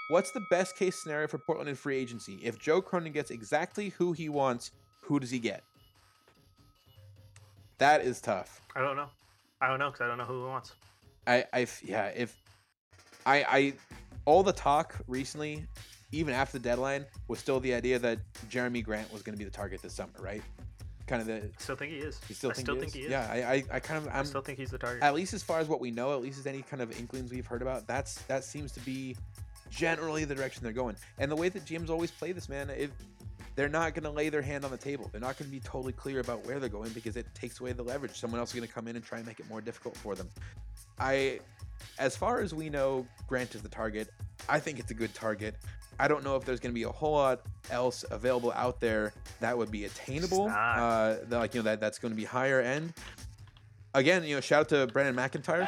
What's 0.09 0.31
the 0.31 0.41
best 0.51 0.75
case 0.77 1.01
scenario 1.01 1.27
for 1.27 1.37
Portland 1.39 1.69
in 1.69 1.75
free 1.75 1.97
agency? 1.97 2.39
If 2.43 2.59
Joe 2.59 2.81
Cronin 2.81 3.13
gets 3.13 3.31
exactly 3.31 3.89
who 3.89 4.11
he 4.11 4.27
wants, 4.29 4.71
who 5.01 5.19
does 5.19 5.31
he 5.31 5.39
get? 5.39 5.63
That 7.77 8.01
is 8.01 8.19
tough. 8.19 8.61
I 8.75 8.81
don't 8.81 8.95
know. 8.95 9.07
I 9.61 9.67
don't 9.67 9.79
know 9.79 9.89
because 9.89 10.01
I 10.01 10.07
don't 10.07 10.17
know 10.17 10.25
who 10.25 10.43
he 10.43 10.49
wants. 10.49 10.73
I, 11.25 11.45
I, 11.53 11.67
yeah, 11.83 12.07
if 12.07 12.35
I, 13.25 13.45
I, 13.47 13.73
all 14.25 14.43
the 14.43 14.51
talk 14.51 14.99
recently, 15.07 15.65
even 16.13 16.33
after 16.33 16.57
the 16.57 16.63
deadline, 16.63 17.05
was 17.27 17.39
still 17.39 17.59
the 17.59 17.73
idea 17.73 17.99
that 17.99 18.19
Jerami 18.49 18.83
Grant 18.83 19.11
was 19.11 19.21
going 19.21 19.33
to 19.33 19.39
be 19.39 19.43
the 19.43 19.51
target 19.51 19.81
this 19.81 19.93
summer, 19.93 20.13
right? 20.19 20.41
Kind 21.07 21.21
of 21.21 21.27
the. 21.27 21.35
I 21.35 21.49
still 21.57 21.75
think 21.75 21.91
he 21.91 21.97
is. 21.97 22.19
You 22.29 22.35
still 22.35 22.51
I 22.51 22.53
think 22.53 22.65
still 22.65 22.75
he 22.75 22.81
think 22.81 22.89
is? 22.89 22.95
he 22.95 23.01
is. 23.05 23.11
Yeah, 23.11 23.27
I, 23.29 23.37
I, 23.37 23.63
I 23.73 23.79
kind 23.79 24.05
of, 24.05 24.13
I 24.13 24.19
I'm 24.19 24.25
still 24.25 24.41
think 24.41 24.59
he's 24.59 24.71
the 24.71 24.77
target. 24.77 25.03
at 25.03 25.13
least 25.13 25.33
as 25.33 25.43
far 25.43 25.59
as 25.59 25.67
what 25.67 25.81
we 25.81 25.91
know, 25.91 26.13
at 26.13 26.21
least 26.21 26.39
as 26.39 26.47
any 26.47 26.61
kind 26.61 26.81
of 26.81 26.97
inklings 26.97 27.31
we've 27.31 27.45
heard 27.45 27.61
about, 27.61 27.87
that's 27.87 28.21
that 28.23 28.45
seems 28.45 28.71
to 28.73 28.79
be 28.81 29.17
generally 29.69 30.23
the 30.23 30.35
direction 30.35 30.63
they're 30.63 30.71
going. 30.71 30.95
And 31.17 31.29
the 31.31 31.35
way 31.35 31.49
that 31.49 31.65
GMs 31.65 31.89
always 31.89 32.11
play 32.11 32.31
this, 32.31 32.47
man, 32.47 32.69
if 32.69 32.91
they're 33.55 33.69
not 33.69 33.93
going 33.93 34.03
to 34.03 34.09
lay 34.09 34.29
their 34.29 34.41
hand 34.41 34.65
on 34.65 34.71
the 34.71 34.77
table, 34.77 35.09
they're 35.11 35.21
not 35.21 35.37
going 35.37 35.49
to 35.49 35.55
be 35.55 35.59
totally 35.59 35.93
clear 35.93 36.19
about 36.19 36.45
where 36.45 36.59
they're 36.59 36.69
going 36.69 36.91
because 36.91 37.15
it 37.17 37.25
takes 37.33 37.59
away 37.59 37.71
the 37.71 37.83
leverage. 37.83 38.19
Someone 38.19 38.39
else 38.39 38.49
is 38.49 38.55
going 38.55 38.67
to 38.67 38.73
come 38.73 38.87
in 38.87 38.95
and 38.95 39.05
try 39.05 39.19
and 39.19 39.27
make 39.27 39.39
it 39.39 39.49
more 39.49 39.61
difficult 39.61 39.95
for 39.97 40.15
them. 40.15 40.29
I, 40.99 41.39
as 41.99 42.15
far 42.15 42.41
as 42.41 42.53
we 42.53 42.69
know, 42.69 43.07
Grant 43.27 43.55
is 43.55 43.61
the 43.61 43.69
target. 43.69 44.09
I 44.49 44.59
think 44.59 44.79
it's 44.79 44.91
a 44.91 44.95
good 44.95 45.13
target. 45.13 45.55
I 45.99 46.07
don't 46.07 46.23
know 46.23 46.35
if 46.35 46.43
there's 46.43 46.59
going 46.59 46.71
to 46.71 46.75
be 46.75 46.83
a 46.83 46.91
whole 46.91 47.13
lot 47.13 47.41
else 47.69 48.03
available 48.09 48.51
out 48.53 48.79
there 48.79 49.13
that 49.39 49.57
would 49.57 49.71
be 49.71 49.85
attainable. 49.85 50.47
Uh, 50.47 51.17
that, 51.27 51.37
like 51.37 51.53
you 51.53 51.59
know 51.59 51.65
that 51.65 51.79
that's 51.79 51.99
going 51.99 52.11
to 52.11 52.17
be 52.17 52.25
higher 52.25 52.61
end. 52.61 52.93
Again, 53.93 54.23
you 54.23 54.35
know, 54.35 54.41
shout 54.41 54.61
out 54.61 54.69
to 54.69 54.87
Brandon 54.87 55.15
McIntyre. 55.15 55.67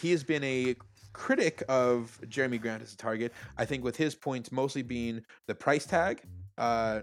He 0.00 0.10
has 0.12 0.24
been 0.24 0.42
a 0.44 0.74
critic 1.12 1.62
of 1.68 2.18
Jerami 2.26 2.60
Grant 2.60 2.82
as 2.82 2.94
a 2.94 2.96
target. 2.96 3.32
I 3.58 3.66
think 3.66 3.84
with 3.84 3.96
his 3.96 4.14
points 4.14 4.50
mostly 4.50 4.82
being 4.82 5.22
the 5.46 5.54
price 5.54 5.84
tag 5.84 6.22
uh, 6.58 7.00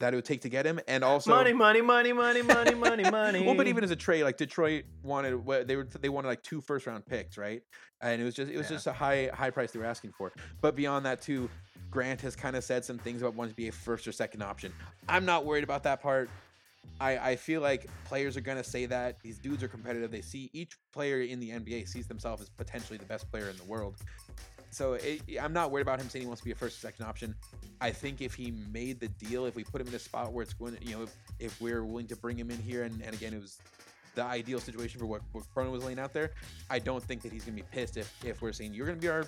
that 0.00 0.12
it 0.12 0.16
would 0.16 0.24
take 0.24 0.40
to 0.42 0.48
get 0.48 0.66
him, 0.66 0.80
and 0.88 1.04
also 1.04 1.30
money, 1.30 1.52
money, 1.52 1.80
money, 1.80 2.12
money, 2.12 2.42
money, 2.42 2.74
money, 2.74 3.04
money. 3.10 3.44
well, 3.46 3.54
but 3.54 3.68
even 3.68 3.84
as 3.84 3.90
a 3.90 3.96
trade, 3.96 4.24
like 4.24 4.36
Detroit 4.36 4.84
wanted, 5.02 5.44
they 5.66 5.76
were 5.76 5.88
they 6.00 6.08
wanted 6.08 6.28
like 6.28 6.42
two 6.42 6.60
first 6.60 6.86
round 6.86 7.06
picks, 7.06 7.38
right? 7.38 7.62
And 8.00 8.20
it 8.20 8.24
was 8.24 8.34
just 8.34 8.50
it 8.50 8.56
was 8.56 8.66
Yeah. 8.68 8.76
just 8.76 8.86
a 8.86 8.92
high 8.92 9.30
high 9.32 9.50
price 9.50 9.70
they 9.72 9.78
were 9.78 9.84
asking 9.84 10.12
for. 10.18 10.32
But 10.60 10.74
beyond 10.76 11.06
that, 11.06 11.22
too, 11.22 11.48
Grant 11.90 12.20
has 12.22 12.34
kind 12.34 12.56
of 12.56 12.64
said 12.64 12.84
some 12.84 12.98
things 12.98 13.22
about 13.22 13.34
wanting 13.34 13.52
to 13.52 13.56
be 13.56 13.68
a 13.68 13.72
first 13.72 14.06
or 14.08 14.12
second 14.12 14.42
option. 14.42 14.72
I'm 15.08 15.24
not 15.24 15.44
worried 15.44 15.64
about 15.64 15.84
that 15.84 16.02
part. 16.02 16.28
I, 17.00 17.18
I 17.18 17.36
feel 17.36 17.60
like 17.60 17.88
players 18.04 18.36
are 18.36 18.40
gonna 18.40 18.64
say 18.64 18.86
that 18.86 19.20
these 19.22 19.38
dudes 19.38 19.62
are 19.62 19.68
competitive. 19.68 20.10
They 20.10 20.20
see 20.22 20.50
each 20.52 20.76
player 20.92 21.20
in 21.22 21.40
the 21.40 21.50
NBA 21.50 21.88
sees 21.88 22.06
themselves 22.08 22.42
as 22.42 22.48
potentially 22.50 22.98
the 22.98 23.06
best 23.06 23.30
player 23.30 23.48
in 23.48 23.56
the 23.56 23.64
world. 23.64 23.96
So 24.74 24.94
it, 24.94 25.22
I'm 25.40 25.52
not 25.52 25.70
worried 25.70 25.82
about 25.82 26.00
him 26.00 26.08
saying 26.08 26.24
he 26.24 26.26
wants 26.26 26.40
to 26.40 26.44
be 26.44 26.50
a 26.50 26.54
first 26.56 26.78
or 26.78 26.80
second 26.80 27.06
option. 27.06 27.34
I 27.80 27.90
think 27.90 28.20
if 28.20 28.34
he 28.34 28.52
made 28.72 28.98
the 28.98 29.08
deal, 29.08 29.46
if 29.46 29.54
we 29.54 29.62
put 29.62 29.80
him 29.80 29.86
in 29.88 29.94
a 29.94 29.98
spot 29.98 30.32
where 30.32 30.42
it's 30.42 30.52
going, 30.54 30.76
to, 30.76 30.84
you 30.84 30.96
know, 30.96 31.02
if, 31.04 31.16
if 31.38 31.60
we're 31.60 31.84
willing 31.84 32.08
to 32.08 32.16
bring 32.16 32.36
him 32.36 32.50
in 32.50 32.60
here, 32.60 32.82
and, 32.82 33.00
and 33.02 33.14
again, 33.14 33.32
it 33.34 33.40
was 33.40 33.58
the 34.16 34.24
ideal 34.24 34.58
situation 34.58 34.98
for 34.98 35.06
what, 35.06 35.22
what 35.32 35.44
Cronin 35.54 35.72
was 35.72 35.84
laying 35.84 35.98
out 35.98 36.12
there, 36.12 36.32
I 36.70 36.80
don't 36.80 37.02
think 37.02 37.22
that 37.22 37.32
he's 37.32 37.44
going 37.44 37.56
to 37.56 37.62
be 37.62 37.68
pissed 37.70 37.96
if, 37.96 38.12
if 38.24 38.42
we're 38.42 38.52
saying 38.52 38.74
you're 38.74 38.86
going 38.86 38.98
to 38.98 39.02
be 39.02 39.08
our 39.08 39.26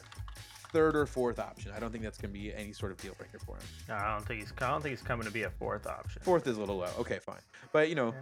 third 0.72 0.96
or 0.96 1.06
fourth 1.06 1.38
option. 1.38 1.70
I 1.74 1.78
don't 1.78 1.92
think 1.92 2.02
that's 2.02 2.18
going 2.18 2.32
to 2.34 2.38
be 2.38 2.52
any 2.52 2.72
sort 2.72 2.90
of 2.90 2.98
deal 2.98 3.14
breaker 3.16 3.38
for 3.38 3.54
him. 3.56 3.62
No, 3.88 3.94
I 3.94 4.14
don't 4.14 4.26
think 4.26 4.40
he's. 4.40 4.52
I 4.58 4.68
don't 4.68 4.82
think 4.82 4.90
he's 4.98 5.06
coming 5.06 5.26
to 5.26 5.32
be 5.32 5.44
a 5.44 5.50
fourth 5.50 5.86
option. 5.86 6.22
Fourth 6.22 6.46
is 6.48 6.56
a 6.56 6.60
little 6.60 6.78
low. 6.78 6.90
Okay, 6.98 7.18
fine. 7.18 7.38
But 7.72 7.88
you 7.88 7.94
know, 7.94 8.14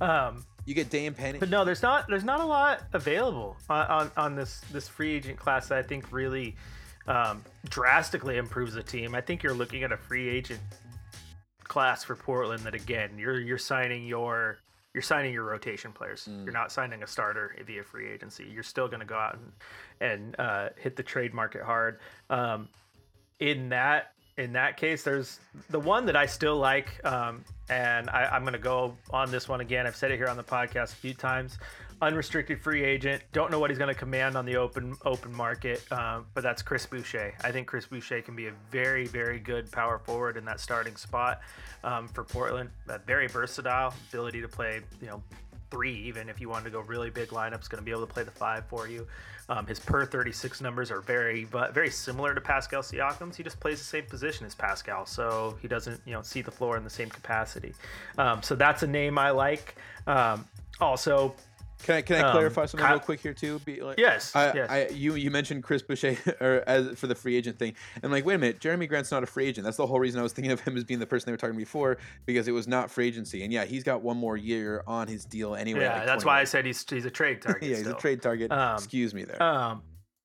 Um, 0.00 0.44
you 0.70 0.74
get 0.76 0.88
Dame 0.88 1.14
Penny. 1.14 1.40
but 1.40 1.50
no, 1.50 1.64
there's 1.64 1.82
not. 1.82 2.06
There's 2.08 2.22
not 2.22 2.40
a 2.40 2.46
lot 2.46 2.82
available 2.92 3.56
on 3.68 3.86
on, 3.86 4.10
on 4.16 4.36
this 4.36 4.60
this 4.72 4.86
free 4.86 5.12
agent 5.16 5.36
class 5.36 5.66
that 5.68 5.78
I 5.78 5.82
think 5.82 6.12
really 6.12 6.54
um, 7.08 7.44
drastically 7.68 8.36
improves 8.36 8.72
the 8.72 8.82
team. 8.84 9.16
I 9.16 9.20
think 9.20 9.42
you're 9.42 9.52
looking 9.52 9.82
at 9.82 9.90
a 9.90 9.96
free 9.96 10.28
agent 10.28 10.60
class 11.64 12.04
for 12.04 12.14
Portland 12.14 12.62
that 12.62 12.74
again 12.74 13.18
you're 13.18 13.40
you're 13.40 13.58
signing 13.58 14.06
your 14.06 14.58
you're 14.94 15.02
signing 15.02 15.32
your 15.32 15.44
rotation 15.44 15.92
players. 15.92 16.28
You're 16.28 16.52
not 16.52 16.70
signing 16.70 17.02
a 17.02 17.06
starter 17.06 17.56
via 17.66 17.82
free 17.82 18.08
agency. 18.08 18.44
You're 18.44 18.62
still 18.62 18.86
going 18.86 19.00
to 19.00 19.06
go 19.06 19.16
out 19.16 19.38
and 19.38 19.52
and 20.00 20.38
uh, 20.38 20.68
hit 20.76 20.94
the 20.94 21.02
trade 21.02 21.34
market 21.34 21.62
hard. 21.62 21.98
Um, 22.28 22.68
in 23.40 23.70
that 23.70 24.12
in 24.40 24.54
that 24.54 24.78
case, 24.78 25.02
there's 25.02 25.38
the 25.68 25.78
one 25.78 26.06
that 26.06 26.16
I 26.16 26.24
still 26.24 26.56
like, 26.56 27.04
um, 27.04 27.44
and 27.68 28.08
I, 28.08 28.24
I'm 28.32 28.42
going 28.42 28.54
to 28.54 28.58
go 28.58 28.96
on 29.10 29.30
this 29.30 29.48
one 29.48 29.60
again. 29.60 29.86
I've 29.86 29.94
said 29.94 30.10
it 30.10 30.16
here 30.16 30.28
on 30.28 30.38
the 30.38 30.42
podcast 30.42 30.92
a 30.94 30.96
few 30.96 31.12
times. 31.12 31.58
Unrestricted 32.00 32.58
free 32.58 32.82
agent. 32.82 33.22
Don't 33.32 33.50
know 33.50 33.58
what 33.58 33.68
he's 33.68 33.78
going 33.78 33.92
to 33.92 33.98
command 33.98 34.34
on 34.34 34.46
the 34.46 34.56
open 34.56 34.96
open 35.04 35.34
market, 35.34 35.84
um, 35.92 36.24
but 36.32 36.42
that's 36.42 36.62
Chris 36.62 36.86
Boucher. 36.86 37.34
I 37.44 37.52
think 37.52 37.66
Chris 37.66 37.84
Boucher 37.84 38.22
can 38.22 38.34
be 38.34 38.46
a 38.46 38.52
very 38.70 39.06
very 39.06 39.38
good 39.38 39.70
power 39.70 39.98
forward 39.98 40.38
in 40.38 40.46
that 40.46 40.60
starting 40.60 40.96
spot 40.96 41.42
um, 41.84 42.08
for 42.08 42.24
Portland. 42.24 42.70
Uh, 42.88 42.96
very 43.06 43.28
versatile, 43.28 43.92
ability 44.08 44.40
to 44.40 44.48
play 44.48 44.80
you 45.02 45.08
know 45.08 45.22
three 45.70 45.94
even 45.94 46.28
if 46.28 46.40
you 46.40 46.48
wanted 46.48 46.64
to 46.64 46.70
go 46.70 46.80
really 46.80 47.10
big 47.10 47.28
lineups 47.28 47.68
going 47.68 47.80
to 47.80 47.84
be 47.84 47.90
able 47.90 48.06
to 48.06 48.12
play 48.12 48.22
the 48.22 48.30
five 48.30 48.64
for 48.66 48.88
you. 48.88 49.06
Um, 49.48 49.66
his 49.66 49.80
per 49.80 50.06
36 50.06 50.60
numbers 50.60 50.90
are 50.90 51.00
very 51.00 51.44
but 51.44 51.74
very 51.74 51.90
similar 51.90 52.34
to 52.34 52.40
pascal 52.40 52.82
siakam's. 52.82 53.36
He 53.36 53.42
just 53.42 53.58
plays 53.58 53.78
the 53.78 53.84
same 53.84 54.04
position 54.04 54.46
as 54.46 54.54
pascal 54.54 55.06
so 55.06 55.56
he 55.60 55.68
doesn't 55.68 56.00
you 56.04 56.12
know 56.12 56.22
see 56.22 56.42
the 56.42 56.50
floor 56.50 56.76
in 56.76 56.84
the 56.84 56.90
same 56.90 57.08
capacity. 57.08 57.74
Um, 58.18 58.42
so 58.42 58.54
that's 58.54 58.82
a 58.82 58.86
name 58.86 59.18
i 59.18 59.30
like. 59.30 59.76
Um, 60.06 60.46
also 60.80 61.34
Can 61.84 61.96
I 61.96 62.02
can 62.02 62.16
I 62.16 62.20
Um, 62.28 62.32
clarify 62.32 62.66
something 62.66 62.84
Kyle- 62.84 62.96
real 62.96 63.00
quick 63.00 63.20
here 63.20 63.32
too? 63.34 63.58
Be 63.60 63.80
like, 63.80 63.98
yes 63.98 64.34
I, 64.36 64.52
yes 64.54 64.70
I 64.70 64.88
you 64.94 65.14
you 65.14 65.30
mentioned 65.30 65.62
Chris 65.62 65.82
Boucher 65.82 66.16
or 66.40 66.62
as 66.66 66.98
for 66.98 67.06
the 67.06 67.14
free 67.14 67.36
agent 67.36 67.58
thing, 67.58 67.74
and 68.02 68.12
like 68.12 68.24
wait 68.24 68.34
a 68.34 68.38
minute, 68.38 68.60
Jerami 68.60 68.88
Grant's 68.88 69.10
not 69.10 69.22
a 69.22 69.26
free 69.26 69.46
agent. 69.46 69.64
That's 69.64 69.76
the 69.76 69.86
whole 69.86 69.98
reason 70.00 70.20
I 70.20 70.22
was 70.22 70.32
thinking 70.32 70.52
of 70.52 70.60
him 70.60 70.76
as 70.76 70.84
being 70.84 71.00
the 71.00 71.06
person 71.06 71.26
they 71.26 71.32
were 71.32 71.36
talking 71.38 71.56
before 71.56 71.98
because 72.26 72.48
it 72.48 72.52
was 72.52 72.68
not 72.68 72.90
free 72.90 73.06
agency. 73.08 73.42
And 73.44 73.52
yeah, 73.52 73.64
he's 73.64 73.82
got 73.84 74.02
one 74.02 74.16
more 74.16 74.36
year 74.36 74.82
on 74.86 75.08
his 75.08 75.24
deal 75.24 75.54
anyway. 75.54 75.80
yeah 75.82 75.98
like 75.98 76.06
that's 76.06 76.24
why 76.24 76.40
i 76.40 76.44
said 76.44 76.66
he's 76.66 76.84
he's 76.88 77.04
a 77.04 77.10
trade 77.10 77.40
target 77.42 77.62
yeah, 77.62 77.68
he's 77.76 77.80
still. 77.80 77.96
a 77.96 78.00
trade 78.00 78.20
target. 78.22 78.52
Um, 78.52 78.74
Excuse 78.76 79.14
me 79.14 79.24
there. 79.24 79.42
Um, 79.42 79.82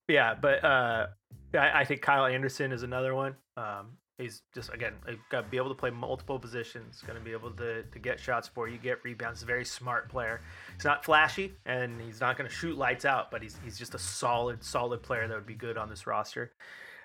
yeah, 0.08 0.36
but 0.40 0.64
uh, 0.64 1.08
I, 1.54 1.82
I 1.82 1.86
think 1.86 2.02
Kyle 2.02 2.26
Anderson 2.26 2.72
is 2.72 2.84
another 2.84 3.16
one. 3.16 3.36
Um, 3.58 3.98
he's 4.18 4.42
just 4.54 4.74
again 4.74 4.94
uh, 5.08 5.14
got 5.30 5.42
to 5.42 5.48
be 5.50 5.58
able 5.58 5.70
to 5.70 5.76
play 5.76 5.90
multiple 5.90 6.40
positions. 6.40 7.04
Going 7.06 7.20
to 7.20 7.24
be 7.24 7.32
able 7.32 7.52
to 7.52 7.84
to 7.84 8.00
get 8.00 8.20
shots 8.20 8.48
for 8.48 8.68
you, 8.68 8.78
get 8.78 9.04
rebounds. 9.04 9.40
He's 9.40 9.44
a 9.44 9.48
very 9.48 9.66
smart 9.66 10.10
player. 10.10 10.42
He's 10.76 10.86
not 10.86 11.06
flashy, 11.06 11.54
and 11.66 12.00
he's 12.02 12.22
not 12.22 12.38
going 12.38 12.50
to 12.50 12.56
shoot 12.56 12.78
lights 12.78 13.06
out, 13.06 13.32
but 13.32 13.42
he's 13.42 13.58
he's 13.64 13.78
just 13.78 13.96
a 13.96 14.00
solid 14.00 14.64
solid 14.64 15.04
player 15.04 15.28
that 15.28 15.36
would 15.36 15.46
be 15.46 15.56
good 15.56 15.78
on 15.78 15.90
this 15.90 16.08
roster. 16.08 16.52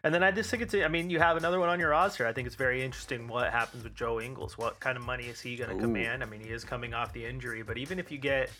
And 0.03 0.15
then 0.15 0.23
I 0.23 0.31
just 0.31 0.51
think 0.51 0.63
it's, 0.63 0.75
I 0.75 0.89
mean, 0.89 1.11
you 1.11 1.19
have 1.19 1.37
another 1.37 1.61
one 1.61 1.69
on 1.69 1.79
your 1.79 1.91
roster. 1.91 2.27
I 2.27 2.33
think 2.33 2.47
it's 2.47 2.57
very 2.57 2.83
interesting 2.83 3.29
what 3.29 3.53
happens 3.53 3.85
with 3.85 3.95
Joe 3.95 4.19
Ingles. 4.19 4.57
What 4.57 4.81
kind 4.81 4.97
of 4.97 5.05
money 5.05 5.25
is 5.25 5.43
he 5.43 5.57
going 5.57 5.69
to 5.69 5.77
command? 5.77 6.23
I 6.23 6.27
mean, 6.27 6.41
he 6.41 6.49
is 6.49 6.65
coming 6.65 6.95
off 6.95 7.13
the 7.13 7.27
injury, 7.27 7.63
but 7.63 7.77
even 7.77 7.99
if 7.99 8.11
you 8.11 8.17
get, 8.17 8.51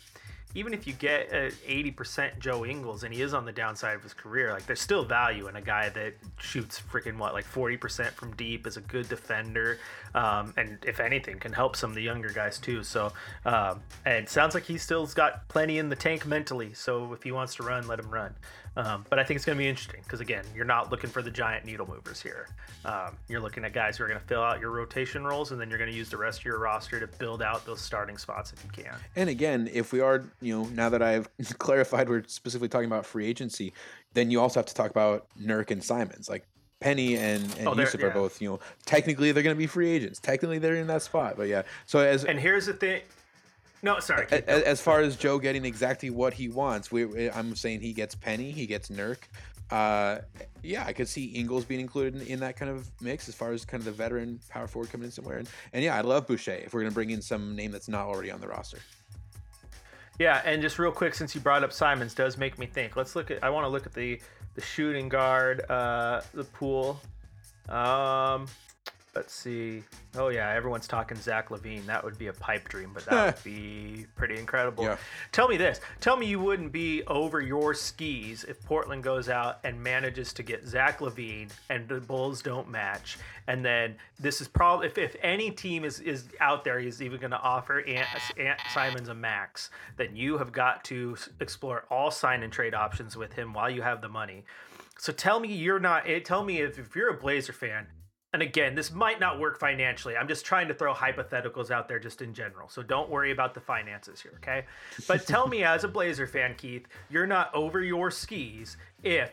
even 0.55 0.73
if 0.73 0.85
you 0.85 0.93
get 0.93 1.29
uh, 1.29 1.51
80% 1.67 2.39
Joe 2.39 2.65
Ingles 2.65 3.03
and 3.03 3.13
he 3.13 3.21
is 3.21 3.33
on 3.33 3.45
the 3.45 3.51
downside 3.51 3.95
of 3.95 4.03
his 4.03 4.13
career, 4.13 4.51
like 4.51 4.65
there's 4.65 4.81
still 4.81 5.03
value 5.03 5.47
in 5.47 5.55
a 5.55 5.61
guy 5.61 5.89
that 5.89 6.13
shoots 6.39 6.81
freaking 6.91 7.17
what, 7.17 7.33
like 7.33 7.45
40% 7.45 8.11
from 8.11 8.35
deep, 8.35 8.67
is 8.67 8.77
a 8.77 8.81
good 8.81 9.07
defender, 9.09 9.79
um, 10.13 10.53
and 10.57 10.77
if 10.85 10.99
anything, 10.99 11.39
can 11.39 11.53
help 11.53 11.75
some 11.75 11.91
of 11.91 11.95
the 11.95 12.01
younger 12.01 12.29
guys 12.29 12.57
too. 12.59 12.83
So, 12.83 13.13
um, 13.45 13.81
and 14.05 14.15
it 14.15 14.29
sounds 14.29 14.53
like 14.53 14.63
he 14.63 14.77
still's 14.77 15.13
got 15.13 15.47
plenty 15.47 15.77
in 15.77 15.89
the 15.89 15.95
tank 15.95 16.25
mentally. 16.25 16.73
So 16.73 17.13
if 17.13 17.23
he 17.23 17.31
wants 17.31 17.55
to 17.55 17.63
run, 17.63 17.87
let 17.87 17.99
him 17.99 18.09
run. 18.09 18.35
Um, 18.77 19.05
but 19.09 19.19
I 19.19 19.23
think 19.23 19.35
it's 19.35 19.45
going 19.45 19.57
to 19.57 19.61
be 19.61 19.67
interesting 19.67 19.99
because 20.03 20.21
again, 20.21 20.45
you're 20.55 20.65
not 20.65 20.91
looking 20.91 21.09
for 21.09 21.21
the 21.21 21.31
giant 21.31 21.65
needle 21.65 21.87
movers 21.87 22.21
here. 22.21 22.47
Um, 22.85 23.17
you're 23.27 23.41
looking 23.41 23.65
at 23.65 23.73
guys 23.73 23.97
who 23.97 24.05
are 24.05 24.07
going 24.07 24.19
to 24.19 24.25
fill 24.25 24.41
out 24.41 24.61
your 24.61 24.71
rotation 24.71 25.25
roles, 25.25 25.51
and 25.51 25.59
then 25.59 25.69
you're 25.69 25.77
going 25.77 25.91
to 25.91 25.95
use 25.95 26.09
the 26.09 26.17
rest 26.17 26.39
of 26.39 26.45
your 26.45 26.57
roster 26.59 26.99
to 26.99 27.07
build 27.17 27.41
out 27.41 27.65
those 27.65 27.81
starting 27.81 28.17
spots 28.17 28.53
if 28.53 28.63
you 28.63 28.83
can. 28.83 28.95
And 29.15 29.29
again, 29.29 29.69
if 29.73 29.91
we 29.91 29.99
are, 29.99 30.23
you 30.39 30.57
know, 30.57 30.65
now 30.69 30.87
that 30.89 31.01
I've 31.01 31.27
clarified 31.57 32.07
we're 32.07 32.23
specifically 32.27 32.69
talking 32.69 32.87
about 32.87 33.05
free 33.05 33.25
agency, 33.27 33.73
then 34.13 34.31
you 34.31 34.39
also 34.39 34.59
have 34.59 34.67
to 34.67 34.73
talk 34.73 34.89
about 34.91 35.27
Nurk 35.39 35.69
and 35.71 35.83
Simons. 35.83 36.29
Like 36.29 36.47
Penny 36.79 37.15
and, 37.17 37.43
and 37.59 37.67
Oh, 37.67 37.75
they're- 37.75 37.87
are 38.07 38.09
both, 38.09 38.41
you 38.41 38.49
know, 38.49 38.59
technically 38.85 39.31
they're 39.31 39.43
going 39.43 39.55
to 39.55 39.59
be 39.59 39.67
free 39.67 39.89
agents. 39.91 40.19
Technically 40.19 40.59
they're 40.59 40.75
in 40.75 40.87
that 40.87 41.01
spot. 41.01 41.35
But 41.37 41.47
yeah. 41.47 41.63
So 41.85 41.99
as 41.99 42.25
And 42.25 42.39
here's 42.39 42.65
the 42.65 42.73
thing. 42.73 43.01
No, 43.83 43.99
sorry. 43.99 44.27
a- 44.31 44.35
a- 44.47 44.67
as 44.67 44.79
far 44.81 44.99
as 45.01 45.15
Joe 45.15 45.39
getting 45.39 45.65
exactly 45.65 46.09
what 46.09 46.33
he 46.33 46.49
wants, 46.49 46.91
we, 46.91 47.05
we- 47.05 47.31
I'm 47.31 47.55
saying 47.55 47.81
he 47.81 47.93
gets 47.93 48.13
Penny, 48.15 48.51
he 48.51 48.65
gets 48.65 48.89
Nurk. 48.89 49.17
Uh, 49.71 50.19
yeah, 50.63 50.83
I 50.85 50.91
could 50.93 51.07
see 51.07 51.25
Ingles 51.27 51.63
being 51.63 51.79
included 51.79 52.21
in, 52.21 52.27
in 52.27 52.39
that 52.41 52.57
kind 52.57 52.69
of 52.69 52.89
mix 53.01 53.29
as 53.29 53.35
far 53.35 53.53
as 53.53 53.63
kind 53.63 53.79
of 53.79 53.85
the 53.85 53.91
veteran 53.91 54.39
power 54.49 54.67
forward 54.67 54.91
coming 54.91 55.05
in 55.05 55.11
somewhere. 55.11 55.37
And, 55.37 55.49
and 55.71 55.83
yeah, 55.83 55.95
I 55.95 56.01
love 56.01 56.27
Boucher 56.27 56.51
if 56.53 56.73
we're 56.73 56.81
going 56.81 56.91
to 56.91 56.95
bring 56.95 57.09
in 57.11 57.21
some 57.21 57.55
name 57.55 57.71
that's 57.71 57.87
not 57.87 58.05
already 58.05 58.31
on 58.31 58.41
the 58.41 58.47
roster. 58.49 58.79
Yeah, 60.19 60.41
and 60.45 60.61
just 60.61 60.77
real 60.77 60.91
quick, 60.91 61.15
since 61.15 61.33
you 61.33 61.41
brought 61.41 61.63
up 61.63 61.71
Simons, 61.71 62.13
does 62.13 62.37
make 62.37 62.59
me 62.59 62.65
think. 62.65 62.95
Let's 62.97 63.15
look 63.15 63.31
at. 63.31 63.43
I 63.43 63.49
want 63.49 63.63
to 63.65 63.69
look 63.69 63.85
at 63.85 63.93
the 63.93 64.19
the 64.55 64.61
shooting 64.61 65.07
guard, 65.07 65.61
uh, 65.71 66.21
the 66.33 66.43
pool. 66.43 66.99
Um, 67.69 68.45
let's 69.15 69.33
see. 69.33 69.83
Oh 70.15 70.29
yeah, 70.29 70.49
everyone's 70.51 70.87
talking 70.87 71.17
Zach 71.17 71.49
LaVine. 71.49 71.85
That 71.85 72.03
would 72.03 72.17
be 72.17 72.27
a 72.27 72.33
pipe 72.33 72.67
dream, 72.69 72.91
but 72.93 73.05
that 73.05 73.25
would 73.35 73.43
be 73.43 74.05
pretty 74.15 74.37
incredible. 74.39 74.83
Yeah. 74.85 74.97
Tell 75.31 75.47
me 75.47 75.57
this. 75.57 75.79
Tell 75.99 76.15
me 76.17 76.25
you 76.27 76.39
wouldn't 76.39 76.71
be 76.71 77.03
over 77.07 77.41
your 77.41 77.73
skis 77.73 78.43
if 78.45 78.63
Portland 78.63 79.03
goes 79.03 79.29
out 79.29 79.59
and 79.63 79.81
manages 79.81 80.33
to 80.33 80.43
get 80.43 80.65
Zach 80.67 80.99
LaVine 80.99 81.49
and 81.69 81.87
the 81.87 81.99
Bulls 81.99 82.41
don't 82.41 82.69
match. 82.69 83.17
And 83.47 83.65
then 83.65 83.95
this 84.19 84.39
is 84.39 84.47
probably 84.47 84.87
if, 84.87 84.97
if 84.97 85.15
any 85.21 85.51
team 85.51 85.83
is, 85.83 85.99
is 85.99 86.25
out 86.39 86.63
there 86.63 86.79
is 86.79 87.01
even 87.01 87.19
going 87.19 87.31
to 87.31 87.39
offer 87.41 87.79
Ant, 87.81 88.07
Ant 88.37 88.59
Simons 88.73 89.09
a 89.09 89.13
max, 89.15 89.71
then 89.97 90.15
you 90.15 90.37
have 90.37 90.51
got 90.51 90.83
to 90.85 91.17
explore 91.39 91.85
all 91.89 92.11
sign 92.11 92.43
and 92.43 92.53
trade 92.53 92.73
options 92.73 93.17
with 93.17 93.33
him 93.33 93.53
while 93.53 93.69
you 93.69 93.81
have 93.81 94.01
the 94.01 94.07
money. 94.09 94.45
So 94.97 95.11
tell 95.11 95.39
me 95.39 95.51
you're 95.51 95.79
not. 95.79 96.07
eh, 96.07 96.19
Tell 96.19 96.43
me 96.43 96.59
if, 96.61 96.77
if 96.77 96.95
you're 96.95 97.09
a 97.09 97.17
Blazer 97.17 97.53
fan, 97.53 97.87
and 98.33 98.41
again, 98.41 98.75
this 98.75 98.91
might 98.91 99.19
not 99.19 99.39
work 99.39 99.59
financially. 99.59 100.15
I'm 100.15 100.27
just 100.27 100.45
trying 100.45 100.67
to 100.69 100.73
throw 100.73 100.93
hypotheticals 100.93 101.69
out 101.71 101.87
there 101.87 101.99
just 101.99 102.21
in 102.21 102.33
general. 102.33 102.69
So 102.69 102.81
don't 102.81 103.09
worry 103.09 103.31
about 103.31 103.53
the 103.53 103.59
finances 103.59 104.21
here, 104.21 104.33
okay? 104.37 104.65
But 105.07 105.27
tell 105.27 105.47
me, 105.47 105.63
as 105.63 105.83
a 105.83 105.87
Blazer 105.97 106.27
fan, 106.27 106.55
Keith, 106.55 106.87
you're 107.09 107.27
not 107.27 107.53
over 107.53 107.81
your 107.83 108.09
skis 108.09 108.77
if 109.03 109.31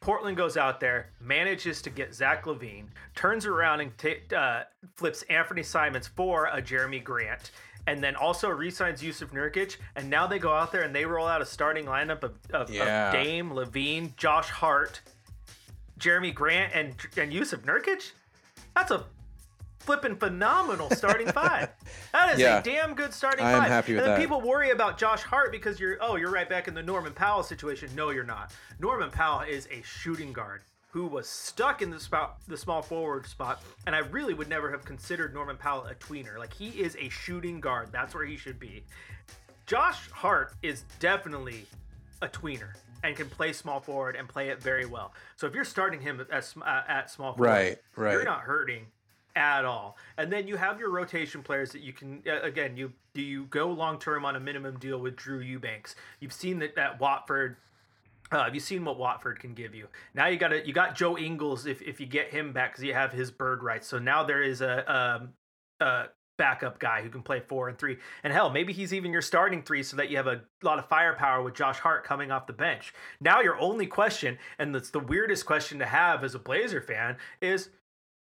Portland 0.00 0.36
goes 0.36 0.56
out 0.56 0.80
there, 0.80 1.10
manages 1.20 1.80
to 1.82 1.90
get 1.90 2.12
Zach 2.14 2.44
LaVine, 2.44 2.86
turns 3.14 3.46
around 3.46 3.80
and 3.80 3.96
ta- 3.96 4.36
uh, 4.36 4.64
flips 4.96 5.22
Anthony 5.30 5.62
Simons 5.62 6.08
for 6.08 6.46
a 6.46 6.60
Jerami 6.60 7.02
Grant, 7.02 7.52
and 7.86 8.02
then 8.02 8.14
also 8.16 8.48
re-signs 8.50 9.00
Jusuf 9.00 9.30
Nurkic, 9.32 9.76
and 9.96 10.10
now 10.10 10.26
they 10.26 10.38
go 10.38 10.52
out 10.52 10.72
there 10.72 10.82
and 10.82 10.94
they 10.94 11.06
roll 11.06 11.26
out 11.26 11.40
a 11.40 11.46
starting 11.46 11.86
lineup 11.86 12.22
of, 12.22 12.34
of, 12.52 12.68
Yeah. 12.70 13.08
of 13.08 13.12
Dame, 13.14 13.50
LaVine, 13.50 14.14
Josh 14.16 14.48
Hart, 14.50 15.00
Jerami 15.98 16.34
Grant, 16.34 16.72
and 16.74 16.94
and 17.16 17.32
Jusuf 17.32 17.60
Nurkic. 17.64 18.12
That's 18.74 18.90
a 18.90 19.04
flipping 19.80 20.16
phenomenal 20.16 20.90
starting 20.90 21.30
five. 21.30 21.68
That 22.12 22.32
is 22.34 22.38
Yeah. 22.40 22.58
a 22.58 22.62
damn 22.62 22.94
good 22.94 23.12
starting 23.12 23.44
I'm 23.44 23.60
five. 23.60 23.68
happy 23.68 23.92
with 23.94 24.02
and 24.02 24.10
then 24.12 24.14
that. 24.18 24.20
people 24.20 24.40
worry 24.40 24.70
about 24.70 24.96
Josh 24.98 25.22
Hart 25.22 25.50
because 25.52 25.78
you're 25.80 25.98
oh 26.00 26.16
you're 26.16 26.30
right 26.30 26.48
back 26.48 26.68
in 26.68 26.74
the 26.74 26.82
Norman 26.82 27.12
Powell 27.12 27.42
situation. 27.42 27.90
No, 27.94 28.10
you're 28.10 28.24
not. 28.24 28.52
Norman 28.78 29.10
Powell 29.10 29.40
is 29.42 29.68
a 29.70 29.82
shooting 29.82 30.32
guard 30.32 30.62
who 30.90 31.06
was 31.06 31.28
stuck 31.28 31.82
in 31.82 31.90
the 31.90 31.98
spot, 31.98 32.38
the 32.46 32.56
small 32.56 32.80
forward 32.80 33.26
spot, 33.26 33.62
and 33.86 33.96
I 33.96 33.98
really 33.98 34.32
would 34.32 34.48
never 34.48 34.70
have 34.70 34.84
considered 34.84 35.34
Norman 35.34 35.56
Powell 35.56 35.86
a 35.86 35.94
tweener. 35.96 36.38
Like 36.38 36.54
he 36.54 36.68
is 36.68 36.96
a 37.00 37.08
shooting 37.08 37.60
guard. 37.60 37.88
That's 37.92 38.14
where 38.14 38.24
he 38.24 38.36
should 38.36 38.60
be. 38.60 38.84
Josh 39.66 40.08
Hart 40.12 40.54
is 40.62 40.84
definitely 41.00 41.66
a 42.22 42.28
tweener 42.28 42.74
and 43.04 43.14
can 43.14 43.28
play 43.28 43.52
small 43.52 43.80
forward 43.80 44.16
and 44.16 44.28
play 44.28 44.48
it 44.48 44.60
very 44.60 44.86
well. 44.86 45.12
So 45.36 45.46
if 45.46 45.54
you're 45.54 45.64
starting 45.64 46.00
him 46.00 46.20
at, 46.20 46.52
uh, 46.60 46.82
at 46.88 47.10
small 47.10 47.34
forward, 47.34 47.48
Right, 47.48 47.78
right. 47.96 48.12
you're 48.12 48.24
not 48.24 48.40
hurting 48.40 48.86
at 49.36 49.64
all. 49.64 49.96
And 50.16 50.32
then 50.32 50.48
you 50.48 50.56
have 50.56 50.80
your 50.80 50.90
rotation 50.90 51.42
players 51.42 51.70
that 51.72 51.82
you 51.82 51.92
can 51.92 52.22
uh, 52.26 52.40
again 52.42 52.76
you 52.76 52.92
do 53.14 53.22
you 53.22 53.44
go 53.46 53.68
long 53.68 53.98
term 53.98 54.24
on 54.24 54.36
a 54.36 54.40
minimum 54.40 54.78
deal 54.78 54.98
with 54.98 55.16
Drew 55.16 55.40
Eubanks. 55.40 55.94
You've 56.20 56.32
seen 56.32 56.58
that 56.60 56.74
that 56.76 56.98
Watford. 57.00 57.56
Uh, 58.32 58.44
have 58.44 58.54
you 58.54 58.60
seen 58.60 58.84
what 58.84 58.98
Watford 58.98 59.38
can 59.38 59.52
give 59.52 59.74
you? 59.74 59.86
Now 60.14 60.26
you 60.28 60.38
got 60.38 60.48
to 60.48 60.66
you 60.66 60.72
got 60.72 60.94
Joe 60.96 61.18
Ingles 61.18 61.66
if, 61.66 61.82
if 61.82 62.00
you 62.00 62.06
get 62.06 62.30
him 62.30 62.52
back 62.52 62.72
because 62.72 62.84
you 62.84 62.94
have 62.94 63.12
his 63.12 63.30
bird 63.30 63.62
rights. 63.62 63.86
So 63.86 63.98
now 63.98 64.24
there 64.24 64.42
is 64.42 64.60
a 64.60 64.92
um, 64.92 65.28
a 65.80 66.04
backup 66.36 66.78
guy 66.78 67.02
who 67.02 67.10
can 67.10 67.22
play 67.22 67.40
four 67.40 67.68
and 67.68 67.78
three. 67.78 67.98
And 68.22 68.32
hell, 68.32 68.50
maybe 68.50 68.72
he's 68.72 68.92
even 68.92 69.12
your 69.12 69.22
starting 69.22 69.62
three 69.62 69.82
so 69.82 69.96
that 69.96 70.10
you 70.10 70.16
have 70.16 70.26
a 70.26 70.42
lot 70.62 70.78
of 70.78 70.88
firepower 70.88 71.42
with 71.42 71.54
Josh 71.54 71.78
Hart 71.78 72.04
coming 72.04 72.30
off 72.30 72.46
the 72.46 72.52
bench. 72.52 72.92
Now 73.20 73.40
your 73.40 73.58
only 73.58 73.86
question, 73.86 74.38
and 74.58 74.74
it's 74.74 74.90
the 74.90 75.00
weirdest 75.00 75.46
question 75.46 75.78
to 75.78 75.86
have 75.86 76.24
as 76.24 76.34
a 76.34 76.38
Blazer 76.38 76.80
fan, 76.80 77.16
is, 77.40 77.70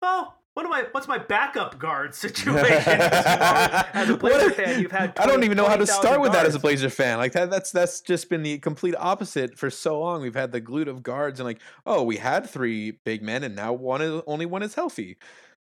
well, 0.02 0.38
what 0.58 0.66
am 0.66 0.74
I? 0.74 0.86
What's 0.90 1.08
my 1.08 1.20
backup 1.20 1.78
guard 1.78 2.16
situation? 2.16 3.00
as 3.00 4.10
a 4.10 4.18
Blazer 4.18 4.50
fan, 4.50 4.82
you've 4.82 4.92
had 4.92 5.14
I 5.20 5.28
don't 5.28 5.44
even 5.44 5.56
know 5.56 5.68
how 5.68 5.78
to 5.78 5.86
start 5.86 6.20
with 6.20 6.32
that 6.32 6.48
as 6.48 6.56
a. 6.56 6.60
Blazer 6.60 6.90
fan. 6.90 7.20
Like 7.20 7.34
that, 7.34 7.52
that's 7.52 7.72
that's 7.72 8.02
just 8.02 8.28
been 8.28 8.42
the 8.42 8.58
complete 8.58 8.96
opposite 8.98 9.56
for 9.56 9.70
so 9.70 10.00
long. 10.00 10.24
We've 10.24 10.34
had 10.34 10.52
the 10.52 10.60
glute 10.60 10.88
of 10.88 11.04
guards 11.04 11.40
and 11.40 11.46
like, 11.46 11.62
oh, 11.86 12.02
we 12.02 12.18
had 12.18 12.50
three 12.50 12.98
big 13.06 13.22
men 13.22 13.44
and 13.44 13.56
now 13.56 13.72
one 13.72 14.02
is 14.02 14.24
only 14.26 14.48
one 14.48 14.64
is 14.64 14.74
healthy. 14.74 15.18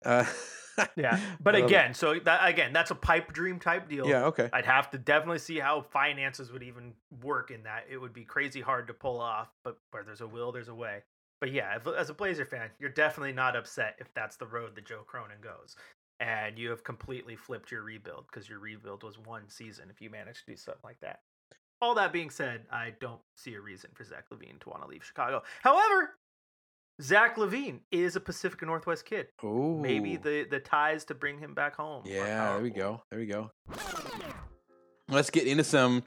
Uh, 0.03 0.25
Yeah, 0.95 1.19
but 1.41 1.55
it. 1.55 1.65
again, 1.65 1.93
so 1.93 2.19
that 2.19 2.47
again, 2.47 2.73
that's 2.73 2.91
a 2.91 2.95
pipe 2.95 3.33
dream 3.33 3.59
type 3.59 3.89
deal. 3.89 4.07
yeah, 4.07 4.25
okay. 4.25 4.49
I'd 4.53 4.65
have 4.65 4.89
to 4.91 4.97
definitely 4.97 5.39
see 5.39 5.59
how 5.59 5.81
finances 5.81 6.51
would 6.51 6.63
even 6.63 6.93
work 7.23 7.51
in 7.51 7.63
that. 7.63 7.85
It 7.89 7.97
would 7.97 8.13
be 8.13 8.23
crazy 8.23 8.61
hard 8.61 8.87
to 8.87 8.93
pull 8.93 9.19
off, 9.19 9.49
but 9.63 9.77
where 9.91 10.03
there's 10.03 10.21
a 10.21 10.27
will, 10.27 10.51
there's 10.51 10.69
a 10.69 10.75
way. 10.75 11.03
But 11.39 11.51
yeah, 11.51 11.75
if, 11.75 11.87
as 11.87 12.09
a 12.09 12.13
Blazer 12.13 12.45
fan, 12.45 12.69
you're 12.79 12.89
definitely 12.89 13.33
not 13.33 13.55
upset 13.55 13.95
if 13.99 14.13
that's 14.13 14.35
the 14.35 14.47
road 14.47 14.75
that 14.75 14.85
Joe 14.85 15.03
Cronin 15.05 15.37
goes. 15.41 15.75
And 16.19 16.59
you 16.59 16.69
have 16.69 16.83
completely 16.83 17.37
flipped 17.37 17.71
your 17.71 17.81
rebuild 17.81 18.25
because 18.29 18.49
your 18.49 18.59
rebuild 18.59 19.03
was 19.03 19.17
one 19.17 19.47
season 19.47 19.85
if 19.89 20.01
you 20.01 20.09
manage 20.09 20.39
to 20.39 20.51
do 20.51 20.57
something 20.57 20.81
like 20.83 20.99
that. 20.99 21.21
All 21.81 21.95
that 21.95 22.11
being 22.11 22.29
said, 22.29 22.65
I 22.69 22.93
don't 22.99 23.21
see 23.37 23.53
a 23.53 23.61
reason 23.61 23.91
for 23.93 24.03
Zach 24.03 24.25
LaVine 24.29 24.59
to 24.59 24.69
want 24.69 24.81
to 24.83 24.89
leave 24.89 25.05
Chicago. 25.05 25.43
However, 25.63 26.15
Zach 27.01 27.37
LaVine 27.37 27.79
is 27.91 28.15
a 28.15 28.19
Pacific 28.19 28.61
Northwest 28.61 29.05
kid. 29.05 29.27
Oh, 29.41 29.77
Maybe 29.77 30.17
the, 30.17 30.45
the 30.49 30.59
ties 30.59 31.05
to 31.05 31.15
bring 31.15 31.39
him 31.39 31.53
back 31.53 31.75
home. 31.75 32.03
Yeah, 32.05 32.53
there 32.53 32.61
we 32.61 32.69
go. 32.69 33.01
There 33.09 33.19
we 33.19 33.25
go. 33.25 33.51
Let's 35.07 35.29
get 35.29 35.47
into 35.47 35.63
some 35.63 36.03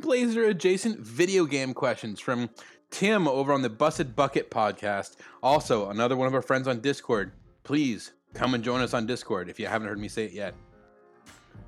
Blazer 0.00 0.44
adjacent 0.44 1.00
video 1.00 1.46
game 1.46 1.74
questions 1.74 2.20
from 2.20 2.50
Tim 2.90 3.26
over 3.26 3.52
on 3.52 3.62
the 3.62 3.70
Busted 3.70 4.14
Bucket 4.14 4.50
podcast. 4.50 5.16
Also, 5.42 5.90
another 5.90 6.16
one 6.16 6.28
of 6.28 6.34
our 6.34 6.42
friends 6.42 6.68
on 6.68 6.80
Discord. 6.80 7.32
Please 7.64 8.12
come 8.34 8.54
and 8.54 8.62
join 8.62 8.80
us 8.82 8.94
on 8.94 9.06
Discord 9.06 9.48
if 9.48 9.58
you 9.58 9.66
haven't 9.66 9.88
heard 9.88 9.98
me 9.98 10.08
say 10.08 10.24
it 10.26 10.32
yet. 10.32 10.54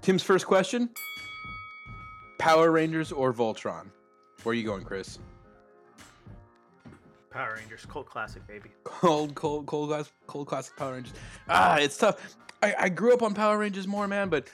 Tim's 0.03 0.23
first 0.23 0.47
question 0.47 0.91
Power 2.39 2.71
Rangers 2.71 3.13
or 3.13 3.33
Voltron? 3.33 3.87
Where 4.43 4.53
are 4.53 4.55
you 4.55 4.65
going, 4.65 4.85
Chris? 4.85 5.19
Power 7.31 7.57
Rangers, 7.57 7.85
cold 7.87 8.07
classic, 8.07 8.47
baby. 8.47 8.71
Cold, 8.85 9.35
cold, 9.35 9.67
cold 9.67 9.91
class, 9.91 10.11
cold 10.27 10.47
classic 10.47 10.77
Power 10.77 10.95
Rangers. 10.95 11.13
Ah, 11.49 11.77
it's 11.79 11.97
tough. 11.97 12.37
I, 12.63 12.75
I 12.79 12.89
grew 12.89 13.13
up 13.15 13.23
on 13.23 13.35
Power 13.35 13.59
Rangers 13.59 13.87
more, 13.87 14.09
man, 14.09 14.29
but 14.29 14.49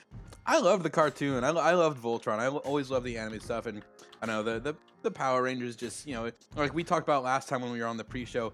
I 0.44 0.58
love 0.60 0.82
the 0.82 0.90
cartoon. 0.90 1.44
I, 1.44 1.48
I 1.50 1.72
loved 1.74 2.02
Voltron. 2.02 2.38
I 2.38 2.48
always 2.48 2.90
loved 2.90 3.06
the 3.06 3.16
anime 3.16 3.40
stuff, 3.40 3.66
and 3.66 3.82
I 4.22 4.26
know 4.26 4.42
the, 4.42 4.58
the 4.60 4.74
the 5.02 5.10
Power 5.10 5.42
Rangers 5.42 5.76
just 5.76 6.06
you 6.06 6.14
know 6.14 6.30
like 6.56 6.74
we 6.74 6.82
talked 6.84 7.06
about 7.06 7.22
last 7.22 7.48
time 7.48 7.62
when 7.62 7.70
we 7.72 7.80
were 7.80 7.86
on 7.86 7.96
the 7.96 8.04
pre-show. 8.04 8.52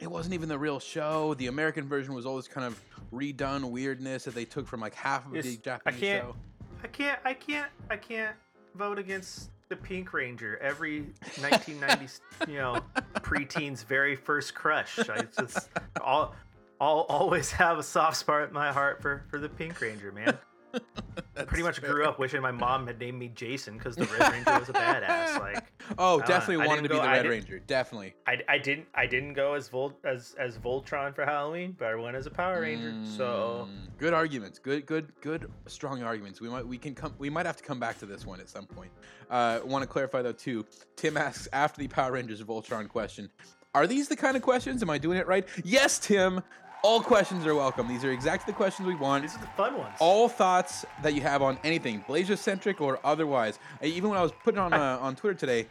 It 0.00 0.10
wasn't 0.10 0.34
even 0.34 0.48
the 0.48 0.58
real 0.58 0.80
show. 0.80 1.34
The 1.34 1.46
American 1.46 1.86
version 1.88 2.12
was 2.14 2.26
always 2.26 2.48
kind 2.48 2.66
of 2.66 2.82
redone 3.12 3.70
weirdness 3.70 4.24
that 4.24 4.34
they 4.34 4.44
took 4.44 4.66
from 4.66 4.80
like 4.80 4.94
half 4.94 5.26
of 5.26 5.34
Yes, 5.36 5.44
the 5.44 5.52
I 5.52 5.56
Japanese 5.62 6.00
can't- 6.00 6.22
show. 6.24 6.36
I 6.82 6.86
can't, 6.88 7.18
I 7.24 7.34
can't, 7.34 7.70
I 7.90 7.96
can't 7.96 8.34
vote 8.74 8.98
against 8.98 9.50
the 9.68 9.76
Pink 9.76 10.12
Ranger. 10.12 10.58
Every 10.60 11.06
1990s, 11.36 12.20
you 12.48 12.56
know, 12.56 12.80
preteen's 13.22 13.82
very 13.82 14.16
first 14.16 14.54
crush. 14.54 14.98
I 14.98 15.22
just, 15.22 15.68
all, 16.00 16.34
I'll 16.80 17.06
always 17.08 17.50
have 17.52 17.78
a 17.78 17.82
soft 17.82 18.16
spot 18.16 18.48
in 18.48 18.52
my 18.52 18.72
heart 18.72 19.00
for 19.00 19.24
for 19.28 19.38
the 19.38 19.48
Pink 19.48 19.80
Ranger, 19.80 20.12
man. 20.12 20.36
Pretty 21.46 21.62
much 21.62 21.80
grew 21.82 22.04
up 22.04 22.18
wishing 22.18 22.40
my 22.40 22.50
mom 22.52 22.86
had 22.86 22.98
named 22.98 23.18
me 23.18 23.28
Jason 23.34 23.76
because 23.76 23.96
the 23.96 24.04
Red 24.06 24.32
Ranger 24.32 24.58
was 24.58 24.68
a 24.68 24.72
badass. 24.72 25.38
Like, 25.40 25.64
Oh, 25.98 26.20
Uh, 26.20 26.26
definitely 26.26 26.64
I 26.64 26.66
wanted 26.68 26.82
to 26.82 26.88
didn't 26.88 27.02
be 27.02 27.06
the 27.06 27.12
Red 27.12 27.26
Ranger. 27.28 27.58
Definitely. 27.60 28.14
I, 28.26 28.38
I 28.48 28.58
didn't 28.58 28.86
I 28.94 29.06
didn't 29.06 29.34
go 29.34 29.54
as 29.54 29.68
Volt 29.68 29.98
as 30.04 30.34
as 30.38 30.56
Voltron 30.58 31.14
for 31.14 31.24
Halloween, 31.24 31.74
but 31.78 31.88
I 31.88 31.94
went 31.94 32.16
as 32.16 32.26
a 32.26 32.30
Power 32.30 32.60
Ranger. 32.60 32.94
So 33.04 33.68
Mm, 33.70 33.98
good 33.98 34.12
arguments. 34.14 34.58
Good, 34.58 34.86
good, 34.86 35.12
good, 35.20 35.50
strong 35.66 36.02
arguments. 36.02 36.40
We 36.40 36.48
might 36.48 36.66
we 36.66 36.78
can 36.78 36.94
come. 36.94 37.14
We 37.18 37.28
might 37.30 37.46
have 37.46 37.56
to 37.56 37.64
come 37.64 37.80
back 37.80 37.98
to 37.98 38.06
this 38.06 38.24
one 38.26 38.40
at 38.40 38.48
some 38.48 38.66
point. 38.66 38.90
Uh, 39.30 39.60
Want 39.64 39.82
to 39.82 39.88
clarify 39.88 40.22
though 40.22 40.32
too. 40.32 40.64
Tim 40.96 41.16
asks 41.16 41.48
after 41.52 41.80
the 41.80 41.88
Power 41.88 42.12
Rangers 42.12 42.42
Voltron 42.42 42.88
question. 42.88 43.28
Are 43.74 43.86
these 43.86 44.06
the 44.08 44.16
kind 44.16 44.36
of 44.36 44.42
questions? 44.42 44.82
Am 44.82 44.90
I 44.90 44.98
doing 44.98 45.16
it 45.18 45.26
right? 45.26 45.46
Yes, 45.64 45.98
Tim. 45.98 46.42
All 46.82 47.00
questions 47.00 47.46
are 47.46 47.54
welcome. 47.54 47.86
These 47.86 48.04
are 48.04 48.10
exactly 48.10 48.52
the 48.52 48.56
questions 48.56 48.88
we 48.88 48.96
want. 48.96 49.22
these 49.22 49.36
are 49.36 49.40
the 49.40 49.46
fun 49.56 49.78
ones. 49.78 49.96
All 50.00 50.28
thoughts 50.28 50.84
that 51.02 51.14
you 51.14 51.20
have 51.20 51.40
on 51.40 51.56
anything, 51.62 52.04
Blazer 52.08 52.34
centric 52.34 52.80
or 52.80 52.98
otherwise. 53.04 53.60
Even 53.82 54.10
when 54.10 54.18
I 54.18 54.22
was 54.22 54.32
putting 54.42 54.58
on 54.58 54.72
uh, 54.72 54.98
on 55.00 55.14
Twitter 55.14 55.38
today, 55.38 55.68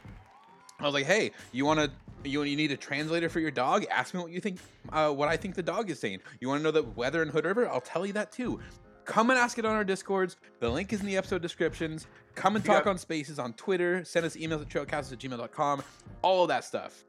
I 0.79 0.85
was 0.85 0.93
like, 0.93 1.05
"Hey, 1.05 1.31
you 1.51 1.65
want 1.65 1.81
to 1.81 1.91
you 2.23 2.43
you 2.43 2.55
need 2.55 2.71
a 2.71 2.77
translator 2.77 3.29
for 3.29 3.39
your 3.39 3.51
dog? 3.51 3.85
Ask 3.91 4.13
me 4.13 4.21
what 4.21 4.31
you 4.31 4.39
think, 4.39 4.59
uh, 4.91 5.11
what 5.11 5.27
I 5.27 5.37
think 5.37 5.55
the 5.55 5.63
dog 5.63 5.89
is 5.89 5.99
saying. 5.99 6.19
You 6.39 6.47
want 6.47 6.59
to 6.59 6.63
know 6.63 6.71
the 6.71 6.83
weather 6.83 7.21
in 7.21 7.29
Hood 7.29 7.45
River? 7.45 7.67
I'll 7.67 7.81
tell 7.81 8.05
you 8.05 8.13
that 8.13 8.31
too. 8.31 8.59
Come 9.03 9.31
and 9.31 9.39
ask 9.39 9.57
it 9.57 9.65
on 9.65 9.75
our 9.75 9.83
discords. 9.83 10.37
The 10.59 10.69
link 10.69 10.93
is 10.93 11.01
in 11.01 11.07
the 11.07 11.17
episode 11.17 11.41
descriptions. 11.41 12.07
Come 12.35 12.55
and 12.55 12.63
talk 12.63 12.87
on 12.87 12.97
Spaces 12.97 13.39
on 13.39 13.53
Twitter. 13.53 14.05
Send 14.05 14.25
us 14.25 14.35
emails 14.37 14.61
at 14.61 14.69
trailcasters 14.69 15.11
at 15.13 15.19
gmail.com. 15.19 15.83
All 16.21 16.43
of 16.43 16.47
that 16.49 16.63
stuff. 16.63 17.03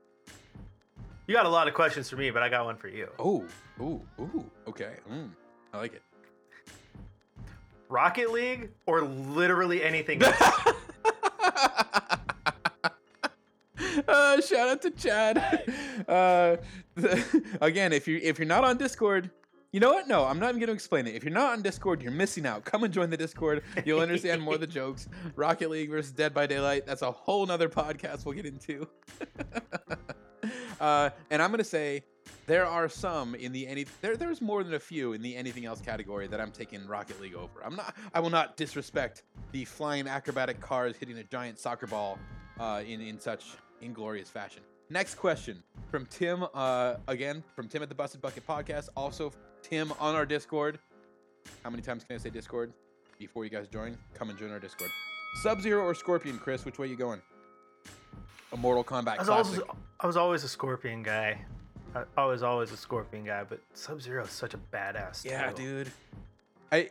You 1.26 1.34
got 1.34 1.46
a 1.46 1.48
lot 1.48 1.68
of 1.68 1.74
questions 1.74 2.10
for 2.10 2.16
me, 2.16 2.30
but 2.30 2.42
I 2.42 2.48
got 2.48 2.64
one 2.64 2.76
for 2.76 2.88
you. 2.88 3.08
Oh, 3.18 3.44
ooh, 3.80 4.00
ooh, 4.20 4.50
okay. 4.68 4.96
Mm, 5.10 5.30
I 5.72 5.78
like 5.78 5.94
it. 5.94 6.02
Rocket 7.88 8.32
League 8.32 8.70
or 8.86 9.02
literally 9.02 9.82
anything 9.84 10.22
else? 10.24 10.36
uh, 14.08 14.40
shout 14.40 14.68
out 14.68 14.82
to 14.82 14.90
Chad. 14.90 15.38
Uh, 16.08 16.56
the- 16.94 17.42
again, 17.60 17.92
if 17.92 18.08
you 18.08 18.18
if 18.22 18.38
you're 18.38 18.48
not 18.48 18.64
on 18.64 18.76
Discord, 18.78 19.30
you 19.72 19.80
know 19.80 19.92
what? 19.92 20.08
No, 20.08 20.24
I'm 20.24 20.38
not 20.38 20.48
even 20.50 20.58
going 20.60 20.68
to 20.68 20.72
explain 20.74 21.06
it. 21.06 21.14
If 21.14 21.22
you're 21.24 21.32
not 21.32 21.52
on 21.52 21.62
Discord, 21.62 22.02
you're 22.02 22.12
missing 22.12 22.46
out. 22.46 22.64
Come 22.64 22.84
and 22.84 22.92
join 22.92 23.10
the 23.10 23.16
Discord. 23.16 23.62
You'll 23.84 24.00
understand 24.00 24.42
more 24.42 24.54
of 24.54 24.60
the 24.60 24.66
jokes. 24.66 25.08
Rocket 25.36 25.70
League 25.70 25.90
versus 25.90 26.12
Dead 26.12 26.34
by 26.34 26.46
Daylight. 26.46 26.86
That's 26.86 27.02
a 27.02 27.10
whole 27.10 27.46
nother 27.46 27.68
podcast 27.68 28.24
we'll 28.26 28.34
get 28.34 28.46
into. 28.46 28.86
Uh, 30.82 31.10
and 31.30 31.40
I'm 31.40 31.50
going 31.50 31.58
to 31.58 31.64
say 31.64 32.02
there 32.46 32.66
are 32.66 32.88
some 32.88 33.34
in 33.34 33.52
the 33.52 33.66
any 33.66 33.86
there 34.00 34.16
there's 34.16 34.40
more 34.40 34.62
than 34.64 34.74
a 34.74 34.80
few 34.80 35.12
in 35.12 35.22
the 35.22 35.34
anything 35.36 35.64
else 35.64 35.80
category 35.80 36.26
that 36.26 36.40
I'm 36.40 36.50
taking 36.50 36.86
Rocket 36.86 37.20
League 37.20 37.34
over. 37.34 37.62
I'm 37.64 37.76
not 37.76 37.96
I 38.12 38.20
will 38.20 38.30
not 38.30 38.56
disrespect 38.56 39.22
the 39.52 39.64
flying 39.64 40.08
acrobatic 40.08 40.60
cars 40.60 40.96
hitting 40.96 41.16
a 41.18 41.24
giant 41.24 41.58
soccer 41.58 41.86
ball 41.86 42.18
uh, 42.60 42.82
in 42.86 43.00
in 43.00 43.18
such 43.18 43.54
inglorious 43.80 44.28
fashion. 44.28 44.62
Next 44.90 45.14
question 45.14 45.62
from 45.88 46.04
Tim 46.06 46.44
uh, 46.52 46.96
again 47.08 47.44
from 47.54 47.68
Tim 47.68 47.82
at 47.82 47.88
the 47.88 47.94
Busted 47.94 48.20
Bucket 48.20 48.46
podcast. 48.46 48.88
Also 48.96 49.32
Tim 49.62 49.92
on 50.00 50.14
our 50.16 50.26
Discord. 50.26 50.78
How 51.62 51.70
many 51.70 51.82
times 51.82 52.04
can 52.04 52.16
I 52.16 52.18
say 52.18 52.30
Discord 52.30 52.72
before 53.18 53.44
you 53.44 53.50
guys 53.50 53.68
join? 53.68 53.96
Come 54.14 54.30
and 54.30 54.38
join 54.38 54.50
our 54.50 54.60
Discord. 54.60 54.90
Sub 55.42 55.60
Zero 55.62 55.82
or 55.84 55.94
Scorpion, 55.94 56.38
Chris? 56.38 56.64
Which 56.64 56.78
way 56.78 56.88
you 56.88 56.96
going? 56.96 57.22
A 58.52 58.56
Mortal 58.56 58.84
Kombat 58.84 59.14
I 59.14 59.18
was, 59.18 59.26
classic. 59.28 59.60
always, 59.60 59.60
I 60.00 60.06
was 60.06 60.16
always 60.16 60.44
a 60.44 60.48
Scorpion 60.48 61.02
guy. 61.02 61.44
I, 61.94 62.04
I 62.16 62.24
was 62.26 62.42
always 62.42 62.70
a 62.72 62.76
Scorpion 62.76 63.24
guy, 63.24 63.44
but 63.44 63.60
Sub 63.74 64.00
Zero 64.00 64.24
is 64.24 64.30
such 64.30 64.54
a 64.54 64.58
badass. 64.72 65.24
Yeah, 65.24 65.50
too. 65.50 65.84
dude. 65.84 65.92
I, 66.70 66.90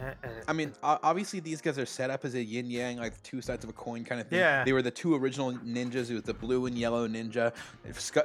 I 0.48 0.52
mean, 0.52 0.72
obviously 0.82 1.40
these 1.40 1.60
guys 1.60 1.78
are 1.78 1.86
set 1.86 2.10
up 2.10 2.24
as 2.24 2.34
a 2.34 2.42
yin 2.42 2.70
yang, 2.70 2.98
like 2.98 3.20
two 3.22 3.40
sides 3.40 3.64
of 3.64 3.70
a 3.70 3.72
coin 3.72 4.04
kind 4.04 4.20
of 4.20 4.28
thing. 4.28 4.38
Yeah. 4.38 4.64
They 4.64 4.72
were 4.72 4.82
the 4.82 4.90
two 4.90 5.14
original 5.14 5.52
ninjas. 5.52 6.10
It 6.10 6.14
was 6.14 6.22
the 6.22 6.34
blue 6.34 6.66
and 6.66 6.76
yellow 6.76 7.06
ninja. 7.08 7.52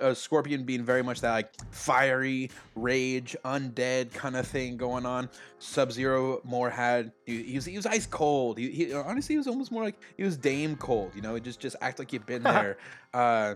Uh, 0.01 0.13
Scorpion 0.13 0.63
being 0.63 0.84
very 0.84 1.03
much 1.03 1.22
that 1.22 1.32
like 1.32 1.51
fiery, 1.72 2.49
rage, 2.76 3.36
undead 3.45 4.13
kind 4.13 4.36
of 4.36 4.47
thing 4.47 4.78
going 4.78 5.05
on. 5.05 5.30
Sub 5.59 5.91
Zero 5.91 6.41
more 6.43 6.70
had 6.70 7.11
he, 7.26 7.43
he 7.43 7.55
was 7.55 7.65
he 7.65 7.76
was 7.76 7.86
ice 7.86 8.05
cold. 8.05 8.57
He, 8.57 8.72
he 8.72 8.93
honestly 8.93 9.34
he 9.34 9.38
was 9.38 9.47
almost 9.47 9.72
more 9.72 9.84
like 9.84 9.99
he 10.18 10.24
was 10.24 10.38
Dame 10.38 10.76
cold. 10.76 11.11
You 11.15 11.22
know, 11.22 11.36
it 11.36 11.43
just 11.43 11.59
just 11.59 11.76
act 11.82 11.99
like 11.99 12.13
you've 12.13 12.26
been 12.26 12.43
there. 12.53 12.78
uh, 13.13 13.55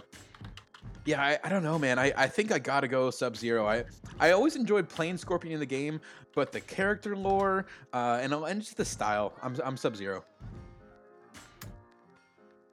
yeah, 1.05 1.21
I, 1.21 1.39
I 1.43 1.49
don't 1.49 1.63
know, 1.63 1.79
man. 1.79 1.97
I, 1.97 2.13
I 2.15 2.27
think 2.27 2.51
I 2.51 2.59
gotta 2.59 2.87
go 2.87 3.09
Sub 3.09 3.35
Zero. 3.35 3.67
I 3.67 3.83
I 4.19 4.31
always 4.31 4.55
enjoyed 4.55 4.87
playing 4.87 5.17
Scorpion 5.17 5.53
in 5.53 5.59
the 5.59 5.65
game, 5.65 5.99
but 6.35 6.51
the 6.51 6.61
character 6.61 7.15
lore 7.15 7.65
uh, 7.93 8.19
and 8.21 8.33
and 8.33 8.61
just 8.61 8.77
the 8.77 8.85
style, 8.85 9.33
I'm 9.41 9.57
I'm 9.63 9.77
Sub 9.77 9.95
Zero. 9.95 10.23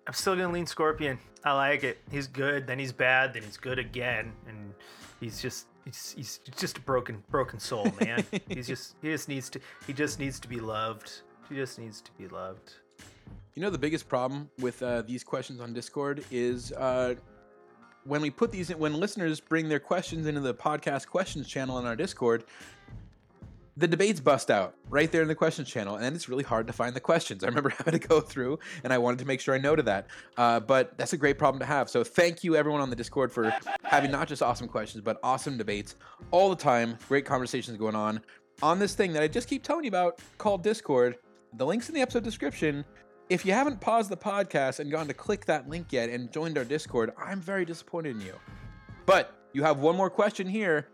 I'm 0.06 0.14
still 0.14 0.36
gonna 0.36 0.52
lean 0.52 0.66
Scorpion. 0.66 1.18
I 1.44 1.52
like 1.52 1.84
it. 1.84 1.98
He's 2.10 2.26
good, 2.26 2.66
then 2.66 2.78
he's 2.78 2.92
bad, 2.92 3.32
then 3.32 3.42
he's 3.42 3.56
good 3.56 3.78
again, 3.78 4.32
and 4.46 4.74
he's 5.20 5.40
just 5.40 5.66
he's, 5.84 6.14
he's 6.16 6.40
just 6.56 6.78
a 6.78 6.80
broken 6.80 7.22
broken 7.30 7.58
soul, 7.58 7.90
man. 8.00 8.24
he's 8.48 8.66
just 8.66 8.96
he 9.00 9.08
just 9.08 9.28
needs 9.28 9.48
to 9.50 9.60
he 9.86 9.92
just 9.92 10.18
needs 10.18 10.38
to 10.40 10.48
be 10.48 10.60
loved. 10.60 11.22
He 11.48 11.54
just 11.54 11.78
needs 11.78 12.02
to 12.02 12.10
be 12.12 12.28
loved. 12.28 12.74
You 13.54 13.62
know 13.62 13.70
the 13.70 13.78
biggest 13.78 14.08
problem 14.08 14.50
with 14.58 14.82
uh, 14.82 15.02
these 15.02 15.24
questions 15.24 15.60
on 15.60 15.72
Discord 15.72 16.24
is 16.30 16.72
uh, 16.72 17.14
when 18.09 18.22
we 18.22 18.30
put 18.30 18.50
these 18.50 18.70
in, 18.70 18.78
when 18.78 18.94
listeners 18.94 19.38
bring 19.38 19.68
their 19.68 19.78
questions 19.78 20.26
into 20.26 20.40
the 20.40 20.54
podcast 20.54 21.06
questions 21.06 21.46
channel 21.46 21.76
on 21.76 21.86
our 21.86 21.94
Discord. 21.94 22.44
the 23.76 23.86
debates 23.86 24.18
bust 24.18 24.50
out 24.50 24.74
right 24.90 25.12
there 25.12 25.22
in 25.22 25.28
the 25.28 25.36
questions 25.36 25.68
channel, 25.68 25.96
and 25.96 26.16
it's 26.16 26.28
really 26.28 26.42
hard 26.42 26.66
to 26.66 26.72
find 26.72 26.96
the 26.96 27.00
questions. 27.00 27.44
I 27.44 27.46
remember 27.46 27.68
having 27.78 27.92
to 27.92 28.09
go 28.09 28.20
through, 28.20 28.59
and 28.82 28.92
I 28.92 28.98
wanted 28.98 29.20
to 29.20 29.24
make 29.24 29.40
sure 29.40 29.54
I 29.54 29.59
noted 29.59 29.84
that. 29.84 30.09
Uh, 30.36 30.59
but 30.59 30.98
that's 30.98 31.12
a 31.12 31.16
great 31.16 31.38
problem 31.38 31.61
to 31.61 31.66
have. 31.66 31.88
So 31.88 32.02
thank 32.02 32.42
you 32.42 32.56
everyone 32.56 32.80
on 32.80 32.90
the 32.90 32.96
Discord 32.96 33.30
for 33.30 33.54
having 33.84 34.11
not 34.11 34.26
just 34.26 34.42
awesome 34.42 34.66
questions, 34.66 35.04
but 35.04 35.20
awesome 35.22 35.56
debates 35.56 35.94
all 36.32 36.50
the 36.50 36.56
time. 36.56 36.98
Great 37.06 37.24
conversations 37.24 37.76
going 37.76 37.94
on 37.94 38.20
on 38.62 38.80
this 38.80 38.94
thing 38.94 39.12
that 39.12 39.22
I 39.22 39.28
just 39.28 39.48
keep 39.48 39.62
telling 39.62 39.84
you 39.84 39.88
about 39.88 40.20
called 40.38 40.64
Discord. 40.64 41.16
The 41.54 41.64
link's 41.64 41.88
in 41.88 41.94
the 41.94 42.00
episode 42.00 42.24
description. 42.24 42.84
If 43.30 43.44
you 43.44 43.52
haven't 43.52 43.78
paused 43.82 44.10
the 44.10 44.16
podcast 44.16 44.80
and 44.80 44.90
gone 44.90 45.06
to 45.08 45.12
click 45.12 45.44
that 45.44 45.68
link 45.68 45.92
yet 45.92 46.08
and 46.08 46.32
joined 46.32 46.56
our 46.56 46.64
Discord, 46.64 47.12
I'm 47.22 47.42
very 47.42 47.66
disappointed 47.66 48.16
in 48.16 48.22
you. 48.22 48.32
But 49.04 49.34
you 49.52 49.62
have 49.64 49.80
one 49.80 49.96
more 49.96 50.08
question 50.08 50.46
here 50.46 50.88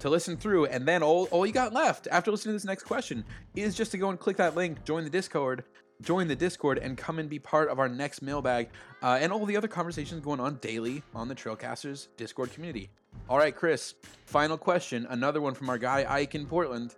to 0.00 0.10
listen 0.10 0.36
through, 0.36 0.66
and 0.66 0.84
then 0.84 1.04
all, 1.04 1.26
all 1.30 1.46
you 1.46 1.52
got 1.52 1.72
left 1.72 2.08
after 2.10 2.32
listening 2.32 2.54
to 2.54 2.56
this 2.56 2.64
next 2.64 2.82
question 2.82 3.24
is 3.54 3.76
just 3.76 3.92
to 3.92 3.98
go 3.98 4.10
and 4.10 4.18
click 4.18 4.36
that 4.38 4.56
link, 4.56 4.84
join 4.84 5.04
the 5.04 5.10
Discord, 5.10 5.62
join 6.02 6.26
the 6.26 6.34
Discord, 6.34 6.78
and 6.78 6.98
come 6.98 7.20
and 7.20 7.30
be 7.30 7.38
part 7.38 7.68
of 7.68 7.78
our 7.78 7.88
next 7.88 8.20
mailbag 8.20 8.68
uh, 9.00 9.18
and 9.20 9.32
all 9.32 9.46
the 9.46 9.56
other 9.56 9.68
conversations 9.68 10.24
going 10.24 10.40
on 10.40 10.56
daily 10.56 11.04
on 11.14 11.28
the 11.28 11.36
Trailcasters 11.36 12.08
Discord 12.16 12.52
community. 12.52 12.90
All 13.28 13.38
right, 13.38 13.54
Chris, 13.54 13.94
final 14.26 14.58
question. 14.58 15.06
Another 15.08 15.40
one 15.40 15.54
from 15.54 15.70
our 15.70 15.78
guy 15.78 16.04
Ike 16.08 16.34
in 16.34 16.46
Portland. 16.46 16.96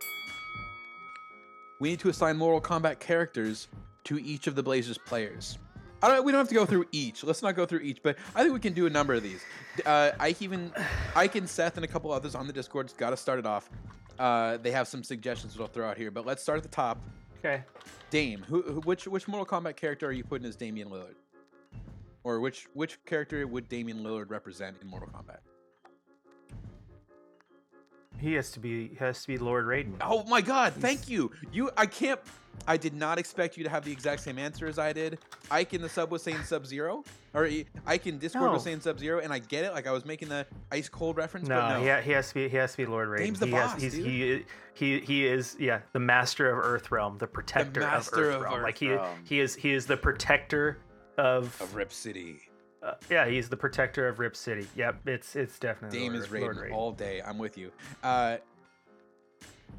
We 1.78 1.90
need 1.90 2.00
to 2.00 2.08
assign 2.08 2.38
Mortal 2.38 2.62
Kombat 2.62 3.00
characters 3.00 3.68
to 4.06 4.18
each 4.24 4.46
of 4.46 4.54
the 4.54 4.62
Blazers 4.62 4.98
players. 4.98 5.58
I 6.02 6.08
don't. 6.08 6.24
We 6.24 6.32
don't 6.32 6.40
have 6.40 6.48
to 6.48 6.54
go 6.54 6.66
through 6.66 6.86
each. 6.92 7.24
Let's 7.24 7.42
not 7.42 7.56
go 7.56 7.64
through 7.66 7.80
each, 7.80 8.02
but 8.02 8.16
I 8.34 8.42
think 8.42 8.52
we 8.52 8.60
can 8.60 8.74
do 8.74 8.86
a 8.86 8.90
number 8.90 9.14
of 9.14 9.22
these. 9.22 9.42
Uh, 9.84 10.12
Ike 10.20 10.42
even, 10.42 10.72
Ike 11.14 11.36
and 11.36 11.48
Seth 11.48 11.76
and 11.76 11.84
a 11.84 11.88
couple 11.88 12.12
others 12.12 12.34
on 12.34 12.46
the 12.46 12.52
Discord 12.52 12.92
got 12.98 13.10
to 13.10 13.16
start 13.16 13.38
it 13.38 13.46
off. 13.46 13.70
Uh, 14.18 14.58
they 14.58 14.70
have 14.70 14.88
some 14.88 15.02
suggestions 15.02 15.54
that 15.54 15.62
I'll 15.62 15.68
throw 15.68 15.88
out 15.88 15.96
here, 15.96 16.10
but 16.10 16.26
let's 16.26 16.42
start 16.42 16.58
at 16.58 16.62
the 16.62 16.68
top. 16.68 16.98
Okay. 17.38 17.62
Dame, 18.10 18.44
who, 18.48 18.62
who 18.62 18.80
which 18.80 19.06
which 19.06 19.26
Mortal 19.26 19.46
Kombat 19.46 19.76
character 19.76 20.06
are 20.06 20.12
you 20.12 20.24
putting 20.24 20.46
as 20.46 20.56
Damian 20.56 20.88
Lillard? 20.88 21.16
Or 22.24 22.40
which 22.40 22.66
which 22.74 23.02
character 23.04 23.46
would 23.46 23.68
Damian 23.68 23.98
Lillard 23.98 24.30
represent 24.30 24.76
in 24.82 24.88
Mortal 24.88 25.08
Kombat? 25.08 25.38
He 28.20 28.34
has 28.34 28.50
to 28.52 28.60
be 28.60 28.94
has 28.98 29.22
to 29.22 29.28
be 29.28 29.38
Lord 29.38 29.66
Raiden. 29.66 29.94
Oh 30.00 30.24
my 30.24 30.40
God! 30.40 30.72
Thank 30.74 31.08
you. 31.08 31.30
You, 31.52 31.70
I 31.76 31.86
can't. 31.86 32.20
I 32.66 32.76
did 32.76 32.94
not 32.94 33.18
expect 33.18 33.56
you 33.56 33.64
to 33.64 33.70
have 33.70 33.84
the 33.84 33.92
exact 33.92 34.22
same 34.22 34.38
answer 34.38 34.66
as 34.66 34.78
I 34.78 34.92
did. 34.92 35.18
Ike 35.50 35.74
in 35.74 35.82
the 35.82 35.88
sub 35.88 36.10
was 36.10 36.22
saying 36.22 36.42
Sub 36.44 36.66
Zero, 36.66 37.04
or 37.34 37.44
he- 37.44 37.66
Ike 37.86 38.06
in 38.06 38.18
Discord 38.18 38.50
was 38.50 38.62
saying 38.64 38.80
Sub 38.80 38.98
Zero, 38.98 39.20
and 39.20 39.32
I 39.32 39.38
get 39.38 39.64
it. 39.64 39.72
Like 39.72 39.86
I 39.86 39.92
was 39.92 40.04
making 40.04 40.30
the 40.30 40.46
ice 40.72 40.88
cold 40.88 41.16
reference, 41.18 41.46
No, 41.48 41.56
but 41.60 41.74
no. 41.74 41.82
He, 41.82 41.88
ha- 41.88 42.00
he 42.00 42.10
has 42.12 42.28
to 42.28 42.34
be 42.34 42.48
he 42.48 42.56
has 42.56 42.72
to 42.72 42.78
be 42.78 42.86
Lord 42.86 43.08
Raiden. 43.08 43.18
Dame's 43.18 43.38
the 43.40 43.46
he 43.46 43.52
boss, 43.52 43.72
has, 43.74 43.82
he's, 43.82 43.94
dude. 43.94 44.06
He 44.06 44.44
he 44.74 45.00
he 45.00 45.26
is 45.26 45.56
yeah 45.60 45.80
the 45.92 46.00
master 46.00 46.50
of 46.50 46.64
Earthrealm, 46.64 47.18
the 47.18 47.26
protector 47.26 47.80
master 47.80 48.30
of 48.30 48.42
of 48.42 48.48
Earthrealm. 48.48 48.62
like 48.62 48.78
he 48.78 48.96
he 49.24 49.38
is 49.40 49.54
he 49.54 49.72
is 49.72 49.86
the 49.86 49.96
protector 49.96 50.78
of, 51.18 51.60
of 51.60 51.74
Rip 51.74 51.92
City. 51.92 52.40
Uh, 52.86 52.94
yeah 53.10 53.26
he's 53.26 53.48
the 53.48 53.56
protector 53.56 54.06
of 54.08 54.18
Rip 54.18 54.36
City. 54.36 54.66
Yep, 54.76 55.08
it's 55.08 55.34
it's 55.34 55.58
definitely 55.58 55.98
Dame 55.98 56.12
Lord, 56.12 56.24
is 56.24 56.30
Lord 56.30 56.56
Raiden 56.56 56.72
all 56.72 56.92
day. 56.92 57.20
I'm 57.24 57.38
with 57.38 57.58
you. 57.58 57.72
Uh, 58.02 58.36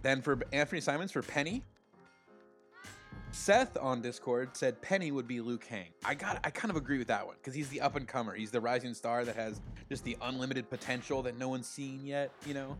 then 0.01 0.21
for 0.21 0.35
Anfernee 0.35 0.83
Simons 0.83 1.11
for 1.11 1.21
Penny, 1.21 1.63
Seth 3.31 3.77
on 3.77 4.01
Discord 4.01 4.55
said 4.55 4.81
Penny 4.81 5.11
would 5.11 5.27
be 5.27 5.39
Liu 5.41 5.57
Kang. 5.57 5.87
I 6.03 6.15
got 6.15 6.39
I 6.43 6.49
kind 6.49 6.69
of 6.69 6.75
agree 6.75 6.97
with 6.97 7.07
that 7.07 7.25
one 7.25 7.35
because 7.37 7.53
he's 7.53 7.69
the 7.69 7.81
up 7.81 7.95
and 7.95 8.07
comer. 8.07 8.33
He's 8.33 8.51
the 8.51 8.61
rising 8.61 8.93
star 8.93 9.25
that 9.25 9.35
has 9.35 9.61
just 9.89 10.03
the 10.03 10.17
unlimited 10.21 10.69
potential 10.69 11.21
that 11.23 11.37
no 11.37 11.49
one's 11.49 11.67
seen 11.67 12.05
yet. 12.05 12.31
You 12.45 12.53
know. 12.53 12.77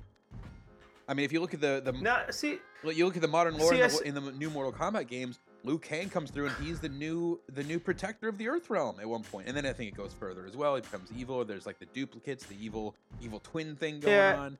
I 1.09 1.13
mean, 1.13 1.23
if 1.23 1.32
you 1.32 1.39
look 1.39 1.53
at 1.53 1.61
the 1.61 1.82
the 1.84 1.93
No, 1.93 2.17
see, 2.32 2.59
well, 2.84 2.93
you 2.93 3.05
look 3.05 3.15
at 3.15 3.21
the 3.21 3.28
modern 3.28 3.57
lore 3.57 3.69
See, 3.69 3.82
in, 3.82 4.13
the, 4.13 4.19
in 4.19 4.25
the 4.25 4.32
new 4.34 4.49
Mortal 4.49 4.73
Kombat 4.73 5.07
games. 5.07 5.39
Liu 5.68 5.78
Kang 5.78 6.09
comes 6.09 6.32
through 6.32 6.47
and 6.47 6.55
he's 6.65 6.80
the 6.80 6.89
new 6.89 7.39
the 7.53 7.63
new 7.63 7.80
protector 7.80 8.28
of 8.30 8.38
the 8.38 8.47
Earth 8.47 8.70
realm 8.70 8.99
at 8.99 9.07
one 9.07 9.24
point, 9.24 9.47
and 9.47 9.55
then 9.57 9.65
I 9.65 9.74
think 9.74 9.91
it 9.91 9.97
goes 9.97 10.13
further 10.13 10.45
as 10.45 10.55
well. 10.55 10.76
He 10.76 10.82
becomes 10.82 11.09
evil. 11.15 11.43
There's 11.43 11.65
like 11.65 11.78
the 11.80 11.86
duplicates, 11.88 12.45
the 12.45 12.55
evil 12.63 12.95
evil 13.22 13.39
twin 13.41 13.76
thing 13.76 13.99
going 13.99 14.15
Yeah. 14.15 14.36
on. 14.39 14.57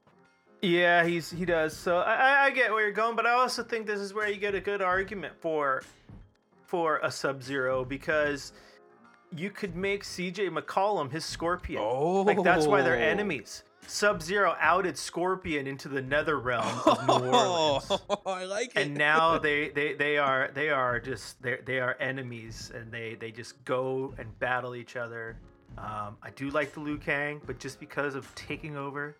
yeah, 0.62 1.05
he's 1.05 1.30
he 1.32 1.45
does. 1.45 1.76
So 1.76 1.97
I, 1.97 2.45
I- 2.45 2.49
get 2.51 2.72
where 2.72 2.82
you're 2.84 2.91
going, 2.91 3.16
but 3.16 3.26
I 3.26 3.32
also 3.32 3.64
think 3.64 3.88
this 3.88 3.99
is 3.99 4.14
where 4.14 4.28
you 4.30 4.38
get 4.38 4.53
a 4.55 4.60
good 4.62 4.82
argument 4.82 5.34
for 5.39 5.84
for 6.66 6.99
a 7.03 7.10
Sub 7.10 7.41
Zero 7.41 7.86
because 7.86 8.51
you 9.36 9.49
could 9.49 9.76
make 9.76 10.03
CJ 10.03 10.49
McCollum 10.49 11.12
his 11.12 11.24
Scorpion. 11.26 11.82
Oh, 11.84 12.22
Like 12.22 12.43
that's 12.43 12.66
why 12.68 12.82
they're 12.82 12.95
oh. 12.95 12.99
enemies. 12.99 13.64
Sub 13.88 14.21
Zero 14.21 14.55
outed 14.59 14.97
Scorpion 14.97 15.65
into 15.67 15.88
the 15.88 16.01
Nether 16.01 16.39
realm 16.39 16.67
of 16.85 17.07
New 17.07 17.13
Orleans. 17.31 17.85
Oh, 17.89 18.21
I 18.25 18.45
like 18.45 18.75
it. 18.75 18.77
And 18.88 18.95
now 18.95 19.38
they, 19.47 19.69
they, 19.69 19.93
they 19.93 20.17
are 20.17 20.51
they 20.53 20.69
are 20.69 20.99
just 20.99 21.41
they 21.41 21.57
they 21.65 21.79
are 21.79 21.95
enemies 21.99 22.71
and 22.75 22.91
they, 22.91 23.15
they 23.15 23.31
just 23.31 23.63
go 23.65 24.13
and 24.17 24.38
battle 24.39 24.75
each 24.75 24.95
other. 24.95 25.38
Um, 25.77 26.17
I 26.23 26.29
do 26.35 26.49
like 26.49 26.73
the 26.73 26.79
Liu 26.79 26.97
Kang, 26.97 27.41
but 27.45 27.59
just 27.59 27.79
because 27.79 28.15
of 28.15 28.33
taking 28.35 28.75
over 28.77 29.15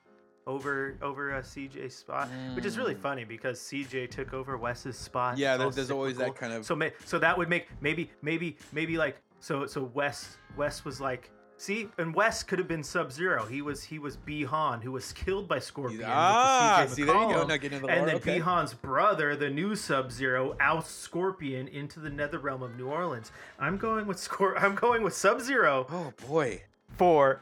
over 0.48 0.98
over 1.02 1.36
a 1.36 1.42
CJ 1.42 1.92
spot, 1.92 2.30
which 2.56 2.66
is 2.66 2.78
really 2.78 2.96
Mm. 2.96 3.02
funny 3.02 3.24
because 3.26 3.60
CJ 3.60 4.10
took 4.10 4.34
over 4.34 4.58
Wes's 4.58 4.98
spot. 4.98 5.38
Yeah, 5.38 5.56
It's 5.56 5.64
all 5.64 5.70
there- 5.70 5.76
there's 5.76 5.92
always 5.92 6.18
that 6.18 6.36
kind 6.36 6.54
of- 6.54 6.66
so 6.66 6.76
may, 6.76 6.94
so 7.06 7.20
that 7.20 7.38
would 7.38 7.50
make 7.50 7.68
maybe 7.82 8.10
maybe 8.22 8.58
maybe 8.72 8.98
like 8.98 9.22
so 9.40 9.66
so 9.66 9.84
Wes 9.94 10.38
Wes 10.56 10.86
was 10.86 11.00
like 11.02 11.30
see 11.58 11.90
and 11.98 12.14
Wes 12.14 12.44
could 12.44 12.60
have 12.60 12.68
been 12.68 12.84
Sub 12.84 13.12
Zero. 13.12 13.46
He 13.46 13.62
was 13.62 13.84
he 13.84 14.00
was 14.00 14.16
Bi-Han 14.16 14.82
who 14.82 14.92
was 14.92 15.12
killed 15.14 15.48
by 15.48 15.60
Scorpion. 15.60 16.00
with 16.00 16.08
the 16.08 16.14
ah, 16.14 16.86
see 16.90 17.04
there 17.04 17.16
you 17.16 17.22
go. 17.34 17.46
Now 17.46 17.54
into 17.56 17.70
the 17.70 17.76
And 17.76 17.82
lore. 17.82 18.06
then 18.06 18.16
okay. 18.18 18.40
Bi-Han's 18.40 18.74
brother, 18.74 19.36
the 19.36 19.50
new 19.50 19.76
Sub 19.76 20.12
Zero, 20.12 20.56
outs 20.60 20.92
Scorpion 20.92 21.68
into 21.68 22.00
the 22.00 22.10
Nether 22.10 22.40
realm 22.40 22.62
of 22.64 22.78
New 22.78 22.88
Orleans. 22.88 23.32
I'm 23.60 23.78
going 23.78 24.06
with 24.08 24.18
Scor- 24.18 24.62
I'm 24.62 24.76
going 24.76 25.04
with 25.04 25.14
Sub 25.14 25.42
Zero 25.42 25.88
Oh 25.90 26.14
boy. 26.28 26.62
for 26.98 27.42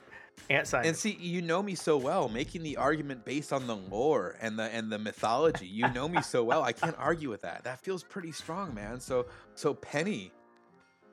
Ant 0.49 0.67
Simon. 0.67 0.87
And 0.89 0.97
see, 0.97 1.11
you 1.19 1.41
know 1.41 1.63
me 1.63 1.75
so 1.75 1.97
well, 1.97 2.27
making 2.29 2.61
the 2.63 2.77
argument 2.77 3.23
based 3.25 3.51
on 3.53 3.67
the 3.67 3.75
lore 3.75 4.35
and 4.41 4.59
the 4.59 4.63
and 4.63 4.91
the 4.91 4.99
mythology. 4.99 5.65
You 5.65 5.89
know 5.91 6.07
me 6.07 6.21
so 6.21 6.43
well, 6.43 6.61
I 6.61 6.71
can't 6.73 6.95
argue 6.99 7.29
with 7.29 7.41
that. 7.41 7.63
That 7.63 7.79
feels 7.79 8.03
pretty 8.03 8.31
strong, 8.31 8.73
man. 8.73 8.99
So 8.99 9.25
so 9.55 9.73
Penny, 9.73 10.31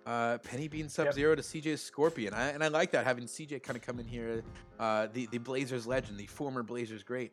uh, 0.07 0.39
Penny 0.39 0.69
being 0.69 0.89
Sub 0.89 1.13
Zero 1.13 1.35
to 1.35 1.43
CJ's 1.43 1.83
Scorpion, 1.83 2.35
I, 2.35 2.49
and 2.49 2.63
I 2.63 2.69
like 2.69 2.91
that 2.93 3.05
having 3.05 3.25
CJ 3.25 3.63
kind 3.63 3.77
of 3.77 3.83
come 3.83 4.01
in 4.01 4.07
here, 4.07 4.43
uh, 4.79 5.09
the 5.13 5.27
the 5.27 5.39
Blazers 5.39 5.87
legend, 5.87 6.19
the 6.19 6.27
former 6.27 6.63
Blazers 6.63 7.03
great. 7.03 7.33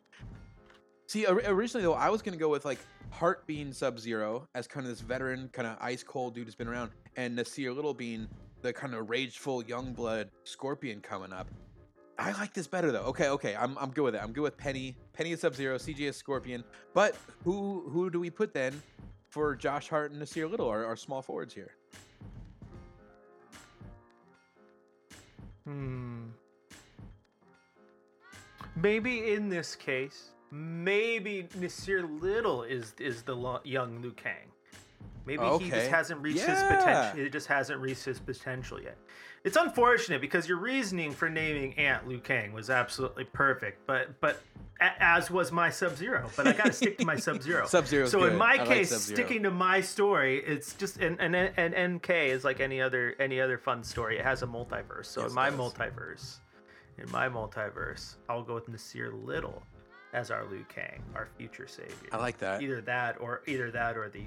See, 1.06 1.26
originally 1.26 1.84
though, 1.84 1.94
I 1.94 2.08
was 2.08 2.22
gonna 2.22 2.36
go 2.36 2.48
with 2.48 2.64
like 2.64 2.78
Hart 3.10 3.46
being 3.46 3.72
Sub 3.72 3.98
Zero 3.98 4.46
as 4.54 4.66
kind 4.68 4.86
of 4.86 4.92
this 4.92 5.00
veteran, 5.00 5.48
kind 5.52 5.66
of 5.66 5.76
ice 5.80 6.02
cold 6.02 6.34
dude 6.34 6.46
who's 6.46 6.54
been 6.54 6.68
around, 6.68 6.92
and 7.16 7.36
Nassir 7.36 7.74
Little 7.74 7.94
being 7.94 8.28
the 8.62 8.72
kind 8.72 8.94
of 8.94 9.10
rageful 9.10 9.64
young 9.64 9.92
blood 9.92 10.30
Scorpion 10.44 11.00
coming 11.00 11.32
up. 11.32 11.48
I 12.18 12.32
like 12.32 12.52
this 12.52 12.66
better 12.66 12.92
though. 12.92 13.04
Okay, 13.04 13.28
okay, 13.30 13.56
I'm, 13.56 13.78
I'm 13.78 13.90
good 13.90 14.02
with 14.02 14.14
it. 14.14 14.22
I'm 14.22 14.32
good 14.32 14.42
with 14.42 14.56
Penny. 14.56 14.94
Penny 15.14 15.32
is 15.32 15.40
Sub 15.40 15.54
Zero, 15.54 15.78
CJ 15.78 16.00
is 16.00 16.16
Scorpion. 16.16 16.62
But 16.92 17.16
who 17.42 17.88
who 17.88 18.10
do 18.10 18.20
we 18.20 18.30
put 18.30 18.52
then 18.52 18.80
for 19.30 19.56
Josh 19.56 19.88
Hart 19.88 20.12
and 20.12 20.20
Nassir 20.20 20.48
Little, 20.50 20.68
our, 20.68 20.84
our 20.84 20.96
small 20.96 21.22
forwards 21.22 21.54
here? 21.54 21.72
Hmm. 25.70 26.30
Maybe 28.74 29.34
in 29.34 29.48
this 29.48 29.76
case, 29.76 30.30
maybe 30.50 31.46
Nassir 31.56 32.20
Little 32.20 32.64
is 32.64 32.94
is 32.98 33.22
the 33.22 33.60
young 33.62 34.02
Liu 34.02 34.10
Kang. 34.12 34.49
Maybe 35.30 35.42
oh, 35.44 35.58
he 35.58 35.70
just 35.70 35.90
hasn't 35.90 36.20
reached 36.20 36.40
his 36.40 36.60
potential. 36.60 37.20
It 37.24 37.30
just 37.30 37.46
hasn't 37.46 37.80
reached 37.80 38.04
his 38.04 38.18
potential 38.18 38.82
yet. 38.82 38.98
It's 39.44 39.56
unfortunate 39.56 40.20
because 40.20 40.48
your 40.48 40.58
reasoning 40.58 41.12
for 41.12 41.30
naming 41.30 41.72
Ant 41.78 42.08
Liu 42.08 42.18
Kang 42.18 42.52
was 42.52 42.68
absolutely 42.68 43.24
perfect, 43.24 43.86
but 43.86 44.20
but 44.20 44.40
a- 44.80 44.90
as 45.00 45.30
was 45.30 45.52
my 45.52 45.70
Sub 45.70 45.96
Zero. 45.96 46.28
But 46.36 46.48
I 46.48 46.52
got 46.52 46.66
to 46.66 46.72
stick 46.72 46.98
to 46.98 47.06
my 47.06 47.14
Sub 47.14 47.42
Zero. 47.42 47.64
Sub-Zero's 47.68 48.10
So 48.10 48.24
in 48.24 48.36
my 48.36 48.58
I 48.60 48.66
case, 48.66 48.90
Sub-Zero. 48.90 49.16
sticking 49.16 49.44
to 49.44 49.52
my 49.52 49.80
story, 49.80 50.42
it's 50.44 50.74
just 50.74 50.96
and 50.96 51.20
and 51.20 51.36
and 51.36 51.94
NK 51.96 52.10
is 52.10 52.42
like 52.42 52.58
any 52.58 52.80
other 52.80 53.14
any 53.20 53.40
other 53.40 53.56
fun 53.56 53.84
story. 53.84 54.18
It 54.18 54.24
has 54.24 54.42
a 54.42 54.48
multiverse. 54.48 55.06
So 55.06 55.20
Yes, 55.22 55.30
in 55.30 55.34
my 55.36 55.50
multiverse, 55.50 56.38
in 56.98 57.08
my 57.12 57.28
multiverse, 57.28 58.16
I'll 58.28 58.42
go 58.42 58.54
with 58.54 58.68
Nassir 58.68 59.12
Little 59.24 59.62
as 60.12 60.32
our 60.32 60.44
Liu 60.46 60.66
Kang, 60.68 61.04
our 61.14 61.28
future 61.38 61.68
savior. 61.68 62.08
I 62.10 62.16
like 62.16 62.38
that. 62.38 62.62
either 62.62 62.80
that 62.80 63.20
or 63.20 63.42
either 63.46 63.70
that 63.70 63.96
or 63.96 64.08
the 64.08 64.24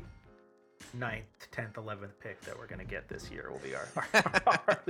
ninth, 0.94 1.26
tenth, 1.52 1.78
eleventh 1.78 2.20
pick 2.20 2.40
that 2.42 2.58
we're 2.58 2.68
gonna 2.68 2.84
get 2.84 3.08
this 3.08 3.30
year 3.32 3.50
will 3.52 3.60
be 3.60 3.76
our, 3.76 3.88
our, 3.96 4.42
our. 4.68 4.84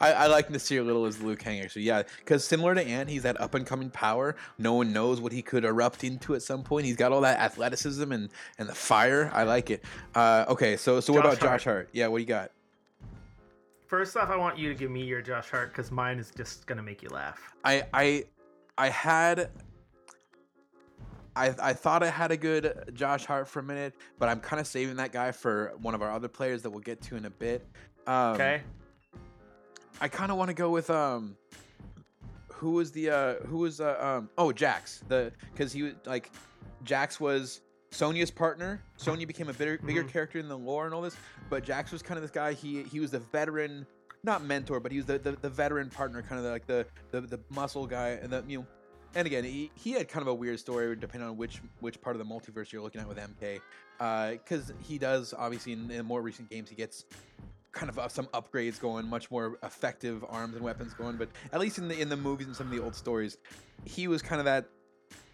I, 0.00 0.12
I 0.12 0.26
like 0.26 0.48
Nassir 0.48 0.84
Little 0.84 1.06
as 1.06 1.20
Liu 1.20 1.36
Kang 1.36 1.60
actually. 1.60 1.82
Yeah, 1.82 2.02
because 2.18 2.44
similar 2.44 2.74
to 2.74 2.84
Ant, 2.84 3.08
he's 3.08 3.22
that 3.22 3.40
up 3.40 3.54
and 3.54 3.66
coming 3.66 3.90
power. 3.90 4.36
No 4.58 4.74
one 4.74 4.92
knows 4.92 5.20
what 5.20 5.32
he 5.32 5.42
could 5.42 5.64
erupt 5.64 6.04
into 6.04 6.34
at 6.34 6.42
some 6.42 6.62
point. 6.62 6.86
He's 6.86 6.96
got 6.96 7.12
all 7.12 7.22
that 7.22 7.38
athleticism 7.40 8.10
and 8.12 8.30
and 8.58 8.68
the 8.68 8.74
fire. 8.74 9.30
I 9.34 9.42
like 9.44 9.70
it. 9.70 9.84
Uh, 10.14 10.44
okay, 10.48 10.76
so 10.76 11.00
so 11.00 11.12
what 11.12 11.24
Josh 11.24 11.34
about 11.34 11.48
Josh 11.48 11.64
Hart? 11.64 11.88
Yeah, 11.92 12.06
what 12.08 12.18
do 12.18 12.22
you 12.22 12.28
got? 12.28 12.52
First 13.86 14.16
off, 14.16 14.30
I 14.30 14.36
want 14.36 14.58
you 14.58 14.68
to 14.68 14.74
give 14.74 14.90
me 14.90 15.04
your 15.04 15.22
Josh 15.22 15.50
Hart 15.50 15.70
because 15.70 15.90
mine 15.90 16.18
is 16.18 16.32
just 16.36 16.66
gonna 16.66 16.82
make 16.82 17.02
you 17.02 17.08
laugh. 17.08 17.54
I 17.64 17.84
I 17.92 18.24
I 18.78 18.88
had 18.88 19.50
I 21.36 21.54
I 21.62 21.72
thought 21.74 22.02
I 22.02 22.10
had 22.10 22.30
a 22.32 22.36
good 22.36 22.90
Josh 22.94 23.24
Hart 23.26 23.46
for 23.46 23.60
a 23.60 23.62
minute, 23.62 23.94
but 24.18 24.28
I'm 24.28 24.40
kind 24.40 24.58
of 24.60 24.66
saving 24.66 24.96
that 24.96 25.12
guy 25.12 25.30
for 25.32 25.72
one 25.82 25.94
of 25.94 26.02
our 26.02 26.10
other 26.10 26.28
players 26.28 26.62
that 26.62 26.70
we'll 26.70 26.80
get 26.80 27.00
to 27.02 27.16
in 27.16 27.26
a 27.26 27.30
bit. 27.30 27.64
Um, 28.06 28.34
Okay. 28.34 28.62
I 30.00 30.08
kind 30.08 30.30
of 30.30 30.36
want 30.38 30.48
to 30.48 30.54
go 30.54 30.70
with 30.70 30.90
um, 30.90 31.36
who 32.52 32.72
was 32.72 32.90
the 32.92 33.10
uh, 33.10 33.34
who 33.46 33.58
was 33.58 33.80
uh, 33.80 33.96
um, 34.18 34.30
oh 34.38 34.52
Jax 34.52 35.02
the 35.08 35.32
because 35.52 35.72
he 35.72 35.82
was 35.84 35.92
like 36.06 36.30
Jax 36.84 37.20
was 37.20 37.60
Sonya's 37.90 38.30
partner. 38.30 38.82
Sonya 38.96 39.26
became 39.26 39.48
a 39.48 39.52
bigger 39.54 39.78
bigger 39.78 40.04
Mhm. 40.04 40.08
character 40.08 40.38
in 40.38 40.48
the 40.48 40.56
lore 40.58 40.84
and 40.86 40.94
all 40.94 41.02
this, 41.02 41.16
but 41.50 41.64
Jax 41.64 41.92
was 41.92 42.02
kind 42.02 42.16
of 42.18 42.22
this 42.22 42.30
guy. 42.30 42.52
He 42.52 42.82
he 42.84 43.00
was 43.00 43.10
the 43.10 43.20
veteran, 43.20 43.86
not 44.22 44.44
mentor, 44.44 44.80
but 44.80 44.90
he 44.92 44.98
was 44.98 45.06
the 45.06 45.18
the, 45.18 45.32
the 45.32 45.50
veteran 45.50 45.88
partner, 45.90 46.22
kind 46.22 46.38
of 46.38 46.44
the, 46.44 46.50
like 46.50 46.66
the, 46.66 46.86
the 47.10 47.20
the 47.22 47.40
muscle 47.50 47.86
guy, 47.86 48.10
and 48.22 48.30
the 48.30 48.42
you 48.46 48.58
know. 48.60 48.66
And 49.16 49.26
again, 49.26 49.44
he, 49.44 49.70
he 49.74 49.92
had 49.92 50.08
kind 50.08 50.20
of 50.20 50.28
a 50.28 50.34
weird 50.34 50.60
story 50.60 50.94
depending 50.94 51.28
on 51.28 51.38
which 51.38 51.62
which 51.80 51.98
part 52.02 52.14
of 52.14 52.18
the 52.18 52.32
multiverse 52.32 52.70
you're 52.70 52.82
looking 52.82 53.00
at 53.00 53.08
with 53.08 53.16
MK, 53.16 53.60
because 54.38 54.74
he 54.82 54.98
does 54.98 55.32
obviously 55.36 55.72
in, 55.72 55.90
in 55.90 56.04
more 56.04 56.20
recent 56.20 56.50
games 56.50 56.68
he 56.68 56.76
gets 56.76 57.06
kind 57.72 57.88
of 57.88 57.98
uh, 57.98 58.08
some 58.08 58.26
upgrades 58.28 58.78
going, 58.78 59.06
much 59.06 59.30
more 59.30 59.58
effective 59.62 60.22
arms 60.28 60.54
and 60.54 60.62
weapons 60.62 60.92
going. 60.92 61.16
But 61.16 61.30
at 61.50 61.60
least 61.60 61.78
in 61.78 61.88
the 61.88 61.98
in 61.98 62.10
the 62.10 62.16
movies 62.16 62.46
and 62.46 62.54
some 62.54 62.66
of 62.66 62.72
the 62.74 62.82
old 62.82 62.94
stories, 62.94 63.38
he 63.86 64.06
was 64.06 64.20
kind 64.20 64.38
of 64.38 64.44
that 64.44 64.66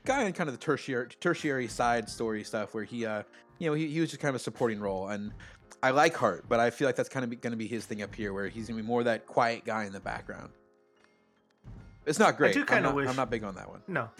guy 0.04 0.22
in 0.22 0.32
kind 0.32 0.48
of 0.48 0.54
the 0.54 0.64
tertiary 0.64 1.08
tertiary 1.20 1.66
side 1.66 2.08
story 2.08 2.44
stuff 2.44 2.74
where 2.74 2.84
he 2.84 3.04
uh 3.04 3.24
you 3.58 3.68
know 3.68 3.74
he, 3.74 3.88
he 3.88 4.00
was 4.00 4.10
just 4.10 4.22
kind 4.22 4.30
of 4.30 4.36
a 4.36 4.44
supporting 4.44 4.80
role 4.80 5.08
and 5.08 5.32
I 5.82 5.90
like 5.90 6.14
Hart, 6.14 6.44
but 6.48 6.60
I 6.60 6.70
feel 6.70 6.86
like 6.86 6.94
that's 6.94 7.08
kind 7.08 7.24
of 7.24 7.40
going 7.40 7.50
to 7.50 7.56
be 7.56 7.66
his 7.66 7.84
thing 7.84 8.02
up 8.02 8.14
here, 8.14 8.32
where 8.32 8.46
he's 8.46 8.68
going 8.68 8.76
to 8.76 8.82
be 8.84 8.86
more 8.86 9.02
that 9.02 9.26
quiet 9.26 9.64
guy 9.64 9.84
in 9.84 9.92
the 9.92 9.98
background. 9.98 10.50
It's 12.06 12.18
not 12.18 12.36
great. 12.36 12.50
I 12.50 12.52
do 12.54 12.64
kinda 12.64 12.92
wish- 12.92 13.08
I'm 13.08 13.16
not 13.16 13.30
big 13.30 13.44
on 13.44 13.54
that 13.54 13.68
one. 13.68 13.82
No. 13.86 14.10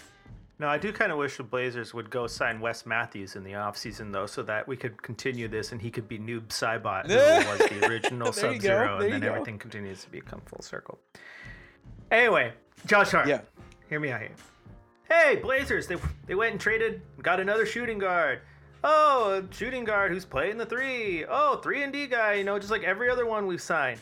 No, 0.59 0.69
I 0.69 0.79
do 0.79 0.93
kind 0.93 1.11
of 1.11 1.19
wish 1.19 1.39
the 1.39 1.43
Blazers 1.43 1.93
would 1.93 2.09
go 2.09 2.29
sign 2.29 2.61
Wes 2.61 2.87
Matthews 2.87 3.35
in 3.35 3.43
the 3.43 3.53
offseason, 3.53 4.13
though, 4.13 4.27
so 4.27 4.43
that 4.45 4.69
we 4.69 4.77
could 4.77 5.03
continue 5.03 5.49
this 5.49 5.73
and 5.73 5.83
he 5.83 5.91
could 5.91 6.07
be 6.07 6.19
Noob 6.21 6.49
Saibot, 6.49 7.07
who 7.09 7.15
was 7.51 7.59
the 7.59 7.89
original 7.89 8.33
Sub 8.33 8.61
Zero, 8.61 8.99
and 8.99 9.13
then 9.13 9.21
go. 9.23 9.29
everything 9.33 9.59
continues 9.59 10.05
to 10.05 10.11
become 10.11 10.41
full 10.47 10.63
circle. 10.63 11.01
Anyway, 12.13 12.53
Josh 12.87 13.11
Hart. 13.11 13.27
Yeah. 13.27 13.41
Hear 13.89 13.99
me 13.99 14.11
out 14.13 14.21
here. 14.21 14.31
Hey, 15.11 15.37
Blazers, 15.37 15.89
they, 15.89 15.97
they 16.27 16.35
went 16.37 16.53
and 16.53 16.61
traded, 16.61 17.03
got 17.23 17.41
another 17.41 17.67
shooting 17.67 17.99
guard. 17.99 18.41
Oh, 18.85 19.43
a 19.43 19.55
shooting 19.55 19.85
guard 19.85 20.13
who's 20.13 20.25
playing 20.25 20.59
the 20.59 20.67
three. 20.67 21.25
Oh, 21.29 21.57
three 21.57 21.83
and 21.83 21.93
D 21.93 22.07
guy, 22.07 22.35
you 22.35 22.45
know, 22.45 22.59
just 22.59 22.71
like 22.71 22.83
every 22.85 23.11
other 23.11 23.27
one 23.27 23.47
we've 23.47 23.61
signed. 23.61 23.99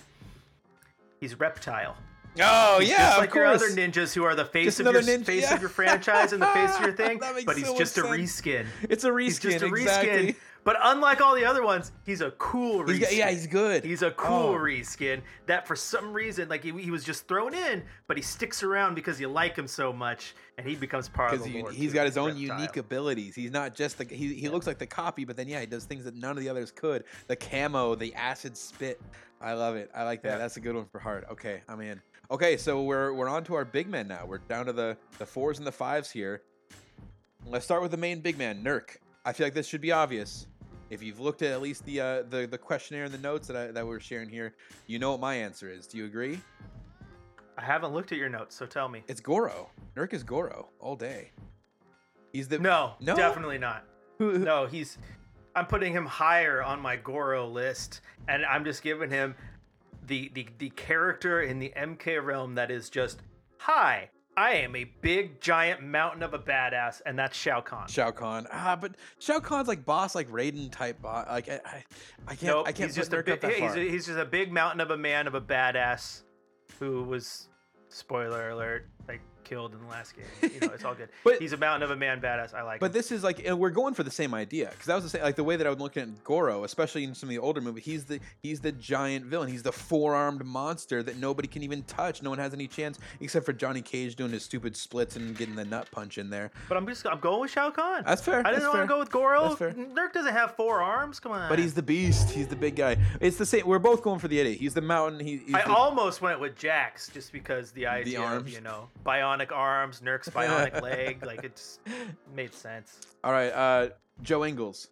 He's 1.21 1.39
Reptile. 1.39 1.97
Oh 2.41 2.79
He's 2.81 2.91
just 2.91 3.19
like 3.19 3.35
your 3.35 3.47
other 3.47 3.69
ninjas 3.71 4.15
who 4.15 4.23
are 4.25 4.35
the 4.35 4.45
face 4.45 4.77
Just 4.77 4.81
of 4.81 4.93
your 4.93 5.03
ninja, 5.03 5.25
face 5.25 5.43
yeah. 5.43 5.55
of 5.55 5.61
your 5.61 5.71
franchise 5.81 6.33
and 6.33 6.41
the 6.41 6.47
face 6.47 6.75
of 6.77 6.83
your 6.83 6.93
thing, 6.97 7.19
but 7.45 7.57
he's 7.57 7.67
so 7.67 7.77
just 7.77 7.99
a 7.99 8.03
reskin. 8.03 8.67
It's 8.83 9.05
a 9.05 9.11
reskin. 9.11 9.23
He's 9.25 9.39
just 9.41 9.63
a 9.63 9.67
exactly. 9.67 10.11
reskin. 10.33 10.37
But 10.63 10.77
unlike 10.83 11.23
all 11.23 11.35
the 11.35 11.45
other 11.47 11.65
ones, 11.65 11.91
he's 12.05 12.21
a 12.21 12.33
cool 12.33 12.85
reskin. 12.85 12.97
He's 13.09 13.17
yeah, 13.17 13.31
he's 13.31 13.47
good. 13.47 13.83
He's 13.83 14.03
a 14.03 14.11
cool 14.13 14.51
Oh. 14.51 14.55
reskin 14.55 15.23
that 15.47 15.67
for 15.67 15.75
some 15.75 16.13
reason, 16.13 16.49
like 16.51 16.63
he, 16.63 16.71
he 16.73 16.91
was 16.91 17.03
just 17.03 17.27
thrown 17.27 17.55
in, 17.55 17.83
but 18.07 18.17
he 18.19 18.23
sticks 18.23 18.63
around 18.63 18.95
because 18.95 19.19
you 19.21 19.27
like 19.29 19.57
him 19.57 19.67
so 19.67 19.91
much, 19.93 20.35
and 20.59 20.67
he 20.67 20.77
becomes 20.77 21.09
part 21.09 21.33
of 21.33 21.39
because 21.41 21.53
the 21.53 21.63
lore. 21.63 21.73
he's 21.73 21.91
too. 21.91 21.95
got 21.95 22.05
his 22.07 22.19
own 22.19 22.29
Reptile. 22.39 22.59
unique 22.59 22.77
abilities. 22.77 23.35
He's 23.35 23.51
not 23.51 23.75
just 23.75 23.97
the 23.99 24.05
he, 24.05 24.35
he 24.35 24.49
looks 24.51 24.67
like 24.67 24.79
the 24.79 24.87
copy, 24.87 25.25
but 25.25 25.37
then 25.37 25.49
yeah, 25.49 25.61
he 25.61 25.67
does 25.67 25.85
things 25.85 26.05
that 26.05 26.15
none 26.15 26.33
of 26.37 26.43
the 26.45 26.49
others 26.51 26.71
could. 26.71 27.05
The 27.27 27.37
camo, 27.37 27.95
the 27.95 28.15
acid 28.15 28.55
spit. 28.57 29.01
I 29.41 29.55
love 29.55 29.77
it. 29.77 29.91
I 29.95 30.03
like 30.05 30.23
that. 30.25 30.33
Yeah. 30.33 30.37
That's 30.39 30.59
a 30.59 30.61
good 30.61 30.75
one 30.77 30.85
for 30.93 30.99
Hart. 30.99 31.25
Okay, 31.33 31.63
I'm 31.67 31.81
in. 31.81 32.03
Okay, 32.31 32.57
so 32.57 32.83
we're 32.83 33.13
we're 33.13 33.29
on 33.29 33.43
to 33.45 33.55
our 33.55 33.65
big 33.65 33.89
men 33.89 34.07
now. 34.07 34.25
We're 34.25 34.39
down 34.39 34.67
to 34.67 34.73
the 34.73 34.97
the 35.19 35.27
fours 35.27 35.59
and 35.59 35.67
the 35.67 35.73
fives 35.73 36.11
here. 36.11 36.43
Let's 37.47 37.65
start 37.65 37.83
with 37.83 37.91
the 37.91 37.97
main 37.97 38.21
big 38.21 38.39
man, 38.39 38.63
Nurk. 38.63 38.99
I 39.25 39.33
feel 39.33 39.47
like 39.47 39.55
this 39.55 39.67
should 39.67 39.81
be 39.81 39.91
obvious. 39.93 40.47
If 40.91 41.03
you've 41.03 41.19
looked 41.21 41.43
at 41.43 41.51
at 41.53 41.61
least 41.61 41.85
the 41.85 42.01
uh, 42.01 42.23
the 42.29 42.47
the 42.47 42.59
questionnaire 42.59 43.05
and 43.05 43.13
the 43.15 43.19
notes 43.19 43.49
that 43.49 43.57
I, 43.57 43.67
that 43.73 43.87
we're 43.87 43.99
sharing 44.01 44.29
here, 44.29 44.55
you 44.87 44.99
know 45.01 45.11
what 45.11 45.21
my 45.21 45.35
answer 45.35 45.69
is. 45.71 45.87
Do 45.89 45.99
you 45.99 46.05
agree? 46.05 46.41
I 47.59 47.63
haven't 47.63 47.93
looked 47.93 48.13
at 48.13 48.19
your 48.19 48.29
notes, 48.29 48.55
so 48.57 48.65
tell 48.65 48.89
me. 48.89 49.03
It's 49.09 49.21
Goro. 49.21 49.71
Nurk 49.97 50.15
is 50.15 50.23
Goro 50.23 50.69
all 50.79 50.97
day. 50.97 51.33
He's 52.33 52.49
the 52.49 52.59
No, 52.59 52.95
No? 53.01 53.17
definitely 53.17 53.59
not. 53.59 53.85
No, 54.21 54.67
he's. 54.67 54.99
I'm 55.57 55.67
putting 55.67 55.93
him 55.93 56.07
higher 56.07 56.63
on 56.63 56.79
my 56.81 56.95
Goro 56.97 57.49
list, 57.49 58.03
and 58.29 58.45
I'm 58.45 58.65
just 58.65 58.83
giving 58.83 59.11
him 59.11 59.35
the 60.07 60.31
the 60.35 60.47
the 60.59 60.71
character 60.71 61.43
in 61.43 61.59
the 61.59 61.73
MK 61.77 62.25
realm 62.25 62.55
that 62.57 62.71
is 62.71 62.91
just 62.91 63.21
hi. 63.59 64.11
I 64.37 64.53
am 64.55 64.75
a 64.77 64.85
big 65.03 65.41
giant 65.41 65.83
mountain 65.83 66.23
of 66.23 66.33
a 66.33 66.39
badass, 66.39 67.03
and 67.05 67.19
that's 67.19 67.37
Shao 67.37 67.61
Kahn. 67.61 67.89
Shao 67.89 68.11
Kahn. 68.11 68.47
Ah, 68.51 68.79
but 68.81 68.95
Shao 69.19 69.39
Kahn's 69.41 69.69
like 69.69 69.85
boss, 69.85 70.15
like 70.15 70.31
Raiden 70.31 70.71
type 70.71 71.03
boss. 71.03 71.27
Like 71.29 71.49
I, 71.51 71.61
I, 71.65 71.85
I 72.29 72.35
can't, 72.37 72.43
nope, 72.45 72.69
I 72.69 72.73
can't 72.73 72.89
he's 72.89 72.97
just 72.97 73.13
a 73.13 73.23
big. 73.23 73.41
that 73.41 73.53
He's, 73.53 73.75
a- 73.75 73.91
he's 73.91 74.07
just 74.07 74.19
a 74.19 74.25
big 74.25 74.51
mountain 74.53 74.81
of 74.81 74.93
a 74.93 74.97
man 74.97 75.27
of 75.27 75.35
a 75.35 75.41
badass, 75.41 76.23
who 76.79 77.03
was, 77.03 77.49
spoiler 77.89 78.51
alert, 78.51 78.87
like 79.09 79.21
killed 79.45 79.75
in 79.75 79.81
the 79.81 79.87
last 79.87 80.15
game. 80.17 80.25
You 80.43 80.61
know, 80.61 80.73
it's 80.75 80.85
all 80.85 80.95
good. 80.95 81.09
But- 81.25 81.41
he's 81.41 81.53
a 81.53 81.57
mountain 81.57 81.83
of 81.83 81.91
a 81.91 81.97
man 81.97 82.21
badass. 82.21 82.55
I 82.55 82.63
like. 82.63 82.77
It. 82.77 82.81
But 82.81 82.87
him. 82.87 82.93
this 82.93 83.13
is 83.13 83.23
like, 83.23 83.45
and 83.45 83.59
we're 83.59 83.71
going 83.71 83.95
for 83.95 84.03
the 84.03 84.11
same 84.11 84.35
idea 84.35 84.69
because 84.71 84.87
that 84.87 84.95
was 84.95 85.05
the 85.05 85.11
same, 85.11 85.23
like 85.23 85.37
the 85.37 85.45
way 85.45 85.57
that 85.57 85.67
I 85.67 85.71
was 85.71 85.79
looking 85.79 86.03
at 86.03 86.25
Goro, 86.25 86.65
especially 86.65 87.05
in 87.05 87.15
some 87.15 87.29
of 87.29 87.31
the 87.31 87.39
older 87.39 87.61
movies. 87.61 87.85
He's 87.85 88.05
the 88.05 88.21
he's 88.43 88.61
the 88.61 88.73
giant 88.73 89.27
villain. 89.27 89.49
He's 89.49 89.63
the 89.63 89.73
four 89.73 90.15
armed 90.15 90.45
monster 90.45 91.03
that 91.03 91.17
nobody 91.19 91.49
can 91.49 91.63
even 91.63 91.83
touch. 91.85 92.23
No 92.23 92.31
one 92.31 92.39
has 92.39 92.55
any 92.55 92.67
chance 92.67 92.99
except 93.21 93.45
for 93.47 93.53
Johnny 93.53 93.83
Cage 93.83 94.17
doing 94.17 94.33
his 94.33 94.45
stupid 94.45 94.77
splits 94.77 95.17
and 95.17 95.37
getting 95.37 95.55
the 95.55 95.65
nut 95.65 95.89
punch 95.91 96.19
in 96.19 96.31
there. 96.31 96.51
But 96.69 96.77
I'm 96.77 96.87
just 96.87 97.07
I'm 97.07 97.21
going 97.21 97.41
with 97.41 97.51
Shao 97.51 97.71
Kahn. 97.71 98.05
That's 98.05 98.23
fair. 98.23 98.47
I 98.47 98.53
didn't 98.53 98.69
want 98.69 98.83
to 98.83 98.87
go 98.87 98.99
with 98.99 99.11
Goro. 99.11 99.49
That's 99.49 99.59
fair. 99.59 99.73
Nurk 99.73 100.13
doesn't 100.13 100.33
have 100.33 100.55
four 100.57 100.81
arms. 100.81 101.21
Come 101.21 101.33
on. 101.33 101.49
But 101.49 101.59
he's 101.59 101.75
the 101.75 101.83
beast. 101.83 102.31
He's 102.31 102.49
the 102.49 102.57
big 102.57 102.77
guy. 102.77 102.97
It's 103.21 103.37
the 103.37 103.47
same. 103.47 103.67
We're 103.67 103.79
both 103.79 104.03
going 104.03 104.19
for 104.19 104.29
the 104.29 104.39
idiot. 104.39 104.59
He's 104.59 104.75
the 104.75 104.81
mountain. 104.81 105.21
He, 105.21 105.39
he's 105.39 105.55
I 105.55 105.63
the, 105.63 105.75
almost 105.75 106.21
went 106.21 106.41
with 106.41 106.57
Jax 106.57 107.09
just 107.09 107.33
because 107.33 107.73
the 107.73 107.87
idea 107.87 108.21
of 108.21 108.25
arms. 108.25 108.55
you 108.55 108.61
know 108.61 108.89
bionic 109.39 109.53
arms, 109.53 110.03
Nurk's 110.03 110.29
bionic 110.31 110.81
leg, 110.83 111.25
like 111.25 111.45
it 111.45 111.57
just 111.57 111.81
made 112.35 112.55
sense. 112.55 113.01
All 113.25 113.33
right, 113.33 113.51
uh, 113.51 113.89
Joe 114.23 114.45
Ingles, 114.45 114.89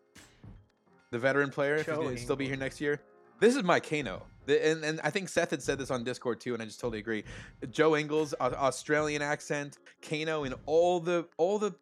the 1.11 1.19
veteran 1.19 1.51
player, 1.51 1.77
if 1.77 1.87
he's 1.87 1.95
Joe 1.97 2.03
gonna 2.03 2.19
still 2.19 2.37
be 2.37 2.47
here 2.47 2.57
next 2.57 2.81
year. 2.81 3.01
This 3.41 3.55
is 3.55 3.63
my 3.63 3.79
Kano, 3.81 4.23
The- 4.47 4.67
and 4.69 4.85
and 4.85 5.01
I 5.05 5.11
think 5.11 5.29
Seth 5.29 5.51
had 5.51 5.63
said 5.63 5.79
this 5.79 5.91
on 5.91 6.05
Discord 6.05 6.41
too, 6.41 6.55
and 6.55 6.63
I 6.63 6.67
just 6.67 6.81
totally 6.81 6.99
agree. 6.99 7.25
Joe 7.71 7.97
Ingles, 7.97 8.35
Au- 8.41 8.53
Australian 8.53 9.23
accent, 9.23 9.79
Kano 10.03 10.45
in 10.45 10.55
all 10.67 11.01
the 11.01 11.27
all 11.37 11.59
the 11.59 11.73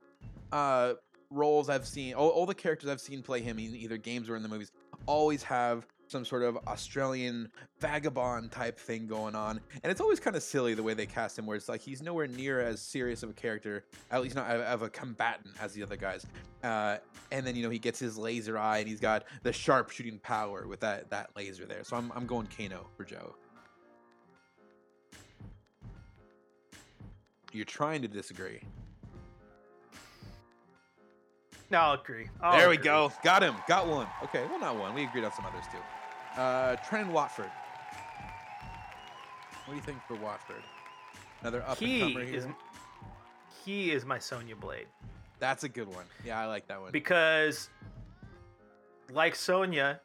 uh, 0.53 0.95
roles 1.31 1.69
I've 1.69 1.87
seen, 1.87 2.15
all, 2.15 2.29
all 2.29 2.47
the 2.47 2.55
characters 2.55 2.89
I've 2.91 3.01
seen 3.01 3.23
play 3.23 3.41
him 3.41 3.59
in 3.59 3.75
either 3.75 3.97
games 3.97 4.29
or 4.29 4.37
in 4.37 4.43
the 4.43 4.49
movies, 4.49 4.71
always 5.07 5.43
have 5.45 5.87
some 6.09 6.25
sort 6.25 6.43
of 6.43 6.57
Australian 6.69 7.51
vagabond 7.81 8.53
type 8.53 8.79
thing 8.79 9.07
going 9.07 9.35
on, 9.35 9.61
and 9.83 9.91
it's 9.91 10.01
always 10.01 10.21
kind 10.21 10.37
of 10.37 10.43
silly 10.43 10.75
the 10.75 10.83
way 10.83 10.95
they 10.95 11.07
cast 11.07 11.39
him, 11.39 11.47
where 11.47 11.57
it's 11.57 11.69
like 11.69 11.81
he's 11.81 12.03
nowhere 12.03 12.27
near 12.27 12.61
as 12.61 12.81
serious 12.81 13.23
of 13.23 13.31
a 13.31 13.33
character, 13.33 13.85
at 14.11 14.23
least 14.23 14.35
not 14.37 14.49
of- 14.51 14.83
a 14.83 14.89
combatant 14.89 15.55
as 15.61 15.73
the 15.73 15.83
other 15.83 15.97
guys. 15.97 16.25
Uh, 16.63 16.99
and 17.33 17.47
then 17.47 17.57
you 17.57 17.63
know 17.63 17.71
he 17.71 17.79
gets 17.79 17.99
his 17.99 18.17
laser 18.17 18.57
eye, 18.59 18.79
and 18.79 18.89
he's 18.89 19.01
got 19.01 19.25
the 19.43 19.53
sharpshooting 19.53 20.19
power 20.21 20.67
with 20.67 20.81
that 20.81 21.11
that 21.11 21.31
laser 21.37 21.67
there. 21.67 21.83
So 21.85 21.97
I'm 21.97 22.13
I'm 22.15 22.27
going 22.27 22.47
Kano 22.57 22.87
for 22.97 23.05
Joe. 23.05 23.35
You're 27.53 27.65
trying 27.65 28.03
to 28.03 28.09
disagree. 28.09 28.61
No, 31.71 31.79
I'll 31.79 31.95
agree. 31.95 32.29
I'll 32.41 32.57
there 32.59 32.69
we 32.69 32.75
agree. 32.75 32.85
go. 32.85 33.13
Got 33.25 33.43
him. 33.43 33.55
Got 33.67 33.89
one. 33.89 34.07
Okay, 34.25 34.45
well 34.49 34.61
not 34.61 34.77
one. 34.79 34.95
We 34.95 35.05
agreed 35.05 35.25
on 35.25 35.33
some 35.33 35.47
others 35.47 35.65
too. 35.73 35.79
Uh, 36.37 36.77
Trent 36.89 37.11
Watford. 37.11 37.51
What 39.65 39.73
do 39.73 39.75
you 39.75 39.83
think 39.83 39.99
for 40.07 40.15
Watford? 40.17 40.63
Another 41.41 41.63
up 41.67 41.81
and 41.81 42.03
comer 42.03 42.21
is 42.23 42.45
here. 42.45 42.57
he 43.65 43.91
is 43.91 44.05
my 44.05 44.19
Sonya 44.19 44.57
Blade 44.57 44.87
That's 45.39 45.65
a 45.65 45.69
good 45.69 45.89
one. 45.89 46.05
Yeah, 46.25 46.41
I 46.41 46.47
like 46.47 46.69
that 46.69 46.81
one. 46.81 46.93
because 46.93 47.69
like 49.11 49.35
Sonya, 49.35 50.01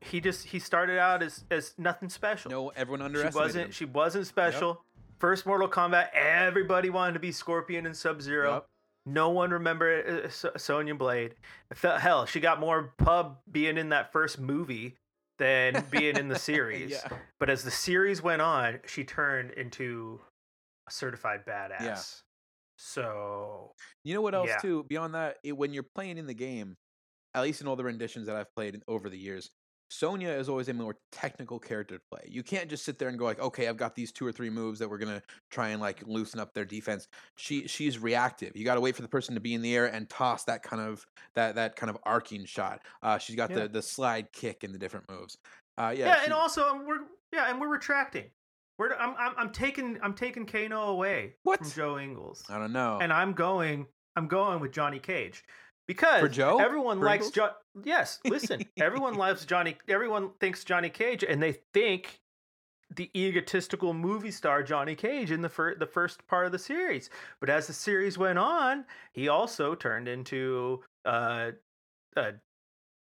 he 0.00 0.20
just 0.20 0.46
he 0.46 0.58
started 0.58 0.98
out 0.98 1.22
as 1.22 1.44
as 1.50 1.74
nothing 1.78 2.08
special. 2.08 2.50
no, 2.50 2.68
everyone 2.70 3.02
underestimated. 3.02 3.34
she 3.34 3.38
wasn't 3.38 3.64
him. 3.66 3.72
she 3.72 3.84
wasn't 3.84 4.26
special. 4.26 4.82
First 5.18 5.46
Mortal 5.46 5.68
Kombat, 5.68 6.08
everybody 6.12 6.90
wanted 6.90 7.14
to 7.14 7.20
be 7.20 7.32
Scorpion 7.32 7.86
and 7.86 7.96
Sub 7.96 8.20
Zero. 8.20 8.52
Yep. 8.54 8.66
No 9.06 9.30
one 9.30 9.50
remembered 9.50 10.26
uh, 10.26 10.58
Sonya 10.58 10.94
Blade. 10.94 11.34
Hell, 11.80 12.26
she 12.26 12.40
got 12.40 12.58
more 12.60 12.92
pub 12.98 13.38
being 13.50 13.78
in 13.78 13.90
that 13.90 14.12
first 14.12 14.40
movie 14.40 14.96
than 15.38 15.84
being 15.90 16.16
in 16.16 16.28
the 16.28 16.38
series. 16.50 16.90
Yeah. 16.90 17.08
But 17.40 17.50
as 17.50 17.64
the 17.64 17.70
series 17.70 18.22
went 18.22 18.42
on, 18.42 18.80
she 18.86 19.04
turned 19.04 19.50
into 19.52 20.20
a 20.88 20.92
certified 20.92 21.44
badass. 21.46 22.22
So 22.76 23.72
You 24.04 24.14
know 24.14 24.20
what 24.22 24.34
else 24.34 24.48
Yeah. 24.48 24.58
too? 24.58 24.84
Beyond 24.88 25.14
that, 25.14 25.38
it, 25.42 25.52
when 25.52 25.72
you're 25.72 25.86
playing 25.94 26.18
in 26.18 26.26
the 26.26 26.34
game, 26.34 26.76
at 27.34 27.42
least 27.42 27.60
in 27.60 27.66
all 27.68 27.76
the 27.76 27.84
renditions 27.84 28.26
that 28.26 28.36
I've 28.36 28.52
played 28.54 28.74
in, 28.74 28.82
over 28.88 29.08
the 29.08 29.18
years, 29.18 29.50
Sonya 29.94 30.28
is 30.30 30.48
always 30.48 30.68
a 30.68 30.74
more 30.74 30.96
technical 31.12 31.58
character 31.58 31.96
to 31.98 32.02
play. 32.10 32.22
You 32.28 32.42
can't 32.42 32.68
just 32.68 32.84
sit 32.84 32.98
there 32.98 33.08
and 33.08 33.18
go 33.18 33.24
like, 33.24 33.38
okay, 33.40 33.68
I've 33.68 33.76
got 33.76 33.94
these 33.94 34.10
two 34.10 34.26
or 34.26 34.32
three 34.32 34.50
moves 34.50 34.78
that 34.80 34.88
we're 34.90 34.98
gonna 34.98 35.22
try 35.50 35.68
and 35.68 35.80
like 35.80 36.02
loosen 36.06 36.40
up 36.40 36.52
their 36.52 36.64
defense. 36.64 37.06
She 37.36 37.66
she's 37.68 37.98
reactive. 37.98 38.56
You 38.56 38.64
got 38.64 38.74
to 38.74 38.80
wait 38.80 38.96
for 38.96 39.02
the 39.02 39.08
person 39.08 39.34
to 39.34 39.40
be 39.40 39.54
in 39.54 39.62
the 39.62 39.74
air 39.74 39.86
and 39.86 40.08
toss 40.10 40.44
that 40.44 40.62
kind 40.62 40.82
of 40.82 41.04
that 41.36 41.54
that 41.54 41.76
kind 41.76 41.90
of 41.90 41.98
arcing 42.04 42.44
shot. 42.44 42.80
Uh, 43.02 43.18
she's 43.18 43.36
got 43.36 43.50
Yeah. 43.50 43.60
the 43.60 43.68
the 43.68 43.82
slide 43.82 44.32
kick 44.32 44.64
and 44.64 44.74
the 44.74 44.78
different 44.78 45.08
moves. 45.08 45.36
Uh, 45.78 45.94
yeah, 45.96 46.06
Yeah, 46.06 46.16
she- 46.18 46.24
and 46.24 46.32
also 46.32 46.66
um, 46.68 46.86
we're 46.86 47.00
yeah, 47.32 47.50
and 47.50 47.60
we're 47.60 47.68
retracting. 47.68 48.30
We're 48.78 48.94
I'm 48.94 49.14
I'm, 49.16 49.32
I'm 49.36 49.50
taking 49.52 49.98
I'm 50.02 50.14
taking 50.14 50.44
Kano 50.46 50.88
away 50.88 51.34
What? 51.44 51.60
from 51.60 51.70
Joe 51.70 51.98
Ingles, 51.98 52.42
I 52.48 52.58
don't 52.58 52.72
know. 52.72 52.98
and 53.00 53.12
I'm 53.12 53.32
going 53.32 53.86
I'm 54.16 54.26
going 54.28 54.58
with 54.60 54.72
Johnny 54.72 54.98
Cage 54.98 55.44
because 55.86 56.30
Joe? 56.30 56.58
everyone 56.58 56.98
For 56.98 57.06
likes 57.06 57.30
John. 57.30 57.50
Yes, 57.84 58.20
listen, 58.24 58.64
everyone 58.76 59.14
loves 59.14 59.44
Johnny. 59.44 59.76
Everyone 59.88 60.30
thinks 60.40 60.64
Johnny 60.64 60.90
Cage, 60.90 61.24
and 61.24 61.42
they 61.42 61.52
think 61.72 62.20
the 62.94 63.10
egotistical 63.16 63.92
movie 63.92 64.30
star 64.30 64.62
Johnny 64.62 64.94
Cage 64.94 65.30
in 65.30 65.42
the 65.42 65.48
fir- 65.48 65.74
the 65.74 65.86
first 65.86 66.26
part 66.26 66.46
of 66.46 66.52
the 66.52 66.58
series. 66.58 67.10
But 67.40 67.50
as 67.50 67.66
the 67.66 67.72
series 67.72 68.18
went 68.18 68.38
on, 68.38 68.84
he 69.12 69.28
also 69.28 69.74
turned 69.74 70.08
into 70.08 70.82
uh, 71.04 71.52
uh, 72.16 72.32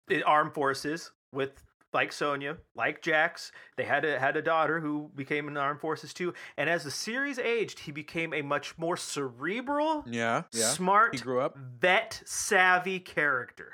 the 0.08 0.24
armed 0.24 0.54
forces 0.54 1.12
with 1.32 1.64
like 1.94 2.12
Sonya, 2.12 2.58
like 2.76 3.02
Jax. 3.02 3.52
They 3.78 3.84
had 3.86 4.06
a 4.06 4.20
had 4.20 4.38
a 4.38 4.42
daughter 4.42 4.80
who 4.80 5.10
became 5.16 5.48
in 5.48 5.54
the 5.54 5.60
armed 5.60 5.80
forces 5.82 6.14
too. 6.14 6.34
And 6.58 6.70
as 6.70 6.84
the 6.84 6.92
series 6.92 7.40
aged, 7.40 7.80
he 7.80 7.92
became 7.92 8.34
a 8.34 8.42
much 8.42 8.78
more 8.78 8.98
cerebral, 8.98 10.04
yeah, 10.08 10.44
yeah. 10.52 10.68
smart, 10.70 11.16
He 11.16 11.22
grew 11.22 11.42
up. 11.42 11.58
vet 11.58 12.22
savvy 12.26 13.00
character. 13.00 13.74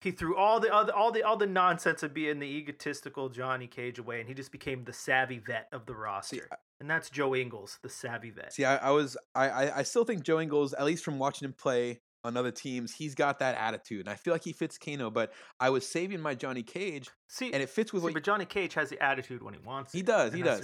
He 0.00 0.10
threw 0.10 0.36
all 0.36 0.60
the 0.60 0.70
other 0.74 0.92
all 0.92 1.12
the 1.12 1.22
all 1.22 1.38
the 1.38 1.46
nonsense 1.46 2.02
of 2.02 2.12
being 2.12 2.38
the 2.38 2.46
egotistical 2.46 3.30
Johnny 3.30 3.66
Cage 3.66 3.98
away, 3.98 4.20
and 4.20 4.28
he 4.28 4.34
just 4.34 4.52
became 4.52 4.84
the 4.84 4.92
savvy 4.92 5.38
vet 5.38 5.68
of 5.72 5.86
the 5.86 5.94
roster. 5.94 6.46
I- 6.52 6.56
and 6.80 6.90
that's 6.90 7.08
Joe 7.08 7.34
Ingles, 7.34 7.78
the 7.82 7.88
savvy 7.88 8.28
vet. 8.30 8.52
See, 8.52 8.64
I, 8.66 8.76
I 8.76 8.90
was 8.90 9.16
I, 9.34 9.48
I 9.48 9.78
I 9.78 9.82
still 9.84 10.04
think 10.04 10.22
Joe 10.24 10.40
Ingles, 10.40 10.74
at 10.74 10.84
least 10.84 11.04
from 11.04 11.18
watching 11.18 11.46
him 11.46 11.54
play 11.54 12.00
on 12.24 12.36
other 12.36 12.50
teams, 12.50 12.92
he's 12.94 13.14
got 13.14 13.38
that 13.40 13.56
attitude, 13.56 14.00
and 14.00 14.08
I 14.08 14.14
feel 14.14 14.32
like 14.32 14.42
he 14.42 14.52
fits 14.52 14.78
Kano. 14.78 15.10
But 15.10 15.32
I 15.60 15.70
was 15.70 15.86
saving 15.86 16.20
my 16.20 16.34
Johnny 16.34 16.62
Cage, 16.62 17.10
see, 17.28 17.52
and 17.52 17.62
it 17.62 17.68
fits 17.68 17.92
with 17.92 18.02
see, 18.02 18.04
what 18.04 18.14
but 18.14 18.24
Johnny 18.24 18.46
Cage 18.46 18.74
has 18.74 18.88
the 18.88 19.00
attitude 19.02 19.42
when 19.42 19.54
he 19.54 19.60
wants. 19.60 19.94
It. 19.94 19.98
He 19.98 20.00
it, 20.00 20.06
does, 20.06 20.32
he 20.32 20.42
does. 20.42 20.60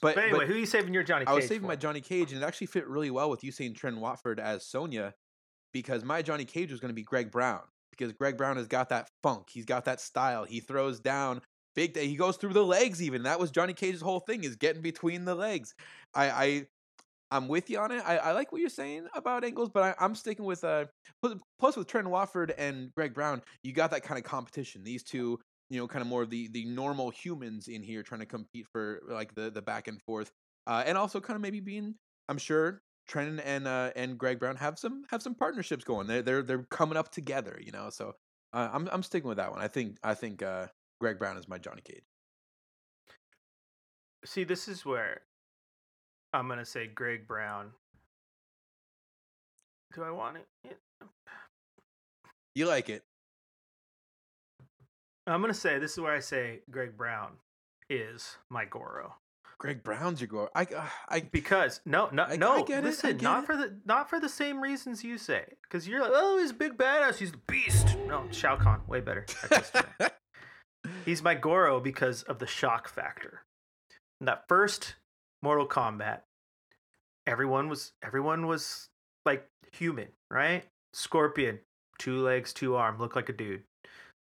But- 0.00 0.14
But, 0.14 0.18
anyway, 0.18 0.38
but 0.38 0.46
who 0.48 0.54
are 0.54 0.58
you 0.58 0.66
saving 0.66 0.94
your 0.94 1.02
Johnny 1.02 1.24
Cage 1.24 1.32
I 1.32 1.34
was 1.34 1.46
saving 1.48 1.62
for? 1.62 1.68
my 1.68 1.76
Johnny 1.76 2.00
Cage, 2.00 2.32
and 2.32 2.42
it 2.42 2.46
actually 2.46 2.68
fit 2.68 2.86
really 2.86 3.10
well 3.10 3.28
with 3.28 3.42
you 3.42 3.50
saying 3.52 3.74
Trent 3.74 3.98
Watford 3.98 4.38
as 4.38 4.64
Sonya, 4.66 5.14
because 5.72 6.04
my 6.04 6.22
Johnny 6.22 6.44
Cage 6.44 6.70
was 6.70 6.80
going 6.80 6.90
to 6.90 6.94
be 6.94 7.02
Greg 7.02 7.30
Brown, 7.30 7.62
because 7.90 8.12
Greg 8.12 8.36
Brown 8.36 8.56
has 8.56 8.68
got 8.68 8.88
that 8.90 9.08
funk, 9.22 9.48
he's 9.50 9.64
got 9.64 9.84
that 9.86 10.00
style, 10.00 10.44
he 10.44 10.60
throws 10.60 11.00
down 11.00 11.40
big, 11.74 11.92
Day. 11.92 12.06
he 12.06 12.16
goes 12.16 12.36
through 12.36 12.52
the 12.52 12.64
legs 12.64 13.02
even. 13.02 13.24
That 13.24 13.40
was 13.40 13.50
Johnny 13.50 13.72
Cage's 13.72 14.00
whole 14.00 14.20
thing 14.20 14.44
is 14.44 14.56
getting 14.56 14.82
between 14.82 15.24
the 15.24 15.34
legs. 15.34 15.74
I, 16.14 16.30
I 16.30 16.66
I'm 17.30 17.48
with 17.48 17.70
you 17.70 17.78
on 17.78 17.92
it. 17.92 18.02
I, 18.04 18.16
I 18.18 18.32
like 18.32 18.50
what 18.52 18.60
you're 18.60 18.70
saying 18.70 19.06
about 19.14 19.44
Ingles, 19.44 19.70
but 19.72 19.82
I, 19.82 20.04
I'm 20.04 20.14
sticking 20.14 20.44
with 20.44 20.64
uh 20.64 20.86
plus, 21.58 21.76
with 21.76 21.86
Trent 21.86 22.08
Watford 22.08 22.52
and 22.58 22.90
Greg 22.96 23.14
Brown, 23.14 23.42
you 23.62 23.72
got 23.72 23.90
that 23.92 24.02
kind 24.02 24.18
of 24.18 24.24
competition. 24.24 24.82
These 24.82 25.04
two, 25.04 25.38
you 25.68 25.78
know, 25.78 25.86
kind 25.86 26.02
of 26.02 26.08
more 26.08 26.22
of 26.22 26.30
the 26.30 26.48
the 26.48 26.64
normal 26.64 27.10
humans 27.10 27.68
in 27.68 27.82
here 27.82 28.02
trying 28.02 28.20
to 28.20 28.26
compete 28.26 28.66
for 28.72 29.00
like 29.08 29.34
the 29.34 29.50
the 29.50 29.62
back 29.62 29.88
and 29.88 30.00
forth, 30.02 30.30
uh, 30.66 30.82
and 30.86 30.98
also 30.98 31.20
kind 31.20 31.36
of 31.36 31.42
maybe 31.42 31.60
being, 31.60 31.94
I'm 32.28 32.38
sure 32.38 32.80
Trent 33.06 33.40
and 33.44 33.66
uh, 33.68 33.90
and 33.96 34.18
Greg 34.18 34.38
Brown 34.38 34.56
have 34.56 34.78
some 34.78 35.04
have 35.10 35.22
some 35.22 35.34
partnerships 35.34 35.84
going. 35.84 36.06
They're 36.06 36.22
they're 36.22 36.42
they're 36.42 36.66
coming 36.70 36.96
up 36.96 37.10
together, 37.10 37.58
you 37.60 37.72
know. 37.72 37.90
So 37.90 38.14
uh, 38.52 38.70
I'm 38.72 38.88
I'm 38.92 39.02
sticking 39.02 39.28
with 39.28 39.38
that 39.38 39.50
one. 39.50 39.60
I 39.60 39.68
think 39.68 39.98
I 40.02 40.14
think 40.14 40.42
uh, 40.42 40.66
Greg 41.00 41.18
Brown 41.18 41.36
is 41.36 41.48
my 41.48 41.58
Johnny 41.58 41.82
Cage. 41.84 42.02
See, 44.24 44.44
this 44.44 44.68
is 44.68 44.84
where 44.84 45.22
I'm 46.32 46.48
gonna 46.48 46.64
say 46.64 46.86
Greg 46.86 47.26
Brown. 47.26 47.70
Do 49.94 50.02
I 50.04 50.10
want 50.10 50.36
it? 50.36 50.46
Yeah. 50.64 51.06
You 52.54 52.66
like 52.66 52.88
it? 52.88 53.02
I'm 55.26 55.40
gonna 55.40 55.54
say 55.54 55.78
this 55.78 55.92
is 55.92 55.98
where 56.00 56.14
I 56.14 56.20
say 56.20 56.60
Greg 56.70 56.96
Brown 56.96 57.32
is 57.88 58.36
my 58.50 58.64
Goro 58.64 59.14
Greg 59.58 59.82
Brown's 59.82 60.20
your 60.20 60.28
Goro. 60.28 60.48
I 60.54 60.62
uh, 60.64 60.86
I 61.08 61.20
because 61.20 61.80
no 61.84 62.08
no 62.12 62.24
I- 62.24 62.36
no 62.36 62.64
I 62.68 62.80
listen 62.80 63.18
not 63.18 63.42
it. 63.44 63.46
for 63.46 63.56
the 63.56 63.76
not 63.84 64.08
for 64.08 64.18
the 64.20 64.28
same 64.28 64.60
reasons 64.60 65.04
you 65.04 65.18
say 65.18 65.44
because 65.62 65.86
you're 65.86 66.00
like 66.00 66.12
oh 66.14 66.38
he's 66.38 66.50
a 66.50 66.54
big 66.54 66.76
badass 66.78 67.16
he's 67.16 67.32
the 67.32 67.40
beast 67.48 67.96
no 68.06 68.24
Shao 68.30 68.56
Kahn 68.56 68.80
way 68.86 69.00
better 69.00 69.26
I 69.44 69.56
kissed 69.58 69.76
him. 69.76 70.10
he's 71.04 71.22
my 71.22 71.34
Goro 71.34 71.80
because 71.80 72.22
of 72.22 72.38
the 72.38 72.46
shock 72.46 72.88
factor 72.88 73.42
in 74.20 74.26
that 74.26 74.44
first 74.48 74.94
Mortal 75.42 75.66
Kombat 75.66 76.20
everyone 77.26 77.68
was 77.68 77.92
everyone 78.02 78.46
was 78.46 78.88
like 79.24 79.46
human 79.72 80.08
right 80.30 80.64
Scorpion 80.92 81.58
two 81.98 82.20
legs 82.20 82.52
two 82.52 82.76
arm 82.76 82.98
look 82.98 83.14
like 83.14 83.28
a 83.28 83.32
dude 83.32 83.62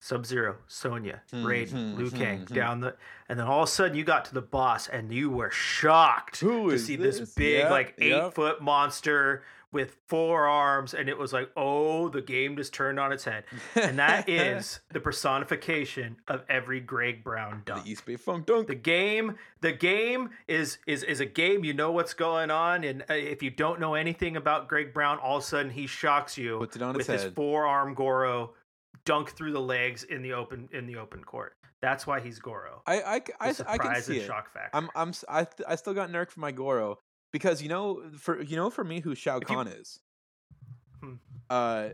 Sub 0.01 0.25
Zero, 0.25 0.57
Sonya, 0.69 1.23
Raiden, 1.33 1.95
hmm, 1.95 1.99
Liu 1.99 2.11
Kang 2.11 2.47
hmm. 2.47 2.55
down 2.55 2.81
the, 2.81 2.95
and 3.29 3.39
then 3.39 3.47
all 3.47 3.65
of 3.65 3.69
a 3.69 3.73
sudden 3.73 3.97
you 3.97 4.05
got 4.05 4.25
to 4.27 4.35
the 4.35 4.41
boss 4.41 4.87
and 4.87 5.13
you 5.13 5.29
were 5.29 5.51
shocked 5.51 6.39
Who 6.39 6.71
to 6.71 6.79
see 6.79 6.95
this, 6.95 7.19
this? 7.19 7.35
big 7.35 7.59
Yep, 7.59 7.71
like 7.71 7.95
eight 7.99 8.11
yep. 8.11 8.35
foot 8.35 8.63
monster 8.63 9.43
with 9.71 9.97
four 10.07 10.47
arms, 10.47 10.95
and 10.95 11.09
it 11.09 11.19
was 11.19 11.33
like, 11.33 11.51
oh, 11.57 12.09
the 12.09 12.23
game 12.23 12.57
just 12.57 12.73
turned 12.73 12.99
on 12.99 13.13
its 13.13 13.25
head, 13.25 13.45
and 13.75 13.99
that 13.99 14.29
is 14.29 14.81
the 14.93 15.01
personification 15.01 16.17
of 16.27 16.43
every 16.49 16.81
Greg 16.81 17.23
Brown 17.23 17.63
dunk. 17.65 17.85
the. 17.85 17.91
East 17.91 18.07
Bay 18.07 18.17
Funk 18.17 18.47
Dunk. 18.47 18.67
The 18.67 18.75
game, 18.75 19.37
the 19.61 19.73
game 19.73 20.31
is 20.47 20.79
is 20.87 21.03
is 21.03 21.21
a 21.21 21.27
game. 21.27 21.65
You 21.65 21.75
know 21.75 21.93
what's 21.93 22.15
going 22.15 22.51
on, 22.51 22.85
and 22.85 23.03
uh, 23.11 23.15
if 23.15 23.43
you 23.43 23.51
don't 23.51 23.79
know 23.79 23.95
anything 23.95 24.37
about 24.37 24.69
Greg 24.69 24.95
Brown, 24.95 25.19
all 25.19 25.37
of 25.39 25.43
a 25.43 25.47
sudden 25.47 25.71
he 25.71 25.87
shocks 25.87 26.39
you 26.39 26.59
Puts 26.59 26.77
it 26.77 26.83
on 26.83 26.97
with 26.97 27.07
his 27.07 27.25
head. 27.25 27.35
forearm 27.35 27.95
Goro 27.95 28.55
dunk 29.05 29.31
through 29.31 29.53
the 29.53 29.61
legs 29.61 30.05
in 30.05 30.23
the 30.23 30.33
open 30.33 30.69
in 30.73 30.87
the 30.87 30.97
open 30.97 31.23
court. 31.25 31.55
That's 31.81 32.07
why 32.07 32.21
he's 32.21 32.39
Goro. 32.39 32.83
I 32.87 33.01
I, 33.01 33.23
I, 33.41 33.55
I 33.69 33.79
can 33.79 34.03
see 34.03 34.19
it. 34.19 34.27
shock 34.27 34.53
factor. 34.53 34.77
I'm 34.77 34.89
I'm 34.97 35.13
I, 35.29 35.47
I 35.67 35.77
still 35.77 35.95
got 35.95 36.11
nerfed 36.11 36.31
for 36.31 36.41
my 36.41 36.53
Goro 36.53 36.99
because 37.33 37.63
you 37.63 37.69
know 37.69 38.03
for 38.19 38.41
you 38.43 38.57
know 38.57 38.71
for 38.71 38.85
me 38.85 39.01
who 39.01 39.15
Shao 39.15 39.39
If 39.39 39.49
you- 39.49 39.57
Kahn 39.57 39.69
is. 39.69 40.01
Hmm. 41.01 41.15
Uh, 41.49 41.89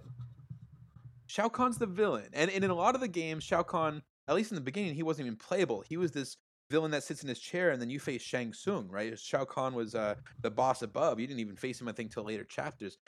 Shao 1.27 1.49
Kahn's 1.49 1.79
the 1.79 1.87
villain, 1.87 2.29
and, 2.33 2.51
and 2.51 2.65
in 2.65 2.71
a 2.71 2.75
lot 2.75 2.95
of 2.95 3.01
the 3.01 3.09
games, 3.09 3.43
Shao 3.45 3.63
Kahn, 3.63 4.03
at 4.29 4.35
least 4.35 4.51
in 4.53 4.55
the 4.55 4.61
beginning, 4.61 4.95
he 4.95 5.03
wasn't 5.03 5.27
even 5.27 5.37
playable. 5.37 5.83
He 5.89 5.97
was 5.97 6.13
this 6.13 6.37
villain 6.71 6.91
that 6.93 7.03
sits 7.03 7.23
in 7.23 7.29
his 7.29 7.39
chair, 7.41 7.71
and 7.71 7.83
then 7.83 7.91
you 7.91 7.99
face 7.99 8.23
Shang 8.23 8.53
Tsung, 8.53 8.89
right? 8.89 9.19
Shao 9.19 9.45
Kahn 9.45 9.75
was 9.75 9.95
uh, 9.95 10.15
the 10.43 10.51
boss 10.51 10.83
above. 10.83 11.19
You 11.19 11.27
didn't 11.27 11.41
even 11.41 11.57
face 11.57 11.81
him, 11.81 11.89
I 11.89 11.93
think, 11.93 12.13
till 12.13 12.25
later 12.25 12.45
chapters. 12.45 12.99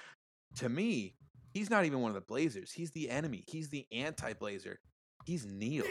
To 0.56 0.68
me, 0.68 1.14
he's 1.54 1.70
not 1.70 1.84
even 1.84 2.00
one 2.00 2.10
of 2.10 2.14
the 2.14 2.20
Blazers. 2.20 2.72
He's 2.72 2.90
the 2.90 3.10
enemy. 3.10 3.44
He's 3.46 3.68
the 3.68 3.86
anti-Blazer. 3.92 4.80
He's 5.24 5.46
Neil. 5.46 5.84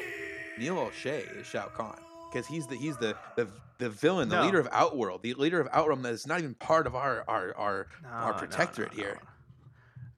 Neil 0.60 0.76
Olshey 0.76 1.40
is 1.40 1.48
Shao 1.48 1.68
Kahn 1.68 2.00
because 2.30 2.48
he's 2.48 2.68
the 2.68 2.76
he's 2.76 2.98
the 2.98 3.16
the 3.36 3.48
the 3.78 3.90
villain, 3.90 4.30
the 4.30 4.38
No. 4.38 4.46
leader 4.46 4.60
of 4.60 4.68
Outworld, 4.72 5.22
the 5.22 5.34
leader 5.34 5.60
of 5.60 5.68
Outworld 5.72 6.04
that 6.04 6.14
is 6.14 6.26
not 6.28 6.40
even 6.40 6.54
part 6.56 6.88
of 6.88 6.96
our 6.96 7.24
our 7.28 7.56
our 7.56 7.88
our 8.06 8.28
No, 8.28 8.32
no, 8.32 8.38
protectorate 8.38 8.96
no, 8.96 9.04
here. 9.04 9.20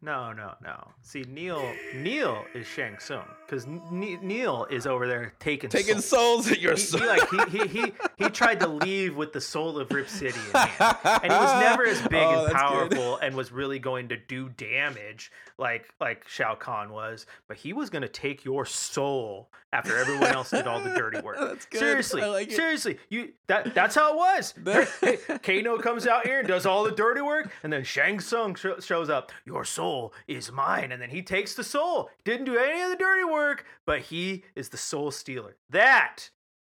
No, 0.01 0.31
no, 0.31 0.53
no. 0.63 0.91
See, 1.01 1.23
Neil, 1.27 1.73
Neil 1.95 2.45
is 2.53 2.67
Shang 2.67 2.97
Tsung 2.99 3.25
because 3.47 3.65
Neil 3.91 4.67
is 4.69 4.85
over 4.85 5.07
there 5.07 5.33
taking 5.39 5.69
Taking 5.69 6.01
souls. 6.01 6.45
souls 6.45 6.51
at 6.51 6.59
your 6.59 6.75
soul. 6.77 7.01
he 7.01 7.07
like 7.07 7.29
he, 7.29 7.57
he 7.59 7.67
he 7.67 7.93
he 8.17 8.29
tried 8.29 8.59
to 8.59 8.67
leave 8.67 9.15
with 9.15 9.33
the 9.33 9.41
soul 9.41 9.79
of 9.79 9.91
Rip 9.91 10.09
City 10.09 10.37
and 10.53 11.23
he 11.23 11.29
was 11.29 11.61
never 11.61 11.85
as 11.85 12.01
big 12.03 12.13
Oh, 12.21 12.45
and 12.45 12.53
that's 12.53 12.53
good. 12.53 12.55
powerful 12.91 13.17
and 13.17 13.35
was 13.35 13.51
really 13.51 13.79
going 13.79 14.09
to 14.09 14.17
do 14.17 14.49
damage 14.49 15.31
like 15.57 15.87
like 15.99 16.27
Shao 16.27 16.55
Kahn 16.55 16.91
was, 16.91 17.25
but 17.47 17.57
he 17.57 17.73
was 17.73 17.89
going 17.89 18.03
to 18.03 18.07
take 18.09 18.45
your 18.45 18.65
soul 18.65 19.49
after 19.73 19.97
everyone 19.97 20.27
else 20.27 20.51
did 20.51 20.65
all 20.67 20.79
the 20.79 20.93
dirty 20.93 21.19
work. 21.19 21.35
That's 21.39 21.65
good. 21.65 21.79
Seriously, 21.79 22.21
like 22.23 22.51
seriously, 22.51 22.99
you 23.09 23.33
that 23.47 23.73
that's 23.73 23.95
how 23.95 24.13
it 24.13 24.17
was. 24.17 24.53
Hey, 25.01 25.17
Kano 25.43 25.77
comes 25.77 26.07
out 26.07 26.25
here 26.25 26.39
and 26.39 26.47
does 26.47 26.65
all 26.65 26.83
the 26.85 26.91
dirty 26.91 27.21
work, 27.21 27.51
and 27.63 27.73
then 27.73 27.83
Shang 27.83 28.19
Tsung 28.21 28.55
sho- 28.55 28.79
shows 28.79 29.09
up. 29.09 29.31
Your 29.45 29.65
soul 29.65 30.13
is 30.27 30.51
mine, 30.51 30.91
and 30.93 31.01
then 31.01 31.09
he 31.09 31.21
takes 31.21 31.53
the 31.55 31.63
soul. 31.65 32.09
Didn't 32.23 32.45
do 32.45 32.55
any 32.57 32.81
of 32.81 32.91
the 32.91 32.95
dirty 32.95 33.23
work, 33.25 33.36
but 33.85 34.01
he 34.01 34.43
is 34.55 34.69
the 34.69 34.77
soul 34.77 35.11
stealer. 35.11 35.55
That 35.69 36.29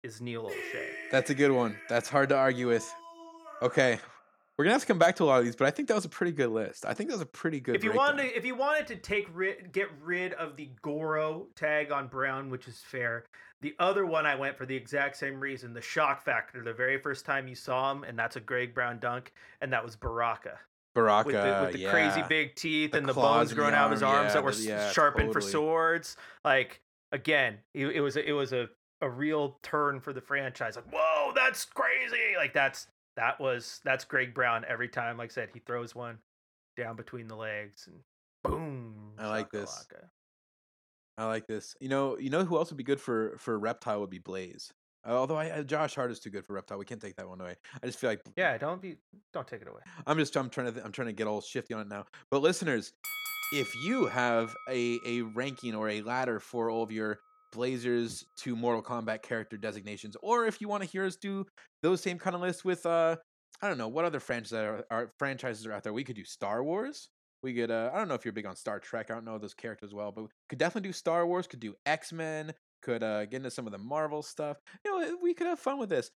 is 0.03 0.21
Neil 0.21 0.45
Olshey. 0.45 0.87
That's 1.11 1.29
a 1.29 1.35
good 1.35 1.51
one. 1.51 1.77
That's 1.89 2.09
hard 2.09 2.29
to 2.29 2.37
argue 2.37 2.67
with. 2.67 2.91
Okay. 3.61 3.99
We're 4.57 4.65
gonna 4.65 4.73
have 4.73 4.81
to 4.81 4.87
come 4.87 4.99
back 4.99 5.15
to 5.17 5.23
a 5.23 5.25
lot 5.25 5.39
of 5.39 5.45
these, 5.45 5.55
but 5.55 5.67
I 5.67 5.71
think 5.71 5.87
that 5.87 5.95
was 5.95 6.03
a 6.03 6.09
pretty 6.09 6.33
good 6.33 6.49
list. 6.49 6.85
I 6.85 6.93
think 6.93 7.09
that 7.09 7.15
was 7.15 7.21
a 7.21 7.25
pretty 7.25 7.61
good. 7.61 7.75
if 7.75 7.83
you 7.83 7.91
breakdown. 7.91 8.17
wanted 8.17 8.29
to, 8.29 8.37
if 8.37 8.45
you 8.45 8.55
wanted 8.55 8.87
to 8.87 8.97
take 8.97 9.29
rid, 9.33 9.71
get 9.71 9.87
rid 10.03 10.33
of 10.33 10.57
the 10.57 10.69
Goro 10.81 11.47
tag 11.55 11.93
on 11.93 12.07
Brown, 12.07 12.49
which 12.49 12.67
is 12.67 12.81
fair. 12.81 13.25
The 13.61 13.73
other 13.79 14.05
one 14.05 14.25
I 14.25 14.35
went 14.35 14.57
for 14.57 14.65
the 14.65 14.75
exact 14.75 15.15
same 15.15 15.39
reason, 15.39 15.73
the 15.73 15.81
shock 15.81 16.23
factor. 16.23 16.61
The 16.61 16.73
very 16.73 16.97
first 16.97 17.25
time 17.25 17.47
you 17.47 17.55
saw 17.55 17.91
him, 17.91 18.03
and 18.03 18.19
that's 18.19 18.35
a 18.35 18.41
Greg 18.41 18.73
Brown 18.73 18.99
dunk, 18.99 19.31
and 19.61 19.71
that 19.71 19.83
was 19.83 19.95
Baraka 19.95 20.59
Baraka, 20.95 21.27
with 21.27 21.35
the, 21.35 21.59
with 21.65 21.73
the 21.73 21.85
crazy 21.89 22.23
big 22.27 22.55
teeth 22.55 22.91
The 22.91 22.97
and 22.97 23.07
the 23.07 23.13
bones 23.13 23.53
growing 23.53 23.71
the 23.71 23.77
out 23.77 23.85
of 23.85 23.91
his 23.91 24.03
arms 24.03 24.29
yeah, 24.29 24.33
that 24.33 24.43
were 24.43 24.53
yeah, 24.53 24.91
sharpened 24.91 25.31
for 25.31 25.41
swords. 25.41 26.17
Like 26.43 26.81
again, 27.11 27.57
it, 27.73 27.87
it 27.87 28.01
was 28.01 28.15
a, 28.15 28.27
it 28.27 28.33
was 28.33 28.53
a 28.53 28.69
a 29.01 29.09
real 29.09 29.57
turn 29.63 29.99
for 29.99 30.13
the 30.13 30.21
franchise. 30.21 30.75
Like, 30.75 30.91
whoa, 30.91 31.31
that's 31.35 31.65
crazy! 31.65 32.35
Like 32.37 32.53
that's 32.53 32.87
that 33.15 33.39
was 33.39 33.81
that's 33.83 34.05
Greg 34.05 34.33
Brown 34.33 34.65
every 34.67 34.87
time. 34.89 35.17
Like 35.17 35.31
I 35.31 35.33
said, 35.33 35.49
he 35.53 35.59
throws 35.59 35.95
one 35.95 36.17
down 36.77 36.95
between 36.95 37.27
the 37.27 37.35
legs 37.35 37.87
and 37.87 37.97
boom. 38.43 39.13
I 39.17 39.27
like 39.27 39.51
this. 39.51 39.85
I 41.17 41.25
like 41.25 41.47
this. 41.47 41.75
You 41.81 41.89
know, 41.89 42.17
you 42.17 42.29
know 42.29 42.45
who 42.45 42.57
else 42.57 42.71
would 42.71 42.77
be 42.77 42.83
good 42.83 43.01
for 43.01 43.35
for 43.37 43.59
Reptile 43.59 43.99
would 44.01 44.09
be 44.09 44.19
Blaze. 44.19 44.73
Uh, 45.07 45.11
although 45.11 45.37
I, 45.37 45.49
uh, 45.49 45.63
Josh 45.63 45.95
Hart 45.95 46.11
is 46.11 46.19
too 46.19 46.29
good 46.29 46.45
for 46.45 46.53
Reptile, 46.53 46.77
we 46.77 46.85
can't 46.85 47.01
take 47.01 47.15
that 47.15 47.27
one 47.27 47.39
away. 47.39 47.55
I 47.81 47.85
just 47.85 47.99
feel 47.99 48.09
like 48.09 48.21
Yeah, 48.35 48.57
don't 48.57 48.81
be 48.81 48.97
don't 49.33 49.47
take 49.47 49.61
it 49.61 49.67
away. 49.67 49.81
I'm 50.05 50.17
just 50.17 50.35
I'm 50.35 50.49
trying 50.49 50.67
to 50.67 50.73
th- 50.73 50.85
I'm 50.85 50.91
trying 50.91 51.07
to 51.07 51.13
get 51.13 51.27
all 51.27 51.41
shifty 51.41 51.73
on 51.73 51.81
it 51.81 51.87
now. 51.87 52.05
But 52.31 52.41
listeners, 52.41 52.93
if 53.53 53.73
you 53.85 54.07
have 54.07 54.53
a 54.69 54.99
a 55.05 55.21
ranking 55.21 55.75
or 55.75 55.89
a 55.89 56.01
ladder 56.01 56.39
for 56.39 56.69
all 56.69 56.83
of 56.83 56.91
your 56.91 57.19
Blazers 57.51 58.23
to 58.37 58.55
Mortal 58.55 58.83
Kombat 58.83 59.23
character 59.23 59.57
designations, 59.57 60.15
or 60.21 60.45
if 60.45 60.61
you 60.61 60.67
want 60.67 60.83
to 60.83 60.89
hear 60.89 61.05
us 61.05 61.15
do 61.15 61.45
those 61.81 62.01
same 62.01 62.19
kind 62.19 62.35
of 62.35 62.41
lists 62.41 62.63
with 62.63 62.85
uh 62.85 63.15
I 63.61 63.67
don't 63.67 63.77
know 63.77 63.87
what 63.87 64.05
other 64.05 64.19
franchises 64.19 64.53
are, 64.53 64.85
are 64.91 65.11
franchises 65.17 65.65
are 65.65 65.73
out 65.73 65.83
there. 65.83 65.93
We 65.93 66.03
could 66.03 66.15
do 66.15 66.23
Star 66.23 66.63
Wars. 66.63 67.09
We 67.41 67.53
could 67.53 67.71
uh, 67.71 67.89
I 67.93 67.97
don't 67.97 68.07
know 68.07 68.15
if 68.15 68.25
you're 68.25 68.33
big 68.33 68.45
on 68.45 68.55
Star 68.55 68.79
Trek. 68.79 69.09
I 69.09 69.13
don't 69.13 69.25
know 69.25 69.37
those 69.37 69.53
characters 69.53 69.93
well, 69.93 70.11
but 70.11 70.23
we 70.23 70.29
could 70.49 70.59
definitely 70.59 70.89
do 70.89 70.93
Star 70.93 71.25
Wars. 71.25 71.47
Could 71.47 71.59
do 71.61 71.73
X 71.85 72.11
Men. 72.11 72.53
Could 72.81 73.03
uh, 73.03 73.25
get 73.25 73.37
into 73.37 73.51
some 73.51 73.65
of 73.65 73.71
the 73.71 73.77
Marvel 73.77 74.21
stuff. 74.21 74.57
You 74.85 74.99
know, 74.99 75.17
we 75.21 75.33
could 75.33 75.47
have 75.47 75.59
fun 75.59 75.77
with 75.77 75.89
this. 75.89 76.11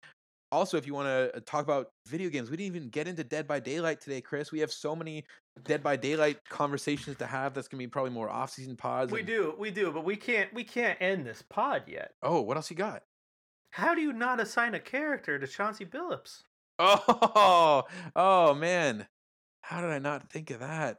Also, 0.52 0.76
if 0.76 0.86
you 0.86 0.92
want 0.92 1.08
to 1.08 1.40
talk 1.40 1.64
about 1.64 1.88
video 2.06 2.28
games, 2.28 2.50
we 2.50 2.58
didn't 2.58 2.76
even 2.76 2.90
get 2.90 3.08
into 3.08 3.24
Dead 3.24 3.48
by 3.48 3.58
Daylight 3.58 4.02
today, 4.02 4.20
Chris. 4.20 4.52
We 4.52 4.60
have 4.60 4.70
so 4.70 4.94
many 4.94 5.24
Dead 5.64 5.82
by 5.82 5.96
Daylight 5.96 6.38
conversations 6.48 7.16
to 7.16 7.26
have. 7.26 7.54
That's 7.54 7.68
gonna 7.68 7.78
be 7.78 7.86
probably 7.86 8.10
more 8.10 8.28
off-season 8.28 8.76
pods. 8.76 9.10
We 9.12 9.20
and- 9.20 9.26
do, 9.26 9.54
we 9.58 9.70
do, 9.70 9.90
but 9.90 10.04
we 10.04 10.14
can't 10.14 10.52
we 10.52 10.62
can't 10.62 11.00
end 11.00 11.26
this 11.26 11.42
pod 11.48 11.84
yet. 11.86 12.12
Oh, 12.22 12.42
what 12.42 12.58
else 12.58 12.70
you 12.70 12.76
got? 12.76 13.02
How 13.70 13.94
do 13.94 14.02
you 14.02 14.12
not 14.12 14.40
assign 14.40 14.74
a 14.74 14.80
character 14.80 15.38
to 15.38 15.46
Chauncey 15.46 15.86
Billups? 15.86 16.42
Oh, 16.78 17.84
oh 18.16 18.54
man, 18.54 19.06
how 19.62 19.80
did 19.80 19.90
I 19.90 19.98
not 20.00 20.30
think 20.30 20.50
of 20.50 20.60
that? 20.60 20.98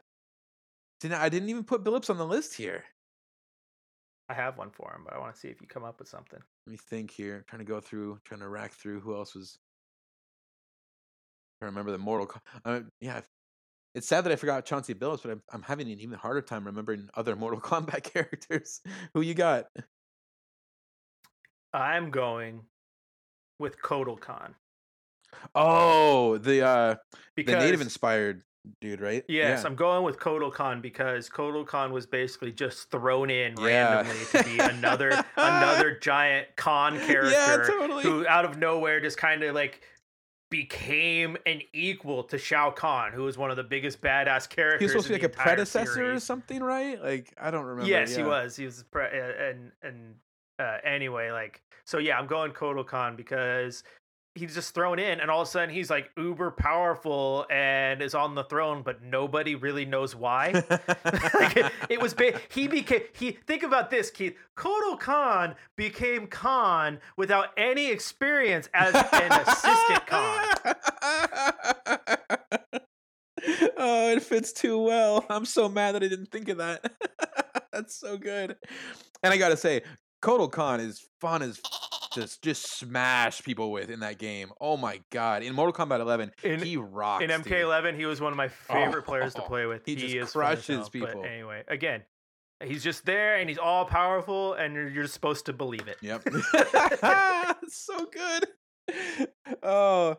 Didn't 1.00 1.20
I 1.20 1.28
didn't 1.28 1.50
even 1.50 1.64
put 1.64 1.84
Billups 1.84 2.10
on 2.10 2.16
the 2.16 2.26
list 2.26 2.54
here. 2.54 2.84
I 4.28 4.34
have 4.34 4.56
one 4.56 4.70
for 4.70 4.92
him, 4.94 5.02
but 5.04 5.14
I 5.14 5.18
want 5.18 5.34
to 5.34 5.40
see 5.40 5.48
if 5.48 5.60
you 5.60 5.66
come 5.66 5.84
up 5.84 5.98
with 5.98 6.08
something. 6.08 6.40
Let 6.66 6.70
me 6.70 6.78
think 6.78 7.10
here. 7.10 7.44
trying 7.48 7.58
to 7.60 7.64
go 7.64 7.80
through, 7.80 8.20
trying 8.24 8.40
to 8.40 8.48
rack 8.48 8.72
through 8.72 9.00
who 9.00 9.14
else 9.14 9.34
was. 9.34 9.58
I 11.60 11.66
remember 11.66 11.90
the 11.92 11.98
Mortal. 11.98 12.26
Co- 12.26 12.40
Uh, 12.64 12.80
yeah, 13.00 13.20
it's 13.94 14.08
sad 14.08 14.22
that 14.24 14.32
I 14.32 14.36
forgot 14.36 14.64
Chauncey 14.64 14.94
Billups, 14.94 15.22
but 15.22 15.30
I'm, 15.30 15.42
I'm 15.52 15.62
having 15.62 15.90
an 15.90 16.00
even 16.00 16.18
harder 16.18 16.42
time 16.42 16.64
remembering 16.64 17.08
other 17.14 17.36
Mortal 17.36 17.60
Kombat 17.62 18.02
characters. 18.04 18.80
Who 19.12 19.20
you 19.20 19.34
got? 19.34 19.66
I'm 21.72 22.10
going 22.10 22.62
with 23.58 23.80
Kotal 23.80 24.18
Khan 24.18 24.54
Oh, 25.54 26.38
the 26.38 26.62
uh, 26.66 26.94
because 27.34 27.54
the 27.54 27.58
native 27.60 27.80
inspired 27.80 28.42
dude, 28.80 29.00
right? 29.00 29.24
Yes, 29.28 29.60
Yeah. 29.62 29.66
I'm 29.68 29.74
going 29.76 30.04
with 30.04 30.18
Kotal 30.18 30.52
Khan 30.52 30.80
because 30.80 31.28
Kotal 31.28 31.66
Khan 31.66 31.92
was 31.92 32.06
basically 32.06 32.52
just 32.52 32.90
thrown 32.90 33.30
in 33.30 33.54
Yeah. 33.58 33.96
randomly 34.02 34.24
to 34.32 34.44
be 34.44 34.58
another 34.58 35.10
another 35.36 35.98
giant 35.98 36.48
Khan 36.56 36.98
character 37.00 37.64
totally. 37.66 38.02
who 38.02 38.26
out 38.26 38.44
of 38.44 38.58
nowhere 38.58 39.00
just 39.00 39.18
kind 39.18 39.42
of 39.42 39.54
like 39.54 39.82
became 40.50 41.36
an 41.46 41.60
equal 41.72 42.22
to 42.22 42.38
Shao 42.38 42.70
Kahn, 42.70 43.12
who 43.12 43.22
was 43.24 43.36
one 43.36 43.50
of 43.50 43.56
the 43.56 43.64
biggest 43.64 44.00
badass 44.00 44.48
characters. 44.48 44.80
He 44.80 44.84
was 44.84 44.92
supposed 44.92 45.06
to 45.08 45.12
be 45.14 45.16
like 45.16 45.22
a 45.24 45.26
entire 45.32 45.44
predecessor 45.46 46.12
or 46.12 46.20
something, 46.20 46.62
right? 46.62 47.02
Like 47.02 47.32
I 47.40 47.50
don't 47.50 47.64
remember. 47.64 47.90
Yes, 47.90 48.14
he 48.14 48.22
was. 48.22 48.54
He 48.56 48.64
was 48.64 48.84
pre- 48.90 49.04
uh, 49.04 49.48
and 49.50 49.72
and 49.82 50.14
uh, 50.60 50.78
anyway, 50.84 51.30
like 51.32 51.60
so. 51.84 51.98
Yeah, 51.98 52.18
I'm 52.18 52.26
going 52.28 52.52
Kotal 52.52 52.84
Khan 52.86 53.16
because 53.16 53.82
he's 54.34 54.54
just 54.54 54.74
thrown 54.74 54.98
in, 54.98 55.20
and 55.20 55.30
all 55.30 55.42
of 55.42 55.48
a 55.48 55.50
sudden 55.50 55.74
he's 55.74 55.90
like 55.90 56.10
uber 56.16 56.50
powerful 56.50 57.46
and 57.50 58.02
is 58.02 58.14
on 58.14 58.34
the 58.34 58.44
throne, 58.44 58.82
but 58.82 59.02
nobody 59.02 59.54
really 59.54 59.84
knows 59.84 60.14
why. 60.14 60.52
like 61.34 61.56
it, 61.56 61.72
it 61.88 62.00
was 62.00 62.14
ba- 62.14 62.40
he 62.48 62.68
became 62.68 63.02
he. 63.12 63.32
Think 63.32 63.62
about 63.62 63.90
this, 63.90 64.10
Keith. 64.10 64.36
Kotal 64.56 64.98
Khan 64.98 65.54
became 65.76 66.26
Khan 66.26 67.00
without 67.16 67.48
any 67.56 67.90
experience 67.90 68.68
as 68.74 68.94
an 68.94 69.32
assistant 69.32 70.06
Khan. 70.06 70.54
oh, 73.76 74.10
it 74.12 74.22
fits 74.22 74.52
too 74.52 74.78
well. 74.78 75.24
I'm 75.28 75.44
so 75.44 75.68
mad 75.68 75.94
that 75.94 76.02
I 76.02 76.08
didn't 76.08 76.30
think 76.30 76.48
of 76.48 76.58
that. 76.58 76.92
That's 77.72 77.94
so 77.94 78.16
good. 78.16 78.56
And 79.22 79.32
I 79.32 79.36
gotta 79.36 79.56
say, 79.56 79.82
Kotal 80.24 80.50
Khan 80.50 80.80
is 80.80 81.04
fun 81.20 81.42
as 81.42 81.60
just 82.14 82.42
just 82.42 82.78
smash 82.78 83.42
people 83.42 83.70
with 83.70 83.90
in 83.90 84.00
that 84.00 84.18
game. 84.18 84.50
Oh 84.60 84.76
my 84.78 85.00
god! 85.10 85.42
In 85.42 85.54
Mortal 85.54 85.86
Kombat 85.86 86.00
11, 86.00 86.32
In- 86.42 86.60
he 86.62 86.76
rocks. 86.78 87.22
In. 87.22 87.30
MK11, 87.30 87.94
he 87.96 88.06
was 88.06 88.20
one 88.20 88.32
of 88.32 88.36
my 88.36 88.48
favorite 88.48 89.04
players 89.04 89.34
to 89.34 89.42
Oh, 89.42 89.46
play 89.46 89.66
with. 89.66 89.82
he 89.84 89.96
just 89.96 90.14
is 90.14 90.32
fun 90.32 90.42
crushes 90.42 90.66
hell, 90.76 90.90
people. 90.90 91.20
But 91.22 91.28
anyway, 91.28 91.62
again, 91.68 92.02
he's 92.64 92.82
just 92.82 93.04
there 93.04 93.36
and 93.36 93.48
he's 93.50 93.58
all 93.58 93.84
powerful, 93.84 94.54
and 94.54 94.74
you're, 94.74 94.88
you're 94.88 95.06
supposed 95.08 95.44
to 95.46 95.52
believe 95.52 95.88
it. 95.88 95.98
Yep. 96.00 96.24
so 97.68 98.06
good. 98.06 98.46
Oh. 99.62 100.16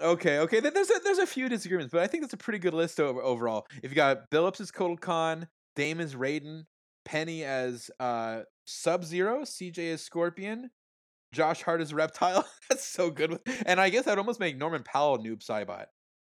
Okay, 0.00 0.38
okay. 0.40 0.60
then 0.60 0.74
There's 0.74 0.90
a, 0.90 1.00
there's 1.04 1.18
a 1.18 1.26
few 1.26 1.48
disagreements, 1.48 1.92
but 1.92 2.02
I 2.02 2.06
think 2.06 2.22
that's 2.22 2.32
a 2.34 2.38
pretty 2.38 2.58
good 2.58 2.74
list 2.74 2.98
over, 2.98 3.22
overall. 3.22 3.66
If 3.82 3.90
you 3.90 3.94
got 3.94 4.30
Billups 4.30 4.60
as 4.60 4.70
Kotal 4.72 4.98
Khan, 5.00 5.46
Dame 5.76 6.00
as 6.00 6.14
Raiden, 6.14 6.64
Penny 7.04 7.44
as 7.44 7.90
uh, 8.00 8.40
Sub 8.66 9.04
Zero, 9.04 9.42
CJ 9.42 9.94
as 9.94 10.02
Scorpion, 10.02 10.70
Josh 11.32 11.62
Hart 11.62 11.80
as 11.80 11.92
Reptile. 11.94 12.46
that's 12.68 12.84
so 12.84 13.10
good. 13.10 13.38
And 13.66 13.80
I 13.80 13.88
guess 13.90 14.06
I'd 14.06 14.18
almost 14.18 14.40
make 14.40 14.56
Norman 14.56 14.82
Powell 14.82 15.18
Noob 15.18 15.44
Saibot, 15.44 15.86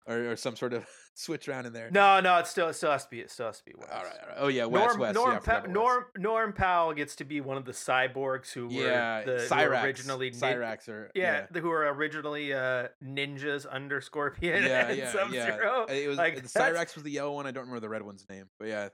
or, 0.07 0.33
or 0.33 0.37
some 0.37 0.57
sort 0.57 0.73
of 0.73 0.87
switch 1.15 1.49
around 1.49 1.67
in 1.67 1.73
there. 1.73 1.91
No, 1.91 2.21
no, 2.21 2.37
it 2.39 2.47
still 2.47 2.69
it 2.69 2.75
still 2.75 2.93
has 2.93 3.05
to 3.05 3.11
be 3.11 3.21
it 3.21 3.31
still 3.31 3.47
has 3.47 3.59
to 3.59 3.65
be 3.65 3.73
West. 3.77 3.93
All 3.93 4.03
right, 4.03 4.17
all 4.23 4.29
right. 4.29 4.37
Oh 4.39 4.49
yeah, 4.49 4.65
West, 4.67 4.87
Norm, 4.99 5.01
West. 5.01 5.15
Norm, 5.15 5.33
yeah, 5.33 5.61
Pa-. 5.61 5.67
Norm, 5.67 6.05
Norm 6.17 6.53
Powell 6.53 6.95
gets 6.95 7.17
to 7.17 7.25
be 7.25 7.41
one 7.41 7.57
of 7.57 7.65
the 7.65 7.73
cyborgs 7.73 8.53
who 8.53 8.69
Yeah, 8.71 9.25
were 9.27 9.39
the 9.39 9.55
who 9.55 9.57
were 9.63 9.71
originally 9.71 10.31
nin- 10.31 10.39
Cyrax 10.41 10.89
or 10.89 11.11
yeah, 11.15 11.47
the, 11.51 11.61
who 11.61 11.69
were 11.69 11.93
originally 11.93 12.55
uh, 12.55 12.89
ninjas 13.05 13.67
under 13.71 14.01
Scorpion 14.01 14.63
yeah, 14.65 14.89
and 14.89 14.99
yeah, 14.99 15.13
Sub 15.13 15.31
Zero. 15.31 15.87
Uh, 15.89 15.93
It 15.93 16.09
was 16.09 16.17
Like, 16.19 16.37
the 16.43 16.49
Cyrax 16.49 16.95
was 16.95 17.05
the 17.05 17.11
yellow 17.11 17.35
one. 17.35 17.47
I 17.47 17.51
don't 17.51 17.63
remember 17.65 17.81
the 17.81 17.89
red 17.89 18.03
one's 18.03 18.25
name, 18.31 18.47
but 18.59 18.69
yeah. 18.69 18.89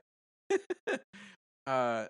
Uh, 1.67 2.05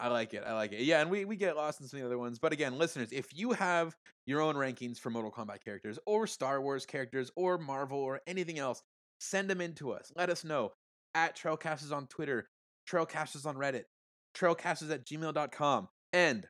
I 0.00 0.08
like 0.08 0.34
it. 0.34 0.42
I 0.46 0.54
like 0.54 0.72
it. 0.72 0.80
Yeah, 0.80 1.00
and 1.00 1.10
we 1.10 1.24
we 1.24 1.36
get 1.36 1.56
lost 1.56 1.80
in 1.80 1.86
some 1.86 1.98
of 1.98 2.02
the 2.02 2.06
other 2.06 2.18
ones. 2.18 2.38
But 2.38 2.52
again, 2.52 2.78
listeners, 2.78 3.10
if 3.12 3.26
you 3.36 3.52
have 3.52 3.94
your 4.26 4.40
own 4.40 4.54
rankings 4.54 4.98
for 4.98 5.10
Mortal 5.10 5.30
Kombat 5.30 5.62
characters, 5.64 5.98
or 6.06 6.26
Star 6.26 6.60
Wars 6.60 6.86
characters, 6.86 7.30
or 7.36 7.58
Marvel, 7.58 7.98
or 7.98 8.20
anything 8.26 8.58
else, 8.58 8.82
send 9.20 9.48
them 9.48 9.60
in 9.60 9.74
to 9.74 9.92
us. 9.92 10.10
Let 10.16 10.30
us 10.30 10.44
know 10.44 10.72
at 11.14 11.36
Trailcasters 11.36 11.92
on 11.92 12.06
Twitter, 12.06 12.48
Trailcasters 12.88 13.46
on 13.46 13.56
Reddit, 13.56 13.84
Trailcasters 14.34 14.90
at 14.90 15.06
gmail.com, 15.06 15.88
and 16.12 16.46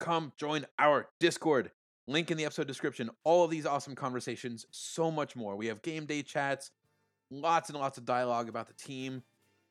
come 0.00 0.32
join 0.38 0.66
our 0.78 1.08
Discord. 1.20 1.70
Link 2.08 2.30
in 2.30 2.38
the 2.38 2.46
episode 2.46 2.66
description. 2.66 3.10
All 3.22 3.44
of 3.44 3.50
these 3.50 3.66
awesome 3.66 3.94
conversations, 3.94 4.64
so 4.70 5.10
much 5.10 5.36
more. 5.36 5.56
We 5.56 5.66
have 5.66 5.82
game 5.82 6.06
day 6.06 6.22
chats, 6.22 6.70
lots 7.30 7.68
and 7.68 7.78
lots 7.78 7.98
of 7.98 8.06
dialogue 8.06 8.48
about 8.48 8.66
the 8.66 8.74
team. 8.74 9.22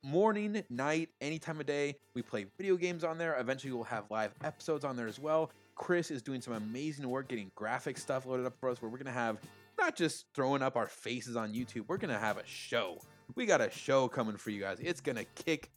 Morning, 0.03 0.63
night, 0.69 1.09
any 1.21 1.39
time 1.39 1.59
of 1.59 1.65
day. 1.65 1.95
We 2.13 2.21
play 2.21 2.45
video 2.57 2.77
games 2.77 3.03
on 3.03 3.17
there. 3.17 3.35
Eventually, 3.39 3.73
we'll 3.73 3.83
have 3.85 4.05
live 4.11 4.33
episodes 4.43 4.85
on 4.85 4.95
there 4.95 5.07
as 5.07 5.19
well. 5.19 5.51
Chris 5.75 6.11
is 6.11 6.21
doing 6.21 6.39
some 6.39 6.53
amazing 6.53 7.09
work 7.09 7.27
getting 7.27 7.51
graphic 7.55 7.97
stuff 7.97 8.25
loaded 8.25 8.45
up 8.45 8.53
for 8.59 8.69
us 8.69 8.81
where 8.81 8.89
we're 8.89 8.97
going 8.97 9.07
to 9.07 9.11
have 9.11 9.37
not 9.77 9.95
just 9.95 10.25
throwing 10.33 10.61
up 10.61 10.75
our 10.75 10.87
faces 10.87 11.35
on 11.35 11.51
YouTube, 11.53 11.85
we're 11.87 11.97
going 11.97 12.13
to 12.13 12.19
have 12.19 12.37
a 12.37 12.45
show. 12.45 12.99
We 13.35 13.45
got 13.45 13.59
a 13.59 13.71
show 13.71 14.07
coming 14.07 14.37
for 14.37 14.51
you 14.51 14.61
guys. 14.61 14.79
It's 14.79 15.01
going 15.01 15.17
to 15.17 15.25
kick 15.43 15.71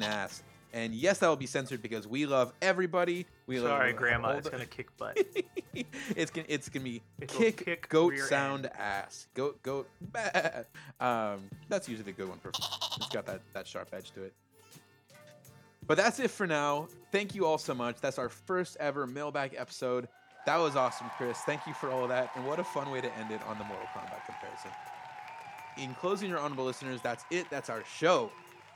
ass. 0.00 0.42
And 0.74 0.94
yes, 0.94 1.18
that 1.18 1.28
will 1.28 1.36
be 1.36 1.46
censored 1.46 1.82
because 1.82 2.06
we 2.06 2.24
love 2.24 2.52
everybody. 2.62 3.26
We 3.46 3.60
love 3.60 3.70
Sorry, 3.70 3.92
Grandma, 3.92 4.28
all 4.28 4.38
it's 4.38 4.48
gonna 4.48 4.64
kick 4.64 4.96
butt. 4.96 5.18
it's 6.16 6.30
gonna 6.30 6.46
it's 6.48 6.70
gonna 6.70 6.84
be 6.84 7.02
It'll 7.20 7.38
kick, 7.38 7.64
kick 7.64 7.88
goat 7.90 8.18
sound 8.18 8.70
ass. 8.78 9.26
Goat 9.34 9.62
goat. 9.62 9.88
Bah. 10.00 10.62
um 11.00 11.40
that's 11.68 11.88
usually 11.88 12.10
the 12.10 12.16
good 12.16 12.28
one 12.28 12.38
for 12.38 12.48
it's 12.48 13.08
got 13.12 13.26
that 13.26 13.42
that 13.52 13.66
sharp 13.66 13.88
edge 13.92 14.12
to 14.12 14.24
it. 14.24 14.32
But 15.86 15.98
that's 15.98 16.20
it 16.20 16.30
for 16.30 16.46
now. 16.46 16.88
Thank 17.10 17.34
you 17.34 17.44
all 17.44 17.58
so 17.58 17.74
much. 17.74 18.00
That's 18.00 18.18
our 18.18 18.30
first 18.30 18.78
ever 18.80 19.06
mailbag 19.06 19.54
episode. 19.58 20.08
That 20.46 20.56
was 20.56 20.74
awesome 20.74 21.10
chris. 21.18 21.38
Thank 21.40 21.66
you 21.66 21.74
for 21.74 21.90
all 21.90 22.02
of 22.02 22.08
that. 22.08 22.30
And 22.34 22.46
what 22.46 22.58
a 22.58 22.64
fun 22.64 22.90
way 22.90 23.02
to 23.02 23.18
end 23.18 23.30
it 23.30 23.42
on 23.46 23.58
the 23.58 23.64
mortal 23.64 23.86
kombat 23.94 24.24
comparison. 24.24 24.70
In 25.76 25.94
closing 25.96 26.30
your 26.30 26.38
honorable 26.38 26.64
listeners 26.64 27.00
that's 27.02 27.26
it. 27.30 27.50
That's 27.50 27.68
our 27.68 27.84
show 27.84 28.30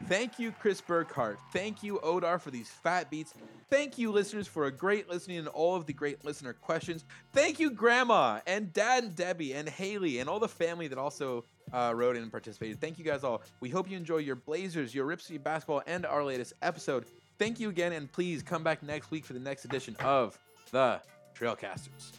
Thank 0.05 0.39
you, 0.39 0.53
Chris 0.53 0.81
Burkhart. 0.81 1.37
Thank 1.53 1.83
you, 1.83 1.99
Odar, 2.05 2.41
for 2.41 2.51
these 2.51 2.69
fat 2.69 3.11
beats. 3.11 3.35
Thank 3.71 3.99
you, 3.99 4.13
listeners, 4.13 4.47
for 4.47 4.67
a 4.67 4.71
great 4.71 5.09
listening 5.11 5.39
and 5.39 5.49
all 5.49 5.75
of 5.75 5.87
the 5.87 5.93
great 5.93 6.25
listener 6.25 6.53
questions. 6.53 7.05
Thank 7.33 7.59
you, 7.59 7.71
Grandma 7.71 8.41
and 8.47 8.73
Dad 8.73 9.05
and 9.05 9.17
Debbie 9.17 9.55
and 9.55 9.69
Haley 9.69 10.21
and 10.21 10.29
all 10.29 10.39
the 10.39 10.49
family 10.49 10.87
that 10.89 10.99
also 10.99 11.45
uh, 11.73 11.93
wrote 11.97 12.17
in 12.17 12.23
and 12.23 12.31
participated. 12.31 12.81
Thank 12.81 12.99
you 12.99 13.05
guys 13.05 13.25
all. 13.25 13.43
We 13.61 13.71
hope 13.71 13.91
you 13.91 13.97
enjoy 13.97 14.19
your 14.19 14.37
Blazers, 14.37 14.95
your 14.95 15.07
Rip 15.07 15.21
City 15.21 15.39
basketball, 15.39 15.83
and 15.87 16.07
our 16.07 16.23
latest 16.25 16.53
episode. 16.63 17.07
thank 17.39 17.59
you 17.59 17.69
again, 17.69 17.93
and 17.93 18.11
please 18.11 18.43
come 18.43 18.63
back 18.63 18.83
next 18.83 19.11
week 19.11 19.25
for 19.25 19.33
the 19.33 19.41
next 19.41 19.65
edition 19.65 19.97
of 20.01 20.39
the 20.71 21.01
Trailcasters. 21.35 22.13